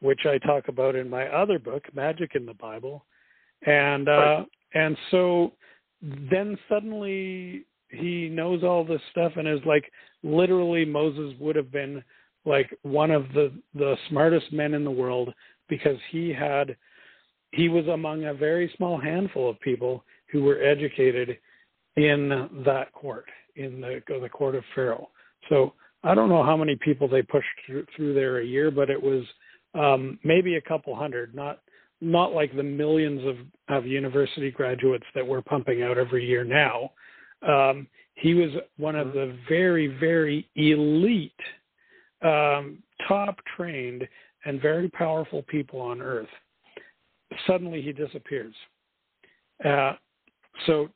which 0.00 0.20
I 0.24 0.38
talk 0.38 0.68
about 0.68 0.94
in 0.94 1.10
my 1.10 1.26
other 1.26 1.58
book, 1.58 1.82
Magic 1.94 2.32
in 2.34 2.46
the 2.46 2.54
Bible. 2.54 3.04
And 3.66 4.08
uh, 4.08 4.12
right. 4.12 4.46
and 4.74 4.96
so 5.10 5.52
then 6.30 6.58
suddenly 6.68 7.64
he 7.88 8.28
knows 8.28 8.62
all 8.62 8.84
this 8.84 9.00
stuff 9.10 9.32
and 9.36 9.48
is 9.48 9.60
like 9.64 9.90
literally 10.22 10.84
Moses 10.84 11.34
would 11.40 11.56
have 11.56 11.70
been 11.70 12.02
like 12.44 12.70
one 12.82 13.10
of 13.10 13.28
the 13.32 13.52
the 13.74 13.96
smartest 14.08 14.52
men 14.52 14.74
in 14.74 14.84
the 14.84 14.90
world 14.90 15.32
because 15.68 15.98
he 16.10 16.32
had 16.32 16.76
he 17.52 17.68
was 17.68 17.86
among 17.86 18.24
a 18.24 18.34
very 18.34 18.72
small 18.76 19.00
handful 19.00 19.48
of 19.48 19.58
people 19.60 20.04
who 20.30 20.42
were 20.42 20.62
educated 20.62 21.38
in 21.96 22.48
that 22.64 22.92
court 22.92 23.26
in 23.56 23.80
the 23.80 24.00
the 24.20 24.28
court 24.28 24.54
of 24.54 24.64
Pharaoh. 24.74 25.08
So 25.48 25.74
I 26.02 26.14
don't 26.14 26.28
know 26.28 26.42
how 26.42 26.56
many 26.56 26.76
people 26.76 27.08
they 27.08 27.22
pushed 27.22 27.46
through, 27.66 27.86
through 27.96 28.14
there 28.14 28.38
a 28.38 28.44
year, 28.44 28.70
but 28.70 28.90
it 28.90 29.02
was 29.02 29.24
um, 29.74 30.18
maybe 30.22 30.56
a 30.56 30.60
couple 30.60 30.94
hundred, 30.94 31.34
not 31.34 31.60
not 32.00 32.32
like 32.32 32.54
the 32.54 32.62
millions 32.62 33.22
of, 33.26 33.36
of 33.76 33.86
university 33.86 34.50
graduates 34.50 35.06
that 35.14 35.26
we're 35.26 35.42
pumping 35.42 35.82
out 35.82 35.98
every 35.98 36.24
year 36.24 36.44
now. 36.44 36.90
Um, 37.46 37.86
he 38.14 38.34
was 38.34 38.50
one 38.76 38.96
of 38.96 39.12
the 39.12 39.36
very, 39.48 39.86
very 39.86 40.48
elite, 40.56 41.32
um, 42.22 42.82
top 43.08 43.36
trained, 43.56 44.06
and 44.44 44.60
very 44.60 44.88
powerful 44.90 45.42
people 45.42 45.80
on 45.80 46.00
earth. 46.00 46.28
Suddenly 47.46 47.82
he 47.82 47.92
disappears. 47.92 48.54
Uh, 49.64 49.94
so 50.66 50.88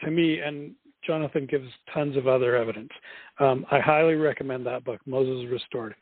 to 0.00 0.10
me, 0.10 0.40
and 0.40 0.72
Jonathan 1.06 1.46
gives 1.46 1.68
tons 1.94 2.16
of 2.16 2.26
other 2.26 2.56
evidence. 2.56 2.90
Um, 3.38 3.64
I 3.70 3.80
highly 3.80 4.14
recommend 4.14 4.66
that 4.66 4.84
book, 4.84 5.00
Moses 5.06 5.48
Restored. 5.50 5.94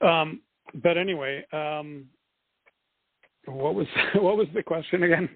Um, 0.00 0.40
but 0.82 0.96
anyway, 0.96 1.44
um, 1.52 2.06
what 3.46 3.74
was 3.74 3.86
what 4.14 4.36
was 4.36 4.48
the 4.54 4.62
question 4.62 5.02
again? 5.02 5.28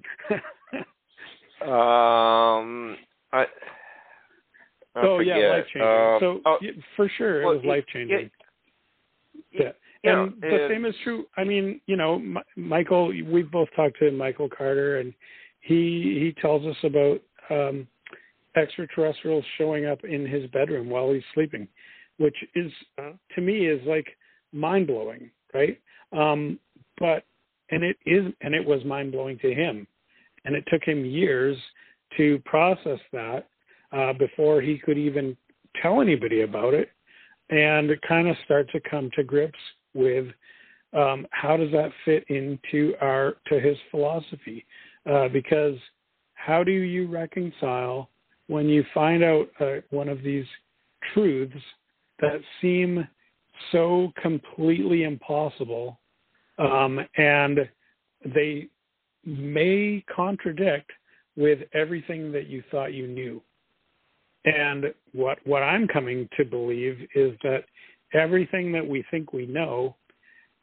um, 1.62 2.97
I. 3.32 3.47
I 4.97 5.03
oh 5.03 5.19
forget. 5.19 5.39
yeah, 5.39 5.49
life 5.51 5.65
changing. 5.73 5.82
Uh, 5.82 6.19
so 6.19 6.41
oh, 6.47 6.59
yeah, 6.61 6.70
for 6.97 7.09
sure, 7.16 7.43
it 7.43 7.45
was 7.45 7.65
life 7.65 7.85
changing. 7.93 8.31
Yeah. 9.53 9.70
Yeah. 10.03 10.23
And 10.23 10.41
the 10.41 10.66
same 10.70 10.85
is 10.85 10.95
true. 11.05 11.27
I 11.37 11.45
mean, 11.45 11.81
you 11.87 11.97
know, 11.97 12.15
M- 12.15 12.39
Michael. 12.57 13.09
We've 13.09 13.51
both 13.51 13.69
talked 13.77 13.99
to 13.99 14.11
Michael 14.11 14.49
Carter, 14.49 14.99
and 14.99 15.12
he 15.61 16.35
he 16.35 16.41
tells 16.41 16.65
us 16.65 16.77
about 16.82 17.20
um, 17.51 17.87
extraterrestrials 18.57 19.45
showing 19.59 19.87
up 19.87 20.05
in 20.05 20.27
his 20.27 20.51
bedroom 20.51 20.89
while 20.89 21.12
he's 21.12 21.23
sleeping, 21.35 21.69
which 22.19 22.37
is 22.55 22.73
uh, 22.99 23.12
to 23.35 23.41
me 23.41 23.66
is 23.66 23.81
like 23.87 24.07
mind 24.53 24.87
blowing, 24.87 25.31
right? 25.55 25.78
Um, 26.12 26.59
but 26.99 27.24
and 27.71 27.83
it 27.85 27.97
is, 28.07 28.33
and 28.41 28.55
it 28.55 28.65
was 28.65 28.85
mind 28.85 29.13
blowing 29.13 29.39
to 29.39 29.55
him, 29.55 29.87
and 30.45 30.55
it 30.55 30.65
took 30.71 30.83
him 30.85 31.05
years 31.05 31.57
to 32.17 32.39
process 32.45 32.99
that 33.13 33.47
uh, 33.93 34.13
before 34.15 34.61
he 34.61 34.79
could 34.79 34.99
even 34.99 35.37
tell 35.81 36.01
anybody 36.01 36.43
about 36.43 36.75
it, 36.75 36.91
and 37.51 37.91
kind 38.07 38.29
of 38.29 38.37
start 38.45 38.69
to 38.71 38.81
come 38.89 39.11
to 39.17 39.23
grips 39.23 39.59
with 39.95 40.27
um, 40.93 41.27
how 41.31 41.57
does 41.57 41.71
that 41.73 41.91
fit 42.05 42.25
into 42.29 42.95
our 43.01 43.35
to 43.47 43.61
his 43.61 43.77
philosophy, 43.91 44.65
uh, 45.11 45.29
because 45.29 45.77
how 46.35 46.65
do 46.65 46.73
you 46.73 47.07
reconcile 47.07 48.09
when 48.49 48.69
you 48.69 48.85
find 48.93 49.23
out 49.23 49.49
uh, 49.61 49.77
one 49.91 50.09
of 50.09 50.23
these 50.23 50.47
truths 51.15 51.55
that 52.21 52.41
seem 52.61 53.07
so 53.71 54.13
completely 54.21 55.05
impossible 55.05 55.99
um, 56.61 57.01
and 57.16 57.59
they 58.35 58.69
may 59.24 60.05
contradict 60.15 60.91
with 61.37 61.61
everything 61.73 62.31
that 62.32 62.49
you 62.49 62.62
thought 62.70 62.93
you 62.93 63.07
knew. 63.07 63.43
And 64.45 64.87
what 65.12 65.39
what 65.45 65.62
I'm 65.62 65.87
coming 65.89 66.28
to 66.37 66.45
believe 66.45 66.99
is 67.15 67.32
that 67.43 67.65
everything 68.15 68.73
that 68.73 68.87
we 68.87 69.05
think 69.11 69.32
we 69.32 69.47
know 69.47 69.97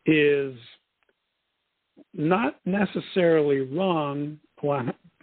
is 0.06 0.56
not 2.14 2.60
necessarily 2.65 3.60
wrong 3.60 4.40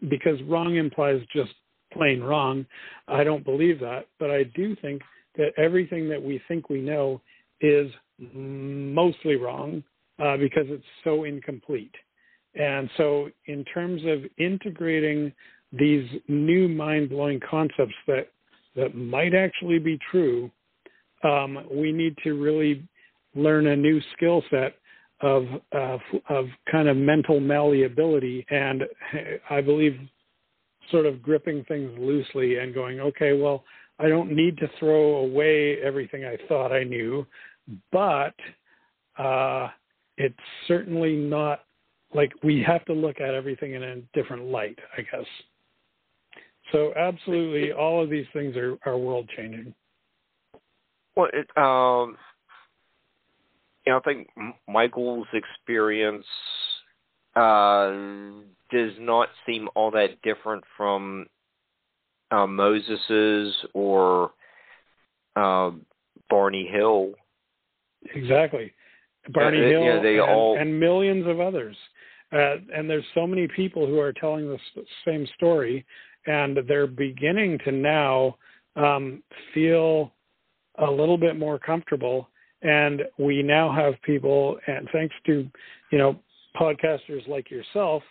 because 0.08 0.40
wrong 0.42 0.76
implies 0.76 1.20
just 1.34 1.52
plain 1.92 2.20
wrong. 2.20 2.66
I 3.08 3.24
don't 3.24 3.44
believe 3.44 3.80
that, 3.80 4.06
but 4.18 4.30
I 4.30 4.44
do 4.54 4.76
think 4.76 5.02
that 5.36 5.52
everything 5.56 6.08
that 6.08 6.22
we 6.22 6.40
think 6.46 6.70
we 6.70 6.80
know 6.80 7.20
is 7.60 7.90
mostly 8.18 9.34
wrong 9.36 9.82
uh, 10.22 10.36
because 10.36 10.66
it's 10.68 10.84
so 11.02 11.24
incomplete. 11.24 11.94
And 12.54 12.88
so, 12.96 13.28
in 13.46 13.64
terms 13.64 14.02
of 14.06 14.20
integrating 14.38 15.32
these 15.72 16.08
new 16.28 16.68
mind 16.68 17.10
blowing 17.10 17.40
concepts 17.48 17.94
that, 18.06 18.28
that 18.76 18.94
might 18.94 19.34
actually 19.34 19.80
be 19.80 19.98
true, 20.10 20.50
um, 21.24 21.58
we 21.72 21.90
need 21.90 22.16
to 22.22 22.34
really 22.34 22.86
learn 23.34 23.66
a 23.66 23.76
new 23.76 24.00
skill 24.16 24.42
set 24.50 24.76
of, 25.20 25.46
of 26.28 26.46
kind 26.70 26.88
of 26.88 26.96
mental 26.96 27.40
malleability. 27.40 28.46
And 28.50 28.84
I 29.50 29.60
believe 29.60 29.98
sort 30.90 31.06
of 31.06 31.22
gripping 31.22 31.64
things 31.64 31.90
loosely 31.98 32.58
and 32.58 32.74
going, 32.74 33.00
okay, 33.00 33.32
well, 33.32 33.64
I 33.98 34.08
don't 34.08 34.32
need 34.32 34.58
to 34.58 34.68
throw 34.78 35.16
away 35.16 35.78
everything 35.82 36.24
I 36.24 36.36
thought 36.48 36.72
I 36.72 36.84
knew, 36.84 37.26
but 37.92 38.34
uh, 39.18 39.68
it's 40.16 40.34
certainly 40.68 41.16
not 41.16 41.60
like 42.14 42.32
we 42.42 42.62
have 42.62 42.84
to 42.86 42.92
look 42.92 43.20
at 43.20 43.34
everything 43.34 43.74
in 43.74 43.82
a 43.82 43.96
different 44.12 44.44
light, 44.44 44.78
I 44.96 45.02
guess. 45.02 45.26
So 46.72 46.92
absolutely, 46.96 47.72
all 47.72 48.02
of 48.02 48.10
these 48.10 48.26
things 48.32 48.56
are, 48.56 48.76
are 48.86 48.96
world 48.96 49.28
changing. 49.36 49.74
Well, 51.16 51.28
it, 51.32 51.46
um, 51.56 52.16
you 53.86 53.92
know, 53.92 53.98
I 53.98 54.00
think 54.00 54.28
Michael's 54.68 55.26
experience 55.32 56.24
uh, 57.36 57.90
does 58.70 58.92
not 58.98 59.28
seem 59.46 59.68
all 59.74 59.90
that 59.90 60.22
different 60.22 60.64
from 60.76 61.26
uh, 62.30 62.46
Moses's 62.46 63.54
or 63.74 64.30
uh, 65.36 65.70
Barney 66.30 66.68
Hill. 66.70 67.12
Exactly, 68.14 68.72
Barney 69.30 69.64
Uh, 69.64 69.68
Hill 69.68 69.84
know, 69.84 70.02
they 70.02 70.18
and, 70.18 70.30
all- 70.30 70.56
and 70.58 70.78
millions 70.78 71.26
of 71.26 71.40
others. 71.40 71.76
Uh, 72.32 72.56
and 72.74 72.90
there's 72.90 73.04
so 73.14 73.26
many 73.26 73.46
people 73.48 73.86
who 73.86 73.98
are 74.00 74.12
telling 74.12 74.48
the 74.48 74.58
same 75.04 75.26
story, 75.36 75.84
and 76.26 76.58
they're 76.66 76.86
beginning 76.86 77.58
to 77.64 77.70
now 77.70 78.36
um, 78.76 79.22
feel 79.52 80.12
a 80.78 80.90
little 80.90 81.16
bit 81.18 81.36
more 81.38 81.58
comfortable. 81.58 82.28
And 82.62 83.02
we 83.18 83.42
now 83.42 83.70
have 83.72 83.94
people, 84.02 84.58
and 84.66 84.88
thanks 84.92 85.14
to 85.26 85.48
you 85.92 85.98
know 85.98 86.16
podcasters 86.56 87.26
like 87.28 87.50
yourself, 87.50 88.02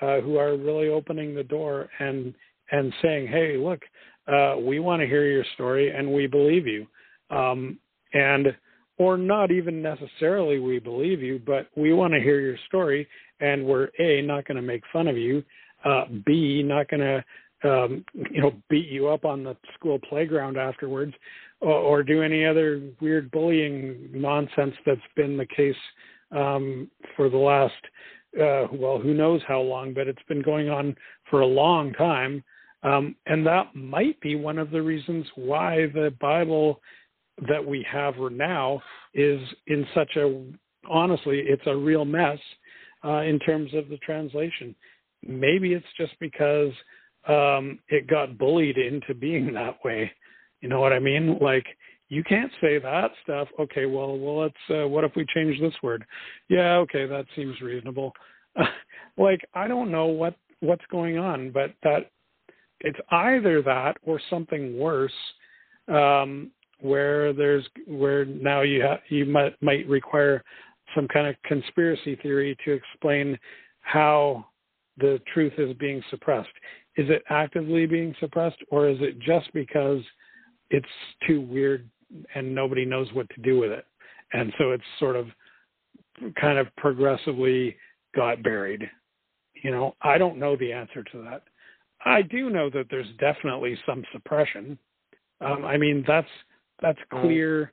uh, 0.00 0.20
who 0.20 0.38
are 0.38 0.56
really 0.56 0.88
opening 0.88 1.34
the 1.34 1.44
door 1.44 1.88
and 2.00 2.34
and 2.72 2.92
saying, 3.02 3.28
"Hey, 3.28 3.56
look, 3.56 3.80
uh, 4.26 4.56
we 4.60 4.80
want 4.80 5.00
to 5.00 5.06
hear 5.06 5.26
your 5.26 5.44
story, 5.54 5.90
and 5.90 6.12
we 6.12 6.26
believe 6.26 6.66
you." 6.66 6.86
Um, 7.30 7.78
and 8.14 8.56
or 8.98 9.16
not 9.16 9.50
even 9.50 9.80
necessarily 9.80 10.58
we 10.58 10.78
believe 10.78 11.22
you, 11.22 11.40
but 11.44 11.68
we 11.76 11.92
want 11.92 12.12
to 12.12 12.20
hear 12.20 12.40
your 12.40 12.56
story, 12.66 13.06
and 13.40 13.64
we're 13.64 13.88
a 13.98 14.22
not 14.22 14.46
going 14.46 14.56
to 14.56 14.62
make 14.62 14.82
fun 14.92 15.06
of 15.06 15.16
you, 15.16 15.42
uh, 15.84 16.04
b 16.26 16.62
not 16.64 16.88
going 16.88 17.00
to 17.00 17.24
um, 17.64 18.04
you 18.30 18.40
know 18.40 18.52
beat 18.68 18.88
you 18.88 19.08
up 19.08 19.24
on 19.24 19.44
the 19.44 19.56
school 19.74 19.98
playground 20.08 20.56
afterwards, 20.56 21.14
or, 21.60 21.72
or 21.72 22.02
do 22.02 22.22
any 22.22 22.44
other 22.44 22.82
weird 23.00 23.30
bullying 23.30 24.08
nonsense 24.12 24.74
that's 24.84 25.00
been 25.16 25.36
the 25.36 25.46
case 25.46 25.76
um, 26.32 26.90
for 27.16 27.28
the 27.28 27.36
last 27.36 27.74
uh, 28.36 28.66
well 28.72 28.98
who 28.98 29.14
knows 29.14 29.40
how 29.46 29.60
long, 29.60 29.94
but 29.94 30.08
it's 30.08 30.22
been 30.28 30.42
going 30.42 30.68
on 30.68 30.96
for 31.30 31.40
a 31.40 31.46
long 31.46 31.92
time, 31.92 32.42
um, 32.82 33.14
and 33.26 33.46
that 33.46 33.74
might 33.74 34.20
be 34.20 34.34
one 34.34 34.58
of 34.58 34.70
the 34.70 34.82
reasons 34.82 35.26
why 35.36 35.86
the 35.94 36.12
Bible 36.20 36.80
that 37.46 37.64
we 37.64 37.86
have 37.90 38.14
now 38.32 38.80
is 39.14 39.40
in 39.66 39.86
such 39.94 40.16
a 40.16 40.44
honestly 40.88 41.42
it's 41.46 41.66
a 41.66 41.76
real 41.76 42.04
mess 42.04 42.38
uh, 43.04 43.20
in 43.20 43.38
terms 43.38 43.72
of 43.74 43.88
the 43.88 43.98
translation 43.98 44.74
maybe 45.22 45.72
it's 45.72 45.86
just 45.96 46.12
because 46.20 46.72
um, 47.28 47.78
it 47.88 48.06
got 48.06 48.38
bullied 48.38 48.78
into 48.78 49.14
being 49.14 49.52
that 49.52 49.76
way 49.84 50.10
you 50.60 50.68
know 50.68 50.80
what 50.80 50.92
i 50.92 50.98
mean 50.98 51.38
like 51.40 51.66
you 52.08 52.24
can't 52.24 52.50
say 52.60 52.78
that 52.78 53.10
stuff. 53.22 53.48
Okay, 53.58 53.86
well, 53.86 54.18
well, 54.18 54.38
let's. 54.40 54.54
Uh, 54.70 54.88
what 54.88 55.04
if 55.04 55.12
we 55.14 55.26
change 55.34 55.60
this 55.60 55.74
word? 55.82 56.04
Yeah, 56.48 56.76
okay, 56.76 57.06
that 57.06 57.26
seems 57.36 57.60
reasonable. 57.60 58.12
like 59.18 59.40
I 59.54 59.68
don't 59.68 59.90
know 59.90 60.06
what 60.06 60.34
what's 60.60 60.84
going 60.90 61.18
on, 61.18 61.50
but 61.50 61.74
that 61.82 62.10
it's 62.80 62.98
either 63.10 63.62
that 63.62 63.96
or 64.02 64.20
something 64.30 64.78
worse, 64.78 65.12
um, 65.88 66.50
where 66.80 67.32
there's 67.32 67.66
where 67.86 68.24
now 68.24 68.62
you 68.62 68.82
ha- 68.82 69.00
you 69.08 69.24
might 69.24 69.60
might 69.62 69.86
require 69.88 70.42
some 70.94 71.08
kind 71.08 71.26
of 71.26 71.34
conspiracy 71.44 72.16
theory 72.16 72.56
to 72.64 72.72
explain 72.72 73.38
how 73.80 74.44
the 74.98 75.20
truth 75.32 75.52
is 75.58 75.76
being 75.76 76.02
suppressed. 76.10 76.48
Is 76.96 77.08
it 77.10 77.22
actively 77.30 77.86
being 77.86 78.14
suppressed, 78.18 78.58
or 78.70 78.88
is 78.88 78.98
it 79.00 79.18
just 79.20 79.52
because 79.52 80.02
it's 80.70 80.86
too 81.26 81.40
weird 81.40 81.88
and 82.34 82.54
nobody 82.54 82.84
knows 82.84 83.08
what 83.12 83.28
to 83.30 83.40
do 83.42 83.58
with 83.58 83.70
it. 83.70 83.86
And 84.32 84.52
so 84.58 84.72
it's 84.72 84.84
sort 84.98 85.16
of 85.16 85.28
kind 86.40 86.58
of 86.58 86.66
progressively 86.76 87.76
got 88.14 88.42
buried. 88.42 88.88
You 89.62 89.70
know, 89.70 89.94
I 90.02 90.18
don't 90.18 90.38
know 90.38 90.56
the 90.56 90.72
answer 90.72 91.02
to 91.02 91.22
that. 91.24 91.42
I 92.04 92.22
do 92.22 92.50
know 92.50 92.70
that 92.70 92.86
there's 92.90 93.08
definitely 93.18 93.78
some 93.86 94.04
suppression. 94.12 94.78
Um, 95.40 95.64
I 95.64 95.76
mean, 95.76 96.04
that's 96.06 96.28
that's 96.80 96.98
mm. 97.12 97.22
clear 97.22 97.72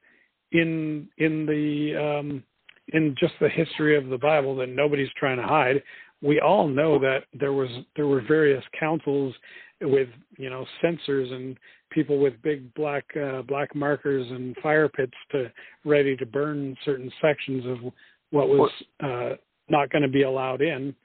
in 0.51 1.07
in 1.17 1.45
the 1.45 2.19
um, 2.19 2.43
in 2.89 3.15
just 3.19 3.33
the 3.39 3.49
history 3.49 3.97
of 3.97 4.07
the 4.07 4.17
Bible 4.17 4.55
that 4.57 4.69
nobody's 4.69 5.09
trying 5.17 5.37
to 5.37 5.43
hide. 5.43 5.81
We 6.21 6.39
all 6.39 6.67
know 6.67 6.99
that 6.99 7.23
there 7.33 7.53
was 7.53 7.69
there 7.95 8.07
were 8.07 8.21
various 8.21 8.63
councils 8.79 9.33
with 9.81 10.09
you 10.37 10.49
know 10.49 10.65
censors 10.81 11.31
and 11.31 11.57
people 11.91 12.19
with 12.19 12.41
big 12.41 12.73
black 12.73 13.05
uh, 13.15 13.41
black 13.43 13.75
markers 13.75 14.29
and 14.31 14.55
fire 14.61 14.89
pits 14.89 15.13
to 15.31 15.51
ready 15.83 16.15
to 16.17 16.25
burn 16.25 16.75
certain 16.85 17.11
sections 17.21 17.65
of 17.65 17.93
what 18.31 18.49
was 18.49 18.71
uh, 19.03 19.35
not 19.69 19.89
going 19.89 20.01
to 20.01 20.09
be 20.09 20.23
allowed 20.23 20.61
in. 20.61 20.95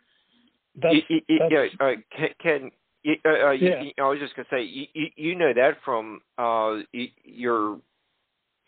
That's, 0.81 0.97
you, 1.09 1.21
you, 1.29 1.39
that's, 1.39 1.53
yeah, 1.53 1.87
uh, 1.87 2.27
can 2.41 2.71
you, 3.03 3.17
uh, 3.25 3.49
uh 3.49 3.51
yeah. 3.53 3.83
You, 3.83 3.93
I 3.99 4.09
was 4.09 4.19
just 4.21 4.37
going 4.37 4.47
to 4.49 4.55
say 4.55 4.63
you, 4.63 5.07
you 5.17 5.35
know 5.35 5.53
that 5.55 5.79
from 5.85 6.21
uh, 6.39 6.79
your 7.25 7.79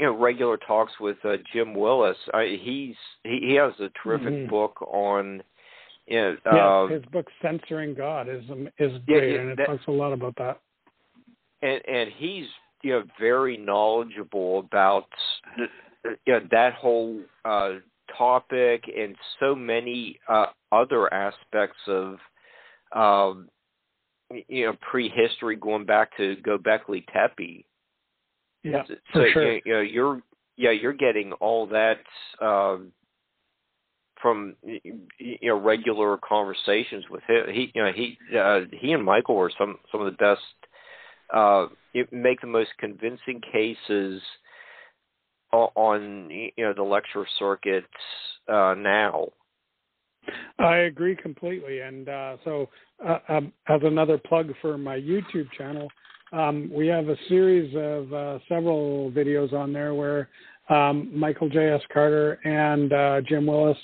you 0.03 0.09
know 0.09 0.16
regular 0.16 0.57
talks 0.57 0.91
with 0.99 1.16
uh, 1.24 1.37
Jim 1.53 1.74
Willis. 1.74 2.16
I, 2.35 2.59
he's 2.61 2.97
he, 3.23 3.39
he 3.47 3.55
has 3.55 3.73
a 3.79 3.89
terrific 4.03 4.33
mm-hmm. 4.33 4.51
book 4.51 4.83
on 4.83 5.45
yeah, 6.09 6.33
uh, 6.45 6.89
his 6.89 7.05
book 7.12 7.27
"Censoring 7.41 7.95
God" 7.95 8.29
is 8.29 8.43
is 8.81 9.01
great, 9.07 9.35
yeah, 9.35 9.41
and 9.41 9.51
it 9.51 9.59
that, 9.59 9.66
talks 9.69 9.85
a 9.87 9.93
lot 9.93 10.12
about 10.12 10.35
that. 10.39 10.59
And 11.62 11.81
and 11.87 12.11
he's 12.16 12.47
you 12.83 12.95
know 12.95 13.05
very 13.20 13.57
knowledgeable 13.57 14.59
about 14.59 15.07
you 16.05 16.33
know, 16.33 16.41
that 16.51 16.74
whole 16.74 17.20
uh, 17.45 17.74
topic 18.19 18.83
and 18.99 19.15
so 19.39 19.55
many 19.55 20.19
uh, 20.29 20.47
other 20.73 21.15
aspects 21.15 21.79
of 21.87 22.16
um, 22.93 23.49
you 24.49 24.66
know 24.66 24.74
prehistory 24.91 25.55
going 25.55 25.87
back 25.87 26.16
to 26.16 26.35
Gobekli 26.45 27.05
Tepe. 27.12 27.65
Yeah, 28.62 28.82
so, 28.86 28.94
for 29.12 29.30
sure. 29.32 29.52
You, 29.52 29.60
you 29.64 29.72
know, 29.72 29.80
you're 29.80 30.22
yeah 30.56 30.70
you're 30.70 30.93
getting 30.93 31.32
all 31.34 31.66
that. 31.68 31.98
Um, 32.40 32.93
from 34.22 34.55
you 34.62 35.36
know 35.43 35.59
regular 35.59 36.16
conversations 36.16 37.05
with 37.10 37.22
him. 37.28 37.47
He 37.52 37.72
you 37.74 37.82
know 37.82 37.93
he 37.93 38.16
uh, 38.39 38.60
he 38.70 38.93
and 38.93 39.05
Michael 39.05 39.39
are 39.39 39.51
some 39.59 39.78
some 39.90 40.01
of 40.01 40.06
the 40.06 40.16
best. 40.16 40.40
Uh, 41.34 41.66
make 42.12 42.40
the 42.40 42.47
most 42.47 42.70
convincing 42.78 43.40
cases 43.52 44.22
on 45.52 46.30
you 46.30 46.64
know 46.64 46.72
the 46.74 46.82
lecture 46.82 47.26
circuit 47.39 47.84
uh, 48.48 48.74
now. 48.78 49.28
I 50.60 50.76
agree 50.76 51.16
completely, 51.16 51.80
and 51.80 52.09
uh, 52.09 52.36
so 52.44 52.68
uh, 53.05 53.18
um, 53.28 53.52
as 53.68 53.80
another 53.82 54.18
plug 54.18 54.52
for 54.60 54.78
my 54.78 54.97
YouTube 54.97 55.51
channel, 55.59 55.89
um, 56.33 56.71
we 56.73 56.87
have 56.89 57.09
a 57.09 57.17
series 57.29 57.75
of 57.77 58.13
uh, 58.13 58.39
several 58.49 59.11
videos 59.13 59.53
on 59.53 59.73
there 59.73 59.95
where 59.95 60.29
um, 60.71 61.11
Michael 61.13 61.49
J. 61.49 61.71
S. 61.71 61.83
Carter 61.93 62.35
and 62.45 62.93
uh, 62.93 63.21
Jim 63.29 63.47
Willis 63.47 63.79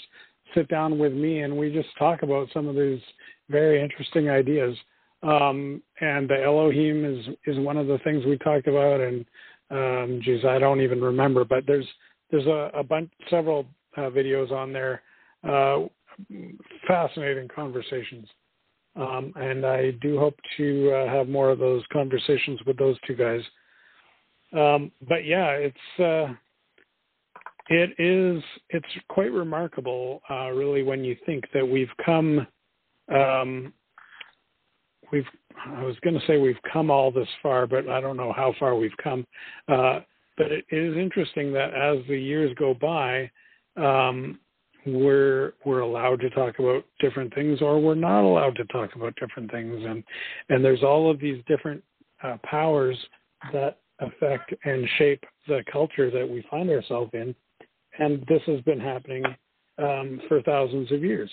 sit 0.55 0.69
down 0.69 0.99
with 0.99 1.13
me 1.13 1.41
and 1.41 1.57
we 1.57 1.73
just 1.73 1.89
talk 1.99 2.23
about 2.23 2.49
some 2.53 2.67
of 2.67 2.75
these 2.75 3.01
very 3.51 3.83
interesting 3.83 4.31
ideas. 4.31 4.77
Um, 5.23 5.83
and 6.01 6.29
the 6.29 6.43
Elohim 6.43 7.05
is 7.05 7.27
is 7.47 7.59
one 7.59 7.77
of 7.77 7.89
the 7.89 7.99
things 8.05 8.25
we 8.25 8.39
talked 8.39 8.69
about. 8.69 9.01
And 9.01 9.25
um, 9.71 10.21
geez, 10.23 10.45
I 10.45 10.59
don't 10.59 10.81
even 10.81 11.01
remember, 11.01 11.45
but 11.45 11.65
there's 11.67 11.87
there's 12.31 12.47
a, 12.47 12.71
a 12.75 12.85
bunch, 12.85 13.11
several 13.29 13.67
uh, 13.97 14.03
videos 14.03 14.53
on 14.53 14.73
there, 14.73 15.03
uh, 15.49 15.81
fascinating 16.87 17.49
conversations. 17.49 18.29
Um, 18.99 19.33
and 19.37 19.65
I 19.65 19.93
do 20.03 20.19
hope 20.19 20.37
to 20.57 20.93
uh, 20.93 21.07
have 21.09 21.29
more 21.29 21.51
of 21.51 21.61
those 21.61 21.85
conversations 21.93 22.59
with 22.67 22.77
those 22.77 22.97
two 23.07 23.15
guys. 23.15 23.43
Um, 24.53 24.91
but 25.09 25.25
yeah, 25.25 25.51
it's 25.51 26.01
uh, 26.01 26.35
it 27.69 27.91
is. 27.99 28.43
It's 28.71 28.87
quite 29.09 29.31
remarkable, 29.31 30.23
uh, 30.29 30.51
really, 30.51 30.83
when 30.83 31.05
you 31.05 31.17
think 31.27 31.45
that 31.55 31.67
we've 31.67 31.93
come. 32.05 32.47
Um, 33.15 33.73
we've. 35.13 35.27
I 35.67 35.83
was 35.83 35.97
going 36.03 36.19
to 36.19 36.27
say 36.27 36.39
we've 36.39 36.61
come 36.73 36.91
all 36.91 37.11
this 37.11 37.29
far, 37.43 37.67
but 37.67 37.89
I 37.89 38.01
don't 38.01 38.17
know 38.17 38.33
how 38.33 38.55
far 38.59 38.77
we've 38.77 38.97
come. 39.03 39.25
Uh, 39.69 40.01
but 40.37 40.53
it 40.53 40.65
is 40.71 40.97
interesting 40.97 41.53
that 41.53 41.75
as 41.75 41.99
the 42.09 42.17
years 42.17 42.55
go 42.57 42.75
by, 42.75 43.31
um, 43.77 44.39
we're 44.87 45.53
we're 45.65 45.81
allowed 45.81 46.21
to 46.21 46.31
talk 46.31 46.59
about 46.59 46.85
different 47.01 47.35
things, 47.35 47.61
or 47.61 47.81
we're 47.81 47.95
not 47.95 48.23
allowed 48.23 48.57
to 48.57 48.65
talk 48.67 48.95
about 48.95 49.15
different 49.17 49.51
things, 49.51 49.85
and 49.85 50.03
and 50.49 50.65
there's 50.65 50.83
all 50.83 51.11
of 51.11 51.21
these 51.21 51.43
different 51.47 51.83
uh, 52.23 52.37
powers 52.43 52.97
that 53.53 53.79
affect 54.01 54.55
and 54.65 54.89
shape 54.97 55.25
the 55.49 55.63
culture 55.71 56.11
that 56.11 56.29
we 56.29 56.45
find 56.51 56.71
ourselves 56.71 57.11
in 57.15 57.35
and 57.99 58.25
this 58.29 58.43
has 58.47 58.61
been 58.63 58.81
happening 58.81 59.25
um, 59.79 60.21
for 60.29 60.43
thousands 60.43 60.91
of 60.93 61.03
years, 61.03 61.31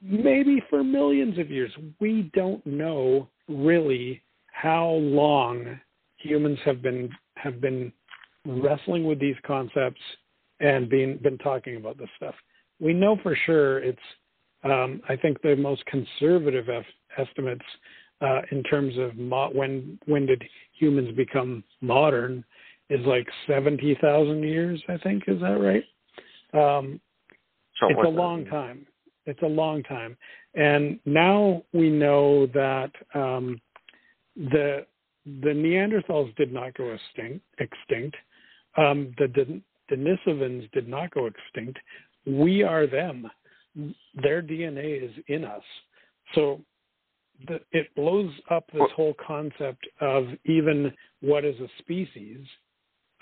maybe 0.00 0.62
for 0.70 0.84
millions 0.84 1.38
of 1.38 1.50
years. 1.50 1.72
We 2.00 2.30
don't 2.34 2.64
know 2.66 3.28
really 3.48 4.22
how 4.52 4.88
long 4.88 5.78
humans 6.18 6.58
have 6.64 6.82
been 6.82 7.10
have 7.36 7.60
been 7.60 7.92
wrestling 8.46 9.04
with 9.04 9.20
these 9.20 9.36
concepts 9.46 10.00
and 10.60 10.88
been 10.88 11.18
been 11.22 11.38
talking 11.38 11.76
about 11.76 11.98
this 11.98 12.08
stuff. 12.16 12.34
We 12.80 12.92
know 12.92 13.16
for 13.22 13.36
sure 13.46 13.78
it's. 13.78 13.98
Um, 14.64 15.00
I 15.08 15.16
think 15.16 15.40
the 15.42 15.54
most 15.54 15.84
conservative 15.86 16.66
estimates 17.16 17.64
uh, 18.20 18.40
in 18.50 18.62
terms 18.64 18.96
of 18.98 19.16
mo- 19.16 19.50
when 19.52 19.98
when 20.06 20.26
did 20.26 20.42
humans 20.72 21.14
become 21.16 21.62
modern 21.80 22.44
is 22.88 23.04
like 23.04 23.26
70,000 23.46 24.42
years, 24.42 24.82
I 24.88 24.96
think. 24.98 25.24
Is 25.26 25.40
that 25.40 25.58
right? 25.58 25.84
Um, 26.54 27.00
it's 27.90 28.06
a 28.06 28.08
long 28.08 28.44
time. 28.46 28.86
It's 29.26 29.42
a 29.42 29.46
long 29.46 29.82
time. 29.82 30.16
And 30.54 30.98
now 31.04 31.62
we 31.72 31.90
know 31.90 32.46
that 32.54 32.90
um, 33.14 33.60
the 34.36 34.86
the 35.26 35.50
Neanderthals 35.50 36.34
did 36.36 36.52
not 36.52 36.74
go 36.74 36.92
extinct. 36.92 37.44
extinct. 37.58 38.16
Um, 38.76 39.12
the 39.18 39.60
Denisovans 39.90 40.70
did 40.70 40.88
not 40.88 41.10
go 41.10 41.26
extinct. 41.26 41.78
We 42.26 42.62
are 42.62 42.86
them. 42.86 43.30
Their 44.22 44.42
DNA 44.42 45.04
is 45.04 45.12
in 45.28 45.44
us. 45.44 45.62
So 46.34 46.60
the, 47.46 47.60
it 47.72 47.94
blows 47.94 48.32
up 48.50 48.64
this 48.72 48.90
whole 48.96 49.14
concept 49.24 49.86
of 50.00 50.26
even 50.44 50.92
what 51.20 51.44
is 51.44 51.58
a 51.60 51.68
species 51.78 52.44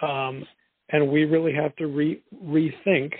um, 0.03 0.47
and 0.91 1.11
we 1.11 1.25
really 1.25 1.53
have 1.53 1.75
to 1.77 1.87
re- 1.87 2.23
rethink 2.45 3.13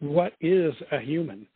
what 0.00 0.32
is 0.40 0.74
a 0.92 1.00
human. 1.00 1.46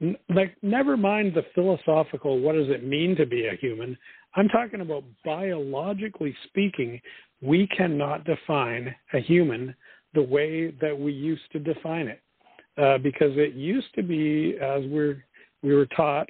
N- 0.00 0.16
like, 0.34 0.56
never 0.62 0.96
mind 0.96 1.34
the 1.34 1.44
philosophical, 1.54 2.40
what 2.40 2.54
does 2.54 2.68
it 2.68 2.84
mean 2.84 3.16
to 3.16 3.26
be 3.26 3.46
a 3.46 3.56
human? 3.56 3.96
I'm 4.34 4.48
talking 4.48 4.80
about 4.80 5.04
biologically 5.24 6.34
speaking, 6.48 7.00
we 7.40 7.68
cannot 7.68 8.24
define 8.24 8.94
a 9.12 9.20
human 9.20 9.74
the 10.14 10.22
way 10.22 10.70
that 10.80 10.98
we 10.98 11.12
used 11.12 11.50
to 11.52 11.58
define 11.58 12.08
it. 12.08 12.20
Uh, 12.76 12.98
because 12.98 13.30
it 13.36 13.54
used 13.54 13.92
to 13.94 14.02
be, 14.02 14.56
as 14.60 14.82
we're, 14.86 15.24
we 15.62 15.74
were 15.74 15.86
taught 15.86 16.28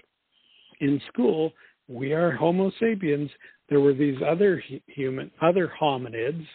in 0.80 1.00
school, 1.08 1.52
we 1.88 2.12
are 2.12 2.32
Homo 2.32 2.70
sapiens. 2.78 3.30
There 3.68 3.80
were 3.80 3.94
these 3.94 4.18
other 4.26 4.62
human, 4.86 5.30
other 5.40 5.72
hominids 5.80 6.46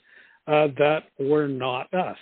uh, 0.47 0.67
that 0.77 1.03
were 1.19 1.47
not 1.47 1.91
us, 1.93 2.17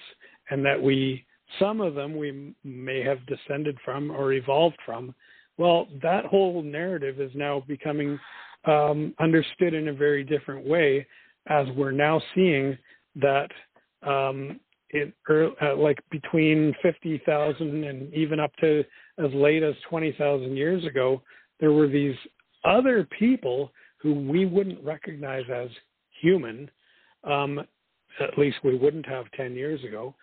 and 0.49 0.64
that 0.65 0.81
we 0.81 1.26
some 1.60 1.81
of 1.81 1.95
them 1.95 2.18
we 2.18 2.53
may 2.64 3.02
have 3.02 3.26
descended 3.26 3.77
from 3.84 4.11
or 4.11 4.34
evolved 4.34 4.77
from. 4.85 5.15
Well, 5.57 5.88
that 6.02 6.26
whole 6.26 6.61
narrative 6.61 7.19
is 7.19 7.31
now 7.34 7.64
becoming 7.68 8.19
um, 8.65 9.14
understood 9.19 9.73
in 9.73 9.88
a 9.88 9.94
very 9.94 10.23
different 10.23 10.65
way, 10.65 11.07
as 11.48 11.68
we're 11.76 11.91
now 11.91 12.22
seeing 12.35 12.77
that 13.15 13.49
um, 14.06 14.60
it 14.91 15.14
uh, 15.30 15.76
like 15.76 15.99
between 16.11 16.73
50,000 16.81 17.84
and 17.84 18.14
even 18.14 18.39
up 18.39 18.51
to 18.61 18.84
as 19.18 19.34
late 19.34 19.64
as 19.64 19.76
20,000 19.89 20.55
years 20.55 20.85
ago, 20.85 21.22
there 21.59 21.72
were 21.72 21.88
these 21.88 22.15
other 22.64 23.07
people 23.18 23.72
who 23.97 24.14
we 24.14 24.45
wouldn't 24.45 24.84
recognize 24.84 25.43
as 25.53 25.69
human, 26.22 26.69
um, 27.23 27.59
at 28.19 28.38
least 28.38 28.57
we 28.64 28.77
wouldn't 28.77 29.05
have 29.05 29.26
10 29.35 29.53
years 29.55 29.84
ago, 29.84 30.15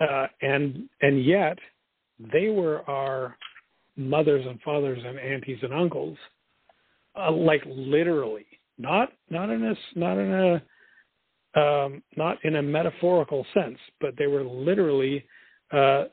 uh, 0.00 0.26
and 0.40 0.88
and 1.00 1.24
yet 1.24 1.58
they 2.32 2.48
were 2.48 2.88
our 2.88 3.36
mothers 3.96 4.44
and 4.46 4.60
fathers 4.62 5.02
and 5.04 5.18
aunties 5.18 5.58
and 5.62 5.72
uncles, 5.72 6.16
uh, 7.18 7.30
like 7.30 7.62
literally, 7.66 8.46
not 8.78 9.10
not 9.30 9.50
in 9.50 9.64
a 9.64 9.98
not 9.98 10.18
in 10.18 10.32
a 10.32 10.62
um, 11.54 12.02
not 12.16 12.42
in 12.44 12.56
a 12.56 12.62
metaphorical 12.62 13.46
sense, 13.52 13.78
but 14.00 14.14
they 14.16 14.26
were 14.26 14.44
literally 14.44 15.24
uh, 15.72 16.04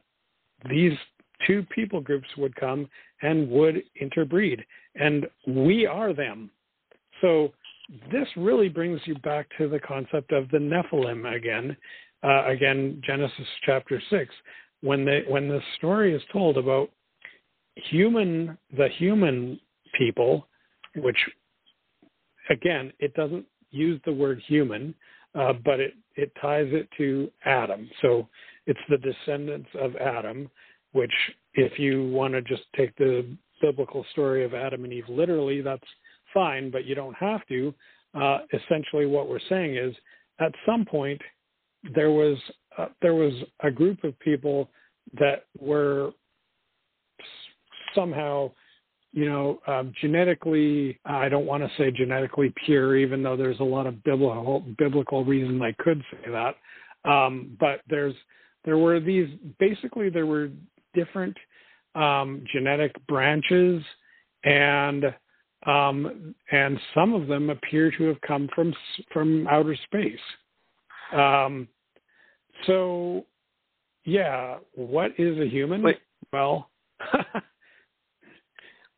these 0.70 0.94
two 1.48 1.66
people 1.74 2.02
groups 2.02 2.28
would 2.38 2.56
come 2.56 2.90
and 3.22 3.49
would 3.49 3.82
interbreed, 3.99 4.64
and 4.95 5.28
we 5.48 5.86
are 5.86 6.14
them. 6.14 6.49
So 7.22 7.53
this 8.11 8.28
really 8.36 8.70
brings 8.70 8.99
you 9.06 9.16
back 9.20 9.48
to 9.57 9.68
the 9.68 9.80
concept 9.80 10.32
of 10.32 10.49
the 10.52 10.57
Nephilim 10.57 11.36
again. 11.36 11.76
Uh, 12.24 12.45
again, 12.48 13.02
Genesis 13.06 13.48
chapter 13.66 14.02
six, 14.10 14.34
when 14.82 15.06
the 15.06 15.22
when 15.28 15.48
the 15.48 15.61
story 15.78 16.14
is 16.14 16.22
told 16.32 16.57
about 16.57 16.90
human 17.76 18.57
the 18.76 18.90
human 18.98 19.60
people, 19.98 20.48
which 20.95 21.18
again 22.49 22.91
it 22.99 23.14
doesn't 23.14 23.45
use 23.72 24.02
the 24.06 24.11
word 24.11 24.41
human, 24.48 24.94
uh, 25.36 25.54
but 25.64 25.80
it 25.80 25.94
it 26.16 26.32
ties 26.42 26.68
it 26.72 26.90
to 26.98 27.32
Adam. 27.46 27.90
So 28.02 28.28
it's 28.66 28.80
the 28.90 28.98
descendants 28.98 29.70
of 29.80 29.96
Adam, 29.96 30.50
which 30.92 31.14
if 31.54 31.80
you 31.80 32.10
want 32.10 32.34
to 32.34 32.42
just 32.42 32.64
take 32.76 32.96
the 32.98 33.26
biblical 33.62 34.06
story 34.12 34.44
of 34.44 34.54
Adam 34.54 34.84
and 34.84 34.94
Eve 34.94 35.10
literally, 35.10 35.62
that's 35.62 35.84
fine, 36.34 36.72
but 36.72 36.86
you 36.86 36.96
don't 36.96 37.16
have 37.16 37.46
to. 37.48 37.74
Uh, 38.14 38.40
essentially, 38.54 39.06
what 39.06 39.30
we're 39.30 39.40
saying 39.50 39.76
is, 39.76 39.96
at 40.40 40.52
some 40.66 40.86
point, 40.86 41.22
there 41.96 42.12
was 42.12 42.38
uh, 42.78 42.88
there 43.02 43.16
was 43.16 43.34
a 43.62 43.72
group 43.72 44.04
of 44.04 44.18
people 44.20 44.70
that 45.20 45.46
were 45.60 46.12
somehow, 47.96 48.52
you 49.11 49.26
know, 49.26 49.60
um, 49.68 49.94
genetically. 50.02 50.99
I 51.06 51.30
don't 51.30 51.45
want 51.45 51.64
to 51.64 51.69
say 51.77 51.91
genetically 51.91 52.53
pure, 52.65 52.98
even 52.98 53.23
though 53.23 53.36
there's 53.36 53.60
a 53.60 53.64
lot 53.64 53.88
of 53.88 54.03
biblical 54.03 54.64
biblical 54.77 55.26
reason 55.26 55.61
I 55.61 55.73
could 55.80 56.03
say 56.11 56.31
that. 56.31 56.56
Um, 57.10 57.57
but 57.60 57.81
there's 57.90 58.15
there 58.65 58.77
were 58.77 58.99
these 58.99 59.30
basically 59.60 60.10
there 60.10 60.26
were 60.26 60.49
different 60.94 61.36
um, 61.95 62.44
genetic 62.53 62.95
branches 63.07 63.84
and 64.44 65.06
um, 65.65 66.36
and 66.52 66.80
some 66.94 67.14
of 67.14 67.27
them 67.27 67.49
appear 67.49 67.91
to 67.91 68.03
have 68.06 68.22
come 68.22 68.49
from 68.56 68.73
from 69.11 69.48
outer 69.48 69.76
space. 69.86 70.19
Um, 71.14 71.68
so, 72.65 73.26
yeah, 74.06 74.57
what 74.76 75.11
is 75.18 75.38
a 75.40 75.49
human? 75.49 75.81
Wait. 75.81 75.99
Well, 76.31 76.69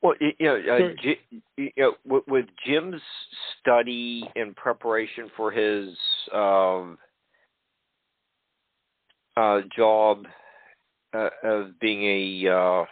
well, 0.02 0.15
you 0.19 0.34
know, 0.40 0.56
uh, 0.56 1.02
G, 1.02 1.15
you 1.57 1.72
know, 1.78 1.94
with, 2.06 2.23
with 2.28 2.45
Jim's 2.65 3.02
study 3.60 4.28
in 4.36 4.53
preparation 4.56 5.30
for 5.38 5.52
his 5.52 5.90
um, 6.34 6.98
uh, 9.38 9.61
job 9.76 10.26
uh, 11.14 11.30
of 11.44 11.80
being 11.80 12.03
a 12.45 12.52
uh, 12.52 12.86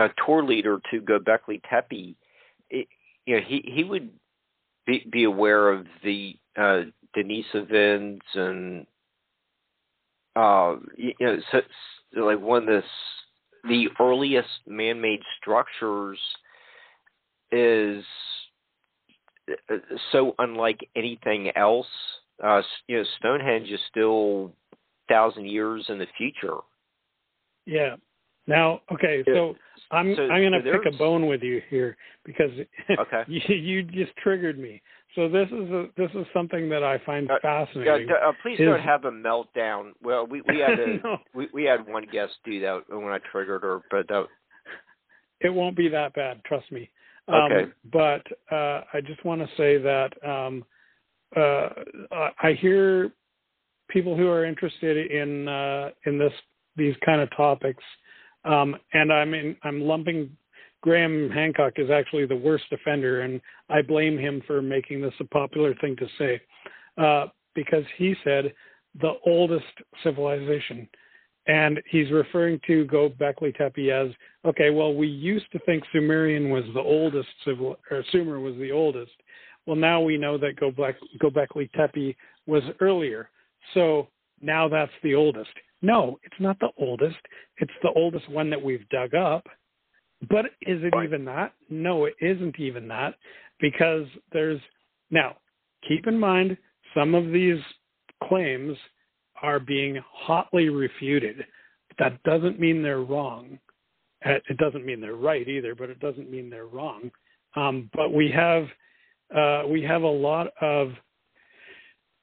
uh, 0.00 0.08
tour 0.24 0.44
leader 0.44 0.78
to 0.90 1.00
Gobekli 1.00 1.60
Tepe, 1.68 2.16
it, 2.70 2.86
you 3.26 3.36
know, 3.36 3.42
he 3.44 3.64
he 3.66 3.82
would 3.82 4.10
be, 4.86 5.06
be 5.10 5.24
aware 5.24 5.70
of 5.70 5.86
the 6.04 6.36
uh, 6.56 6.82
events 7.16 8.26
and 8.34 8.86
uh, 10.36 10.76
you 10.96 11.14
know, 11.18 11.38
so, 11.50 11.60
so 12.14 12.20
like 12.20 12.40
one 12.40 12.62
of 12.62 12.66
the 12.66 12.82
the 13.68 13.88
earliest 14.00 14.48
man-made 14.66 15.20
structures 15.40 16.18
is 17.52 18.04
so 20.12 20.34
unlike 20.38 20.80
anything 20.96 21.50
else. 21.56 21.86
Uh, 22.42 22.62
you 22.88 22.98
know, 22.98 23.04
Stonehenge 23.18 23.68
is 23.68 23.80
still 23.90 24.52
thousand 25.08 25.46
years 25.46 25.84
in 25.88 25.98
the 25.98 26.06
future. 26.16 26.58
Yeah. 27.64 27.96
Now, 28.46 28.80
okay, 28.92 29.24
so 29.26 29.56
I'm 29.90 30.14
so, 30.16 30.22
I'm 30.22 30.40
going 30.40 30.52
to 30.52 30.62
so 30.64 30.78
pick 30.78 30.94
a 30.94 30.96
bone 30.96 31.26
with 31.26 31.42
you 31.42 31.60
here 31.68 31.96
because 32.24 32.50
okay. 32.98 33.22
you 33.28 33.54
you 33.54 33.82
just 33.82 34.14
triggered 34.16 34.58
me. 34.58 34.82
So 35.14 35.28
this 35.28 35.48
is 35.48 35.70
a 35.70 35.86
this 35.96 36.10
is 36.14 36.26
something 36.34 36.68
that 36.68 36.82
I 36.82 36.98
find 36.98 37.30
Uh, 37.30 37.38
fascinating. 37.40 38.10
Uh, 38.10 38.28
uh, 38.28 38.32
please 38.42 38.58
is- 38.60 38.66
don't 38.66 38.80
have 38.80 39.04
a 39.04 39.10
meltdown. 39.10 39.92
Well, 40.02 40.26
we 40.26 40.42
we 40.42 40.58
had 40.66 40.78
a, 40.78 40.98
No. 41.02 41.18
we 41.34 41.48
we 41.52 41.64
had 41.64 41.86
one 41.86 42.04
guest 42.10 42.34
do 42.44 42.60
that 42.60 42.88
when 42.88 43.12
I 43.12 43.18
triggered 43.30 43.62
her, 43.62 43.80
but 43.90 44.08
that, 44.08 44.26
it 45.40 45.50
won't 45.50 45.76
be 45.76 45.88
that 45.88 46.14
bad, 46.14 46.42
trust 46.44 46.70
me. 46.72 46.90
Um, 47.28 47.52
Okay. 47.52 47.72
But 47.92 48.26
uh, 48.50 48.82
I 48.92 49.00
just 49.00 49.24
want 49.24 49.40
to 49.42 49.56
say 49.56 49.78
that 49.78 50.12
um, 50.26 50.64
uh, 51.36 51.68
I- 52.12 52.32
I 52.42 52.52
hear 52.52 53.10
people 53.88 54.16
who 54.16 54.28
are 54.28 54.44
interested 54.44 55.10
in 55.10 55.48
uh, 55.48 55.90
in 56.04 56.18
this 56.18 56.32
these 56.76 56.96
kind 57.04 57.20
of 57.22 57.30
topics, 57.34 57.82
um, 58.44 58.76
and 58.92 59.10
I'm 59.12 59.32
in, 59.34 59.56
I'm 59.62 59.80
lumping 59.80 60.36
Graham 60.82 61.30
Hancock 61.30 61.74
is 61.76 61.90
actually 61.90 62.26
the 62.26 62.36
worst 62.36 62.64
offender, 62.72 63.22
and 63.22 63.40
I 63.68 63.82
blame 63.82 64.18
him 64.18 64.42
for 64.46 64.62
making 64.62 65.00
this 65.00 65.14
a 65.20 65.24
popular 65.24 65.74
thing 65.80 65.96
to 65.96 66.06
say 66.18 66.40
uh, 66.98 67.26
because 67.54 67.84
he 67.96 68.14
said 68.24 68.52
the 69.00 69.14
oldest 69.24 69.64
civilization. 70.02 70.88
And 71.48 71.80
he's 71.90 72.10
referring 72.10 72.60
to 72.66 72.86
Gobekli 72.86 73.56
Tepe 73.56 73.90
as 73.90 74.08
okay. 74.44 74.70
Well, 74.70 74.94
we 74.94 75.06
used 75.06 75.46
to 75.52 75.60
think 75.60 75.84
Sumerian 75.92 76.50
was 76.50 76.64
the 76.74 76.80
oldest 76.80 77.28
civil, 77.44 77.76
or 77.90 78.02
Sumer 78.10 78.40
was 78.40 78.56
the 78.56 78.72
oldest. 78.72 79.12
Well, 79.64 79.76
now 79.76 80.00
we 80.00 80.16
know 80.16 80.38
that 80.38 80.56
Gobek, 80.60 80.94
Gobekli 81.22 81.70
Tepe 81.72 82.16
was 82.46 82.62
earlier. 82.80 83.30
So 83.74 84.08
now 84.40 84.68
that's 84.68 84.92
the 85.02 85.14
oldest. 85.14 85.50
No, 85.82 86.18
it's 86.24 86.40
not 86.40 86.58
the 86.58 86.70
oldest. 86.78 87.16
It's 87.58 87.72
the 87.82 87.92
oldest 87.94 88.28
one 88.28 88.50
that 88.50 88.62
we've 88.62 88.88
dug 88.88 89.14
up. 89.14 89.46
But 90.28 90.46
is 90.62 90.82
it 90.82 90.94
Right. 90.94 91.04
even 91.04 91.24
that? 91.26 91.52
No, 91.68 92.04
it 92.04 92.14
isn't 92.20 92.58
even 92.58 92.88
that 92.88 93.16
because 93.60 94.06
there's 94.32 94.60
now 95.10 95.36
keep 95.82 96.06
in 96.06 96.18
mind 96.18 96.56
some 96.94 97.14
of 97.14 97.30
these 97.30 97.62
claims 98.24 98.76
are 99.42 99.60
being 99.60 99.96
hotly 99.96 100.68
refuted. 100.68 101.46
That 101.98 102.22
doesn't 102.22 102.58
mean 102.58 102.82
they're 102.82 103.02
wrong. 103.02 103.58
Uh, 104.24 104.40
It 104.48 104.56
doesn't 104.56 104.84
mean 104.84 105.00
they're 105.00 105.14
right 105.14 105.46
either, 105.46 105.74
but 105.74 105.90
it 105.90 106.00
doesn't 106.00 106.30
mean 106.30 106.50
they're 106.50 106.66
wrong. 106.66 107.10
Um, 107.54 107.90
but 107.92 108.12
we 108.12 108.30
have 108.30 108.70
uh, 109.34 109.64
we 109.66 109.82
have 109.82 110.02
a 110.02 110.06
lot 110.06 110.52
of 110.60 110.96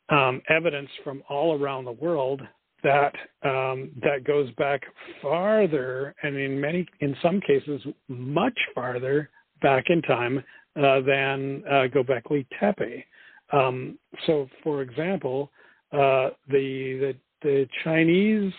um, 0.09 0.41
evidence 0.47 0.89
from 1.03 1.21
all 1.27 1.59
around 1.61 1.85
the 1.85 1.91
world 1.91 2.41
that 2.83 3.13
um, 3.43 3.91
that 4.01 4.23
goes 4.25 4.51
back 4.51 4.81
farther, 5.21 6.13
and 6.23 6.35
in 6.35 6.59
many, 6.59 6.85
in 6.99 7.15
some 7.21 7.39
cases, 7.41 7.81
much 8.07 8.57
farther 8.75 9.29
back 9.61 9.85
in 9.89 10.01
time 10.01 10.39
uh, 10.75 11.01
than 11.01 11.63
uh, 11.69 11.87
Gobekli 11.93 12.45
Tepe. 12.59 13.05
Um, 13.51 13.97
so, 14.25 14.49
for 14.63 14.81
example, 14.81 15.51
uh, 15.91 16.29
the 16.49 16.99
the 16.99 17.15
the 17.41 17.67
Chinese, 17.83 18.53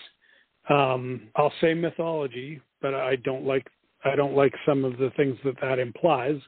um, 0.69 1.29
I'll 1.35 1.53
say 1.61 1.73
mythology, 1.73 2.61
but 2.81 2.93
I 2.93 3.17
don't 3.17 3.45
like 3.45 3.67
I 4.03 4.15
don't 4.15 4.35
like 4.35 4.53
some 4.65 4.85
of 4.85 4.97
the 4.97 5.11
things 5.17 5.37
that 5.43 5.55
that 5.61 5.79
implies. 5.79 6.39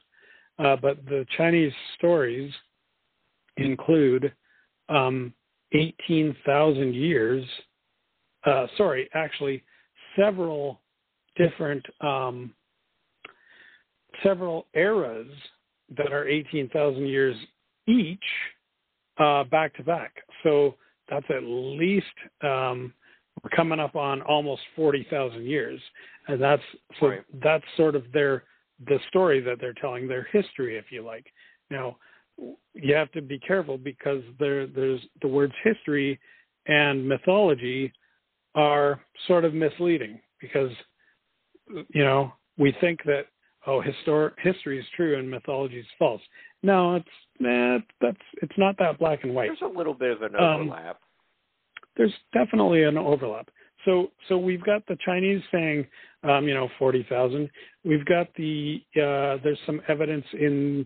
Uh, 0.58 0.74
but 0.74 1.04
the 1.04 1.24
Chinese 1.36 1.72
stories 1.96 2.52
include 3.58 4.32
um, 4.88 5.32
18,000 5.72 6.94
years. 6.94 7.44
Uh, 8.44 8.66
sorry, 8.76 9.08
actually, 9.14 9.62
several 10.16 10.80
different 11.36 11.84
um, 12.00 12.54
several 14.22 14.66
eras 14.74 15.28
that 15.96 16.12
are 16.12 16.26
18,000 16.26 17.06
years 17.06 17.36
each 17.86 18.18
uh, 19.18 19.44
back 19.44 19.74
to 19.76 19.82
back. 19.82 20.14
So 20.42 20.74
that's 21.10 21.26
at 21.30 21.42
least 21.42 22.06
um, 22.42 22.92
we're 23.42 23.50
coming 23.50 23.80
up 23.80 23.96
on 23.96 24.22
almost 24.22 24.62
40,000 24.76 25.44
years, 25.44 25.80
and 26.26 26.40
that's 26.40 26.62
so 27.00 27.08
Right. 27.08 27.24
that's 27.42 27.64
sort 27.76 27.94
of 27.94 28.10
their 28.12 28.44
the 28.86 28.98
story 29.08 29.40
that 29.40 29.58
they're 29.60 29.74
telling, 29.74 30.06
their 30.06 30.24
history, 30.32 30.76
if 30.76 30.92
you 30.92 31.02
like. 31.02 31.26
Now, 31.70 31.96
you 32.74 32.94
have 32.94 33.10
to 33.12 33.22
be 33.22 33.38
careful 33.38 33.78
because 33.78 34.22
there 34.38 34.66
there's 34.66 35.00
the 35.22 35.28
words 35.28 35.54
history 35.64 36.18
and 36.66 37.06
mythology 37.08 37.92
are 38.58 39.00
sort 39.28 39.44
of 39.44 39.54
misleading 39.54 40.20
because 40.40 40.72
you 41.94 42.02
know 42.02 42.32
we 42.58 42.74
think 42.80 43.00
that 43.04 43.26
oh 43.66 43.80
historic 43.80 44.34
history 44.42 44.78
is 44.80 44.86
true 44.96 45.16
and 45.18 45.30
mythology 45.30 45.78
is 45.78 45.86
false. 45.98 46.20
No, 46.62 46.96
it's 46.96 47.08
eh, 47.40 47.78
that's 48.00 48.24
it's 48.42 48.58
not 48.58 48.76
that 48.78 48.98
black 48.98 49.20
and 49.22 49.34
white. 49.34 49.48
There's 49.48 49.72
a 49.72 49.78
little 49.78 49.94
bit 49.94 50.10
of 50.10 50.22
an 50.22 50.34
Um, 50.34 50.62
overlap. 50.62 50.98
There's 51.96 52.14
definitely 52.32 52.82
an 52.82 52.98
overlap. 52.98 53.48
So 53.84 54.10
so 54.28 54.36
we've 54.36 54.64
got 54.64 54.84
the 54.86 54.96
Chinese 55.04 55.42
saying 55.52 55.86
um, 56.24 56.48
you 56.48 56.54
know 56.54 56.68
forty 56.80 57.06
thousand. 57.08 57.48
We've 57.84 58.04
got 58.04 58.26
the 58.34 58.82
uh, 58.96 59.38
there's 59.44 59.58
some 59.66 59.80
evidence 59.88 60.26
in 60.32 60.84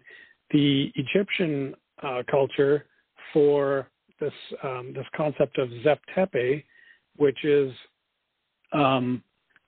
the 0.50 0.92
Egyptian 0.94 1.74
uh, 2.02 2.22
culture 2.30 2.84
for 3.32 3.88
this 4.20 4.32
um, 4.62 4.92
this 4.94 5.06
concept 5.16 5.58
of 5.58 5.70
Zep 5.82 6.00
Tepe, 6.14 6.64
which 7.16 7.44
is 7.44 7.72
um, 8.72 9.22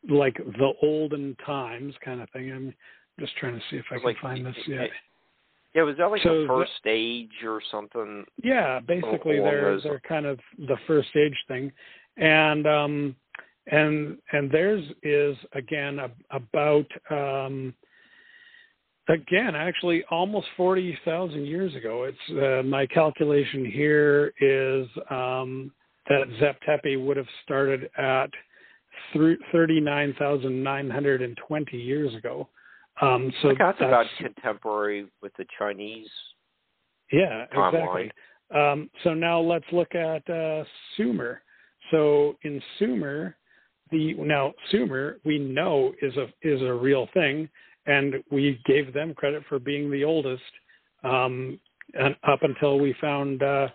like 0.08 0.36
the 0.36 0.72
olden 0.82 1.36
times 1.44 1.94
kind 2.04 2.20
of 2.20 2.28
thing. 2.30 2.50
I'm 2.52 2.74
just 3.20 3.36
trying 3.36 3.54
to 3.54 3.62
see 3.70 3.76
if 3.76 3.84
I 3.90 3.96
can 3.96 4.04
Like, 4.04 4.18
find 4.20 4.46
this 4.46 4.56
yet. 4.66 4.82
it- 4.84 4.92
yeah, 5.74 5.82
was 5.82 5.96
that 5.96 6.06
like 6.06 6.22
so 6.22 6.34
the 6.34 6.40
the- 6.42 6.46
first 6.46 6.76
stage 6.76 7.42
or 7.44 7.60
something? 7.70 8.24
Yeah, 8.42 8.78
basically 8.78 9.40
they're 9.40 9.80
they're 9.80 10.00
kind 10.00 10.24
of 10.24 10.38
the 10.56 10.76
first 10.86 11.08
age 11.16 11.36
thing, 11.48 11.72
and 12.16 12.64
um, 12.64 13.16
and 13.66 14.18
and 14.30 14.50
theirs 14.52 14.84
is 15.02 15.36
again 15.52 15.98
a, 15.98 16.10
about 16.30 16.86
um, 17.10 17.74
again 19.08 19.56
actually 19.56 20.04
almost 20.10 20.46
forty 20.56 20.96
thousand 21.04 21.44
years 21.44 21.74
ago. 21.74 22.04
It's 22.04 22.38
uh, 22.40 22.62
my 22.62 22.86
calculation 22.86 23.64
here 23.64 24.32
is 24.40 24.86
um, 25.10 25.72
that 26.09 26.26
Zep 26.39 26.60
Tepe 26.66 26.97
would 26.97 27.16
have 27.16 27.26
started 27.44 27.89
at 27.97 28.31
thirty 29.52 29.81
nine 29.81 30.14
thousand 30.18 30.62
nine 30.62 30.90
hundred 30.90 31.22
and 31.22 31.36
twenty 31.47 31.78
years 31.78 32.14
ago. 32.14 32.48
Um, 33.01 33.32
so 33.43 33.48
like 33.48 33.59
that's, 33.59 33.81
about 33.81 34.06
contemporary 34.18 35.06
with 35.20 35.32
the 35.36 35.44
Chinese 35.59 36.09
yeah 37.10 37.47
timeline. 37.55 37.74
exactly. 37.74 38.12
Um, 38.55 38.90
so 39.02 39.14
now 39.14 39.40
let's 39.40 39.64
look 39.72 39.94
at 39.94 40.28
uh, 40.31 40.64
Sumer. 40.97 41.43
So 41.90 42.36
in 42.43 42.62
Sumer, 42.78 43.36
the 43.90 44.14
now 44.14 44.52
Sumer 44.70 45.18
we 45.24 45.39
know 45.39 45.93
is 46.02 46.14
a 46.16 46.26
is 46.43 46.62
a 46.62 46.72
real 46.72 47.09
thing, 47.14 47.48
and 47.86 48.16
we 48.31 48.60
gave 48.66 48.93
them 48.93 49.14
credit 49.14 49.43
for 49.48 49.59
being 49.59 49.90
the 49.90 50.05
oldest, 50.05 50.43
um, 51.02 51.59
and 51.94 52.14
up 52.26 52.43
until 52.43 52.78
we 52.78 52.94
found 53.01 53.43
uh, 53.43 53.68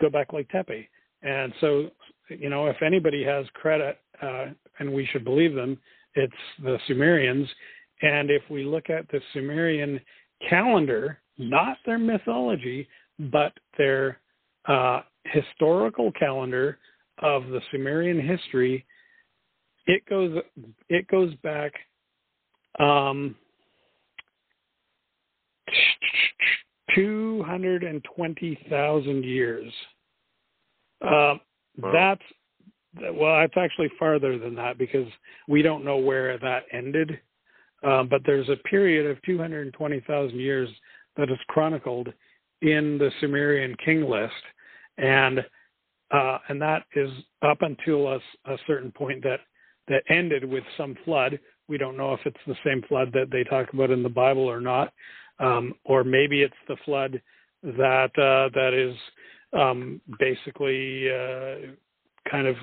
Göbekli 0.00 0.48
Tepe. 0.50 0.88
And 1.22 1.52
so, 1.60 1.90
you 2.28 2.50
know, 2.50 2.66
if 2.66 2.82
anybody 2.82 3.24
has 3.24 3.46
credit, 3.54 3.98
uh, 4.22 4.46
and 4.78 4.92
we 4.92 5.06
should 5.12 5.24
believe 5.24 5.54
them, 5.54 5.78
it's 6.14 6.32
the 6.62 6.78
Sumerians. 6.86 7.48
And 8.02 8.30
if 8.30 8.42
we 8.50 8.64
look 8.64 8.90
at 8.90 9.08
the 9.08 9.20
Sumerian 9.32 10.00
calendar, 10.48 11.18
not 11.38 11.78
their 11.84 11.98
mythology, 11.98 12.88
but 13.18 13.52
their 13.78 14.20
uh, 14.66 15.00
historical 15.24 16.12
calendar 16.12 16.78
of 17.22 17.46
the 17.48 17.60
Sumerian 17.70 18.20
history, 18.20 18.84
it 19.86 20.04
goes 20.08 20.36
it 20.88 21.06
goes 21.08 21.32
back 21.36 21.72
um, 22.78 23.36
two 26.94 27.42
hundred 27.46 27.84
and 27.84 28.04
twenty 28.14 28.58
thousand 28.68 29.24
years. 29.24 29.72
Uh, 31.00 31.34
Wow. 31.78 31.92
That's 31.92 33.12
well, 33.14 33.42
it's 33.42 33.56
actually 33.56 33.90
farther 33.98 34.38
than 34.38 34.54
that 34.54 34.78
because 34.78 35.06
we 35.48 35.60
don't 35.60 35.84
know 35.84 35.98
where 35.98 36.38
that 36.38 36.62
ended. 36.72 37.20
Um, 37.84 38.08
but 38.08 38.22
there's 38.24 38.48
a 38.48 38.56
period 38.68 39.04
of 39.04 39.20
220,000 39.22 40.38
years 40.38 40.70
that 41.18 41.30
is 41.30 41.38
chronicled 41.48 42.08
in 42.62 42.96
the 42.96 43.10
Sumerian 43.20 43.76
king 43.84 44.08
list, 44.08 44.32
and 44.96 45.40
uh, 46.10 46.38
and 46.48 46.62
that 46.62 46.84
is 46.94 47.10
up 47.42 47.58
until 47.60 48.08
a, 48.08 48.16
a 48.46 48.56
certain 48.66 48.90
point 48.92 49.22
that 49.24 49.40
that 49.88 50.02
ended 50.08 50.44
with 50.44 50.64
some 50.78 50.96
flood. 51.04 51.38
We 51.68 51.76
don't 51.76 51.98
know 51.98 52.14
if 52.14 52.20
it's 52.24 52.36
the 52.46 52.56
same 52.64 52.82
flood 52.88 53.10
that 53.12 53.30
they 53.30 53.44
talk 53.44 53.72
about 53.74 53.90
in 53.90 54.02
the 54.02 54.08
Bible 54.08 54.48
or 54.48 54.60
not, 54.60 54.92
um, 55.38 55.74
or 55.84 56.02
maybe 56.02 56.40
it's 56.40 56.54
the 56.66 56.76
flood 56.86 57.20
that 57.62 58.10
uh, 58.16 58.48
that 58.54 58.72
is 58.72 58.96
um, 59.52 60.00
basically 60.18 61.08
uh, 61.10 61.72
kind 62.30 62.46
of 62.46 62.56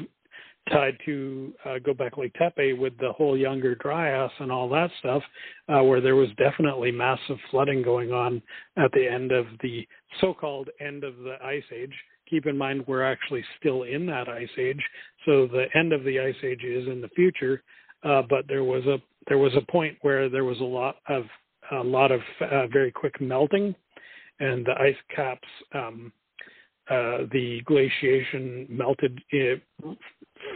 tied 0.70 0.98
to 1.06 1.54
uh, 1.66 1.80
Göbekli 1.80 2.32
Tepe 2.36 2.78
with 2.78 2.98
the 2.98 3.12
whole 3.12 3.38
Younger 3.38 3.76
Dryas 3.76 4.32
and 4.40 4.52
all 4.52 4.70
that 4.70 4.90
stuff, 5.00 5.22
uh, 5.68 5.84
where 5.84 6.00
there 6.00 6.16
was 6.16 6.30
definitely 6.38 6.92
massive 6.92 7.38
flooding 7.52 7.82
going 7.82 8.12
on 8.12 8.42
at 8.78 8.92
the 8.94 9.06
end 9.06 9.32
of 9.32 9.46
the 9.62 9.88
so-called 10.22 10.70
end 10.80 11.04
of 11.04 11.18
the 11.18 11.36
Ice 11.44 11.64
Age. 11.74 11.94
Keep 12.30 12.46
in 12.46 12.58
mind 12.58 12.86
we're 12.88 13.04
actually 13.04 13.44
still 13.60 13.84
in 13.84 14.06
that 14.06 14.30
Ice 14.30 14.50
Age, 14.58 14.82
so 15.26 15.48
the 15.48 15.66
end 15.76 15.92
of 15.92 16.04
the 16.04 16.20
Ice 16.20 16.36
Age 16.44 16.64
is 16.64 16.88
in 16.88 17.02
the 17.02 17.10
future. 17.10 17.62
Uh, 18.04 18.22
but 18.30 18.46
there 18.48 18.64
was 18.64 18.86
a 18.86 18.98
there 19.28 19.38
was 19.38 19.54
a 19.56 19.72
point 19.72 19.98
where 20.02 20.30
there 20.30 20.44
was 20.44 20.60
a 20.60 20.64
lot 20.64 20.98
of 21.08 21.24
a 21.72 21.84
lot 21.84 22.12
of 22.12 22.22
uh, 22.42 22.68
very 22.68 22.92
quick 22.92 23.20
melting, 23.22 23.76
and 24.40 24.66
the 24.66 24.74
ice 24.80 24.96
caps 25.16 25.48
um, 25.74 26.12
uh, 26.90 27.26
the 27.32 27.62
glaciation 27.66 28.68
melted 28.70 29.22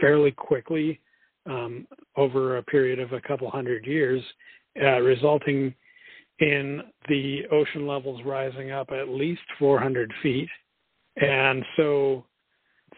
fairly 0.00 0.30
quickly 0.32 1.00
um, 1.48 1.86
over 2.16 2.58
a 2.58 2.62
period 2.62 2.98
of 2.98 3.12
a 3.12 3.20
couple 3.20 3.50
hundred 3.50 3.86
years, 3.86 4.22
uh, 4.82 5.00
resulting 5.00 5.74
in 6.40 6.82
the 7.08 7.42
ocean 7.50 7.86
levels 7.86 8.20
rising 8.24 8.70
up 8.70 8.90
at 8.90 9.08
least 9.08 9.40
400 9.58 10.12
feet. 10.22 10.48
And 11.16 11.64
so 11.76 12.24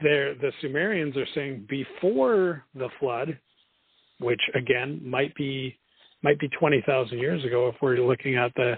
there, 0.02 0.34
the 0.34 0.52
Sumerians 0.60 1.16
are 1.16 1.26
saying 1.34 1.66
before 1.68 2.64
the 2.74 2.88
flood, 2.98 3.38
which 4.18 4.40
again 4.54 5.00
might 5.04 5.34
be 5.34 5.76
might 6.22 6.38
be 6.38 6.48
20,000 6.48 7.18
years 7.18 7.42
ago 7.44 7.68
if 7.68 7.76
we're 7.80 7.96
looking 7.96 8.36
at 8.36 8.52
the 8.54 8.74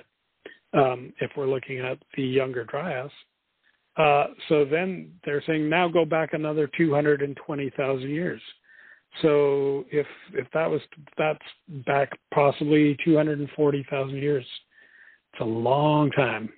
um, 0.74 1.12
if 1.20 1.30
we're 1.36 1.48
looking 1.48 1.80
at 1.80 1.98
the 2.16 2.22
Younger 2.22 2.64
Dryas. 2.64 3.10
Uh, 3.96 4.28
so 4.48 4.64
then 4.64 5.12
they're 5.24 5.42
saying 5.46 5.68
now 5.68 5.88
go 5.88 6.04
back 6.04 6.32
another 6.32 6.68
220,000 6.76 8.10
years. 8.10 8.40
So 9.20 9.84
if 9.90 10.06
if 10.32 10.46
that 10.54 10.70
was 10.70 10.80
that's 11.18 11.38
back 11.86 12.10
possibly 12.32 12.96
240,000 13.04 14.16
years. 14.16 14.46
It's 15.32 15.42
a 15.42 15.44
long 15.44 16.10
time. 16.12 16.48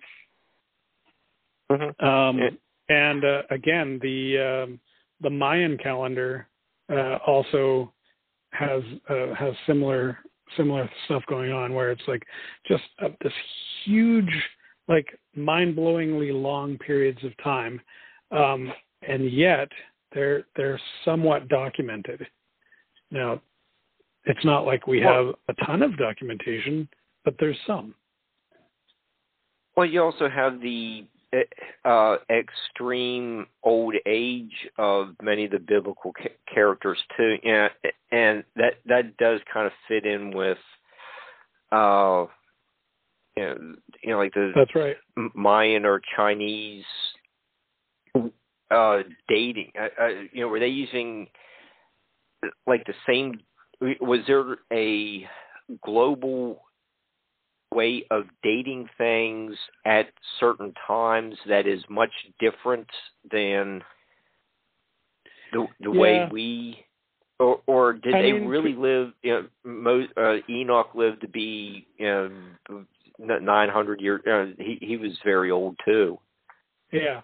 Mhm. 1.71 2.03
Um. 2.05 2.59
And 2.89 3.25
uh, 3.25 3.43
again, 3.51 3.99
the 4.03 4.39
um, 4.65 4.81
the 5.21 5.31
Mayan 5.31 5.79
calendar 5.79 6.47
uh, 6.93 7.17
also 7.27 7.93
has 8.51 8.83
uh, 9.09 9.35
has 9.35 9.55
similar 9.67 10.19
similar 10.57 10.89
stuff 11.07 11.23
going 11.27 11.51
on, 11.51 11.73
where 11.73 11.91
it's 11.91 12.07
like 12.07 12.23
just 12.69 12.85
uh, 13.03 13.09
this 13.23 13.33
huge, 13.85 14.31
like 14.89 15.19
mind-blowingly 15.35 16.33
long 16.33 16.79
periods 16.79 17.23
of 17.25 17.33
time, 17.43 17.81
um, 18.31 18.73
and 19.07 19.31
yet 19.33 19.69
they're 20.13 20.45
they're 20.57 20.81
somewhat 21.05 21.49
documented. 21.49 22.27
Now, 23.11 23.41
it's 24.25 24.45
not 24.45 24.67
like 24.67 24.87
we 24.87 25.01
have 25.01 25.35
a 25.49 25.55
ton 25.67 25.83
of 25.83 25.97
documentation, 25.99 26.89
but 27.25 27.35
there's 27.39 27.59
some. 27.67 27.95
Well, 29.77 29.87
you 29.87 30.03
also 30.03 30.29
have 30.29 30.61
the 30.61 31.05
uh, 31.85 32.17
extreme 32.31 33.47
old 33.63 33.95
age 34.07 34.53
of 34.79 35.15
many 35.23 35.47
of 35.47 35.51
the 35.51 35.59
biblical 35.59 36.13
ca- 36.13 36.37
characters 36.53 36.99
too, 37.17 37.37
and 37.43 37.71
and 38.13 38.45
that 38.57 38.75
that 38.87 39.17
does 39.17 39.41
kind 39.53 39.67
of 39.67 39.73
fit 39.89 40.07
in 40.07 40.31
with, 40.35 40.59
uh, 41.73 42.27
you 43.37 43.43
know, 43.43 43.75
you 44.03 44.11
know 44.11 44.19
like 44.19 44.35
the 44.35 44.53
That's 44.55 44.75
right. 44.75 44.97
Mayan 45.35 45.85
or 45.85 46.01
Chinese 46.17 46.85
uh, 48.71 48.99
dating. 49.29 49.73
Uh, 49.79 50.03
uh, 50.03 50.09
you 50.33 50.43
know, 50.43 50.49
were 50.49 50.61
they 50.61 50.69
using 50.69 51.29
like 52.67 52.85
the 52.87 52.95
same? 53.07 53.41
Was 54.01 54.21
there 54.27 54.57
a 54.73 55.29
global 55.85 56.63
way 57.73 58.05
of 58.11 58.25
dating 58.43 58.89
things 58.97 59.55
at 59.85 60.07
certain 60.39 60.73
times 60.87 61.35
that 61.49 61.67
is 61.67 61.83
much 61.89 62.13
different 62.41 62.87
than 63.31 63.83
the 65.53 65.67
the 65.81 65.91
way 65.91 66.29
we 66.31 66.85
or 67.41 67.61
or 67.67 67.93
did 67.95 68.15
I 68.15 68.23
they 68.23 68.33
mean, 68.33 68.47
really 68.47 68.75
live 68.75 69.13
you 69.23 69.33
know 69.33 69.47
Mo, 69.65 70.05
uh, 70.17 70.37
Enoch 70.49 70.91
lived 70.95 71.21
to 71.23 71.29
be 71.29 71.87
you 71.99 72.07
know 72.07 72.31
900 73.19 74.01
years 74.01 74.21
uh, 74.27 74.47
he 74.59 74.79
he 74.81 74.97
was 74.97 75.13
very 75.25 75.51
old 75.51 75.77
too 75.85 76.19
Yeah. 76.93 77.23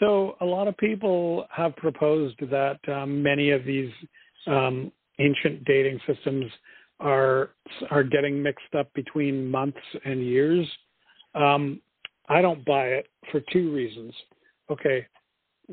So 0.00 0.36
a 0.40 0.44
lot 0.44 0.68
of 0.68 0.76
people 0.76 1.46
have 1.50 1.74
proposed 1.76 2.38
that 2.50 2.78
um, 2.88 3.22
many 3.22 3.50
of 3.50 3.64
these 3.64 3.90
um, 4.46 4.92
ancient 5.18 5.64
dating 5.64 5.98
systems 6.06 6.46
are 7.00 7.50
are 7.90 8.02
getting 8.02 8.42
mixed 8.42 8.74
up 8.78 8.92
between 8.94 9.50
months 9.50 9.78
and 10.04 10.24
years. 10.24 10.66
Um, 11.34 11.80
I 12.28 12.42
don't 12.42 12.64
buy 12.64 12.86
it 12.88 13.08
for 13.32 13.40
two 13.52 13.72
reasons. 13.72 14.14
Okay, 14.70 15.06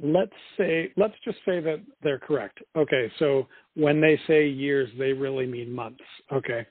let's 0.02 0.32
say 0.57 0.91
let's 0.98 1.15
just 1.23 1.38
say 1.45 1.60
that 1.60 1.82
they're 2.02 2.19
correct. 2.19 2.60
Okay, 2.76 3.11
so 3.19 3.48
when 3.76 4.02
they 4.02 4.19
say 4.27 4.48
years, 4.48 4.90
they 4.98 5.14
really 5.14 5.45
mean 5.45 5.72
months. 5.72 6.03
Okay, 6.32 6.65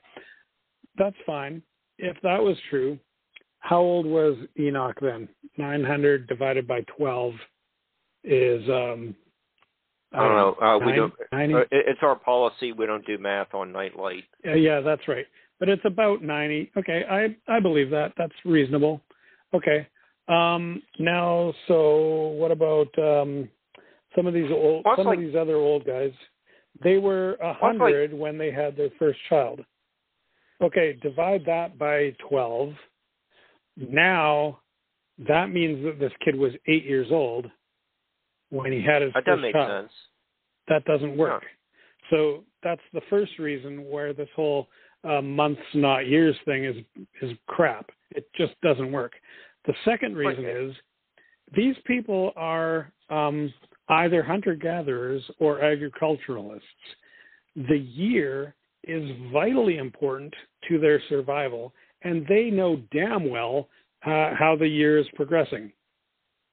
that's 0.97 1.17
fine. 1.25 1.61
If 1.97 2.17
that 2.23 2.41
was 2.41 2.57
true, 2.69 2.99
how 3.59 3.79
old 3.79 4.05
was 4.05 4.37
Enoch 4.59 4.97
then? 5.01 5.27
900 5.57 6.27
divided 6.27 6.67
by 6.67 6.81
12 6.97 7.33
is 8.23 8.69
um 8.69 9.15
I 10.13 10.19
don't 10.19 10.35
know. 10.35 10.55
Uh, 10.61 10.77
90, 10.79 10.85
we 10.85 10.91
don't. 10.95 11.13
90? 11.33 11.53
Uh, 11.55 11.59
it's 11.71 11.99
our 12.01 12.15
policy. 12.15 12.71
We 12.71 12.85
don't 12.85 13.05
do 13.05 13.17
math 13.17 13.53
on 13.53 13.73
nightlight. 13.73 14.23
Uh, 14.47 14.53
yeah, 14.53 14.79
that's 14.79 15.05
right. 15.09 15.25
But 15.59 15.67
it's 15.67 15.81
about 15.83 16.21
90. 16.21 16.71
Okay, 16.77 17.03
I 17.09 17.35
I 17.53 17.59
believe 17.59 17.89
that. 17.91 18.13
That's 18.17 18.33
reasonable. 18.45 19.01
Okay. 19.53 19.87
Um 20.27 20.81
now 20.99 21.53
so 21.67 22.27
what 22.39 22.51
about 22.51 22.87
um 22.97 23.49
some 24.15 24.25
of 24.27 24.33
these 24.33 24.49
old 24.51 24.85
it's 24.85 24.95
some 24.97 25.05
like- 25.07 25.17
of 25.19 25.23
these 25.25 25.35
other 25.35 25.55
old 25.55 25.85
guys? 25.85 26.11
They 26.83 26.97
were 26.97 27.35
a 27.35 27.37
Well, 27.45 27.51
it's 27.53 27.61
like- 27.63 27.77
hundred 27.79 28.13
when 28.13 28.37
they 28.37 28.51
had 28.51 28.75
their 28.75 28.89
first 28.99 29.19
child. 29.29 29.63
Okay, 30.61 30.97
divide 31.01 31.43
that 31.45 31.77
by 31.77 32.15
twelve. 32.29 32.73
Now 33.77 34.59
that 35.27 35.49
means 35.49 35.83
that 35.85 35.99
this 35.99 36.11
kid 36.23 36.35
was 36.35 36.53
eight 36.67 36.85
years 36.85 37.07
old 37.11 37.45
when 38.49 38.71
he 38.71 38.81
had 38.81 39.01
his 39.01 39.13
That 39.13 39.25
first 39.25 39.41
doesn't 39.41 39.51
child 39.53 39.83
sense. 39.83 39.93
that 40.67 40.85
doesn't 40.85 41.17
work. 41.17 41.43
So 42.09 42.43
that's 42.63 42.81
the 42.93 43.01
first 43.09 43.37
reason 43.39 43.89
where 43.89 44.13
this 44.13 44.29
whole 44.35 44.67
uh, 45.03 45.21
months 45.21 45.61
not 45.73 46.07
years 46.07 46.35
thing 46.45 46.65
is 46.65 46.75
is 47.21 47.37
crap. 47.47 47.89
It 48.11 48.27
just 48.37 48.53
doesn't 48.61 48.91
work. 48.91 49.13
The 49.65 49.73
second 49.83 50.15
reason 50.15 50.45
Okay. 50.45 50.65
is 50.65 50.75
these 51.55 51.75
people 51.85 52.31
are 52.35 52.91
um, 53.09 53.53
either 53.89 54.23
hunter 54.23 54.55
gatherers 54.55 55.23
or 55.39 55.61
agriculturalists. 55.61 56.65
The 57.55 57.77
year 57.77 58.55
is 58.87 59.09
vitally 59.31 59.77
important 59.77 60.33
to 60.69 60.79
their 60.79 61.01
survival, 61.09 61.73
and 62.03 62.25
they 62.27 62.49
know 62.49 62.77
damn 62.91 63.29
well 63.29 63.67
uh, 64.05 64.33
how 64.37 64.55
the 64.57 64.67
year 64.67 64.97
is 64.97 65.07
progressing. 65.15 65.71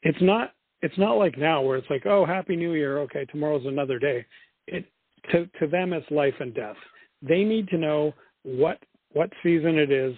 It's 0.02 0.20
not 0.20 0.54
it's 0.82 0.98
not 0.98 1.12
like 1.14 1.38
now 1.38 1.62
where 1.62 1.76
it's 1.76 1.88
like, 1.90 2.06
oh, 2.06 2.26
happy 2.26 2.56
new 2.56 2.74
year, 2.74 2.98
okay, 2.98 3.24
tomorrow's 3.26 3.66
another 3.66 3.98
day. 3.98 4.26
It 4.66 4.84
to 5.30 5.46
to 5.60 5.66
them 5.66 5.92
it's 5.92 6.10
life 6.10 6.34
and 6.40 6.54
death. 6.54 6.76
They 7.22 7.44
need 7.44 7.68
to 7.68 7.78
know 7.78 8.14
what 8.42 8.78
what 9.12 9.30
season 9.42 9.78
it 9.78 9.90
is, 9.92 10.16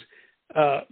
uh, 0.55 0.83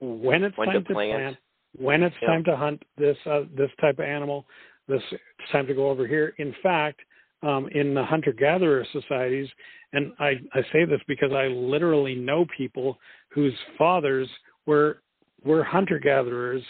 when 0.00 0.42
it's 0.42 0.56
When 0.58 0.68
time 0.68 0.84
to 0.84 0.92
plant. 0.92 1.10
plant, 1.10 1.36
when 1.78 2.02
it's 2.02 2.16
Yeah. 2.20 2.28
time 2.28 2.44
to 2.44 2.56
hunt 2.56 2.82
this 2.98 3.16
uh, 3.26 3.44
this 3.56 3.70
type 3.80 3.98
of 3.98 4.04
animal, 4.04 4.46
this 4.88 5.02
it's 5.12 5.50
time 5.50 5.66
to 5.66 5.74
go 5.74 5.88
over 5.88 6.06
here. 6.06 6.34
In 6.38 6.52
fact, 6.62 7.00
um, 7.42 7.68
in 7.72 7.94
the 7.94 8.04
hunter 8.04 8.32
gatherer 8.32 8.86
societies, 8.92 9.48
and 9.92 10.12
I, 10.18 10.40
I 10.54 10.62
say 10.72 10.84
this 10.84 11.00
because 11.06 11.32
I 11.32 11.46
literally 11.48 12.14
know 12.14 12.46
people 12.56 12.98
whose 13.30 13.54
fathers 13.76 14.28
were 14.66 15.02
were 15.44 15.64
hunter 15.64 15.98
gatherers 15.98 16.62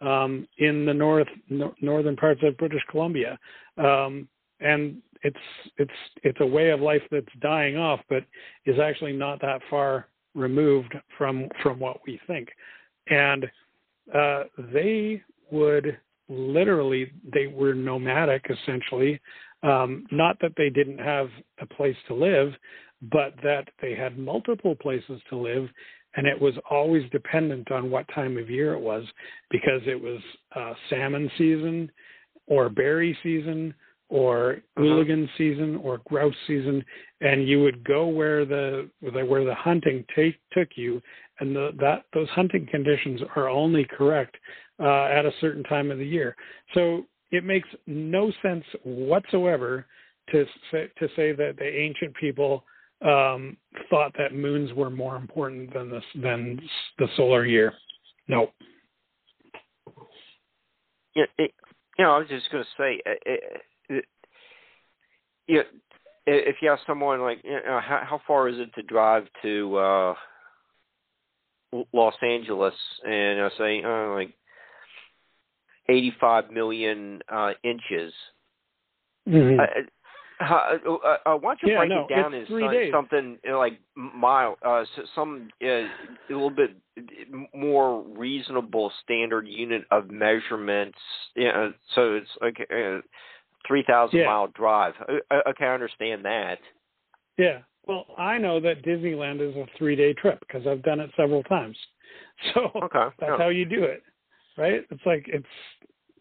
um, 0.00 0.46
in 0.58 0.86
the 0.86 0.94
north 0.94 1.28
no, 1.48 1.74
northern 1.80 2.16
parts 2.16 2.40
of 2.44 2.56
British 2.56 2.82
Columbia, 2.90 3.38
um, 3.76 4.28
and 4.60 4.98
it's 5.22 5.36
it's 5.76 5.90
it's 6.22 6.38
a 6.40 6.46
way 6.46 6.70
of 6.70 6.80
life 6.80 7.02
that's 7.10 7.26
dying 7.40 7.76
off, 7.76 8.00
but 8.08 8.24
is 8.66 8.78
actually 8.78 9.12
not 9.12 9.40
that 9.40 9.60
far 9.68 10.08
removed 10.34 10.94
from 11.18 11.48
from 11.62 11.78
what 11.78 11.98
we 12.06 12.20
think, 12.26 12.48
and 13.08 13.44
uh, 14.14 14.44
they 14.72 15.22
would 15.50 15.98
literally 16.28 17.10
they 17.32 17.46
were 17.46 17.74
nomadic 17.74 18.46
essentially. 18.48 19.20
Um, 19.62 20.06
not 20.10 20.38
that 20.40 20.52
they 20.56 20.70
didn't 20.70 20.98
have 20.98 21.28
a 21.60 21.66
place 21.66 21.96
to 22.08 22.14
live, 22.14 22.54
but 23.02 23.34
that 23.42 23.68
they 23.80 23.94
had 23.94 24.18
multiple 24.18 24.74
places 24.74 25.20
to 25.30 25.36
live 25.36 25.68
and 26.16 26.26
it 26.26 26.40
was 26.40 26.54
always 26.68 27.08
dependent 27.10 27.70
on 27.70 27.90
what 27.90 28.04
time 28.14 28.36
of 28.36 28.50
year 28.50 28.74
it 28.74 28.80
was 28.80 29.04
because 29.50 29.80
it 29.86 30.00
was 30.00 30.20
uh, 30.56 30.72
salmon 30.88 31.30
season 31.38 31.90
or 32.46 32.68
berry 32.68 33.16
season 33.22 33.74
or 34.08 34.60
Uh-huh. 34.76 35.24
season 35.38 35.76
or 35.76 35.98
grouse 36.04 36.34
season 36.46 36.84
and 37.20 37.48
you 37.48 37.62
would 37.62 37.84
go 37.84 38.08
where 38.08 38.44
the 38.44 38.90
where 39.00 39.44
the 39.44 39.54
hunting 39.54 40.04
take, 40.16 40.36
took 40.52 40.68
you 40.76 41.00
and 41.38 41.54
the, 41.54 41.70
that 41.78 42.04
those 42.12 42.28
hunting 42.30 42.66
conditions 42.66 43.20
are 43.36 43.48
only 43.48 43.84
correct 43.84 44.36
uh, 44.80 45.04
at 45.04 45.24
a 45.24 45.32
certain 45.40 45.62
time 45.64 45.90
of 45.90 45.98
the 45.98 46.06
year 46.06 46.34
so 46.74 47.06
it 47.30 47.44
makes 47.44 47.68
no 47.86 48.32
sense 48.42 48.64
whatsoever 48.84 49.86
to 50.30 50.44
say, 50.70 50.90
to 50.98 51.08
say 51.16 51.32
that 51.32 51.56
the 51.58 51.66
ancient 51.66 52.14
people 52.14 52.64
um, 53.02 53.56
thought 53.88 54.12
that 54.18 54.34
moons 54.34 54.72
were 54.74 54.90
more 54.90 55.16
important 55.16 55.72
than 55.72 55.90
the 55.90 56.00
than 56.20 56.60
the 56.98 57.06
solar 57.16 57.46
year. 57.46 57.72
No. 58.28 58.50
Yeah, 61.14 61.24
it, 61.38 61.52
you 61.98 62.04
know, 62.04 62.12
I 62.12 62.18
was 62.18 62.28
just 62.28 62.50
going 62.52 62.62
to 62.62 62.70
say, 62.78 63.00
uh, 63.04 63.14
it, 63.26 63.64
it, 63.88 64.04
yeah, 65.48 65.62
if 66.26 66.56
you 66.62 66.70
ask 66.70 66.82
someone 66.86 67.20
like, 67.20 67.40
you 67.42 67.50
know, 67.50 67.80
how, 67.82 68.02
how 68.08 68.20
far 68.26 68.48
is 68.48 68.56
it 68.58 68.72
to 68.74 68.82
drive 68.82 69.24
to 69.42 69.76
uh 69.76 70.14
Los 71.92 72.14
Angeles, 72.22 72.74
and 73.04 73.40
I 73.40 73.48
say, 73.56 73.82
uh, 73.84 74.14
like 74.14 74.34
eighty-five 75.90 76.50
million 76.50 77.20
uh 77.28 77.52
inches. 77.62 78.12
Mm-hmm. 79.28 79.60
Uh, 79.60 79.64
how, 80.40 80.78
uh, 80.86 81.28
uh, 81.28 81.36
why 81.36 81.50
don't 81.50 81.62
you 81.62 81.68
Yeah, 81.68 81.78
break 81.78 81.90
no, 81.90 82.06
it 82.06 82.14
down 82.14 82.34
as 82.34 82.48
uh, 82.50 82.90
something 82.90 83.38
you 83.44 83.50
know, 83.50 83.58
like 83.58 83.78
mile, 83.94 84.56
uh, 84.64 84.84
some 85.14 85.50
uh, 85.62 85.66
a 85.66 85.88
little 86.30 86.50
bit 86.50 86.76
more 87.54 88.02
reasonable 88.02 88.90
standard 89.04 89.46
unit 89.46 89.84
of 89.90 90.10
measurements? 90.10 90.98
You 91.36 91.44
know, 91.48 91.72
so 91.94 92.14
it's 92.14 92.30
like 92.40 92.56
uh, 92.72 93.00
three 93.66 93.84
thousand 93.86 94.20
Yeah. 94.20 94.26
mile 94.26 94.46
drive. 94.48 94.94
Uh, 95.08 95.16
uh, 95.30 95.40
Okay, 95.50 95.66
I 95.66 95.74
understand 95.74 96.24
that. 96.24 96.58
Yeah. 97.36 97.58
Well, 97.86 98.06
I 98.16 98.38
know 98.38 98.60
that 98.60 98.82
Disneyland 98.82 99.40
is 99.46 99.54
a 99.56 99.66
three 99.76 99.96
day 99.96 100.14
trip 100.14 100.40
because 100.40 100.66
I've 100.66 100.82
done 100.82 101.00
it 101.00 101.10
several 101.16 101.42
times. 101.44 101.76
So 102.54 102.70
Okay, 102.74 103.14
that's 103.18 103.32
yeah. 103.32 103.36
how 103.36 103.50
you 103.50 103.66
do 103.66 103.84
it, 103.84 104.02
right? 104.56 104.84
It's 104.90 105.06
like 105.06 105.26
it's 105.28 105.46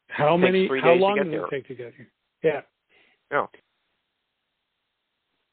how 0.07 0.37
Takes 0.37 0.41
many 0.41 0.67
how 0.81 0.93
long 0.93 1.17
does 1.17 1.27
there. 1.27 1.45
it 1.45 1.49
take 1.49 1.67
to 1.67 1.75
get 1.75 1.93
here? 1.95 2.09
Yeah. 2.43 2.61
Yeah. 3.31 3.45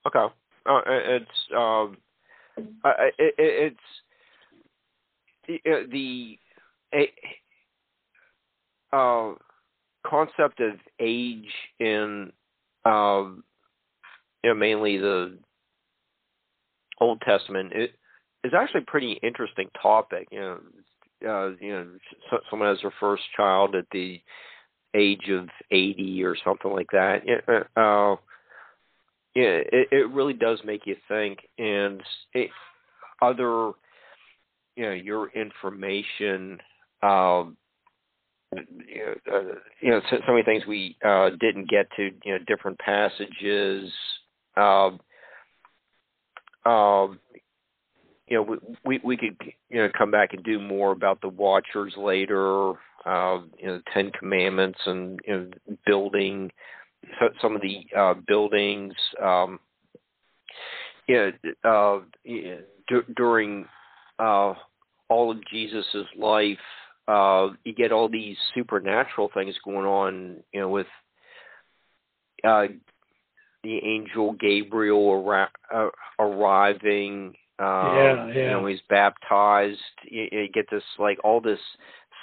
Okay. 0.06 0.26
Uh, 0.66 0.80
it's 0.86 1.30
um, 1.56 1.96
uh, 2.84 2.92
it, 3.18 3.34
it, 3.38 3.38
it's 3.38 3.76
the, 5.46 5.60
uh, 5.70 5.82
the 5.92 6.38
a, 6.94 7.12
uh, 8.96 9.34
concept 10.06 10.60
of 10.60 10.74
age 11.00 11.50
in 11.78 12.32
um, 12.84 13.44
you 14.42 14.50
know 14.50 14.54
mainly 14.54 14.98
the 14.98 15.38
Old 17.00 17.20
Testament 17.20 17.72
it 17.72 17.94
is 18.44 18.52
actually 18.56 18.82
a 18.82 18.90
pretty 18.90 19.18
interesting 19.22 19.68
topic. 19.80 20.28
You 20.30 20.40
know, 20.40 20.58
uh, 21.26 21.50
you 21.60 21.72
know, 21.72 21.86
someone 22.50 22.68
has 22.68 22.78
their 22.82 22.92
first 22.98 23.22
child 23.36 23.74
at 23.74 23.86
the 23.92 24.20
age 24.94 25.28
of 25.30 25.48
eighty 25.70 26.22
or 26.24 26.36
something 26.44 26.72
like 26.72 26.90
that. 26.92 27.22
Yeah, 27.26 27.60
Uh, 27.76 28.16
yeah, 29.34 29.60
it, 29.70 29.88
it 29.92 30.10
really 30.10 30.32
does 30.32 30.58
make 30.64 30.86
you 30.86 30.96
think, 31.08 31.40
and 31.58 32.02
it, 32.32 32.50
other, 33.20 33.72
you 34.76 34.84
know, 34.84 34.92
your 34.92 35.28
information, 35.30 36.58
um, 37.02 37.56
you 38.54 39.04
know, 39.04 39.14
uh, 39.34 39.54
you 39.80 39.90
know, 39.90 40.00
so, 40.10 40.16
so 40.26 40.32
many 40.32 40.42
things 40.42 40.64
we 40.66 40.96
uh, 41.04 41.30
didn't 41.38 41.68
get 41.68 41.86
to, 41.96 42.10
you 42.24 42.32
know, 42.32 42.38
different 42.46 42.78
passages, 42.78 43.92
um, 44.56 45.00
um, 46.64 47.18
you 48.28 48.36
know, 48.36 48.58
we, 48.84 49.00
we 49.04 49.16
could 49.16 49.36
you 49.68 49.78
know 49.78 49.88
come 49.96 50.10
back 50.10 50.32
and 50.32 50.42
do 50.44 50.58
more 50.58 50.92
about 50.92 51.20
the 51.20 51.28
Watchers 51.28 51.94
later, 51.96 52.70
uh, 53.04 53.38
you 53.58 53.66
know, 53.66 53.80
Ten 53.92 54.10
Commandments 54.18 54.78
and 54.86 55.20
you 55.26 55.36
know 55.36 55.76
building 55.86 56.50
some 57.40 57.54
of 57.54 57.62
the 57.62 57.86
uh, 57.96 58.14
buildings. 58.26 58.94
Um, 59.22 59.60
yeah, 61.08 61.30
uh, 61.64 62.00
yeah, 62.24 62.56
d- 62.88 63.12
during 63.16 63.66
uh, 64.18 64.54
all 65.08 65.30
of 65.30 65.38
Jesus's 65.46 66.06
life, 66.18 66.58
uh, 67.08 67.48
you 67.64 67.74
get 67.74 67.92
all 67.92 68.08
these 68.08 68.36
supernatural 68.54 69.30
things 69.32 69.54
going 69.64 69.86
on, 69.86 70.42
you 70.52 70.60
know, 70.60 70.68
with 70.68 70.88
uh, 72.44 72.66
the 73.62 73.78
angel 73.84 74.32
Gabriel 74.32 75.24
ar- 75.26 75.50
uh, 75.72 75.90
arriving. 76.18 77.34
Um, 77.58 77.66
yeah, 77.68 78.26
yeah. 78.26 78.32
You 78.34 78.50
know, 78.50 78.66
he's 78.66 78.80
baptized. 78.88 79.78
You, 80.04 80.28
you 80.30 80.48
get 80.52 80.66
this 80.70 80.82
like 80.98 81.18
all 81.24 81.40
this 81.40 81.60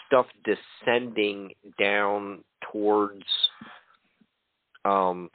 stuff 0.08 0.28
descending 0.44 1.52
down 1.80 2.44
towards 2.72 3.24
um 4.86 5.30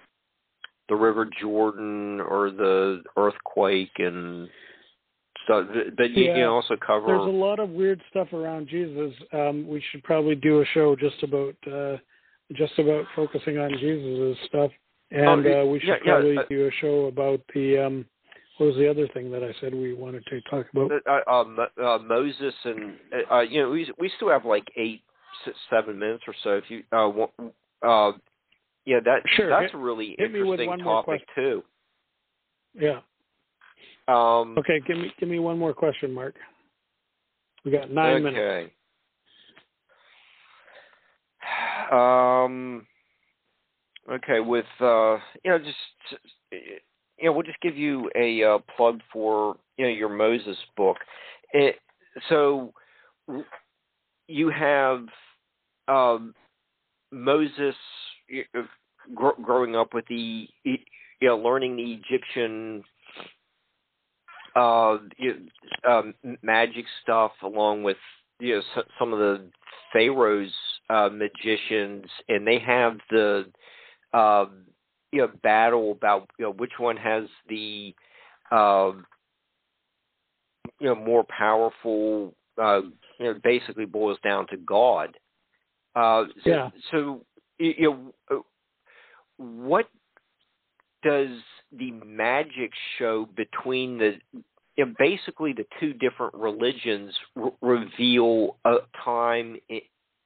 the 0.89 0.95
River 0.95 1.29
Jordan 1.41 2.21
or 2.21 2.51
the 2.51 3.03
earthquake 3.17 3.91
and 3.99 4.49
stuff. 5.45 5.67
But 5.97 6.11
you 6.13 6.25
Yeah. 6.27 6.35
can 6.35 6.43
also 6.45 6.77
cover. 6.77 7.07
There's 7.09 7.27
a 7.27 7.31
lot 7.31 7.59
of 7.59 7.71
weird 7.71 8.03
stuff 8.11 8.33
around 8.33 8.69
Jesus. 8.69 9.15
Um, 9.33 9.67
we 9.67 9.81
should 9.91 10.03
probably 10.05 10.35
do 10.35 10.61
a 10.61 10.65
show 10.67 10.97
just 10.97 11.23
about 11.23 11.57
uh, 11.67 11.97
just 12.53 12.79
about 12.79 13.05
focusing 13.15 13.59
on 13.59 13.77
Jesus' 13.79 14.39
stuff, 14.47 14.71
and 15.11 15.47
Oh, 15.47 15.63
uh, 15.63 15.67
we 15.67 15.81
should 15.81 15.89
yeah, 15.89 15.97
yeah, 16.05 16.13
probably 16.15 16.39
uh, 16.39 16.43
do 16.49 16.67
a 16.67 16.71
show 16.81 17.07
about 17.07 17.41
the 17.53 17.79
um, 17.79 18.07
what 18.59 18.67
was 18.67 18.77
the 18.77 18.89
other 18.91 19.09
thing 19.09 19.31
that 19.31 19.43
I 19.43 19.55
said 19.61 19.73
we 19.73 19.95
wanted 19.95 20.25
to 20.27 20.41
talk 20.43 20.67
about? 20.73 20.93
uh, 21.07 21.21
uh, 21.31 21.67
uh, 21.83 21.99
Moses 21.99 22.55
and 22.65 22.95
uh, 23.31 23.35
uh, 23.37 23.41
you 23.41 23.63
know 23.63 23.71
we 23.71 23.91
we 23.99 24.11
still 24.17 24.29
have 24.29 24.45
like 24.45 24.67
eight 24.77 25.03
seven 25.71 25.99
minutes 25.99 26.25
or 26.27 26.35
so. 26.43 26.57
If 26.57 26.71
you 26.71 26.83
uh, 26.93 27.09
wa- 27.09 27.31
uh 27.87 28.13
yeah 28.85 28.99
that 29.05 29.23
Sure, 29.37 29.49
that's 29.49 29.63
hit- 29.63 29.75
a 29.75 29.79
really 29.79 30.17
interesting 30.19 30.79
topic 30.83 31.23
too. 31.35 31.63
Yeah. 32.75 33.01
Um, 34.09 34.57
Okay. 34.59 34.81
Give 34.87 34.97
me 34.99 35.13
give 35.19 35.29
me 35.29 35.39
one 35.39 35.59
more 35.59 35.73
question, 35.73 36.13
Mark. 36.13 36.35
We 37.65 37.71
got 37.71 37.91
nine 37.91 38.23
minutes. 38.23 38.37
okay. 38.39 38.73
Um. 41.93 42.87
Okay, 44.11 44.41
with 44.41 44.67
uh, 44.81 45.19
you 45.45 45.51
know, 45.51 45.59
just 45.59 46.21
you 47.19 47.27
know, 47.27 47.33
we'll 47.33 47.43
just 47.43 47.61
give 47.61 47.77
you 47.77 48.11
a 48.17 48.43
uh, 48.43 48.59
plug 48.77 49.01
for 49.13 49.57
you 49.77 49.85
know 49.87 49.91
your 49.91 50.09
Moses 50.09 50.57
book. 50.77 50.99
It, 51.53 51.77
so 52.29 52.73
you 54.29 54.51
have 54.51 55.07
um, 55.89 56.35
Moses 57.13 57.75
gr- 59.15 59.43
growing 59.43 59.77
up 59.77 59.95
with 59.95 60.07
the 60.09 60.49
you 60.65 60.79
know 61.23 61.37
learning 61.39 61.77
the 61.77 61.93
Egyptian 61.95 62.85
uh, 64.57 64.99
you 65.17 65.35
know, 65.85 65.91
um, 65.99 66.15
magic 66.43 66.85
stuff 67.03 67.33
along 67.43 67.83
with 67.83 67.97
you 68.41 68.55
know 68.55 68.63
s- 68.77 68.87
some 68.99 69.13
of 69.13 69.19
the 69.19 69.45
Pharaoh's 69.93 70.53
uh, 70.91 71.09
magicians, 71.13 72.07
and 72.29 72.47
they 72.47 72.59
have 72.59 72.99
the 73.11 73.47
um, 74.13 74.65
you 75.13 75.21
know 75.21 75.31
battle 75.43 75.93
about 75.93 76.29
you 76.39 76.47
know 76.47 76.53
which 76.53 76.73
one 76.79 76.97
has 76.97 77.25
the 77.49 77.95
um, 78.51 79.07
you 80.81 80.89
know 80.89 80.95
more 80.95 81.25
powerful. 81.25 82.35
Uh, 82.61 82.81
you 83.21 83.27
know, 83.27 83.35
basically 83.45 83.85
boils 83.85 84.19
down 84.25 84.45
to 84.49 84.57
God. 84.57 85.17
Uh, 85.95 86.25
so, 86.45 86.51
Yeah. 86.51 86.71
So 86.91 87.25
you 87.59 88.13
know, 88.29 88.45
what 89.37 89.89
does 91.03 91.31
the 91.73 91.93
magic 92.05 92.73
show 92.99 93.29
between 93.37 93.99
the 93.99 94.19
you 94.77 94.87
know, 94.87 94.95
basically 94.99 95.53
the 95.53 95.67
two 95.81 95.93
different 95.93 96.35
religions 96.35 97.13
re- 97.35 97.51
reveal 97.61 98.57
a 98.65 98.77
time 99.05 99.57
in, 99.69 99.81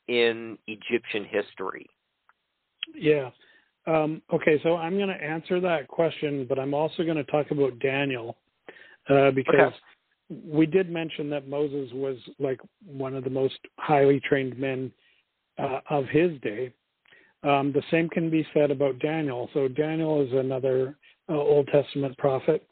in 0.08 0.58
Egyptian 0.66 1.24
history? 1.24 1.86
Yeah. 2.94 3.30
Um, 3.86 4.22
okay, 4.32 4.60
so 4.62 4.76
I'm 4.76 4.96
going 4.96 5.08
to 5.08 5.22
answer 5.22 5.60
that 5.60 5.88
question, 5.88 6.46
but 6.48 6.58
I'm 6.58 6.74
also 6.74 7.02
going 7.02 7.16
to 7.16 7.24
talk 7.24 7.50
about 7.50 7.78
Daniel 7.80 8.36
uh, 9.08 9.30
because 9.32 9.72
Okay. 9.72 9.76
we 10.46 10.66
did 10.66 10.90
mention 10.90 11.28
that 11.30 11.48
Moses 11.48 11.90
was 11.92 12.16
like 12.38 12.60
one 12.86 13.14
of 13.14 13.24
the 13.24 13.30
most 13.30 13.58
highly 13.78 14.20
trained 14.20 14.56
men 14.58 14.92
uh, 15.58 15.80
of 15.90 16.06
his 16.06 16.40
day. 16.40 16.72
Um, 17.42 17.72
the 17.72 17.82
same 17.90 18.08
can 18.08 18.30
be 18.30 18.46
said 18.54 18.70
about 18.70 19.00
Daniel. 19.00 19.50
So 19.52 19.66
Daniel 19.66 20.24
is 20.24 20.32
another 20.32 20.96
uh, 21.28 21.36
Old 21.36 21.66
Testament 21.68 22.16
prophet. 22.18 22.66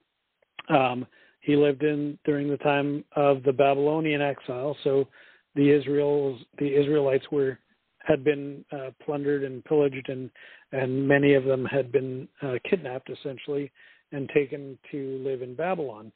Um, 0.69 1.07
he 1.41 1.57
lived 1.57 1.83
in 1.83 2.19
during 2.25 2.49
the 2.49 2.57
time 2.59 3.05
of 3.17 3.43
the 3.43 3.53
Babylonian 3.53 4.23
exile. 4.23 4.77
So 4.85 5.09
the 5.57 5.71
Israels, 5.71 6.41
the 6.59 6.73
Israelites 6.73 7.25
were 7.33 7.59
had 8.05 8.25
been 8.25 8.65
uh, 8.73 8.91
plundered 9.05 9.45
and 9.45 9.65
pillaged, 9.65 10.09
and 10.09 10.31
and 10.73 11.07
many 11.07 11.35
of 11.35 11.45
them 11.45 11.65
had 11.65 11.91
been 11.93 12.29
uh, 12.43 12.55
kidnapped 12.69 13.11
essentially 13.11 13.71
and 14.13 14.29
taken 14.35 14.79
to 14.91 15.21
live 15.25 15.43
in 15.43 15.55
Babylon 15.55 16.13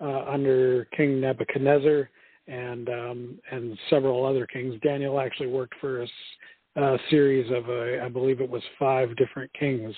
uh, 0.00 0.24
under 0.26 0.86
King 0.96 1.20
Nebuchadnezzar 1.20 2.08
and 2.46 2.88
um, 2.88 3.38
and 3.50 3.78
several 3.90 4.24
other 4.24 4.46
kings. 4.46 4.74
Daniel 4.82 5.20
actually 5.20 5.48
worked 5.48 5.74
for 5.80 6.02
a 6.02 6.98
series 7.10 7.50
of, 7.50 7.68
uh, 7.68 8.04
I 8.04 8.08
believe 8.08 8.40
it 8.40 8.50
was 8.50 8.62
five 8.78 9.14
different 9.16 9.50
kings, 9.58 9.94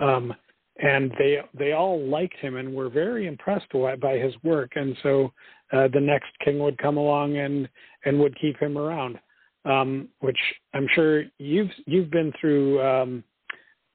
um, 0.00 0.34
and 0.78 1.12
they 1.18 1.38
they 1.58 1.72
all 1.72 2.04
liked 2.08 2.36
him 2.36 2.56
and 2.56 2.74
were 2.74 2.88
very 2.88 3.26
impressed 3.26 3.70
by, 3.72 3.96
by 3.96 4.18
his 4.18 4.34
work. 4.42 4.72
And 4.76 4.96
so 5.02 5.32
uh, 5.72 5.88
the 5.92 6.00
next 6.00 6.30
king 6.44 6.58
would 6.58 6.78
come 6.78 6.96
along 6.96 7.36
and 7.36 7.68
and 8.04 8.18
would 8.18 8.38
keep 8.40 8.58
him 8.58 8.78
around, 8.78 9.18
um, 9.66 10.08
which 10.20 10.38
I'm 10.74 10.86
sure 10.94 11.24
you've 11.38 11.70
you've 11.86 12.10
been 12.10 12.32
through. 12.40 12.82
Um, 12.82 13.24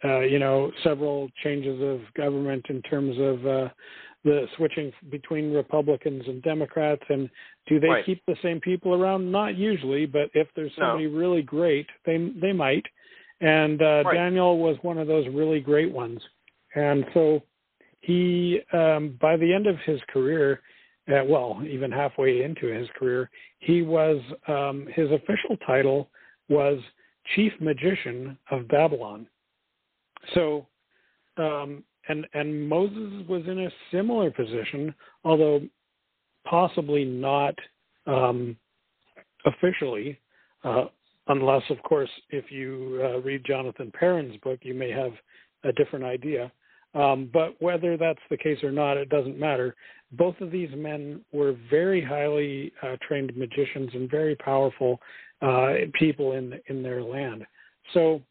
uh, 0.03 0.22
you 0.22 0.39
know, 0.39 0.72
several 0.84 1.30
changes 1.43 1.80
of 1.80 1.99
government 2.15 2.65
in 2.69 2.81
terms 2.81 3.15
of 3.19 3.45
uh, 3.45 3.69
the 4.23 4.48
switching 4.57 4.91
between 5.11 5.53
Republicans 5.53 6.23
and 6.27 6.41
Democrats, 6.41 7.03
and 7.10 7.30
do 7.68 7.80
they 7.80 7.89
Right. 7.89 8.06
keep 8.06 8.23
the 8.26 8.35
same 8.41 8.60
people 8.60 8.95
around? 8.95 9.31
Not 9.31 9.57
usually, 9.57 10.07
but 10.07 10.31
if 10.34 10.48
there's 10.56 10.76
No. 10.77 10.85
somebody 10.85 11.07
really 11.07 11.43
great, 11.43 11.88
they 12.06 12.18
they 12.18 12.52
might. 12.52 12.85
And 13.41 13.81
uh, 13.81 14.03
Right. 14.06 14.15
Daniel 14.15 14.57
was 14.57 14.77
one 14.81 14.98
of 14.98 15.07
those 15.07 15.27
really 15.27 15.60
great 15.60 15.91
ones, 15.91 16.19
and 16.76 17.06
so 17.14 17.43
he, 18.02 18.61
um, 18.73 19.18
by 19.22 19.38
the 19.38 19.53
end 19.53 19.68
of 19.68 19.77
his 19.80 20.02
career, 20.10 20.61
uh, 21.10 21.23
well, 21.26 21.61
even 21.68 21.91
halfway 21.91 22.44
into 22.44 22.68
his 22.68 22.88
career, 22.98 23.30
he 23.60 23.82
was 23.82 24.22
um, 24.48 24.88
his 24.94 25.10
official 25.11 25.57
title 25.65 26.10
was 26.49 26.80
chief 27.36 27.53
magician 27.60 28.38
of 28.52 28.68
Babylon. 28.68 29.28
So, 30.34 30.68
um, 31.38 31.84
and 32.07 32.28
and 32.34 32.68
Moses 32.68 33.28
was 33.28 33.44
in 33.48 33.60
a 33.60 33.72
similar 33.91 34.32
position, 34.32 34.94
although 35.23 35.61
possibly 36.45 37.06
not 37.06 37.56
um, 38.06 38.56
officially, 39.45 40.19
uh, 40.64 40.86
unless, 41.28 41.64
of 41.69 41.82
course, 41.84 42.10
if 42.30 42.52
you 42.52 43.02
uh, 43.03 43.22
read 43.22 43.44
Jonathan 43.45 43.91
Perrin's 43.94 44.38
book, 44.38 44.60
you 44.64 44.73
may 44.73 44.91
have 44.91 45.14
a 45.64 45.72
different 45.73 46.06
idea. 46.06 46.52
Um, 46.94 47.30
but 47.32 47.56
whether 47.61 47.95
that's 47.95 48.19
the 48.30 48.38
case 48.38 48.61
or 48.64 48.72
not, 48.72 48.98
it 48.98 49.10
doesn't 49.10 49.40
matter. 49.40 49.76
Both 50.12 50.40
of 50.42 50.52
these 50.52 50.70
men 50.76 51.22
were 51.32 51.56
very 51.70 52.04
highly 52.04 52.74
uh, 52.84 52.98
trained 53.08 53.36
magicians 53.36 53.92
and 53.94 54.10
very 54.10 54.36
powerful 54.36 55.00
uh, 55.42 55.74
people 55.94 56.34
in 56.34 56.60
in 56.68 56.84
their 56.84 57.02
land. 57.02 57.46
So, 57.94 58.22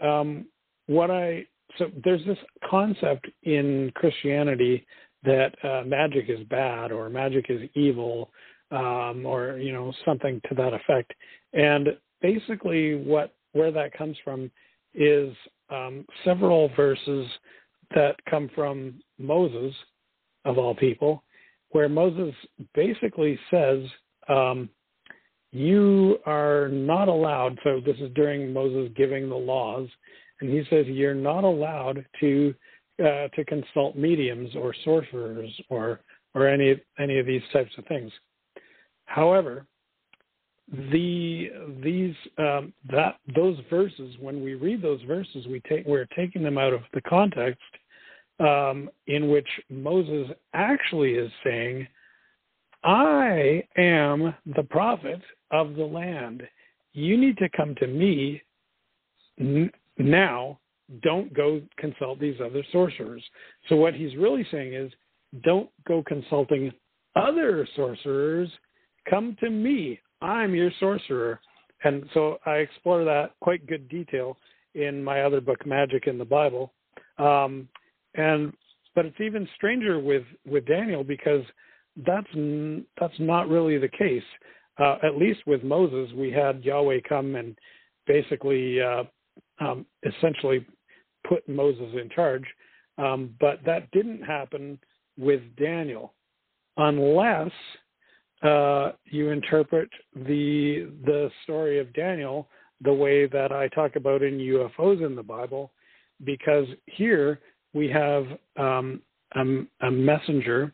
um, 0.00 0.46
what 0.86 1.10
I 1.10 1.46
so 1.78 1.90
there's 2.04 2.24
this 2.26 2.38
concept 2.68 3.28
in 3.42 3.92
Christianity 3.94 4.86
that 5.24 5.52
uh, 5.62 5.82
magic 5.84 6.26
is 6.28 6.40
bad 6.48 6.92
or 6.92 7.08
magic 7.10 7.46
is 7.48 7.68
evil 7.74 8.30
um, 8.70 9.24
or 9.26 9.58
you 9.58 9.72
know 9.72 9.92
something 10.04 10.40
to 10.48 10.54
that 10.54 10.72
effect. 10.72 11.12
And 11.52 11.88
basically, 12.22 12.96
what 12.96 13.34
where 13.52 13.72
that 13.72 13.92
comes 13.92 14.16
from 14.24 14.50
is 14.94 15.34
um, 15.70 16.04
several 16.24 16.70
verses 16.76 17.26
that 17.94 18.16
come 18.28 18.50
from 18.54 19.00
Moses, 19.18 19.74
of 20.44 20.58
all 20.58 20.74
people, 20.74 21.22
where 21.70 21.88
Moses 21.88 22.34
basically 22.74 23.38
says, 23.50 23.80
um, 24.28 24.68
"You 25.52 26.18
are 26.26 26.68
not 26.68 27.08
allowed." 27.08 27.58
So 27.64 27.80
this 27.80 27.98
is 27.98 28.10
during 28.14 28.52
Moses 28.52 28.92
giving 28.96 29.28
the 29.28 29.36
laws, 29.36 29.88
and 30.40 30.50
he 30.50 30.64
says, 30.70 30.86
"You're 30.86 31.14
not 31.14 31.44
allowed 31.44 32.04
to 32.20 32.54
uh, 32.98 33.28
to 33.28 33.44
consult 33.46 33.96
mediums 33.96 34.54
or 34.56 34.74
sorcerers 34.84 35.50
or 35.68 36.00
or 36.34 36.46
any 36.46 36.80
any 36.98 37.18
of 37.18 37.26
these 37.26 37.42
types 37.52 37.76
of 37.78 37.86
things." 37.86 38.12
However, 39.04 39.66
the 40.92 41.50
these 41.82 42.14
um, 42.38 42.72
that 42.90 43.16
those 43.34 43.58
verses 43.68 44.14
when 44.20 44.42
we 44.42 44.54
read 44.54 44.80
those 44.80 45.02
verses 45.02 45.46
we 45.48 45.60
take 45.68 45.84
we're 45.84 46.06
taking 46.16 46.42
them 46.42 46.58
out 46.58 46.72
of 46.72 46.82
the 46.94 47.00
context 47.02 47.60
um, 48.40 48.90
in 49.06 49.28
which 49.28 49.48
Moses 49.68 50.34
actually 50.54 51.12
is 51.12 51.30
saying 51.44 51.86
I 52.82 53.62
am 53.76 54.34
the 54.56 54.62
prophet 54.62 55.20
of 55.50 55.74
the 55.74 55.84
land. 55.84 56.42
You 56.92 57.16
need 57.16 57.36
to 57.38 57.48
come 57.54 57.74
to 57.76 57.86
me 57.86 58.42
n- 59.38 59.70
now. 59.98 60.58
Don't 61.02 61.32
go 61.32 61.62
consult 61.76 62.18
these 62.18 62.40
other 62.44 62.64
sorcerers. 62.72 63.22
So, 63.68 63.76
what 63.76 63.94
he's 63.94 64.16
really 64.16 64.44
saying 64.50 64.74
is 64.74 64.90
don't 65.44 65.70
go 65.86 66.02
consulting 66.02 66.72
other 67.14 67.68
sorcerers. 67.76 68.48
Come 69.08 69.36
to 69.40 69.50
me. 69.50 70.00
I'm 70.20 70.54
your 70.54 70.70
sorcerer. 70.80 71.40
And 71.84 72.04
so 72.12 72.38
I 72.44 72.56
explore 72.56 73.04
that 73.04 73.32
quite 73.40 73.66
good 73.66 73.88
detail 73.88 74.36
in 74.74 75.02
my 75.02 75.22
other 75.22 75.40
book, 75.40 75.64
Magic 75.66 76.06
in 76.06 76.18
the 76.18 76.24
Bible. 76.24 76.72
Um, 77.18 77.68
and 78.14 78.52
but 78.94 79.06
it's 79.06 79.20
even 79.20 79.48
stranger 79.56 79.98
with 79.98 80.24
with 80.46 80.66
Daniel 80.66 81.04
because 81.04 81.44
that's 82.06 82.26
that's 82.98 83.18
not 83.18 83.48
really 83.48 83.78
the 83.78 83.88
case. 83.88 84.22
Uh, 84.78 84.96
at 85.02 85.16
least 85.16 85.40
with 85.46 85.62
Moses, 85.62 86.14
we 86.16 86.30
had 86.30 86.64
Yahweh 86.64 87.00
come 87.08 87.36
and 87.36 87.56
basically, 88.06 88.80
uh, 88.80 89.04
um, 89.60 89.84
essentially, 90.04 90.66
put 91.28 91.46
Moses 91.48 91.94
in 92.00 92.08
charge. 92.08 92.44
Um, 92.96 93.34
but 93.40 93.60
that 93.66 93.90
didn't 93.90 94.22
happen 94.22 94.78
with 95.18 95.42
Daniel, 95.56 96.14
unless 96.76 97.50
uh, 98.42 98.92
you 99.04 99.30
interpret 99.30 99.88
the 100.14 100.90
the 101.04 101.30
story 101.44 101.78
of 101.78 101.92
Daniel 101.92 102.48
the 102.82 102.92
way 102.92 103.26
that 103.26 103.52
I 103.52 103.68
talk 103.68 103.96
about 103.96 104.22
in 104.22 104.38
UFOs 104.38 105.04
in 105.04 105.14
the 105.14 105.22
Bible, 105.22 105.70
because 106.24 106.66
here 106.86 107.40
we 107.72 107.88
have 107.88 108.26
um, 108.56 109.00
a, 109.34 109.86
a 109.86 109.90
messenger 109.90 110.72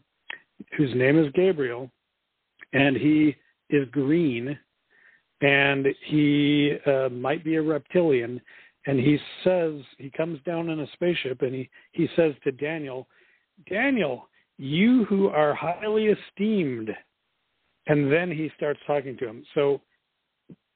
whose 0.76 0.94
name 0.94 1.18
is 1.18 1.32
Gabriel, 1.34 1.90
and 2.72 2.96
he 2.96 3.36
is 3.70 3.88
green, 3.90 4.58
and 5.40 5.86
he 6.06 6.76
uh, 6.86 7.08
might 7.10 7.44
be 7.44 7.56
a 7.56 7.62
reptilian, 7.62 8.40
and 8.86 8.98
he 8.98 9.18
says 9.44 9.74
he 9.98 10.10
comes 10.10 10.40
down 10.46 10.70
in 10.70 10.80
a 10.80 10.86
spaceship, 10.94 11.42
and 11.42 11.54
he 11.54 11.68
he 11.92 12.08
says 12.16 12.32
to 12.44 12.52
Daniel, 12.52 13.06
Daniel, 13.68 14.28
you 14.58 15.04
who 15.04 15.28
are 15.28 15.54
highly 15.54 16.06
esteemed, 16.06 16.90
and 17.86 18.10
then 18.10 18.30
he 18.30 18.50
starts 18.56 18.80
talking 18.86 19.16
to 19.18 19.28
him. 19.28 19.44
So 19.54 19.80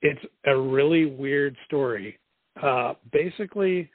it's 0.03 0.25
a 0.47 0.57
really 0.57 1.07
weird 1.07 1.57
story. 1.67 2.19
Uh, 2.63 2.95
basically, 3.13 3.91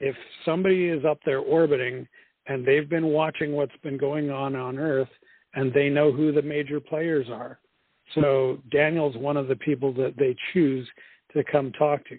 if 0.00 0.16
somebody 0.44 0.88
is 0.88 1.04
up 1.04 1.18
there 1.24 1.40
orbiting 1.40 2.08
and 2.46 2.66
they've 2.66 2.88
been 2.88 3.06
watching 3.06 3.52
what's 3.52 3.76
been 3.82 3.98
going 3.98 4.30
on 4.30 4.56
on 4.56 4.78
Earth 4.78 5.08
and 5.54 5.72
they 5.72 5.88
know 5.88 6.10
who 6.10 6.32
the 6.32 6.42
major 6.42 6.80
players 6.80 7.26
are. 7.30 7.58
So 8.14 8.58
Daniel's 8.70 9.16
one 9.16 9.36
of 9.36 9.48
the 9.48 9.56
people 9.56 9.92
that 9.94 10.14
they 10.16 10.34
choose 10.52 10.88
to 11.32 11.44
come 11.44 11.70
talk 11.72 12.04
to. 12.08 12.18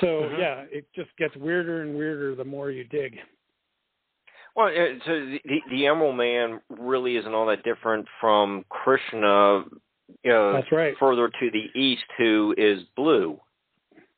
So 0.00 0.06
mm-hmm. 0.06 0.40
yeah, 0.40 0.64
it 0.70 0.86
just 0.94 1.10
gets 1.16 1.34
weirder 1.36 1.82
and 1.82 1.96
weirder 1.96 2.34
the 2.34 2.44
more 2.44 2.70
you 2.70 2.84
dig. 2.84 3.16
Well, 4.54 4.70
so 5.06 5.12
the, 5.12 5.60
the 5.70 5.86
Emerald 5.86 6.16
Man 6.16 6.60
really 6.68 7.16
isn't 7.16 7.32
all 7.32 7.46
that 7.46 7.62
different 7.62 8.06
from 8.20 8.64
Krishna. 8.68 9.64
You 10.24 10.32
know, 10.32 10.52
That's 10.52 10.72
right. 10.72 10.94
Further 10.98 11.28
to 11.28 11.50
the 11.50 11.78
east, 11.78 12.04
who 12.16 12.54
is 12.58 12.80
blue. 12.96 13.38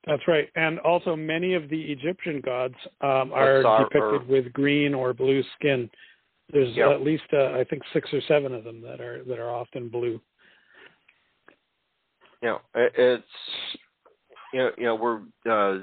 That's 0.07 0.27
right, 0.27 0.49
and 0.57 0.79
also 0.81 1.15
many 1.15 1.55
of 1.55 1.69
the 1.69 1.81
Egyptian 1.81 2.41
gods 2.41 2.75
um, 3.03 3.33
are 3.35 3.63
depicted 3.85 4.27
with 4.29 4.51
green 4.53 4.95
or 4.95 5.13
blue 5.13 5.43
skin. 5.59 5.91
There's 6.53 6.75
yep. 6.75 6.91
at 6.91 7.03
least 7.03 7.25
uh, 7.33 7.53
I 7.53 7.65
think 7.69 7.83
six 7.93 8.09
or 8.13 8.21
seven 8.27 8.55
of 8.55 8.65
them 8.65 8.81
that 8.81 9.01
are 9.01 9.23
that 9.25 9.39
are 9.39 9.51
often 9.51 9.89
blue. 9.89 10.21
You 12.43 12.49
know, 12.49 12.61
it's 12.75 13.25
you 14.53 14.59
know, 14.61 14.71
you 14.79 14.85
know 14.85 14.95
we're 14.95 15.21
uh, 15.51 15.81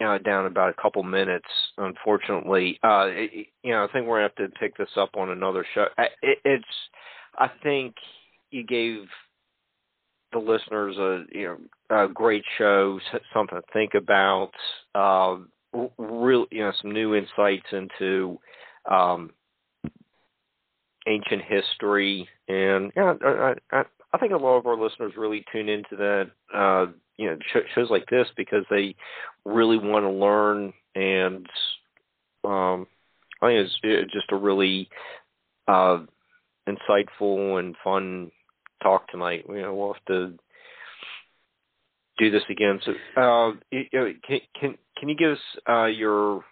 you 0.00 0.06
know 0.06 0.18
down 0.18 0.46
about 0.46 0.70
a 0.70 0.80
couple 0.82 1.02
minutes. 1.02 1.48
Unfortunately, 1.76 2.78
uh, 2.82 3.06
it, 3.08 3.48
you 3.62 3.72
know 3.72 3.84
I 3.84 3.92
think 3.92 4.06
we're 4.06 4.16
gonna 4.16 4.32
have 4.34 4.50
to 4.50 4.58
pick 4.58 4.76
this 4.78 4.88
up 4.96 5.10
on 5.14 5.28
another 5.28 5.64
show. 5.74 5.86
It, 6.22 6.38
it's 6.44 6.64
I 7.36 7.50
think 7.62 7.94
you 8.50 8.64
gave 8.64 9.04
the 10.32 10.38
listeners 10.38 10.96
a 10.96 11.24
you 11.32 11.58
know 11.90 12.04
a 12.04 12.08
great 12.08 12.44
show, 12.58 12.98
something 13.32 13.58
to 13.58 13.62
think 13.72 13.94
about. 13.94 14.50
Uh, 14.94 15.36
real 15.98 16.46
you 16.50 16.60
know 16.60 16.72
some 16.80 16.90
new 16.90 17.14
insights 17.14 17.66
into 17.72 18.38
um, 18.90 19.30
ancient 21.06 21.42
history, 21.42 22.28
and 22.48 22.92
yeah, 22.96 23.14
I, 23.24 23.54
I, 23.72 23.82
I 24.12 24.18
think 24.18 24.32
a 24.32 24.36
lot 24.36 24.56
of 24.56 24.66
our 24.66 24.80
listeners 24.80 25.12
really 25.16 25.44
tune 25.52 25.68
into 25.68 25.96
that. 25.96 26.30
Uh, 26.54 26.86
you 27.16 27.26
know, 27.26 27.36
shows 27.74 27.90
like 27.90 28.06
this 28.10 28.26
because 28.36 28.64
they 28.70 28.94
really 29.44 29.76
want 29.76 30.04
to 30.04 30.10
learn, 30.10 30.72
and 30.94 31.46
um, 32.44 32.86
I 33.42 33.48
think 33.48 33.66
it's, 33.66 33.78
it's 33.82 34.12
just 34.12 34.32
a 34.32 34.36
really 34.36 34.88
uh, 35.68 35.98
insightful 36.66 37.58
and 37.58 37.76
fun 37.84 38.30
talk 38.82 39.08
tonight. 39.08 39.44
You 39.48 39.62
know, 39.62 39.74
we'll 39.74 39.94
have 39.94 40.04
to 40.06 40.34
do 42.18 42.30
this 42.30 42.42
again. 42.50 42.80
So, 42.84 42.92
uh, 43.16 43.52
can 44.26 44.40
can 44.58 44.74
can 44.98 45.08
you 45.08 45.16
give 45.16 45.32
us 45.32 45.38
uh, 45.68 45.86
your 45.86 46.44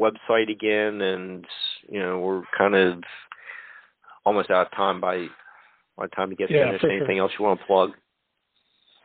website 0.00 0.50
again? 0.50 1.00
And 1.00 1.44
you 1.88 2.00
know, 2.00 2.18
we're 2.18 2.42
kind 2.56 2.74
of 2.74 3.02
almost 4.24 4.50
out 4.50 4.66
of 4.66 4.72
time 4.76 5.00
by 5.00 5.26
by 5.96 6.06
the 6.06 6.16
time 6.16 6.30
you 6.30 6.36
get 6.36 6.50
yeah, 6.50 6.66
finished. 6.66 6.84
Anything 6.84 7.16
sure. 7.16 7.20
else 7.20 7.32
you 7.38 7.44
want 7.44 7.60
to 7.60 7.66
plug? 7.66 7.90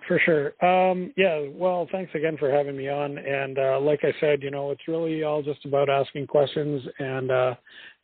For 0.08 0.20
sure. 0.20 0.66
Um, 0.66 1.14
yeah. 1.18 1.41
Well, 1.52 1.88
thanks 1.91 2.16
again 2.16 2.38
for 2.38 2.49
having 2.49 2.78
me 2.78 2.88
on. 2.88 3.18
And 3.18 3.60
uh, 3.60 3.80
like 3.82 3.99
I 4.04 4.14
said, 4.22 4.41
you 4.41 4.49
know, 4.49 4.72
it's 4.72 4.88
really 4.88 5.24
all 5.24 5.44
just 5.44 5.66
about 5.66 5.90
asking 5.90 6.28
questions 6.28 6.82
and 6.99 7.30
uh, 7.30 7.56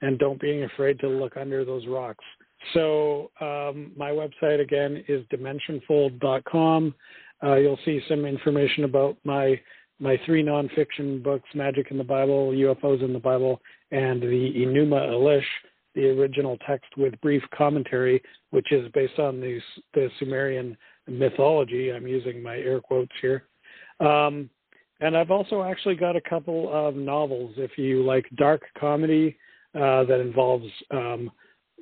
and 0.02 0.20
don't 0.20 0.40
being 0.40 0.66
afraid 0.66 1.00
to 1.00 1.08
look 1.08 1.38
under 1.38 1.64
those 1.64 1.88
rocks. 1.88 2.26
So 2.73 3.31
um, 3.41 3.91
my 3.95 4.10
website 4.10 4.60
again 4.61 5.03
is 5.07 5.26
dimensionfold.com. 5.27 6.95
Uh, 7.44 7.56
you'll 7.56 7.80
see 7.85 8.02
some 8.07 8.26
information 8.26 8.84
about 8.84 9.18
my 9.23 9.60
my 9.99 10.19
three 10.26 10.44
nonfiction 10.44 11.22
books: 11.22 11.48
Magic 11.53 11.88
in 11.91 11.98
the 11.98 12.03
Bible, 12.03 12.52
UFOs 12.52 13.03
in 13.03 13.14
the 13.14 13.19
Bible, 13.19 13.61
and 13.91 14.22
the 14.22 14.53
Enuma 14.57 15.10
Elish, 15.10 15.44
the 15.95 16.10
original 16.10 16.57
text 16.68 16.90
with 16.98 17.19
brief 17.22 17.44
commentary, 17.56 18.22
which 18.52 18.72
is 18.72 18.90
based 18.94 19.19
on 19.19 19.40
the 19.40 19.60
the 19.94 20.10
Sumerian 20.19 20.77
mythology. 21.07 21.91
I'm 21.91 22.07
using 22.07 22.41
my 22.41 22.57
air 22.57 22.80
quotes 22.80 23.11
here. 23.22 23.44
Um, 23.99 24.49
and 24.99 25.18
I've 25.18 25.31
also 25.31 25.64
actually 25.64 25.95
got 25.95 26.15
a 26.15 26.22
couple 26.22 26.69
of 26.72 26.95
novels. 26.95 27.53
If 27.57 27.77
you 27.77 28.03
like 28.03 28.26
dark 28.38 28.61
comedy 28.80 29.38
uh, 29.76 30.06
that 30.06 30.22
involves 30.22 30.68
um, 30.91 31.30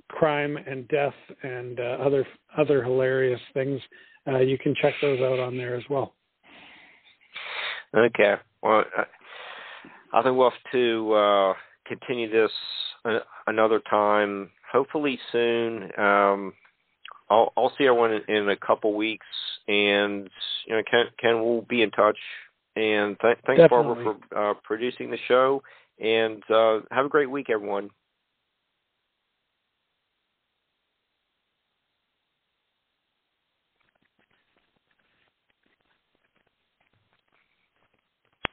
crime 0.10 0.58
and 0.58 0.88
death 0.88 1.14
and 1.44 1.80
uh, 1.80 1.98
other 2.02 2.26
other 2.58 2.84
hilarious 2.84 3.42
things. 3.54 3.82
Uh, 4.28 4.40
you 4.40 4.58
can 4.58 4.76
check 4.82 4.94
those 5.02 5.20
out 5.20 5.40
on 5.40 5.58
there 5.58 5.76
as 5.76 5.84
well. 5.90 6.14
Okay. 7.96 8.36
Well, 8.62 8.84
I 10.14 10.22
think 10.22 10.38
we'll 10.38 10.50
have 10.50 10.72
to 10.72 11.14
uh, 11.14 11.54
continue 11.88 12.30
this 12.32 12.52
another 13.48 13.82
time, 13.90 14.52
hopefully 14.72 15.20
soon. 15.32 15.84
Um, 15.98 16.54
I'll, 17.30 17.54
I'll 17.58 17.74
see 17.78 17.86
everyone 17.86 18.12
in, 18.12 18.36
in 18.36 18.50
a 18.50 18.58
couple 18.58 18.94
weeks, 18.94 19.26
and 19.68 20.30
you 20.68 20.76
know, 20.76 20.84
Ken, 20.90 21.06
Ken 21.20 21.40
will 21.40 21.64
be 21.64 21.82
in 21.82 21.92
touch. 21.92 22.18
And 22.76 23.18
th- 23.22 23.38
thanks, 23.46 23.62
Definitely. 23.62 24.04
Barbara, 24.04 24.18
for 24.30 24.52
uh, 24.52 24.54
producing 24.64 25.12
the 25.12 25.18
show. 25.28 25.64
And 26.00 26.44
uh, 26.50 26.80
have 26.92 27.06
a 27.06 27.10
great 27.10 27.30
week, 27.30 27.48
everyone. 27.50 27.90